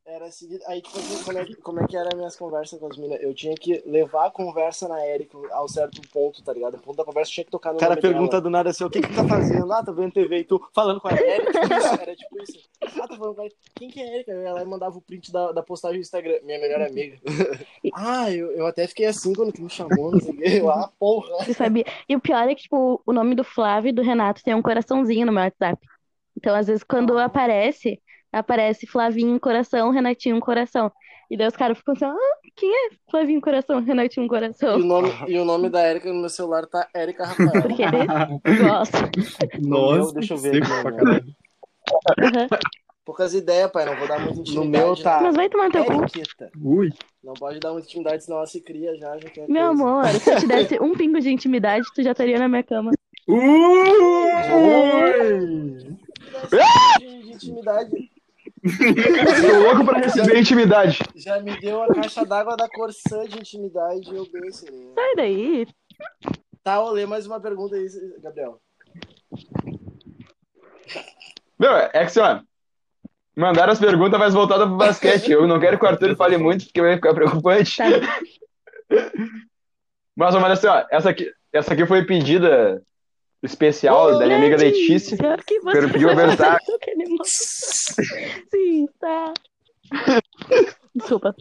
Era 0.07 0.31
seguido. 0.31 0.63
Aí, 0.67 0.83
tipo 0.83 0.99
assim, 0.99 1.25
como 1.25 1.39
é, 1.39 1.45
que, 1.47 1.55
como 1.57 1.81
é 1.81 1.87
que 1.87 1.97
eram 1.97 2.17
minhas 2.17 2.37
conversas 2.37 2.79
com 2.79 2.87
as 2.87 2.99
minas? 2.99 3.23
Eu 3.23 3.33
tinha 3.35 3.55
que 3.55 3.83
levar 3.87 4.27
a 4.27 4.31
conversa 4.31 4.87
na 4.87 5.05
Erika 5.07 5.39
ao 5.51 5.67
certo 5.67 6.03
ponto, 6.13 6.45
tá 6.45 6.53
ligado? 6.53 6.75
O 6.75 6.79
ponto 6.79 6.97
da 6.97 7.05
conversa 7.05 7.33
tinha 7.33 7.45
que 7.45 7.51
tocar 7.51 7.71
no 7.71 7.77
O 7.77 7.81
cara 7.81 7.93
nome 7.93 8.03
pergunta 8.03 8.33
dela. 8.33 8.43
do 8.43 8.51
nada 8.51 8.69
assim, 8.69 8.85
o 8.85 8.91
que 8.91 9.01
que 9.01 9.09
tu 9.09 9.15
tá 9.15 9.27
fazendo? 9.27 9.73
Ah, 9.73 9.83
tô 9.83 9.95
vendo 9.95 10.13
TV 10.13 10.41
e 10.41 10.45
tu 10.45 10.61
falando 10.75 11.01
com 11.01 11.09
a 11.09 11.13
Erika. 11.13 11.59
Era 11.59 11.71
tipo 11.71 11.75
isso, 11.75 12.03
era 12.03 12.17
tipo 12.17 12.43
isso. 12.43 12.59
Ah, 12.83 13.09
tá 13.09 13.17
falando 13.17 13.35
com 13.35 13.41
a 13.41 13.45
Erika. 13.47 13.61
Quem 13.75 13.89
que 13.89 14.01
é 14.01 14.17
Erika? 14.17 14.33
Ela 14.33 14.65
mandava 14.67 14.99
o 14.99 15.01
print 15.01 15.33
da, 15.33 15.53
da 15.53 15.63
postagem 15.63 15.99
do 15.99 16.03
Instagram. 16.03 16.39
Minha 16.43 16.59
melhor 16.59 16.83
amiga. 16.83 17.19
ah, 17.95 18.31
eu, 18.31 18.53
eu 18.53 18.67
até 18.67 18.87
fiquei 18.87 19.07
assim 19.07 19.33
quando 19.33 19.53
tu 19.53 19.63
me 19.63 19.71
chamou, 19.71 20.13
não 20.13 20.21
sei 20.21 20.61
o 20.61 20.69
ah, 20.69 20.93
porra. 20.99 21.45
Você 21.47 21.55
sabia? 21.55 21.85
E 22.07 22.15
o 22.15 22.21
pior 22.21 22.47
é 22.47 22.55
que, 22.55 22.65
tipo, 22.65 23.01
o 23.07 23.13
nome 23.13 23.35
do 23.35 23.43
Flávio 23.43 23.89
e 23.89 23.93
do 23.93 24.03
Renato 24.03 24.43
tem 24.43 24.55
um 24.55 24.61
coraçãozinho 24.63 25.25
no 25.25 25.33
meu 25.33 25.45
WhatsApp. 25.45 25.81
Então, 26.37 26.55
às 26.55 26.67
vezes, 26.67 26.85
quando 26.85 27.17
aparece, 27.19 28.03
aparece 28.35 28.87
Flavinho 28.87 29.39
coração, 29.41 29.91
Renatinho 29.91 30.41
coração. 30.41 30.91
E 31.31 31.37
daí 31.37 31.47
os 31.49 31.57
caras 31.57 31.79
ficam 31.79 31.95
assim, 31.95 32.05
ah, 32.05 32.15
quem 32.55 32.71
é 32.71 32.91
Flavinho 33.11 33.41
coração, 33.41 33.81
Renatinho 33.83 34.27
E 34.27 34.29
coração? 34.29 34.77
o 34.77 34.79
nome, 34.79 35.11
e 35.27 35.39
o 35.39 35.45
nome 35.45 35.71
da 35.71 35.89
Erika 35.89 36.13
no 36.13 36.21
meu 36.21 36.29
celular 36.29 36.67
tá 36.67 36.87
Erika 36.95 37.25
Rafael. 37.25 37.63
Porque 37.63 37.83
ele 37.83 38.07
gosta. 38.59 38.99
Nossa, 39.61 40.15
deixa 40.15 40.35
eu 40.35 40.39
ver 40.39 40.63
aqui, 40.63 41.05
né? 41.05 41.21
Poucas 43.05 43.35
ideias, 43.35 43.71
pai. 43.71 43.85
Não 43.87 43.97
vou 43.97 44.07
dar 44.09 44.19
muita 44.19 44.35
No 44.37 44.41
intimidade. 44.43 44.69
meu 44.87 44.97
tá 45.03 45.21
Mas 45.23 45.35
vai 45.37 45.49
tomar 45.49 45.71
teu 45.71 45.85
cu. 45.85 45.93
Ui. 46.63 46.91
Não 47.23 47.35
pode 47.35 47.59
dar 47.61 47.73
muita 47.73 47.87
intimidade, 47.89 48.25
senão 48.25 48.39
ela 48.39 48.47
se 48.47 48.61
cria 48.63 48.95
já. 48.97 49.19
já 49.19 49.29
quer 49.31 49.49
Meu 49.49 49.69
coisa. 49.69 49.83
amor, 49.83 50.07
se 50.09 50.31
eu 50.31 50.39
te 50.41 50.47
desse 50.47 50.79
um 50.81 50.95
pingo 50.95 51.21
de 51.21 51.31
intimidade, 51.31 51.85
tu 51.95 52.03
já 52.03 52.13
estaria 52.13 52.39
na 52.39 52.49
minha 52.49 52.63
cama. 52.63 52.93
Ui! 53.29 53.41
De, 56.99 57.23
de 57.23 57.33
intimidade. 57.33 58.11
Tô 58.65 59.59
louco 59.59 59.85
pra 59.85 59.99
receber 59.99 60.39
intimidade. 60.39 60.99
Já 61.15 61.39
me 61.41 61.61
deu 61.61 61.83
a 61.83 61.95
caixa 61.95 62.25
d'água 62.25 62.57
da 62.57 62.67
Corsã 62.69 63.25
de 63.27 63.39
intimidade 63.39 64.11
e 64.11 64.17
eu 64.17 64.27
bem 64.31 64.51
seria. 64.51 64.95
Sai 64.95 65.15
daí. 65.17 65.67
Tá, 66.63 66.77
eu 66.77 66.91
lê 66.91 67.05
mais 67.05 67.27
uma 67.27 67.39
pergunta 67.39 67.77
aí, 67.77 67.87
Gabriel. 68.23 68.59
Meu, 71.59 71.77
é 71.77 71.91
que 71.91 71.99
assim, 71.99 72.21
ó. 72.21 72.41
Mandaram 73.37 73.73
as 73.73 73.81
perguntas 73.81 74.19
mais 74.19 74.33
voltadas 74.33 74.67
pro 74.67 74.77
basquete. 74.77 75.31
Eu 75.31 75.47
não 75.47 75.61
quero 75.61 75.79
que 75.79 75.85
o 75.85 75.89
Arthur 75.89 76.17
fale 76.17 76.39
muito, 76.39 76.65
porque 76.65 76.81
vai 76.81 76.95
ficar 76.95 77.13
preocupante. 77.13 77.77
Tá. 77.77 77.85
Mas, 80.17 80.35
mas 80.37 80.53
assim, 80.53 80.69
ó, 80.69 80.87
essa 80.91 81.11
aqui, 81.11 81.31
essa 81.53 81.75
aqui 81.75 81.85
foi 81.85 82.05
pedida 82.05 82.81
especial 83.45 84.19
da 84.19 84.25
minha 84.27 84.39
amiga. 84.39 84.57
Letícia. 84.57 85.17
Que 85.47 85.61
você 85.61 85.89
fazer 85.89 85.99
ele 86.91 87.09
manda. 87.09 87.25
Sim, 88.51 88.89
tá. 89.01 89.33
Desculpa. 90.95 91.35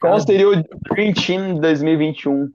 Qual 0.00 0.20
seria 0.20 0.48
o 0.48 0.54
Dream 0.90 1.12
Team 1.14 1.58
2021? 1.60 2.50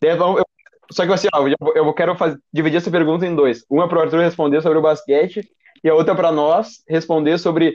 Deve- 0.00 0.22
eu- 0.22 0.44
só 0.92 1.06
que 1.06 1.12
assim, 1.12 1.28
ó, 1.32 1.46
eu, 1.74 1.92
quero 1.94 2.16
faz- 2.16 2.36
dividir 2.52 2.78
essa 2.78 2.90
pergunta 2.90 3.24
em 3.26 3.34
dois. 3.34 3.64
Uma 3.70 3.88
para 3.88 3.98
o 3.98 4.02
Arthur 4.02 4.20
responder 4.20 4.60
sobre 4.62 4.78
o 4.78 4.82
basquete 4.82 5.48
e 5.84 5.88
a 5.88 5.94
outra 5.94 6.14
para 6.14 6.32
nós 6.32 6.82
responder 6.88 7.38
sobre 7.38 7.74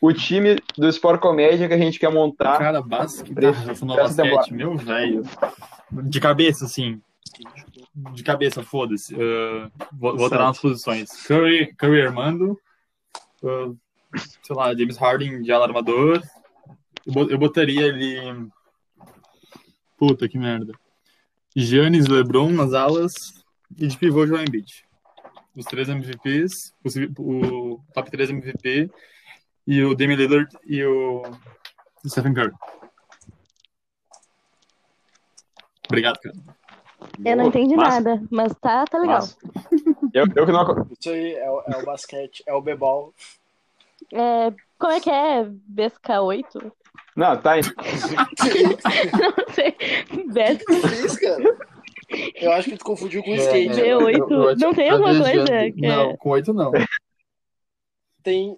o 0.00 0.12
time 0.12 0.56
do 0.76 0.88
Sport 0.88 1.20
Comédia 1.20 1.68
que 1.68 1.74
a 1.74 1.78
gente 1.78 1.98
quer 1.98 2.10
montar. 2.10 2.58
Cara, 2.58 2.82
basquete. 2.82 3.34
Tá, 3.34 3.48
essa 4.02 4.24
basquete, 4.24 4.52
meu 4.52 4.76
velho. 4.76 5.22
De 5.92 6.18
cabeça, 6.20 6.64
assim. 6.64 7.00
De 8.12 8.22
cabeça, 8.22 8.62
foda-se. 8.62 9.14
Uh, 9.14 9.70
vou, 9.92 10.14
vou 10.16 10.24
alterar 10.24 10.46
nas 10.48 10.58
posições. 10.60 11.10
Curry, 11.26 11.74
Curry 11.74 12.02
Armando. 12.02 12.58
uh, 13.42 13.76
sei 14.42 14.54
lá, 14.56 14.74
James 14.74 14.96
Harden 14.96 15.42
de 15.42 15.52
ala 15.52 15.66
armador. 15.66 16.22
Eu, 17.06 17.12
bo- 17.12 17.30
eu 17.30 17.38
botaria 17.38 17.86
ali. 17.86 18.16
Puta 19.96 20.28
que 20.28 20.38
merda. 20.38 20.72
Giannis 21.54 22.06
LeBron 22.06 22.50
nas 22.50 22.72
alas. 22.74 23.14
E 23.76 23.86
de 23.86 23.96
pivô 23.98 24.26
Joel 24.26 24.42
Embiid. 24.44 24.84
Os 25.56 25.64
três 25.64 25.88
MVPs. 25.88 26.72
possível- 26.82 27.10
O 27.18 27.80
top 27.94 28.10
3 28.10 28.30
MVP. 28.30 28.90
E 29.66 29.82
o 29.82 29.94
Damian 29.94 30.16
Lillard 30.16 30.48
e 30.64 30.84
o 30.84 31.22
Stephen 32.06 32.32
Curry. 32.34 32.52
Obrigado, 35.88 36.18
cara. 36.20 36.55
Eu 37.24 37.36
não 37.36 37.46
entendi 37.46 37.74
Massa. 37.76 38.00
nada, 38.00 38.22
mas 38.30 38.54
tá, 38.60 38.84
tá 38.84 38.98
legal. 38.98 39.20
Eu, 40.12 40.26
eu 40.34 40.46
que 40.46 40.52
não. 40.52 40.86
Isso 40.98 41.10
aí 41.10 41.34
é, 41.34 41.50
o- 41.50 41.62
é 41.66 41.76
o 41.78 41.84
basquete, 41.84 42.42
é 42.46 42.54
o 42.54 42.60
bebol. 42.60 43.12
É, 44.12 44.52
como 44.78 44.92
é 44.92 45.00
que 45.00 45.10
é? 45.10 45.44
BSK8? 45.44 46.72
Não, 47.16 47.36
tá. 47.40 47.52
Não 49.20 49.54
sei. 49.54 49.74
BSK 50.26 50.64
Que 50.66 51.06
isso, 51.06 51.20
cara? 51.20 51.56
Eu 52.36 52.52
acho 52.52 52.70
que 52.70 52.76
tu 52.78 52.84
confundiu 52.84 53.22
com 53.22 53.30
o 53.30 53.34
skate. 53.34 53.80
É, 53.80 53.92
eu- 53.92 53.98
oito. 54.04 54.18
eu- 54.32 54.50
eu- 54.50 54.56
Não 54.56 54.72
tem 54.74 54.90
alguma 54.90 55.14
coisa 55.18 55.54
é- 55.54 55.72
Não, 55.74 56.16
com 56.16 56.30
oito 56.30 56.52
não. 56.52 56.70
Tem, 58.22 58.56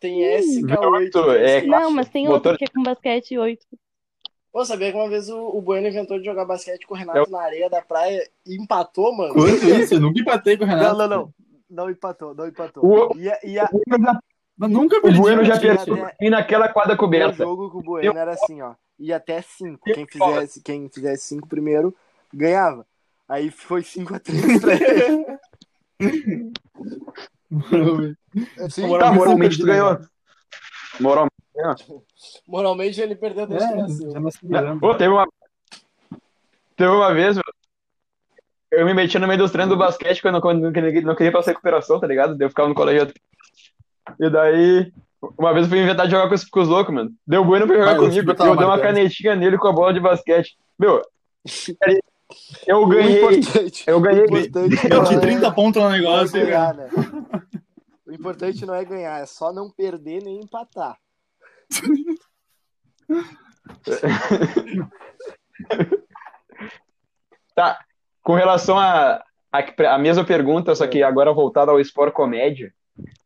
tem 0.00 0.20
SK8. 0.22 1.14
Não, 1.14 1.32
é- 1.32 1.46
skate. 1.58 1.66
Não, 1.66 1.90
mas 1.90 2.08
tem 2.08 2.24
Motor- 2.26 2.52
outro 2.52 2.58
que 2.58 2.64
é 2.64 2.68
com 2.68 2.82
basquete 2.82 3.36
8. 3.38 3.66
Pô, 4.56 4.64
sabia 4.64 4.90
que 4.90 4.96
uma 4.96 5.06
vez 5.10 5.28
o, 5.28 5.38
o 5.38 5.60
Bueno 5.60 5.86
inventou 5.86 6.18
de 6.18 6.24
jogar 6.24 6.46
basquete 6.46 6.86
com 6.86 6.94
o 6.94 6.96
Renato 6.96 7.18
Eu- 7.18 7.28
na 7.30 7.42
areia 7.42 7.68
da 7.68 7.82
praia 7.82 8.26
e 8.46 8.56
empatou, 8.56 9.14
mano? 9.14 9.34
Quanto 9.34 9.44
isso? 9.68 9.92
Eu 9.92 10.00
nunca 10.00 10.18
empatei 10.18 10.56
com 10.56 10.64
o 10.64 10.66
Renato. 10.66 10.96
Não, 10.96 11.06
não, 11.06 11.08
não. 11.18 11.34
Não 11.68 11.90
empatou, 11.90 12.34
não 12.34 12.48
empatou. 12.48 12.82
O- 12.82 13.14
E, 13.18 13.28
a- 13.30 13.38
e 13.44 13.58
a- 13.58 13.68
O 13.70 13.82
Bueno 13.86 14.02
já- 14.06 14.18
Mas 14.56 14.70
nunca 14.70 14.96
o 14.96 15.02
perdi. 15.02 15.18
Bueno 15.20 15.44
já 15.44 15.60
perdeu 15.60 16.02
até- 16.06 16.16
e 16.18 16.30
naquela 16.30 16.70
quadra 16.70 16.94
o 16.94 16.96
coberta. 16.96 17.36
jogo 17.44 17.70
com 17.70 17.80
o 17.80 17.82
Bueno 17.82 18.16
era 18.18 18.32
assim, 18.32 18.62
ó. 18.62 18.72
Ia 18.98 19.16
até 19.18 19.42
5. 19.42 19.84
Quem 19.92 20.06
fizesse, 20.06 20.62
quem 20.62 20.88
fizesse 20.88 21.26
5 21.26 21.46
primeiro, 21.46 21.94
ganhava. 22.32 22.86
Aí 23.28 23.50
foi 23.50 23.82
5 23.82 24.14
a 24.14 24.18
3 24.18 24.58
pra 24.58 24.72
ele. 24.72 25.26
Sim, 28.70 28.98
Tá, 28.98 29.12
Moralmente 29.12 29.56
tu 29.58 29.64
eu 29.64 29.66
ganhou. 29.66 29.98
Moral. 30.98 31.28
Moralmente 32.46 33.00
ele 33.00 33.14
perdeu 33.16 33.46
desde 33.46 33.66
que 33.68 33.74
É, 33.74 33.76
nasceu. 33.76 34.12
ganhando. 34.44 34.80
Pô, 34.80 34.94
teve 34.94 35.10
uma. 35.12 35.26
Teve 36.76 36.90
uma 36.90 37.14
vez, 37.14 37.36
meu, 37.36 37.44
eu 38.72 38.84
me 38.84 38.92
metia 38.92 39.18
no 39.18 39.26
meio 39.26 39.38
dos 39.38 39.50
treinos 39.50 39.74
do 39.74 39.78
basquete 39.78 40.20
quando, 40.20 40.40
quando 40.40 40.60
não 40.60 40.72
queria, 40.72 41.00
não 41.00 41.14
queria 41.14 41.32
passar 41.32 41.52
recuperação, 41.52 41.98
tá 41.98 42.06
ligado? 42.06 42.40
Eu 42.40 42.48
ficava 42.50 42.68
no 42.68 42.74
colégio. 42.74 43.12
E 44.20 44.28
daí, 44.30 44.92
uma 45.38 45.54
vez 45.54 45.64
eu 45.64 45.70
fui 45.70 45.80
inventar 45.80 46.04
de 46.06 46.12
jogar 46.12 46.28
com 46.28 46.34
os, 46.34 46.44
com 46.44 46.60
os 46.60 46.68
loucos, 46.68 46.94
mano. 46.94 47.10
Deu 47.26 47.42
bueno 47.44 47.66
pra 47.66 47.76
jogar 47.76 47.92
eu 47.94 48.02
comigo. 48.02 48.18
escutava 48.20 48.50
Eu 48.50 48.56
dei 48.56 48.66
uma 48.66 48.78
canetinha 48.78 49.34
nele 49.34 49.56
com 49.56 49.68
a 49.68 49.72
bola 49.72 49.94
de 49.94 50.00
basquete. 50.00 50.58
Meu, 50.78 51.00
eu 52.66 52.86
ganhei. 52.86 53.24
importante, 53.24 53.84
Eu 53.86 54.00
ganhei. 54.00 54.24
importante 54.24 54.76
Eu 54.90 54.96
não 54.98 55.04
tinha 55.04 55.18
é- 55.18 55.20
30 55.20 55.52
pontos 55.52 55.82
no 55.82 55.88
não 55.88 55.94
é 55.94 55.98
negócio. 55.98 56.32
ganhar, 56.44 56.74
né? 56.74 56.88
O 58.06 58.12
importante 58.12 58.66
não 58.66 58.74
é 58.74 58.84
ganhar, 58.84 59.20
é 59.22 59.26
só 59.26 59.52
não 59.52 59.70
perder 59.70 60.22
nem 60.22 60.40
empatar. 60.40 60.96
Tá. 67.54 67.78
Com 68.22 68.34
relação 68.34 68.78
a, 68.78 69.22
a, 69.52 69.94
a 69.94 69.98
mesma 69.98 70.24
pergunta, 70.24 70.74
só 70.74 70.86
que 70.86 71.02
agora 71.02 71.32
voltada 71.32 71.70
ao 71.70 71.80
Sport 71.80 72.12
Comédia. 72.12 72.72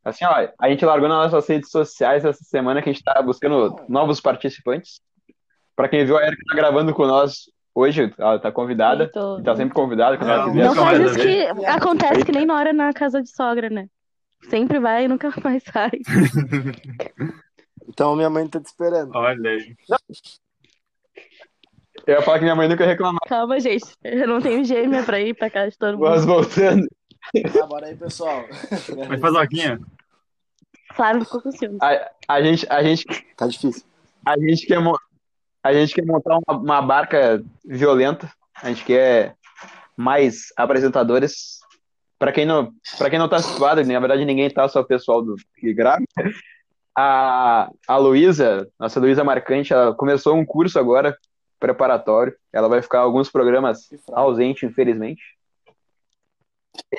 Assim, 0.05 0.25
ó, 0.25 0.49
a 0.59 0.69
gente 0.69 0.85
largou 0.85 1.09
nas 1.09 1.33
nossas 1.33 1.49
redes 1.49 1.71
sociais 1.71 2.25
essa 2.25 2.43
semana 2.45 2.83
que 2.83 2.91
a 2.91 2.93
gente 2.93 3.05
tá 3.05 3.21
buscando 3.23 3.77
novos 3.89 4.21
participantes. 4.21 5.01
Pra 5.75 5.89
quem 5.89 6.05
viu, 6.05 6.19
a 6.19 6.27
Erika 6.27 6.43
tá 6.49 6.55
gravando 6.57 6.93
com 6.95 7.07
nós 7.07 7.51
hoje, 7.75 8.13
ela 8.19 8.39
tá 8.39 8.53
convidada. 8.53 9.11
Tô- 9.11 9.43
tá 9.43 9.57
sempre 9.57 9.73
convidada 9.75 10.19
quando 10.19 10.31
ela 10.31 10.47
Não, 10.47 10.53
quiser. 10.53 10.65
Não 10.65 10.75
Nunca 10.75 10.87
faz 10.87 11.01
isso 11.01 11.19
que 11.19 11.43
acontece 11.67 12.25
que 12.25 12.33
nem 12.33 12.45
Nora 12.45 12.73
na 12.73 12.93
casa 12.93 13.23
de 13.23 13.31
sogra, 13.31 13.71
né? 13.71 13.87
Sempre 14.49 14.79
vai 14.79 15.05
e 15.05 15.09
nunca 15.09 15.31
mais 15.43 15.63
sai. 15.65 15.91
Então 17.89 18.15
minha 18.17 18.31
mãe 18.31 18.47
tá 18.49 18.61
te 18.61 18.67
esperando. 18.67 19.11
Olha 19.15 19.51
aí. 19.51 19.77
Eu 22.07 22.15
ia 22.15 22.23
falar 22.23 22.39
que 22.39 22.45
minha 22.45 22.55
mãe 22.57 22.69
nunca 22.69 22.85
ia 22.85 22.89
reclamar, 22.91 23.21
Calma, 23.29 23.61
gente. 23.61 23.85
Eu 24.03 24.27
não 24.27 24.41
tenho 24.41 24.65
gêmea 24.65 25.03
pra 25.03 25.21
ir 25.21 25.35
pra 25.35 25.51
casa 25.51 25.71
de 25.71 25.79
todo 25.79 25.99
mas 25.99 26.25
mundo. 26.25 26.35
voltando. 26.35 26.87
Ah, 27.63 27.67
bora 27.67 27.87
aí, 27.87 27.97
pessoal. 27.97 28.45
Mas 29.09 29.21
faz 29.21 29.35
vaquinha. 29.35 29.79
Flávio 30.95 31.25
ficou 31.25 31.43
com 31.43 31.53
ciúmes. 31.53 31.79
A, 31.83 32.11
a, 32.29 32.43
gente, 32.43 32.67
a, 32.71 32.83
gente, 32.83 33.05
Tá 33.37 33.47
difícil. 33.47 33.85
a, 34.25 34.39
gente 34.39 34.67
quer, 34.67 34.81
mo- 34.81 34.99
a 35.63 35.73
gente 35.73 35.95
quer 35.95 36.05
montar 36.05 36.39
uma, 36.49 36.57
uma 36.59 36.83
barca 36.83 37.43
violenta. 37.65 38.33
A 38.55 38.69
gente 38.69 38.85
quer 38.85 39.37
mais 39.97 40.47
apresentadores. 40.57 41.61
Pra 42.19 42.33
quem 42.33 42.45
não, 42.45 42.73
pra 42.99 43.09
quem 43.09 43.19
não 43.19 43.29
tá 43.29 43.39
situado, 43.39 43.83
na 43.85 43.99
verdade 44.01 44.25
ninguém 44.27 44.51
tá, 44.51 44.69
só 44.69 44.81
o 44.81 44.85
pessoal 44.87 45.23
do 45.23 45.37
que 45.57 45.73
grava. 45.73 46.03
A, 46.97 47.71
a 47.87 47.97
Luísa, 47.97 48.69
nossa 48.79 49.01
Luísa 49.01 49.25
Marcante, 49.25 49.73
ela 49.73 49.95
começou 49.95 50.37
um 50.37 50.45
curso 50.45 50.79
agora, 50.79 51.17
preparatório. 51.59 52.35
Ela 52.53 52.69
vai 52.69 52.83
ficar 52.83 53.01
alguns 53.01 53.31
programas 53.31 53.89
ausente, 54.13 54.67
infelizmente. 54.67 55.23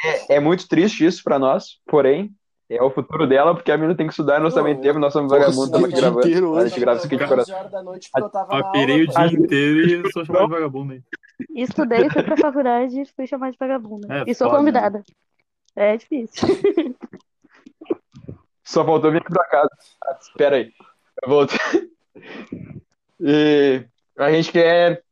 É, 0.03 0.35
é 0.35 0.39
muito 0.39 0.67
triste 0.67 1.05
isso 1.05 1.23
pra 1.23 1.39
nós, 1.39 1.79
porém, 1.85 2.33
é 2.69 2.81
o 2.81 2.89
futuro 2.89 3.27
dela, 3.27 3.53
porque 3.53 3.71
a 3.71 3.77
menina 3.77 3.95
tem 3.95 4.07
que 4.07 4.13
estudar 4.13 4.39
nós 4.39 4.53
também 4.53 4.79
temos, 4.79 5.01
nós 5.01 5.11
somos 5.11 5.29
vagabundos, 5.29 5.65
estamos 5.65 5.89
gravando. 5.89 6.19
inteiro 6.19 6.55
A 6.55 6.65
gente 6.65 6.79
grava 6.79 6.97
isso 6.97 7.07
aqui 7.07 7.17
de 7.17 7.27
coração. 7.27 7.55
11 7.55 7.59
horas 7.59 7.71
da 7.71 7.83
noite 7.83 8.09
porque 8.09 8.25
eu 8.25 8.29
tava 8.29 8.55
na 8.55 8.63
Papirei 8.63 9.03
o 9.03 9.07
dia 9.07 9.25
inteiro 9.25 10.07
e 10.07 10.11
sou 10.11 10.23
chamado 10.23 10.45
de 10.45 10.51
vagabundo 10.53 10.93
aí. 10.93 11.03
Estudei, 11.53 12.09
fui 12.09 12.23
pra 12.23 12.37
faculdade 12.37 13.01
e 13.01 13.05
fui 13.05 13.27
chamada 13.27 13.51
de 13.51 13.57
vagabunda. 13.57 14.07
É, 14.09 14.23
e 14.25 14.33
sou 14.33 14.47
foda, 14.47 14.59
convidada. 14.59 15.03
É 15.75 15.97
difícil. 15.97 16.47
Só 18.71 18.85
faltou 18.85 19.11
vir 19.11 19.17
aqui 19.21 19.33
pra 19.33 19.43
casa. 19.47 19.69
Ah, 20.01 20.17
espera 20.21 20.55
aí. 20.55 20.71
Eu 21.21 21.29
voltei. 21.29 21.59
E 23.23 23.85
a 24.17 24.31
gente 24.31 24.51
quer 24.51 25.03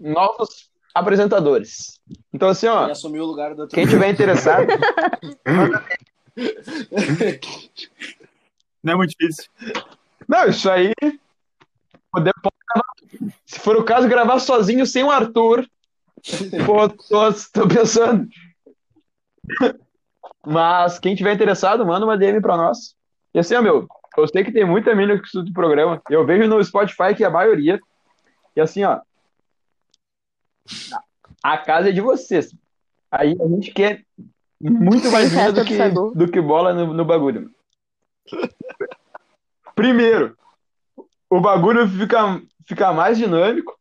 novos 0.00 0.70
apresentadores. 0.94 2.00
Então, 2.32 2.48
assim, 2.48 2.66
ó, 2.66 2.84
Ele 2.84 2.92
assumiu 2.92 3.24
o 3.24 3.26
lugar 3.26 3.54
do 3.54 3.60
outro. 3.62 3.74
quem 3.74 3.86
tiver 3.86 4.08
interessado, 4.08 4.66
Não 8.82 8.92
é 8.94 8.96
muito 8.96 9.10
difícil. 9.10 9.44
não, 10.26 10.46
isso 10.46 10.70
aí. 10.70 10.94
Gravar. 12.14 12.84
Se 13.44 13.60
for 13.60 13.76
o 13.76 13.84
caso, 13.84 14.08
gravar 14.08 14.38
sozinho 14.38 14.86
sem 14.86 15.04
o 15.04 15.10
Arthur. 15.10 15.66
Pô, 16.64 16.88
tô, 16.88 17.32
tô 17.52 17.68
pensando. 17.68 18.26
Mas 20.46 20.98
quem 20.98 21.14
tiver 21.14 21.34
interessado, 21.34 21.84
manda 21.84 22.06
uma 22.06 22.16
DM 22.16 22.40
pra 22.40 22.56
nós. 22.56 22.96
E 23.34 23.38
assim, 23.38 23.54
ó, 23.54 23.62
meu, 23.62 23.86
eu 24.16 24.28
sei 24.28 24.44
que 24.44 24.52
tem 24.52 24.64
muita 24.64 24.94
mina 24.94 25.18
que 25.18 25.26
estuda 25.26 25.50
o 25.50 25.54
programa. 25.54 26.00
Eu 26.10 26.24
vejo 26.24 26.48
no 26.48 26.62
Spotify 26.62 27.14
que 27.16 27.22
é 27.22 27.26
a 27.26 27.30
maioria. 27.30 27.78
E 28.56 28.60
assim, 28.60 28.84
ó. 28.84 29.00
A 31.42 31.58
casa 31.58 31.90
é 31.90 31.92
de 31.92 32.00
vocês. 32.00 32.54
Aí 33.10 33.36
a 33.40 33.48
gente 33.48 33.70
quer 33.70 34.02
muito 34.60 35.10
mais 35.10 35.30
mina 35.32 35.52
do 35.52 35.64
que, 35.64 35.88
do 35.88 36.30
que 36.30 36.40
bola 36.40 36.74
no, 36.74 36.92
no 36.92 37.04
bagulho. 37.04 37.50
Primeiro, 39.74 40.36
o 41.30 41.40
bagulho 41.40 41.88
fica, 41.88 42.42
fica 42.66 42.92
mais 42.92 43.16
dinâmico. 43.16 43.78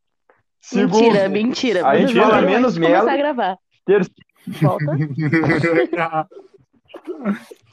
Segundo, 0.61 1.01
Mentira, 1.01 1.29
mentira. 1.29 1.87
a 1.87 1.97
gente 1.97 2.13
fala 2.13 2.41
menos 2.41 2.77
merda. 2.77 3.57
terceiro, 3.85 4.27
Volta. 4.61 4.85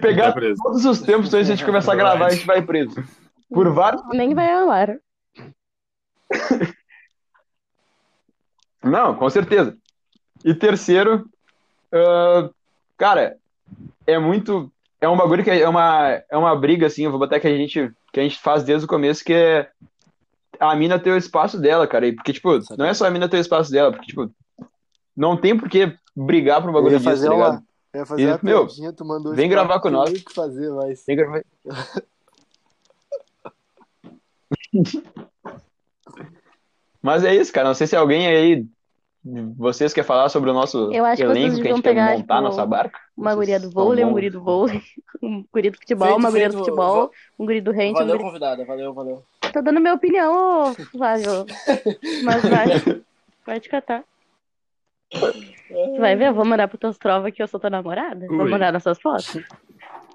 se 0.00 0.06
pegar 0.06 0.32
todos 0.32 0.84
os 0.84 1.00
tempos 1.00 1.32
antes 1.34 1.46
de 1.46 1.52
a 1.52 1.56
gente 1.56 1.64
começar 1.64 1.92
a 1.92 1.96
gravar, 1.96 2.26
a 2.26 2.30
gente 2.30 2.46
vai 2.46 2.62
preso. 2.62 3.02
Por 3.48 3.72
vários. 3.72 4.02
Nem 4.12 4.34
vai 4.34 4.50
ao 4.50 4.70
ar. 4.70 4.96
Não, 8.82 9.14
com 9.14 9.28
certeza. 9.28 9.76
E 10.44 10.54
terceiro, 10.54 11.28
ah, 11.92 12.48
cara, 12.96 13.36
é 14.06 14.18
muito. 14.18 14.72
É 15.00 15.08
um 15.08 15.16
bagulho 15.16 15.42
que 15.42 15.50
é 15.50 15.68
uma, 15.68 16.22
é 16.30 16.36
uma 16.36 16.54
briga, 16.54 16.86
assim, 16.86 17.04
eu 17.04 17.10
vou 17.10 17.18
botar 17.18 17.40
que 17.40 17.46
a 17.46 17.56
gente, 17.56 17.90
que 18.12 18.20
a 18.20 18.22
gente 18.22 18.38
faz 18.38 18.62
desde 18.62 18.84
o 18.84 18.88
começo, 18.88 19.24
que 19.24 19.32
é 19.32 19.70
a 20.58 20.76
mina 20.76 20.98
ter 20.98 21.10
o 21.10 21.16
espaço 21.16 21.58
dela, 21.58 21.86
cara. 21.86 22.06
E 22.06 22.12
Porque, 22.14 22.32
tipo, 22.32 22.58
não 22.76 22.84
é 22.84 22.92
só 22.92 23.06
a 23.06 23.10
mina 23.10 23.28
ter 23.28 23.38
o 23.38 23.40
espaço 23.40 23.72
dela, 23.72 23.90
porque, 23.90 24.08
tipo, 24.08 24.30
não 25.16 25.36
tem 25.38 25.56
por 25.56 25.68
que 25.70 25.94
brigar 26.14 26.60
por 26.60 26.68
um 26.68 26.72
bagulho 26.72 26.98
disso, 26.98 27.08
fazer 27.08 27.28
tá 27.28 27.34
ligado? 27.34 27.52
uma, 27.52 27.64
ia 27.94 28.06
fazer 28.06 28.22
E, 28.22 28.26
uma 28.26 28.40
meu, 28.42 28.66
piadinha, 28.66 28.92
tu 28.92 29.04
mandou 29.04 29.34
vem 29.34 29.48
gravar 29.48 29.80
com 29.80 29.90
nós. 29.90 30.10
que 30.10 30.32
fazer, 30.32 30.70
mas... 30.70 31.04
Tem 31.04 31.16
que- 31.16 31.42
Mas 37.02 37.24
é 37.24 37.34
isso, 37.34 37.52
cara. 37.52 37.68
Não 37.68 37.74
sei 37.74 37.86
se 37.86 37.96
alguém 37.96 38.26
aí, 38.26 38.66
vocês 39.56 39.92
quer 39.92 40.04
falar 40.04 40.28
sobre 40.28 40.50
o 40.50 40.52
nosso 40.54 40.92
Eu 40.92 41.04
acho 41.04 41.20
que 41.22 41.26
vocês 41.28 41.36
elenco 41.38 41.54
que 41.56 41.60
a 41.60 41.62
deviam 41.62 41.76
gente 41.76 41.82
quer 41.82 41.88
pegar, 41.90 42.10
montar 42.12 42.34
tipo, 42.36 42.40
nossa 42.48 42.66
barca. 42.66 42.98
Uma 43.16 43.34
guria 43.34 43.58
do 43.60 43.70
vôlei, 43.70 44.04
um 44.04 44.12
guri 44.12 44.30
do 44.30 44.40
vôlei, 44.42 44.82
um 45.22 45.44
guri 45.52 45.70
do 45.70 45.78
futebol, 45.78 46.08
Feito, 46.08 46.18
uma 46.18 46.30
guria 46.30 46.48
do 46.48 46.58
futebol, 46.58 46.94
vou- 46.94 47.10
um 47.38 47.46
guri 47.46 47.60
do 47.60 47.70
hand, 47.72 47.90
um 47.90 47.92
Valeu, 47.94 48.06
guri... 48.16 48.24
convidada. 48.24 48.64
Valeu, 48.64 48.92
valeu. 48.94 49.22
Tô 49.52 49.60
dando 49.62 49.80
minha 49.80 49.94
opinião, 49.94 50.74
Flávio. 50.92 51.46
Mas 52.24 52.42
vai, 52.42 52.66
vai 53.46 53.60
te 53.60 53.68
catar. 53.68 54.04
Tu 55.10 55.98
vai 55.98 56.16
ver, 56.16 56.28
eu 56.28 56.34
vou 56.34 56.44
mandar 56.44 56.68
pro 56.68 56.78
tuas 56.78 56.96
trovas 56.98 57.32
que 57.34 57.42
eu 57.42 57.48
sou 57.48 57.58
tua 57.60 57.70
namorada. 57.70 58.26
Vou 58.26 58.42
Ui. 58.44 58.50
mandar 58.50 58.72
nossas 58.72 59.00
fotos. 59.00 59.36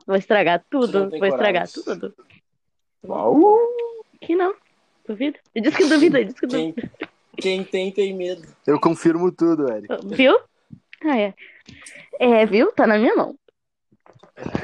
Vou 0.08 0.16
estragar 0.16 0.60
Tu 0.70 0.80
tudo, 0.80 1.10
vou 1.10 1.26
estragar 1.26 1.68
coragem. 1.68 1.84
tudo. 1.84 2.14
Uau. 3.06 3.60
Que 4.22 4.36
não, 4.36 4.54
duvida. 5.08 5.38
Ele 5.54 5.66
disse 5.70 5.78
que 5.84 5.89
duvida, 5.89 6.20
ele 6.20 6.26
disse 6.30 6.39
que 6.39 6.48
Quem, 6.48 6.72
duvida. 6.72 6.91
quem 7.38 7.64
tem, 7.64 7.91
tem 7.91 8.14
medo. 8.14 8.48
Eu 8.66 8.80
confirmo 8.80 9.32
tudo, 9.32 9.70
Eric. 9.72 9.88
Viu? 10.16 10.39
Ah, 11.04 11.18
é. 11.20 11.34
É, 12.20 12.46
viu? 12.46 12.72
Tá 12.72 12.88
na 12.88 12.98
minha 12.98 13.16
mão. 13.16 13.36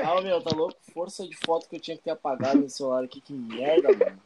Ah, 0.03 0.21
meu, 0.21 0.41
tá 0.41 0.55
louco? 0.55 0.75
Força 0.93 1.27
de 1.27 1.35
foto 1.45 1.67
que 1.69 1.75
eu 1.75 1.79
tinha 1.79 1.95
que 1.97 2.03
ter 2.03 2.11
apagado 2.11 2.59
no 2.59 2.69
celular 2.69 3.03
aqui. 3.03 3.21
Que 3.21 3.33
merda, 3.33 3.89
mano. 3.89 4.19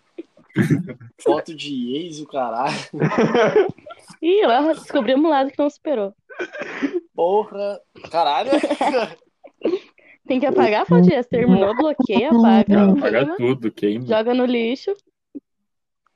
Foto 1.21 1.53
de 1.55 1.95
ex, 1.95 2.19
o 2.19 2.27
caralho. 2.27 2.75
Ih, 4.21 4.45
lá 4.45 4.61
descobrimos 4.73 5.25
um 5.25 5.29
lado 5.29 5.51
que 5.51 5.59
não 5.59 5.69
superou. 5.69 6.13
Porra. 7.13 7.79
Caralho. 8.11 8.51
Tem 10.27 10.39
que 10.39 10.45
apagar 10.45 10.81
a 10.81 10.85
foto 10.85 11.03
de 11.03 11.23
terminou, 11.25 11.75
bloqueia, 11.75 12.29
apaga. 12.31 12.75
não 12.75 12.93
Apaga 12.97 13.25
problema. 13.25 13.35
tudo, 13.37 13.71
queima. 13.71 14.07
Joga 14.07 14.33
no 14.33 14.45
lixo. 14.45 14.95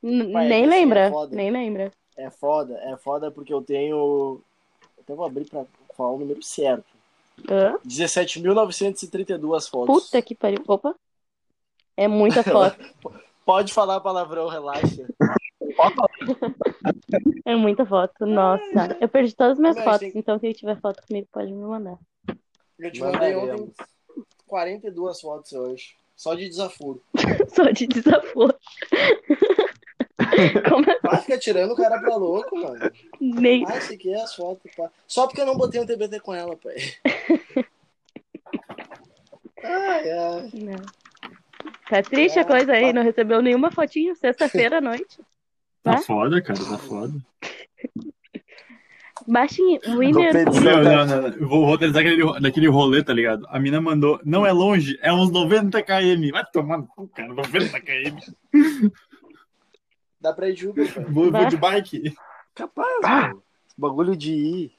Pai, 0.01 0.47
nem 0.47 0.63
assim 0.63 0.63
é 0.63 0.65
lembra, 0.67 1.11
foda. 1.11 1.35
nem 1.35 1.51
lembra. 1.51 1.91
É 2.17 2.29
foda, 2.31 2.73
é 2.83 2.97
foda 2.97 3.29
porque 3.31 3.53
eu 3.53 3.61
tenho. 3.61 3.95
Eu 3.95 5.03
até 5.03 5.13
vou 5.13 5.25
abrir 5.25 5.45
pra 5.47 5.63
falar 5.95 6.11
o 6.11 6.19
número 6.19 6.41
certo. 6.41 6.85
Hã? 7.49 7.77
17.932 7.85 9.69
fotos. 9.69 10.03
Puta 10.05 10.21
que 10.21 10.33
pariu. 10.33 10.63
Opa. 10.67 10.95
É 11.95 12.07
muita 12.07 12.41
foto. 12.43 12.77
Pode 13.49 13.73
falar 13.73 13.99
palavrão, 13.99 14.47
relaxa. 14.47 15.07
É 17.43 17.55
muita 17.55 17.83
foto. 17.83 18.23
Nossa. 18.23 18.95
Eu 19.01 19.09
perdi 19.09 19.35
todas 19.35 19.53
as 19.53 19.59
minhas 19.59 19.75
Mas 19.75 19.85
fotos, 19.85 19.99
tem- 20.01 20.11
então 20.13 20.37
quem 20.37 20.53
tiver 20.53 20.79
foto 20.79 21.01
comigo 21.07 21.27
pode 21.31 21.51
me 21.51 21.63
mandar. 21.65 21.97
Eu 22.77 22.91
te 22.91 22.99
mandei 23.01 23.35
ontem 23.35 23.73
42 24.45 25.19
fotos 25.19 25.51
hoje. 25.53 25.95
Só 26.15 26.35
de 26.35 26.47
desaforo. 26.47 27.01
Só 27.49 27.71
de 27.71 27.87
desaforo. 27.87 28.53
Como 30.69 30.85
é? 30.91 30.99
Vai 31.01 31.17
ficar 31.21 31.39
tirando 31.39 31.71
o 31.71 31.75
cara 31.75 31.99
pra 31.99 32.15
louco, 32.17 32.55
mano. 32.55 32.91
Nem. 33.19 33.65
Ah, 33.67 33.77
esse 33.77 33.95
aqui 33.95 34.13
é 34.13 34.21
as 34.21 34.35
fotos, 34.35 34.71
pá. 34.77 34.91
Só 35.07 35.25
porque 35.25 35.41
eu 35.41 35.47
não 35.47 35.57
botei 35.57 35.81
um 35.81 35.87
TBT 35.87 36.19
com 36.19 36.35
ela, 36.35 36.55
pai. 36.55 36.75
Ai, 39.63 40.09
ai. 40.11 40.49
Não. 40.53 40.98
Tá 41.89 42.03
triste 42.03 42.37
a 42.39 42.45
coisa 42.45 42.71
aí, 42.73 42.93
não 42.93 43.03
recebeu 43.03 43.41
nenhuma 43.41 43.71
fotinho 43.71 44.15
sexta-feira 44.15 44.77
à 44.77 44.81
noite. 44.81 45.17
Tá 45.81 45.93
Tá? 45.93 46.01
foda, 46.01 46.41
cara, 46.41 46.59
tá 46.59 46.77
foda. 46.77 47.13
Baixinho, 49.27 49.79
Winner. 49.97 50.33
Não, 50.45 50.83
não, 50.83 51.05
não, 51.05 51.21
não. 51.21 51.27
Eu 51.29 51.47
Vou 51.47 51.65
roteirizar 51.65 52.01
aquele, 52.05 52.39
daquele 52.41 52.67
rolê, 52.67 53.01
tá 53.01 53.13
ligado? 53.13 53.45
A 53.49 53.57
mina 53.59 53.79
mandou, 53.79 54.19
não 54.25 54.45
é 54.45 54.51
longe, 54.51 54.99
é 55.01 55.11
uns 55.13 55.31
90 55.31 55.81
km. 55.83 56.31
Vai 56.33 56.43
tomar 56.51 56.77
no 56.79 56.87
cu, 56.87 57.07
cara, 57.07 57.33
90 57.33 57.79
km. 57.79 58.89
Dá 60.19 60.33
pra 60.33 60.49
ir 60.49 60.53
de 60.55 60.67
Uber, 60.67 60.93
pai. 60.93 61.03
Vou, 61.05 61.31
vou 61.31 61.45
de 61.45 61.55
bike. 61.57 62.13
Capaz, 62.53 62.99
Ah. 63.05 63.21
mano. 63.27 63.43
Bagulho 63.77 64.15
de 64.17 64.33
ir. 64.33 64.71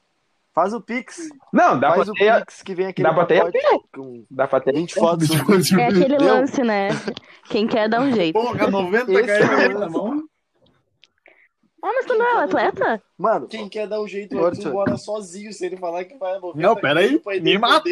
Faz 0.53 0.73
o 0.73 0.81
Pix. 0.81 1.29
Não, 1.53 1.79
dá 1.79 1.93
Faz 1.93 2.03
pra 2.03 2.11
o 2.11 2.15
ter. 2.15 2.39
Pix 2.45 2.61
que 2.61 2.75
vem 2.75 2.87
aquele 2.87 3.07
dá 3.07 3.13
pra 3.13 3.25
ter 3.25 3.41
com 3.93 4.25
Dá 4.29 4.47
pra 4.47 4.59
ter. 4.59 4.73
20 4.73 4.93
fotos. 4.95 5.29
É 5.79 5.87
aquele 5.87 6.17
lance, 6.17 6.61
né? 6.61 6.89
Quem 7.45 7.67
quer 7.67 7.87
dá 7.87 8.01
um 8.01 8.11
jeito. 8.11 8.33
Porra, 8.33 8.69
90 8.69 9.11
Esse 9.13 9.31
é 9.31 9.45
o 9.45 9.69
km 9.73 9.79
na 9.79 9.89
mão. 9.89 10.23
Ah, 11.83 11.91
mas 11.95 12.05
tu 12.05 12.13
não 12.15 12.25
é 12.25 12.35
um 12.35 12.39
atleta? 12.39 13.01
Mano, 13.17 13.47
Quem 13.47 13.67
quer 13.67 13.87
dar 13.87 14.01
um 14.01 14.07
jeito, 14.07 14.37
Ô, 14.37 14.45
Arthur 14.45 14.57
Arthur. 14.67 14.71
bora 14.71 14.97
sozinho, 14.97 15.51
se 15.51 15.65
ele 15.65 15.77
falar 15.77 16.05
que 16.05 16.15
vai 16.15 16.37
90 16.37 16.59
Não, 16.61 16.75
pera 16.75 16.99
aí, 16.99 17.15
o 17.15 17.19
pai 17.19 17.39
me 17.39 17.53
não 17.55 17.61
mata. 17.61 17.89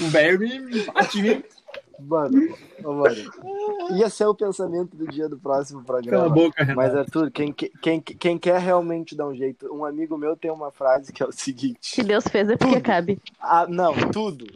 O 0.00 0.08
velho 0.08 0.38
me 0.38 0.82
bate. 0.84 1.44
Mano, 2.00 2.54
ô, 2.84 2.92
mano. 2.92 3.16
Ia 3.96 4.08
ser 4.10 4.26
o 4.26 4.34
pensamento 4.34 4.96
do 4.96 5.06
dia 5.06 5.28
do 5.28 5.38
próximo 5.38 5.82
Cala 5.84 5.98
a 5.98 6.02
programa. 6.02 6.28
boca, 6.34 6.64
Mas. 6.74 6.94
Arthur, 6.94 7.30
quem, 7.30 7.52
quem, 7.52 8.00
quem 8.00 8.38
quer 8.38 8.60
realmente 8.60 9.16
dar 9.16 9.26
um 9.26 9.34
jeito, 9.34 9.72
um 9.74 9.84
amigo 9.84 10.16
meu 10.16 10.36
tem 10.36 10.50
uma 10.50 10.70
frase 10.70 11.12
que 11.12 11.22
é 11.22 11.26
o 11.26 11.32
seguinte: 11.32 11.78
Se 11.82 12.02
Deus 12.02 12.24
fez 12.28 12.48
é 12.48 12.56
porque 12.56 12.74
Tudo. 12.76 12.84
cabe. 12.84 13.20
ah, 13.40 13.66
Não, 13.68 13.94
tudo. 14.12 14.46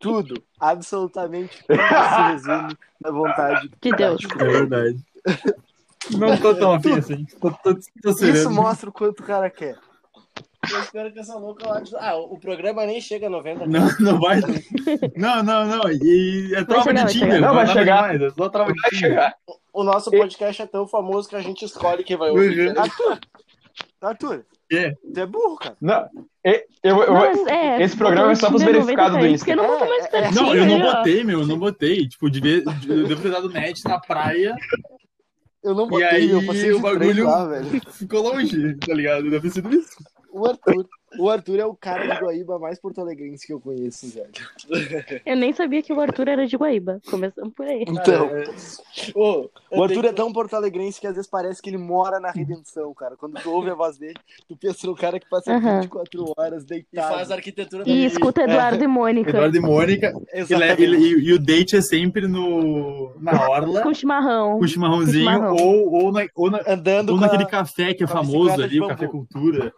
Tudo. 0.00 0.42
Absolutamente 0.60 1.64
tudo 1.66 1.78
se 1.80 2.32
resume 2.32 2.76
na 3.00 3.10
vontade 3.10 3.70
De 3.80 3.90
Deus. 3.92 4.20
É 4.38 4.44
verdade. 4.44 4.98
Não 6.18 6.36
tô 6.36 6.54
tão 6.54 6.74
afim 6.74 6.92
assim. 6.98 7.24
Tô, 7.40 7.50
tô, 7.50 7.74
tô 8.02 8.10
Isso 8.26 8.50
mostra 8.50 8.90
o 8.90 8.92
quanto 8.92 9.20
o 9.20 9.26
cara 9.26 9.48
quer. 9.48 9.76
Eu 10.72 10.80
espero 10.80 11.12
que 11.12 11.18
essa 11.20 11.34
louca 11.36 11.68
lá. 11.68 11.82
Ah, 11.98 12.16
o 12.16 12.38
programa 12.38 12.84
nem 12.86 13.00
chega 13.00 13.26
a 13.26 13.30
90. 13.30 13.66
Não, 13.66 13.88
não 14.00 14.20
vai. 14.20 14.40
Não, 15.16 15.42
não, 15.42 15.64
não. 15.66 15.90
E 15.90 16.52
é 16.54 16.64
trova 16.64 16.84
chegar, 16.84 17.04
de 17.06 17.12
Tinder. 17.12 17.40
Não, 17.40 17.54
vai 17.54 17.66
chegar. 17.66 18.12
demais, 18.12 18.22
é 18.22 18.30
só 18.36 18.48
trova 18.48 18.72
de 18.72 18.80
Vai 18.80 18.90
Tinder. 18.90 19.08
chegar. 19.10 19.34
O 19.72 19.82
nosso 19.84 20.10
podcast 20.10 20.62
é 20.62 20.66
tão 20.66 20.86
famoso 20.86 21.28
que 21.28 21.36
a 21.36 21.40
gente 21.40 21.64
escolhe 21.64 22.04
quem 22.04 22.16
vai 22.16 22.30
ouvir. 22.30 22.68
Uhum. 22.74 22.80
Arthur, 22.80 23.18
Arthur, 24.00 24.46
Quê? 24.70 24.94
tu 25.12 25.20
é 25.20 25.26
burro, 25.26 25.56
cara. 25.56 25.76
Não, 25.80 26.08
eu, 26.44 26.60
eu, 26.82 27.02
eu- 27.02 27.12
Mas, 27.12 27.46
é, 27.48 27.82
esse 27.82 27.96
programa 27.96 28.32
é 28.32 28.34
só 28.36 28.48
pros 28.48 28.62
verificados 28.62 29.12
do 29.12 29.16
90 29.18 29.34
Insta. 29.34 29.50
Eu 29.50 29.56
não 29.56 29.66
botou 29.66 29.88
mais 29.88 30.04
É, 30.04 30.06
é, 30.06 30.10
pertinho. 30.10 30.42
Não, 30.42 30.54
eu 30.54 30.66
não 30.66 30.80
botei, 30.80 31.24
meu, 31.24 31.40
eu 31.40 31.46
não 31.46 31.58
botei. 31.58 32.08
Tipo, 32.08 32.30
devia, 32.30 32.62
eu 32.88 33.08
devo 33.08 33.22
ter 33.22 33.30
dado 33.30 33.52
match 33.52 33.82
na 33.84 33.98
praia, 33.98 34.54
Eu 35.62 35.74
não 35.74 35.86
E 35.86 35.90
botei, 35.90 36.06
aí, 36.08 36.26
meu, 36.28 36.46
passei 36.46 36.72
o 36.72 36.78
bagulho- 36.80 37.24
lá, 37.24 37.46
velho. 37.46 37.80
ficou 37.90 38.22
longe, 38.22 38.76
tá 38.76 38.92
ligado? 38.94 39.30
Deve 39.30 39.48
ter 39.48 39.54
sido 39.54 39.74
isso. 39.74 39.96
O 40.36 40.44
Arthur, 40.46 40.86
o 41.16 41.30
Arthur 41.30 41.58
é 41.60 41.64
o 41.64 41.76
cara 41.76 42.08
de 42.12 42.20
Guaíba 42.20 42.58
mais 42.58 42.80
porto-alegrense 42.80 43.46
que 43.46 43.52
eu 43.52 43.60
conheço, 43.60 44.08
velho. 44.08 44.32
Eu 45.24 45.36
nem 45.36 45.52
sabia 45.52 45.80
que 45.80 45.92
o 45.92 46.00
Arthur 46.00 46.26
era 46.26 46.44
de 46.44 46.56
Guaíba. 46.56 47.00
Começamos 47.08 47.54
por 47.54 47.64
aí. 47.64 47.84
Então, 47.86 48.28
eu 49.14 49.50
o 49.70 49.82
Arthur 49.84 50.00
tenho 50.02 50.06
é 50.06 50.12
tão 50.12 50.32
porto-alegrense 50.32 51.00
que 51.00 51.06
às 51.06 51.14
vezes 51.14 51.30
parece 51.30 51.62
que 51.62 51.70
ele 51.70 51.78
mora 51.78 52.18
na 52.18 52.32
redenção, 52.32 52.92
cara. 52.94 53.16
Quando 53.16 53.40
tu 53.40 53.48
ouve 53.48 53.70
a 53.70 53.74
voz 53.76 53.96
dele, 53.96 54.14
tu 54.48 54.56
pensa 54.56 54.84
no 54.88 54.96
cara 54.96 55.20
que 55.20 55.28
passa 55.28 55.52
Aham. 55.54 55.82
24 55.82 56.34
horas 56.36 56.64
E 56.64 56.66
deitado. 56.66 57.14
faz 57.14 57.30
arquitetura 57.30 57.84
da 57.84 57.90
E 57.90 58.04
escuta 58.04 58.42
Eduardo 58.42 58.82
e 58.82 58.88
Mônica. 58.88 59.30
Eduardo 59.30 59.56
e 59.56 59.60
Mônica. 59.60 60.12
E, 60.34 60.40
Exatamente. 60.40 60.82
e- 60.82 60.96
e- 61.14 61.28
e 61.28 61.32
o 61.32 61.38
date 61.38 61.76
é 61.76 61.80
sempre 61.80 62.26
no, 62.26 63.12
na 63.20 63.48
orla, 63.48 63.82
Com 63.82 63.94
chimarrão. 63.94 64.58
com 64.58 64.66
chimarrãozinho, 64.66 65.24
Com 65.26 65.32
chimarrão. 65.32 65.56
ou, 65.64 65.92
ou, 66.06 66.12
na, 66.12 66.26
ou, 66.34 66.50
na- 66.50 66.62
Andando 66.66 67.10
ou 67.10 67.18
com 67.18 67.24
a- 67.24 67.28
naquele 67.28 67.46
café 67.46 67.94
que 67.94 68.02
é 68.02 68.06
famoso 68.08 68.60
ali, 68.60 68.80
o 68.80 68.88
Café. 68.88 69.06
Cultura 69.06 69.72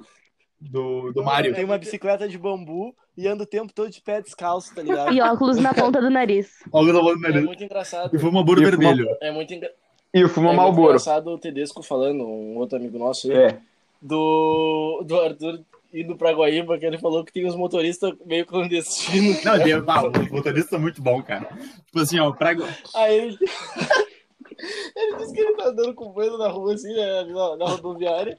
do, 0.71 1.13
do 1.13 1.23
Mário. 1.25 1.55
Tem 1.55 1.65
uma 1.65 1.79
bicicleta 1.79 2.29
de 2.29 2.37
bambu 2.39 2.95
e 3.17 3.27
anda 3.27 3.45
o 3.45 3.47
tempo 3.47 3.73
todo 3.73 3.91
de 3.91 4.01
pé 4.01 4.21
descalço, 4.21 4.75
tá 4.75 4.83
ligado? 4.83 5.13
E 5.13 5.21
óculos 5.21 5.57
na 5.59 5.73
ponta 5.75 6.01
do 6.01 6.11
nariz. 6.11 6.51
Olha 6.73 6.91
o 6.91 6.93
nome 6.93 7.29
É 7.29 7.33
dele. 7.33 7.47
muito 7.47 7.65
engraçado. 7.65 8.15
E 8.15 8.19
fuma 8.19 8.45
fuma- 8.45 8.55
vermelho. 8.61 9.09
É 9.21 9.31
muito, 9.31 9.53
engra... 9.55 9.71
E 10.15 10.25
o 10.25 10.29
Fuma 10.29 10.47
é 10.47 10.53
muito 10.53 10.63
Malboro. 10.63 10.87
engraçado 10.89 11.29
o 11.31 11.39
Tedesco 11.39 11.83
falando, 11.83 12.25
um 12.25 12.57
outro 12.57 12.77
amigo 12.79 12.99
nosso 12.99 13.31
aí, 13.31 13.37
É. 13.37 13.59
do, 14.01 15.03
do 15.05 15.21
Arthur 15.21 15.61
indo 15.93 16.17
pra 16.17 16.33
Guaíba, 16.33 16.79
que 16.79 16.87
ele 16.87 16.99
falou 16.99 17.25
que 17.25 17.33
tem 17.33 17.47
uns 17.47 17.55
motoristas 17.57 18.13
meio 18.25 18.45
clandestinos. 18.47 19.43
Não, 19.45 19.59
tem, 19.63 19.73
ah, 19.75 20.03
o 20.31 20.35
motorista 20.35 20.77
é 20.77 20.79
muito 20.79 21.03
bom, 21.03 21.23
cara. 21.23 21.47
Tipo 21.87 22.01
assim, 22.01 22.19
ó, 22.19 22.33
pra, 22.33 22.51
Aí 22.95 23.15
ele... 23.19 23.39
ele 24.97 25.17
disse 25.17 25.33
que 25.35 25.41
ele 25.41 25.55
tá 25.55 25.69
andando 25.69 25.95
com 25.95 26.07
o 26.07 26.13
banho 26.13 26.37
na 26.39 26.49
rua, 26.49 26.75
assim, 26.75 26.93
né, 26.95 27.25
na, 27.25 27.57
na 27.57 27.65
rodoviária. 27.67 28.39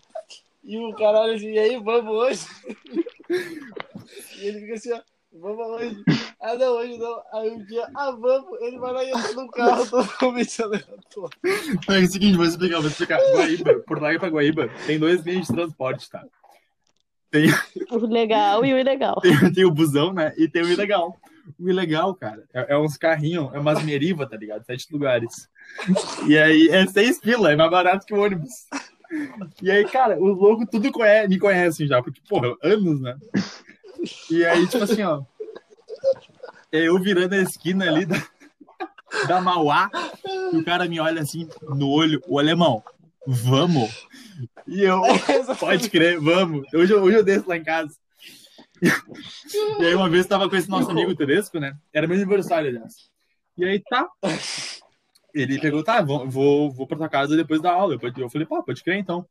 E 0.68 0.78
o 0.78 0.94
cara 0.96 1.22
olha 1.22 1.36
assim, 1.36 1.50
e 1.54 1.58
aí, 1.60 1.80
vamos 1.82 2.14
hoje? 2.14 2.46
E 4.40 4.48
ele 4.48 4.60
fica 4.60 4.74
assim, 4.74 4.92
ó, 4.92 5.00
vamos 5.32 5.66
hoje. 5.66 6.04
Ah, 6.42 6.56
não, 6.56 6.74
hoje 6.74 6.98
não. 6.98 7.22
Aí 7.34 7.50
um 7.52 7.64
dia, 7.66 7.88
ah, 7.96 8.12
vamos. 8.12 8.62
Ele 8.62 8.78
vai 8.78 8.92
lá 8.92 9.04
e 9.04 9.10
entra 9.10 9.34
no 9.34 9.50
carro 9.50 9.90
totalmente 9.90 10.62
aleatório. 10.62 11.30
Não, 11.88 11.96
é 11.96 12.00
o 12.00 12.08
seguinte, 12.08 12.36
vou 12.36 12.46
explicar, 12.46 12.80
vou 12.80 12.90
explicar. 12.90 13.18
Guaíba, 13.34 13.80
Porto 13.88 14.02
Alegre 14.04 14.20
pra 14.20 14.30
Guaíba, 14.30 14.70
tem 14.86 15.00
dois 15.00 15.24
meios 15.24 15.48
de 15.48 15.54
transporte, 15.54 16.10
tá? 16.10 16.26
Tem, 17.32 17.48
O 17.90 17.98
legal 18.06 18.66
e 18.66 18.74
o 18.74 18.78
ilegal. 18.78 19.20
tem, 19.22 19.54
tem 19.54 19.66
o 19.66 19.72
busão, 19.72 20.14
né? 20.14 20.34
E 20.38 20.48
tem 20.50 20.64
o 20.64 20.70
ilegal. 20.70 21.16
O 21.58 21.70
ilegal, 21.70 22.14
cara, 22.14 22.44
é, 22.54 22.74
é 22.74 22.78
uns 22.78 22.98
carrinhos, 22.98 23.54
é 23.54 23.60
umas 23.60 23.82
meriva, 23.84 24.28
tá 24.28 24.36
ligado? 24.36 24.66
Sete 24.66 24.92
lugares. 24.92 25.50
E 26.28 26.38
aí 26.38 26.68
é 26.70 26.86
seis 26.88 27.20
pila, 27.20 27.52
é 27.52 27.56
mais 27.56 27.72
barato 27.72 28.06
que 28.06 28.14
o 28.14 28.22
ônibus. 28.22 28.52
E 29.62 29.72
aí, 29.72 29.86
cara, 29.86 30.22
os 30.22 30.38
loucos 30.38 30.68
tudo 30.70 30.92
conhe 30.92 31.28
me 31.28 31.40
conhecem 31.40 31.88
já, 31.88 32.02
porque, 32.02 32.22
porra, 32.28 32.56
anos, 32.64 33.00
né? 33.02 33.16
E 34.30 34.46
aí, 34.46 34.68
tipo 34.68 34.84
assim, 34.84 35.02
ó. 35.04 35.24
Eu 36.72 37.00
virando 37.00 37.34
a 37.34 37.38
esquina 37.38 37.86
ali 37.90 38.06
da, 38.06 38.18
da 39.28 39.42
Mauá, 39.42 39.90
e 40.54 40.58
o 40.58 40.64
cara 40.66 40.86
me 40.88 41.00
olha 41.00 41.22
assim 41.22 41.48
no 41.62 41.90
olho, 41.90 42.22
o 42.28 42.38
alemão, 42.38 42.84
vamos? 43.26 44.06
E 44.68 44.84
eu, 44.84 45.02
pode 45.60 45.90
crer, 45.90 46.20
vamos. 46.20 46.66
Hoje, 46.74 46.94
eu- 46.94 47.02
hoje 47.02 47.18
eu 47.18 47.24
desço 47.24 47.48
lá 47.48 47.58
em 47.58 47.64
casa. 47.64 47.96
E 49.80 49.86
aí 49.86 49.96
uma 49.96 50.10
vez 50.10 50.26
eu 50.26 50.30
tava 50.30 50.50
com 50.50 50.56
esse 50.56 50.70
nosso 50.70 50.92
amigo 50.92 51.16
Tedesco, 51.16 51.60
né? 51.60 51.74
Era 51.94 52.06
meu 52.06 52.16
aniversário, 52.18 52.70
aliás. 52.70 52.94
E 53.58 53.66
aí 53.66 53.82
tá. 53.90 54.08
Ele 55.42 55.60
pegou, 55.60 55.84
tá, 55.84 56.02
vou, 56.02 56.30
vou, 56.30 56.72
vou 56.72 56.88
pra 56.88 56.98
tua 56.98 57.10
casa 57.10 57.36
depois 57.36 57.62
da 57.62 57.72
aula. 57.72 57.96
Eu, 57.96 58.14
eu 58.18 58.30
falei, 58.30 58.48
pá, 58.48 58.62
pode 58.62 58.84
crer 58.84 58.98
então. 58.98 59.26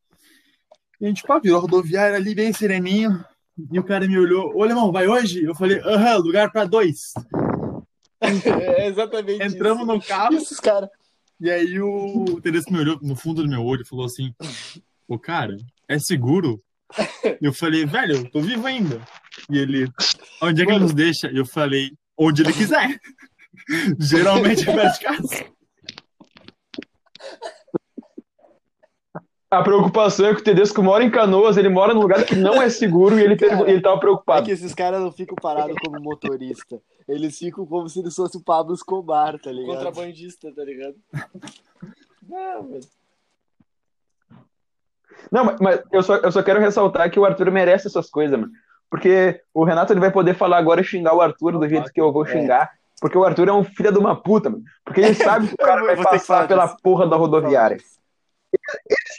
E 1.00 1.04
a 1.04 1.08
gente, 1.08 1.22
pá, 1.22 1.38
virou 1.38 1.58
a 1.58 1.60
rodoviária 1.60 2.16
ali 2.16 2.34
bem 2.34 2.52
sereninho. 2.52 3.24
E 3.72 3.78
o 3.78 3.84
cara 3.84 4.06
me 4.06 4.18
olhou, 4.18 4.54
ô 4.54 4.62
alemão, 4.62 4.92
vai 4.92 5.08
hoje? 5.08 5.42
Eu 5.42 5.54
falei, 5.54 5.80
aham, 5.80 6.16
lugar 6.18 6.50
pra 6.50 6.64
dois. 6.64 7.12
É 8.18 8.88
exatamente 8.88 9.44
Entramos 9.44 9.84
isso. 9.84 9.92
no 9.92 10.02
carro. 10.02 10.34
Esses 10.34 10.58
caras. 10.58 10.88
E 11.38 11.50
aí 11.50 11.78
o 11.78 12.40
Tedesco 12.40 12.72
me 12.72 12.78
olhou 12.78 12.98
no 13.02 13.14
fundo 13.14 13.42
do 13.42 13.48
meu 13.48 13.62
olho 13.62 13.82
e 13.82 13.86
falou 13.86 14.06
assim: 14.06 14.34
Ô 15.06 15.18
cara, 15.18 15.54
é 15.86 15.98
seguro? 15.98 16.62
Eu 17.42 17.52
falei, 17.52 17.84
velho, 17.84 18.16
eu 18.16 18.30
tô 18.30 18.40
vivo 18.40 18.66
ainda. 18.66 19.02
E 19.50 19.58
ele, 19.58 19.88
onde 20.40 20.62
é 20.62 20.64
que 20.64 20.72
ele 20.72 20.78
nos 20.78 20.94
deixa? 20.94 21.26
Eu 21.28 21.44
falei, 21.44 21.90
onde 22.16 22.42
ele 22.42 22.52
quiser. 22.52 22.98
Geralmente 24.00 24.68
é 24.68 24.74
perto 24.74 24.98
de 24.98 25.04
casa. 25.04 25.46
A 29.48 29.62
preocupação 29.62 30.26
é 30.26 30.34
que 30.34 30.40
o 30.40 30.44
Tedesco 30.44 30.82
mora 30.82 31.04
em 31.04 31.10
Canoas, 31.10 31.56
ele 31.56 31.68
mora 31.68 31.94
num 31.94 32.00
lugar 32.00 32.24
que 32.24 32.34
não 32.34 32.60
é 32.60 32.68
seguro 32.68 33.16
e 33.18 33.22
ele, 33.22 33.36
Cara, 33.38 33.70
ele 33.70 33.80
tava 33.80 33.96
É 33.96 34.00
preocupado. 34.00 34.44
que 34.44 34.50
esses 34.50 34.74
caras 34.74 35.00
não 35.00 35.12
ficam 35.12 35.36
parados 35.36 35.76
como 35.84 36.00
motorista. 36.00 36.80
Eles 37.06 37.38
ficam 37.38 37.64
como 37.64 37.88
se 37.88 38.00
eles 38.00 38.14
fossem 38.14 38.40
o 38.40 38.44
Pablo 38.44 38.74
Escobar, 38.74 39.38
tá 39.38 39.52
ligado? 39.52 39.76
Contrabandista, 39.76 40.52
tá 40.52 40.64
ligado? 40.64 40.96
Não, 42.28 42.68
mas... 42.70 42.90
Não, 45.30 45.56
mas- 45.60 45.80
eu 45.92 46.02
só, 46.02 46.16
eu 46.16 46.32
só 46.32 46.42
quero 46.42 46.60
ressaltar 46.60 47.08
que 47.10 47.18
o 47.18 47.24
Arthur 47.24 47.50
merece 47.52 47.86
essas 47.86 48.10
coisas, 48.10 48.38
mano. 48.38 48.52
Porque 48.90 49.40
o 49.54 49.64
Renato 49.64 49.92
ele 49.92 50.00
vai 50.00 50.10
poder 50.12 50.34
falar 50.34 50.58
agora 50.58 50.80
e 50.80 50.84
xingar 50.84 51.14
o 51.14 51.20
Arthur 51.20 51.58
do 51.58 51.68
jeito 51.68 51.92
que 51.92 52.00
eu 52.00 52.12
vou 52.12 52.26
xingar. 52.26 52.70
Porque 53.00 53.16
o 53.18 53.24
Arthur 53.24 53.48
é 53.48 53.52
um 53.52 53.62
filho 53.64 53.92
de 53.92 53.98
uma 53.98 54.16
puta, 54.20 54.48
mano. 54.50 54.62
Porque 54.84 55.00
ele 55.00 55.14
sabe 55.14 55.48
que 55.48 55.54
o 55.54 55.56
cara 55.64 55.84
vai 55.84 55.96
passar 56.02 56.48
pela 56.48 56.66
disso. 56.66 56.78
porra 56.82 57.06
da 57.06 57.16
rodoviária. 57.16 57.76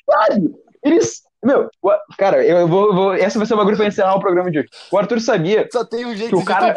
Sabe? 0.06 0.52
Eles. 0.84 1.22
Meu, 1.44 1.70
o- 1.82 1.92
cara, 2.18 2.44
eu 2.44 2.68
vou, 2.68 2.94
vou. 2.94 3.14
Essa 3.14 3.38
vai 3.38 3.46
ser 3.46 3.54
o 3.54 3.58
bagulho 3.58 3.78
pra 3.78 3.86
encerrar 3.86 4.16
o 4.16 4.20
programa 4.20 4.50
de 4.50 4.60
hoje. 4.60 4.70
O 4.92 4.98
Arthur 4.98 5.22
sabia 5.22 5.68
Só 5.72 5.86
tem 5.86 6.06
um 6.06 6.16
jeito 6.16 6.30
Que 6.30 6.36
o 6.36 6.40
de 6.40 6.46
cara- 6.46 6.76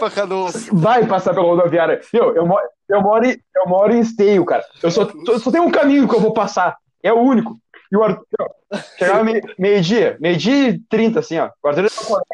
vai 0.72 1.06
passar 1.06 1.32
pela 1.34 1.46
rodoviária. 1.46 2.00
Meu, 2.12 2.34
eu 2.36 2.46
moro, 2.46 2.62
eu 2.88 3.00
moro, 3.00 3.24
em, 3.24 3.38
eu 3.56 3.66
moro 3.66 3.92
em 3.94 4.00
esteio, 4.00 4.44
cara. 4.44 4.62
Eu 4.82 4.90
só, 4.90 5.08
só, 5.38 5.50
tem 5.50 5.60
um 5.60 5.70
caminho 5.70 6.06
que 6.06 6.14
eu 6.14 6.20
vou 6.20 6.32
passar. 6.34 6.76
É 7.02 7.12
o 7.12 7.18
único. 7.20 7.58
E 7.90 7.96
o 7.96 8.04
Arthur, 8.04 8.24
ó, 8.40 8.76
chegava 8.98 9.24
meio- 9.24 9.42
meio-dia, 9.58 10.16
meio-dia 10.20 10.68
e 10.68 10.78
trinta, 10.78 11.20
assim, 11.20 11.38
ó. 11.38 11.50
O 11.62 11.68
Arthur 11.68 11.84
ia 11.84 11.88
acordar. 11.88 12.24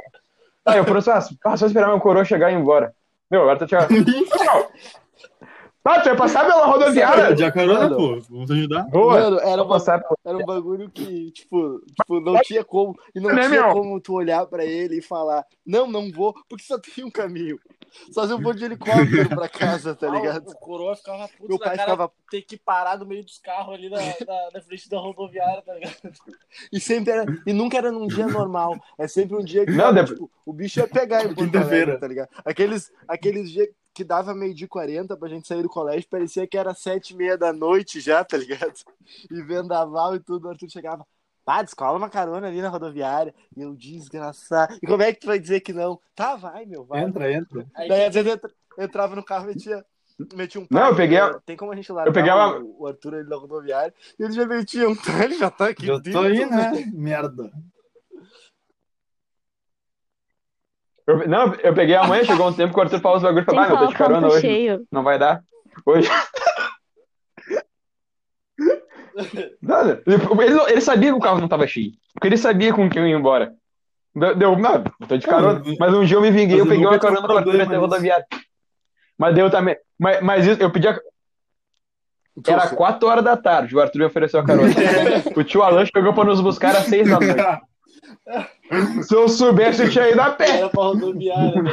Aí 0.67 0.79
eu 0.79 0.85
falei 0.85 0.99
assim, 0.99 1.37
ah, 1.45 1.57
só 1.57 1.67
esperar 1.67 1.87
meu 1.89 2.01
coroa 2.01 2.25
chegar 2.25 2.51
e 2.51 2.55
ir 2.55 2.59
embora. 2.59 2.93
Meu, 3.31 3.43
o 3.43 3.51
Arthur 3.51 3.69
chegava. 3.69 3.89
Não. 5.87 5.93
Ah, 5.93 6.01
tu 6.01 6.05
vai 6.09 6.17
passar 6.17 6.45
pela 6.47 6.67
rodoviária? 6.67 7.35
De 7.35 7.53
carona, 7.53 7.89
pô. 7.95 8.21
Vamos 8.29 8.47
te 8.47 8.53
ajudar. 8.55 8.83
Boa. 8.89 9.15
Mano, 9.21 9.39
era, 9.41 9.63
uma, 9.63 9.77
era 10.25 10.37
um 10.39 10.45
bagulho 10.45 10.91
que, 10.91 11.31
tipo, 11.31 11.81
tipo, 11.81 12.21
não 12.21 12.41
tinha 12.43 12.65
como. 12.65 12.99
E 13.15 13.21
não 13.21 13.31
Né, 13.33 13.49
tinha 13.49 13.63
meu? 13.63 13.73
como 13.73 14.01
tu 14.01 14.15
olhar 14.15 14.45
pra 14.47 14.65
ele 14.65 14.99
e 14.99 15.03
falar, 15.03 15.45
não, 15.65 15.87
não 15.87 16.11
vou, 16.11 16.35
porque 16.49 16.65
só 16.65 16.79
tem 16.79 17.05
um 17.05 17.11
caminho. 17.11 17.59
Só 18.11 18.27
se 18.27 18.33
eu 18.33 18.41
vou 18.41 18.53
de 18.53 18.65
helicóptero 18.65 19.29
pra 19.29 19.49
casa, 19.49 19.95
tá 19.95 20.09
Ah, 20.11 20.15
ligado? 20.15 20.49
O, 20.49 20.51
o 20.51 20.57
coroa 20.59 20.97
ficava 20.97 21.29
puto 21.29 21.49
Meu 21.49 21.59
pai 21.59 21.77
cara 21.77 21.91
ficava. 21.93 22.13
ter 22.31 22.43
que 22.43 22.57
parar 22.59 22.99
no 22.99 23.07
meio 23.07 23.25
dos 23.25 23.39
carros 23.39 23.75
ali 23.75 23.89
na, 23.89 23.99
na, 23.99 24.49
na 24.55 24.61
frente 24.61 24.91
da 24.91 24.99
rodoviária, 24.99 25.63
tá 25.63 25.73
ligado? 25.75 25.95
E 26.73 26.81
sempre 26.81 27.13
era. 27.13 27.25
E 27.47 27.53
nunca 27.53 27.79
era 27.79 27.93
num 27.93 28.07
dia 28.09 28.27
normal. 28.27 28.75
É 28.99 29.07
sempre 29.09 29.37
um 29.37 29.45
dia 29.45 29.65
que 29.65 29.71
Não, 29.73 29.95
depois- 29.95 30.11
tipo, 30.11 30.31
o 30.45 30.53
bicho 30.53 30.81
ia 30.81 30.89
pegar 30.89 31.25
em 31.25 31.33
Porto. 31.35 31.57
Alegre, 31.57 31.97
tá 31.97 32.07
ligado? 32.09 32.29
Aqueles, 32.45 32.93
aqueles 33.09 33.51
dias 33.51 33.69
que 33.97 34.05
dava 34.05 34.35
meio 34.35 34.53
de 34.55 34.69
40 34.69 35.17
pra 35.17 35.27
gente 35.29 35.49
sair 35.49 35.63
do 35.63 35.71
colégio, 35.71 36.07
parecia 36.11 36.47
que 36.47 36.59
era 36.59 36.75
sete 36.75 37.15
e 37.15 37.17
meia 37.17 37.39
da 37.39 37.51
noite 37.51 37.99
já, 37.99 38.23
tá 38.23 38.37
ligado? 38.37 38.75
E 39.31 39.41
vendaval 39.43 40.15
e 40.15 40.21
tudo, 40.21 40.47
o 40.47 40.51
Arthur 40.51 40.69
chegava. 40.69 41.07
Pá, 41.45 41.63
descola 41.63 41.97
uma 41.97 42.11
carona 42.11 42.49
ali 42.49 42.61
na 42.61 42.69
rodoviária. 42.69 43.33
E 43.57 43.63
eu, 43.63 43.73
desgraçado. 43.75 44.77
E 44.83 44.87
como 44.87 45.03
é 45.03 45.13
que 45.13 45.21
tu 45.21 45.29
vai 45.29 45.39
dizer 45.39 45.61
que 45.61 45.73
não? 45.73 45.99
Tá, 46.15 46.35
vai, 46.37 46.67
meu, 46.67 46.85
vai. 46.85 47.01
Entra, 47.03 47.33
entra. 47.33 47.65
Aí, 47.75 47.89
Daí 47.89 48.05
às 48.05 48.15
vezes 48.15 48.33
entra- 48.35 48.51
entrava 48.79 49.15
no 49.17 49.23
carro 49.25 49.45
e 49.45 49.55
metia, 49.55 49.85
metia 50.35 50.61
um 50.61 50.67
Não, 50.71 50.89
eu 50.89 50.97
peguei 50.97 51.19
a- 51.19 51.39
Tem 51.47 51.57
como 51.57 51.71
a 51.73 51.77
gente 51.77 51.91
largar 51.93 52.13
pegava- 52.13 52.59
o, 52.59 52.83
o 52.83 52.87
Arthur 52.89 53.15
ali 53.15 53.29
na 53.29 53.37
rodoviária 53.37 53.95
e 54.19 54.25
ele 54.25 54.33
já 54.33 54.45
metia 54.45 54.89
um 54.89 54.95
tá, 54.97 55.25
ele 55.25 55.39
já 55.39 55.51
tá 55.51 55.69
aqui 55.69 55.87
Eu 55.87 56.03
tô 56.03 56.19
aí, 56.21 56.45
né? 56.45 56.73
Merda. 56.93 57.51
Eu- 61.07 61.29
não, 61.29 61.55
eu 61.55 61.73
peguei 61.75 61.95
a 61.95 62.07
mãe, 62.07 62.25
chegou 62.25 62.49
um 62.49 62.53
tempo 62.53 62.75
que 62.75 62.79
o 62.81 62.83
Arthur 62.83 63.01
falou 63.01 63.17
os 63.19 63.23
bagulhos 63.23 63.45
e 63.45 63.47
Tem 63.47 63.55
falou, 63.55 63.71
ah, 63.71 63.79
meu, 63.79 63.87
tô 63.87 63.93
de 63.93 63.99
carona 63.99 64.27
hoje. 64.27 64.41
cheio. 64.41 64.87
Não 64.91 65.03
vai 65.03 65.19
dar. 65.19 65.41
Hoje. 65.85 66.09
Nada. 69.63 70.03
Ele, 70.07 70.61
ele 70.69 70.81
sabia 70.81 71.11
que 71.11 71.17
o 71.17 71.21
carro 71.21 71.41
não 71.41 71.49
tava 71.49 71.67
cheio. 71.67 71.93
Porque 72.13 72.29
ele 72.29 72.37
sabia 72.37 72.73
com 72.73 72.89
quem 72.89 73.03
eu 73.03 73.09
ia 73.09 73.17
embora. 73.17 73.55
Deu, 74.15 74.35
deu 74.35 74.59
não, 74.59 74.85
eu 75.01 75.07
tô 75.07 75.17
de 75.17 75.27
carona. 75.27 75.63
Mas 75.79 75.95
um 75.95 76.05
dia 76.05 76.17
eu 76.17 76.23
me 76.23 76.31
vinguei, 76.31 76.61
eu 76.61 76.67
peguei 76.67 76.87
uma 76.87 76.99
carona 76.99 77.21
Arthur 77.21 77.43
problema 77.43 77.65
até 77.65 77.77
rodoviária. 77.77 78.27
Mas 79.19 79.35
deu 79.35 79.51
também. 79.51 79.77
Mas, 79.99 80.23
mas 80.23 80.47
isso, 80.47 80.63
eu 80.63 80.71
pedi 80.71 80.89
a... 80.89 80.99
Era 82.47 82.69
4 82.69 83.09
horas 83.09 83.25
da 83.25 83.37
tarde, 83.37 83.75
o 83.75 83.81
Arthur 83.81 83.99
me 83.99 84.05
ofereceu 84.05 84.41
a 84.41 84.45
carona. 84.45 84.69
o 85.35 85.45
tio 85.45 85.63
Alan 85.63 85.87
chegou 85.87 86.13
pra 86.13 86.25
nos 86.25 86.41
buscar 86.41 86.77
às 86.77 86.85
6 86.87 87.09
da 87.09 87.21
noite. 87.21 87.43
Se 89.03 89.15
eu 89.15 89.29
soubesse, 89.29 89.83
eu 89.83 89.91
tinha 89.91 90.09
ido 90.11 90.21
a 90.21 90.31
pé. 90.31 90.59
Era 90.59 90.69
pra 90.69 90.83
rodoviária, 90.85 91.63
né? 91.63 91.71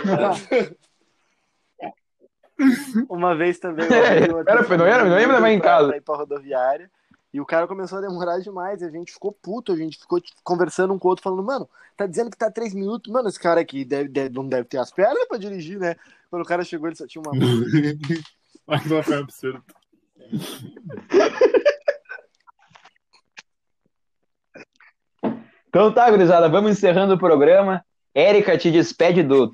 Uma 3.10 3.36
vez 3.36 3.60
também. 3.60 3.86
É, 3.88 4.30
eu 4.30 4.40
era, 4.40 4.78
não 4.78 4.86
era- 4.86 5.06
não 5.06 5.20
ia 5.20 5.28
levar 5.28 5.50
em 5.50 5.60
pra- 5.60 5.70
casa. 5.70 5.88
Pra 5.88 5.98
ir 5.98 6.02
pra 6.02 6.16
rodoviária. 6.16 6.90
E 7.34 7.42
o 7.42 7.46
cara 7.46 7.68
começou 7.68 7.98
a 7.98 8.02
demorar 8.02 8.40
demais. 8.40 8.82
E 8.82 8.86
a 8.86 8.90
gente 8.90 9.12
ficou 9.12 9.32
puto. 9.32 9.72
A 9.72 9.76
gente 9.76 9.98
ficou 9.98 10.22
conversando 10.44 10.94
um 10.94 11.00
com 11.00 11.08
o 11.08 11.10
outro, 11.12 11.24
falando, 11.24 11.44
mano, 11.44 11.68
tá 11.98 12.06
dizendo 12.06 12.30
que 12.30 12.38
tá 12.38 12.52
três 12.52 12.74
minutos. 12.74 13.12
Mano, 13.12 13.28
esse 13.28 13.40
cara 13.40 13.60
aqui 13.60 13.84
deve, 13.84 14.08
deve- 14.08 14.34
não 14.34 14.48
deve 14.48 14.66
ter 14.66 14.78
as 14.78 14.92
pernas 14.92 15.28
pra 15.28 15.38
dirigir, 15.38 15.80
né? 15.80 15.96
Quando 16.30 16.44
o 16.44 16.46
cara 16.46 16.64
chegou, 16.64 16.88
ele 16.88 16.96
só 16.96 17.08
tinha 17.08 17.22
uma 17.22 17.34
mão. 17.34 17.40
Mas 18.68 18.86
vai 18.88 19.04
ficar 19.04 19.18
absurdo. 19.20 19.64
Então 25.74 25.92
tá, 25.92 26.08
gurizada, 26.08 26.48
vamos 26.48 26.74
encerrando 26.74 27.16
o 27.16 27.18
programa. 27.18 27.84
Érica, 28.14 28.56
te 28.56 28.70
despede 28.70 29.24
do 29.24 29.52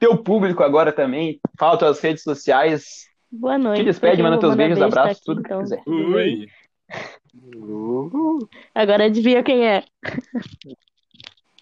teu 0.00 0.18
público 0.18 0.64
agora 0.64 0.90
também. 0.90 1.38
Fala 1.56 1.78
tuas 1.78 2.00
redes 2.00 2.24
sociais. 2.24 3.06
Boa 3.30 3.56
noite. 3.56 3.78
Te 3.78 3.84
despede, 3.84 4.20
manda 4.20 4.34
eu 4.34 4.40
teus 4.40 4.56
beijos, 4.56 4.80
beijo 4.80 4.92
tá 4.92 5.00
abraços, 5.02 5.18
aqui, 5.18 5.26
tudo 5.26 5.42
que 5.42 5.46
então. 5.46 5.60
quiser. 5.60 5.80
Ui. 5.86 6.48
Agora 8.74 9.04
adivinha 9.04 9.44
quem 9.44 9.64
é. 9.64 9.84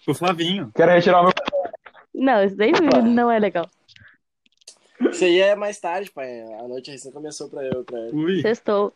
O 0.07 0.15
Flavinho. 0.15 0.71
Quero 0.73 0.91
retirar 0.91 1.21
o 1.21 1.25
meu. 1.25 1.33
Não, 2.15 2.43
isso 2.43 2.55
daí 2.55 2.71
não 3.13 3.29
é 3.29 3.37
legal. 3.37 3.69
Isso 5.11 5.23
aí 5.23 5.39
é 5.39 5.55
mais 5.55 5.79
tarde, 5.79 6.09
pai. 6.09 6.41
A 6.59 6.67
noite 6.67 6.89
recém 6.89 7.11
começou 7.11 7.47
pra 7.47 7.63
eu, 7.63 7.83
pra 7.83 7.99
ele. 7.99 8.17
Ui. 8.17 8.41
Sextou. 8.41 8.91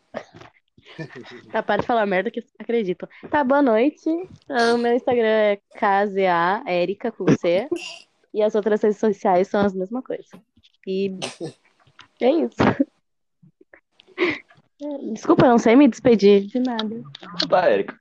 Tá, 1.50 1.62
para 1.62 1.80
de 1.80 1.86
falar 1.86 2.04
merda 2.06 2.30
que 2.30 2.44
acredito. 2.58 3.08
Tá, 3.30 3.42
boa 3.44 3.62
noite. 3.62 4.08
Ah, 4.48 4.74
O 4.74 4.78
meu 4.78 4.94
Instagram 4.94 5.26
é 5.26 5.56
KZA, 5.74 6.62
Erika, 6.70 7.10
com 7.12 7.26
C. 7.38 7.68
E 8.32 8.42
as 8.42 8.54
outras 8.54 8.82
redes 8.82 8.98
sociais 8.98 9.48
são 9.48 9.60
as 9.64 9.74
mesma 9.74 10.02
coisa. 10.02 10.28
E 10.86 11.16
é 12.20 12.30
isso. 12.30 12.56
Desculpa, 15.12 15.46
eu 15.46 15.50
não 15.50 15.58
sei 15.58 15.76
me 15.76 15.88
despedir 15.88 16.46
de 16.46 16.58
nada. 16.58 17.02
Tá, 17.48 17.68
Érica. 17.70 17.98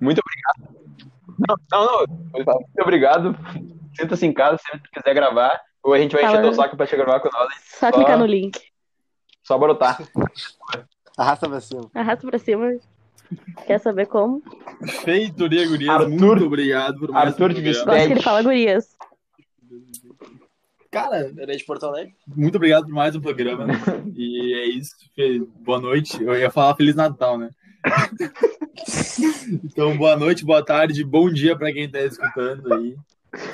Muito 0.00 0.20
obrigado. 0.20 0.76
Não, 1.48 1.56
não, 1.70 1.86
não. 1.86 2.06
Muito 2.32 2.50
obrigado. 2.82 3.36
Sinta-se 3.98 4.26
em 4.26 4.32
casa 4.32 4.58
se 4.58 4.64
você 4.70 4.80
quiser 4.92 5.14
gravar. 5.14 5.60
Ou 5.82 5.92
a 5.94 5.98
gente 5.98 6.12
vai 6.12 6.22
encher 6.22 6.32
Fala. 6.32 6.42
teu 6.42 6.52
saco 6.54 6.76
pra 6.76 6.86
te 6.86 6.96
gravar 6.96 7.20
com 7.20 7.28
nós. 7.32 7.54
Só 7.64 7.86
Só- 7.90 7.92
clicar 7.92 8.18
no 8.18 8.26
link. 8.26 8.60
Só 9.42 9.58
brotar. 9.58 9.98
Arrasta 11.16 11.48
pra 11.48 11.60
cima. 11.60 11.90
Arrasta 11.94 12.26
pra 12.26 12.38
cima. 12.38 12.72
Quer 13.66 13.78
saber 13.80 14.06
como? 14.06 14.42
Feitoria 15.04 15.66
Gurias, 15.66 15.90
Arthur- 15.90 16.08
muito 16.10 16.44
obrigado 16.44 16.98
por 16.98 17.10
mais 17.10 17.28
Arthur 17.28 17.50
um 17.50 17.54
despede. 17.54 17.84
Gosto 17.86 18.06
que 18.06 18.12
ele 18.12 18.22
fala 18.22 18.42
gurias. 18.42 18.96
Cara, 20.90 21.20
Ele 21.38 21.52
é 21.52 21.56
de 21.56 21.64
Porto 21.64 21.86
Alegre? 21.86 22.14
muito 22.26 22.56
obrigado 22.56 22.84
por 22.84 22.92
mais 22.92 23.16
um 23.16 23.20
programa. 23.22 23.66
E 24.14 24.54
é 24.54 24.66
isso. 24.66 24.94
Boa 25.60 25.80
noite. 25.80 26.22
Eu 26.22 26.36
ia 26.36 26.50
falar 26.50 26.76
Feliz 26.76 26.94
Natal, 26.94 27.38
né? 27.38 27.48
então, 29.64 29.96
boa 29.96 30.16
noite, 30.16 30.44
boa 30.44 30.62
tarde, 30.64 31.02
bom 31.02 31.30
dia 31.30 31.56
pra 31.56 31.72
quem 31.72 31.90
tá 31.90 32.00
escutando 32.00 32.72
aí. 32.74 32.94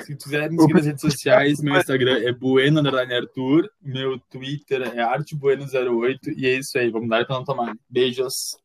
Se 0.05 0.15
quiser 0.15 0.51
me 0.51 0.59
seguir 0.59 0.73
nas 0.73 0.85
redes 0.85 1.01
sociais, 1.01 1.61
meu 1.61 1.77
Instagram 1.77 2.19
é 2.19 2.33
Bueno 2.33 2.79
Arthur, 2.79 3.69
meu 3.81 4.19
Twitter 4.19 4.81
é 4.81 5.01
ArteBueno08 5.01 6.33
e 6.35 6.47
é 6.47 6.55
isso 6.55 6.77
aí, 6.77 6.89
vamos 6.89 7.07
dar 7.07 7.25
pra 7.25 7.37
não 7.37 7.45
tomar. 7.45 7.75
Beijos. 7.89 8.57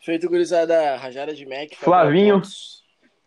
Feito 0.00 0.28
gurizada 0.28 0.96
Rajara 0.96 1.32
de 1.32 1.46
Mac. 1.46 1.74
Flavinho. 1.76 2.42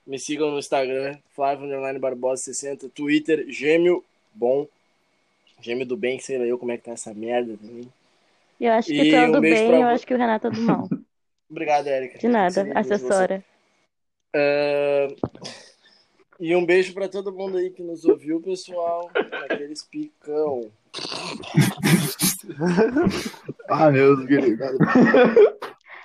Me 0.05 0.19
sigam 0.19 0.51
no 0.51 0.59
Instagram, 0.59 1.17
Flávio 1.33 1.69
Barbosa 1.99 2.43
60, 2.43 2.89
Twitter, 2.89 3.45
Gêmeo 3.49 4.03
Bom. 4.33 4.67
Gêmeo 5.61 5.85
do 5.85 5.95
bem, 5.95 6.19
sei 6.19 6.37
lá 6.37 6.45
eu 6.45 6.57
como 6.57 6.73
é 6.73 6.77
que 6.77 6.83
tá 6.83 6.91
essa 6.91 7.13
merda 7.13 7.57
também. 7.57 7.89
Eu 8.59 8.73
acho 8.73 8.89
que 8.89 9.01
E 9.01 9.09
tu 9.09 9.15
é 9.15 9.27
um 9.27 9.31
do 9.31 9.41
bem, 9.41 9.67
pra 9.67 9.79
eu 9.79 9.87
acho 9.87 10.05
que 10.05 10.13
o 10.13 10.17
Renato 10.17 10.47
é 10.47 10.51
do 10.51 10.61
mal. 10.61 10.89
Obrigado, 11.49 11.87
Érica. 11.87 12.19
De 12.19 12.27
nada, 12.27 12.51
Sim, 12.51 12.73
você. 12.89 13.43
Ah, 14.35 15.07
e 16.37 16.53
um 16.53 16.65
beijo 16.65 16.93
pra 16.93 17.07
todo 17.07 17.31
mundo 17.31 17.57
aí 17.57 17.69
que 17.69 17.81
nos 17.81 18.03
ouviu, 18.03 18.41
pessoal. 18.41 19.09
Aqueles 19.49 19.83
picão. 19.83 20.69
Ah, 23.69 23.89
meu 23.89 24.17
Deus. 24.25 24.59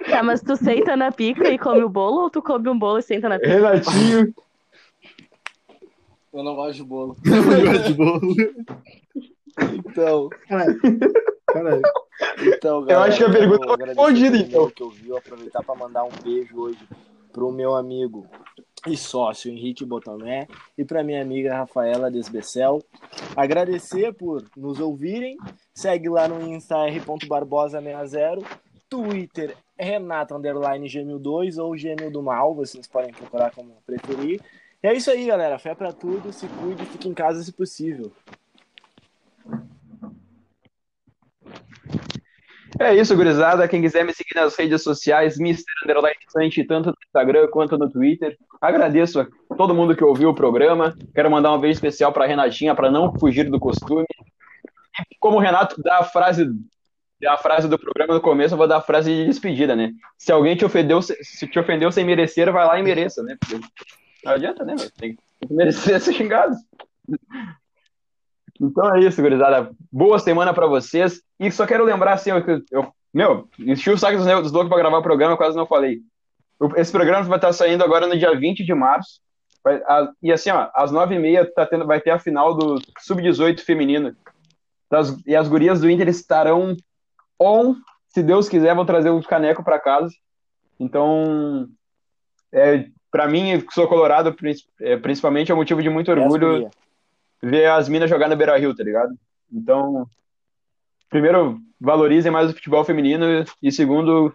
Tá, 0.09 0.23
mas 0.23 0.41
tu 0.41 0.57
senta 0.57 0.97
na 0.97 1.11
pica 1.11 1.51
e 1.51 1.59
come 1.59 1.83
o 1.83 1.89
bolo 1.89 2.23
ou 2.23 2.31
tu 2.31 2.41
come 2.41 2.69
um 2.69 2.79
bolo 2.79 2.99
e 2.99 3.03
senta 3.03 3.29
na 3.29 3.41
pica? 3.41 3.55
Renatinho. 3.55 4.33
Eu 6.33 6.45
não 6.45 6.55
gosto 6.55 6.75
de 6.75 6.85
bolo. 6.85 7.17
Eu 7.27 7.73
gosto 7.73 7.87
de 7.89 7.95
bolo. 7.95 8.35
Então, 9.85 10.29
Cara, 10.49 10.65
cara, 11.47 11.81
então, 12.41 12.89
Eu 12.89 13.01
acho 13.01 13.19
que 13.19 13.25
a 13.25 13.27
galera, 13.27 13.49
pergunta 13.49 13.65
foi 13.65 13.75
agradecer 13.75 14.01
respondida, 14.01 14.37
então. 14.37 14.71
Que 14.71 14.83
eu 14.83 14.91
vi, 14.91 15.17
aproveitar 15.17 15.63
para 15.65 15.75
mandar 15.75 16.05
um 16.05 16.11
beijo 16.23 16.57
hoje 16.57 16.79
pro 17.33 17.51
meu 17.51 17.75
amigo 17.75 18.27
e 18.87 18.97
sócio 18.97 19.51
Henrique 19.51 19.85
Botomé 19.85 20.47
e 20.77 20.85
para 20.85 21.05
minha 21.05 21.21
amiga 21.21 21.57
Rafaela 21.57 22.11
Desbecel. 22.11 22.83
Agradecer 23.37 24.13
por 24.15 24.45
nos 24.57 24.81
ouvirem. 24.81 25.37
Segue 25.75 26.09
lá 26.09 26.27
no 26.27 26.41
Insta 26.43 26.89
r.barbosa60, 26.89 28.45
Twitter 28.89 29.57
Renato 29.79 30.35
underline 30.35 30.87
Gêmeo2 30.87 31.57
ou 31.57 31.77
Gêmeo 31.77 32.11
do 32.11 32.23
Mal, 32.23 32.55
vocês 32.55 32.87
podem 32.87 33.13
procurar 33.13 33.51
como 33.51 33.77
preferir. 33.87 34.41
E 34.83 34.87
é 34.87 34.95
isso 34.95 35.11
aí, 35.11 35.27
galera. 35.27 35.59
Fé 35.59 35.75
pra 35.75 35.93
tudo, 35.93 36.33
se 36.33 36.47
cuide, 36.47 36.85
fique 36.87 37.09
em 37.09 37.15
casa 37.15 37.43
se 37.43 37.53
possível. 37.53 38.13
É 42.79 42.95
isso, 42.95 43.17
gurizada. 43.17 43.67
Quem 43.67 43.81
quiser 43.81 44.05
me 44.05 44.13
seguir 44.13 44.35
nas 44.35 44.55
redes 44.57 44.83
sociais, 44.83 45.39
Mr. 45.39 45.65
Underline 45.85 46.17
Sante, 46.29 46.65
tanto 46.65 46.91
no 46.91 46.97
Instagram 47.05 47.49
quanto 47.49 47.77
no 47.77 47.91
Twitter. 47.91 48.37
Agradeço 48.61 49.21
a 49.21 49.55
todo 49.55 49.75
mundo 49.75 49.97
que 49.97 50.05
ouviu 50.05 50.31
o 50.31 50.35
programa. 50.35 50.95
Quero 51.15 51.31
mandar 51.31 51.53
um 51.53 51.59
beijo 51.59 51.77
especial 51.77 52.13
para 52.13 52.27
Renatinha, 52.27 52.75
para 52.75 52.91
não 52.91 53.13
fugir 53.19 53.51
do 53.51 53.59
costume. 53.59 54.07
E 55.11 55.17
como 55.19 55.37
o 55.37 55.41
Renato 55.41 55.83
dá 55.83 55.99
a 55.99 56.05
frase, 56.05 56.47
a 57.27 57.37
frase 57.37 57.69
do 57.69 57.79
programa 57.79 58.15
no 58.15 58.21
começo, 58.21 58.55
eu 58.55 58.59
vou 58.59 58.69
dar 58.69 58.79
a 58.79 58.83
frase 58.83 59.11
de 59.11 59.27
despedida, 59.27 59.75
né? 59.75 59.93
Se 60.19 60.31
alguém 60.31 60.57
te 60.57 60.65
ofendeu, 60.65 61.01
se 61.03 61.47
te 61.47 61.59
ofendeu 61.59 61.91
sem 61.91 62.05
merecer, 62.05 62.53
vai 62.53 62.67
lá 62.67 62.79
e 62.79 62.83
mereça, 62.83 63.23
né? 63.23 63.37
Porque 63.41 63.61
não 64.25 64.33
adianta, 64.33 64.65
né? 64.65 64.75
Tem 64.99 65.15
que 65.15 65.53
merecer 65.53 65.99
ser 66.01 66.13
xingado. 66.13 66.55
Então 68.61 68.95
é 68.95 69.01
isso, 69.01 69.23
gurizada. 69.23 69.71
Boa 69.91 70.19
semana 70.19 70.53
pra 70.53 70.67
vocês. 70.67 71.23
E 71.39 71.51
só 71.51 71.67
quero 71.67 71.85
lembrar, 71.85 72.13
assim, 72.15 72.31
eu, 72.31 72.43
eu 72.71 72.93
meu, 73.13 73.49
enchi 73.59 73.91
o 73.91 73.99
saco 73.99 74.19
dos, 74.19 74.27
dos 74.27 74.53
loucos 74.53 74.69
pra 74.69 74.79
gravar 74.79 74.99
o 74.99 75.03
programa, 75.03 75.37
quase 75.37 75.57
não 75.57 75.67
falei. 75.67 76.01
Esse 76.77 76.93
programa 76.93 77.25
vai 77.25 77.39
estar 77.39 77.53
saindo 77.53 77.83
agora 77.83 78.07
no 78.07 78.17
dia 78.17 78.37
20 78.39 78.65
de 78.65 78.75
março. 78.75 79.21
Vai- 79.65 79.77
a- 79.87 80.11
e 80.23 80.31
assim, 80.33 80.51
ó, 80.51 80.69
às 80.75 80.93
9h30 80.93 81.51
tá 81.55 81.67
tendo, 81.67 81.87
vai 81.87 82.01
ter 82.01 82.11
a 82.11 82.19
final 82.19 82.55
do 82.55 82.81
Sub-18 83.01 83.61
feminino. 83.61 84.15
Das- 84.91 85.17
e 85.27 85.35
as 85.35 85.49
gurias 85.49 85.81
do 85.81 85.91
Inter 85.91 86.09
estarão 86.09 86.77
on. 87.41 87.75
Se 88.09 88.23
Deus 88.23 88.49
quiser, 88.49 88.75
vão 88.75 88.85
trazer 88.85 89.11
um 89.11 89.23
caneco 89.23 89.65
pra 89.65 89.79
casa. 89.81 90.13
Então, 90.79 91.67
é, 92.53 92.87
para 93.11 93.27
mim, 93.29 93.61
que 93.61 93.73
sou 93.73 93.89
colorado, 93.89 94.35
é, 94.81 94.97
principalmente, 94.97 95.51
é 95.51 95.55
motivo 95.55 95.83
de 95.83 95.91
muito 95.91 96.11
orgulho 96.11 96.67
Essa 96.67 96.71
ver 97.43 97.67
as 97.71 97.89
minas 97.89 98.11
jogar 98.11 98.29
no 98.29 98.37
Beira 98.37 98.57
Rio, 98.59 98.75
tá 98.75 98.83
ligado? 98.85 99.15
Então, 99.53 100.07
primeiro, 101.09 101.59
valorizem 101.81 102.31
mais 102.31 102.51
o 102.51 102.55
futebol 102.55 102.85
feminino 102.85 103.45
e 103.63 103.73
segundo, 103.73 104.33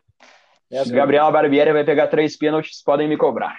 Essa 0.72 0.92
Gabriela 0.94 1.32
Barbieri 1.32 1.72
vai 1.72 1.84
pegar 1.84 2.08
três 2.08 2.36
pênaltis, 2.38 2.82
podem 2.84 3.08
me 3.08 3.18
cobrar. 3.18 3.58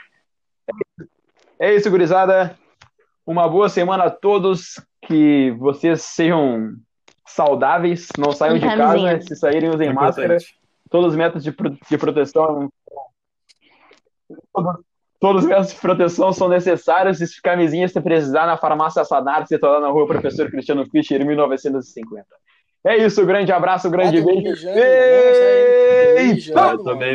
É 1.58 1.74
isso, 1.74 1.90
gurizada. 1.90 2.58
Uma 3.24 3.48
boa 3.48 3.68
semana 3.68 4.04
a 4.04 4.10
todos, 4.10 4.80
que 5.02 5.50
vocês 5.58 6.02
sejam 6.02 6.74
saudáveis, 7.26 8.08
não 8.18 8.32
saiam 8.32 8.56
de 8.58 8.66
casa, 8.66 9.20
se 9.22 9.34
saírem 9.36 9.70
usem 9.70 9.88
É 9.88 9.92
máscara, 9.92 10.36
todos 10.90 11.10
os 11.12 11.16
métodos 11.16 11.42
de, 11.42 11.50
pro- 11.50 11.70
de 11.88 11.98
proteção 11.98 12.68
todos, 14.52 14.76
todos 15.20 15.42
os 15.42 15.48
métodos 15.48 15.72
de 15.72 15.80
proteção 15.80 16.32
são 16.32 16.48
necessários 16.48 17.20
e 17.20 17.40
camisinhas 17.42 17.92
se 17.92 18.00
precisar 18.00 18.46
na 18.46 18.56
farmácia 18.56 19.04
Sadar, 19.04 19.46
se 19.46 19.58
lá 19.60 19.80
na 19.80 19.88
rua 19.88 20.06
Professor 20.06 20.50
Cristiano 20.50 20.84
Fischer, 20.90 21.24
1950. 21.24 22.26
É 22.84 22.96
isso, 22.98 23.26
grande 23.26 23.50
abraço, 23.50 23.90
grande 23.90 24.18
Ah, 24.18 24.24
beijo. 24.24 24.68
Eita! 26.16 26.60
Eu 26.70 26.84
também 26.84 27.14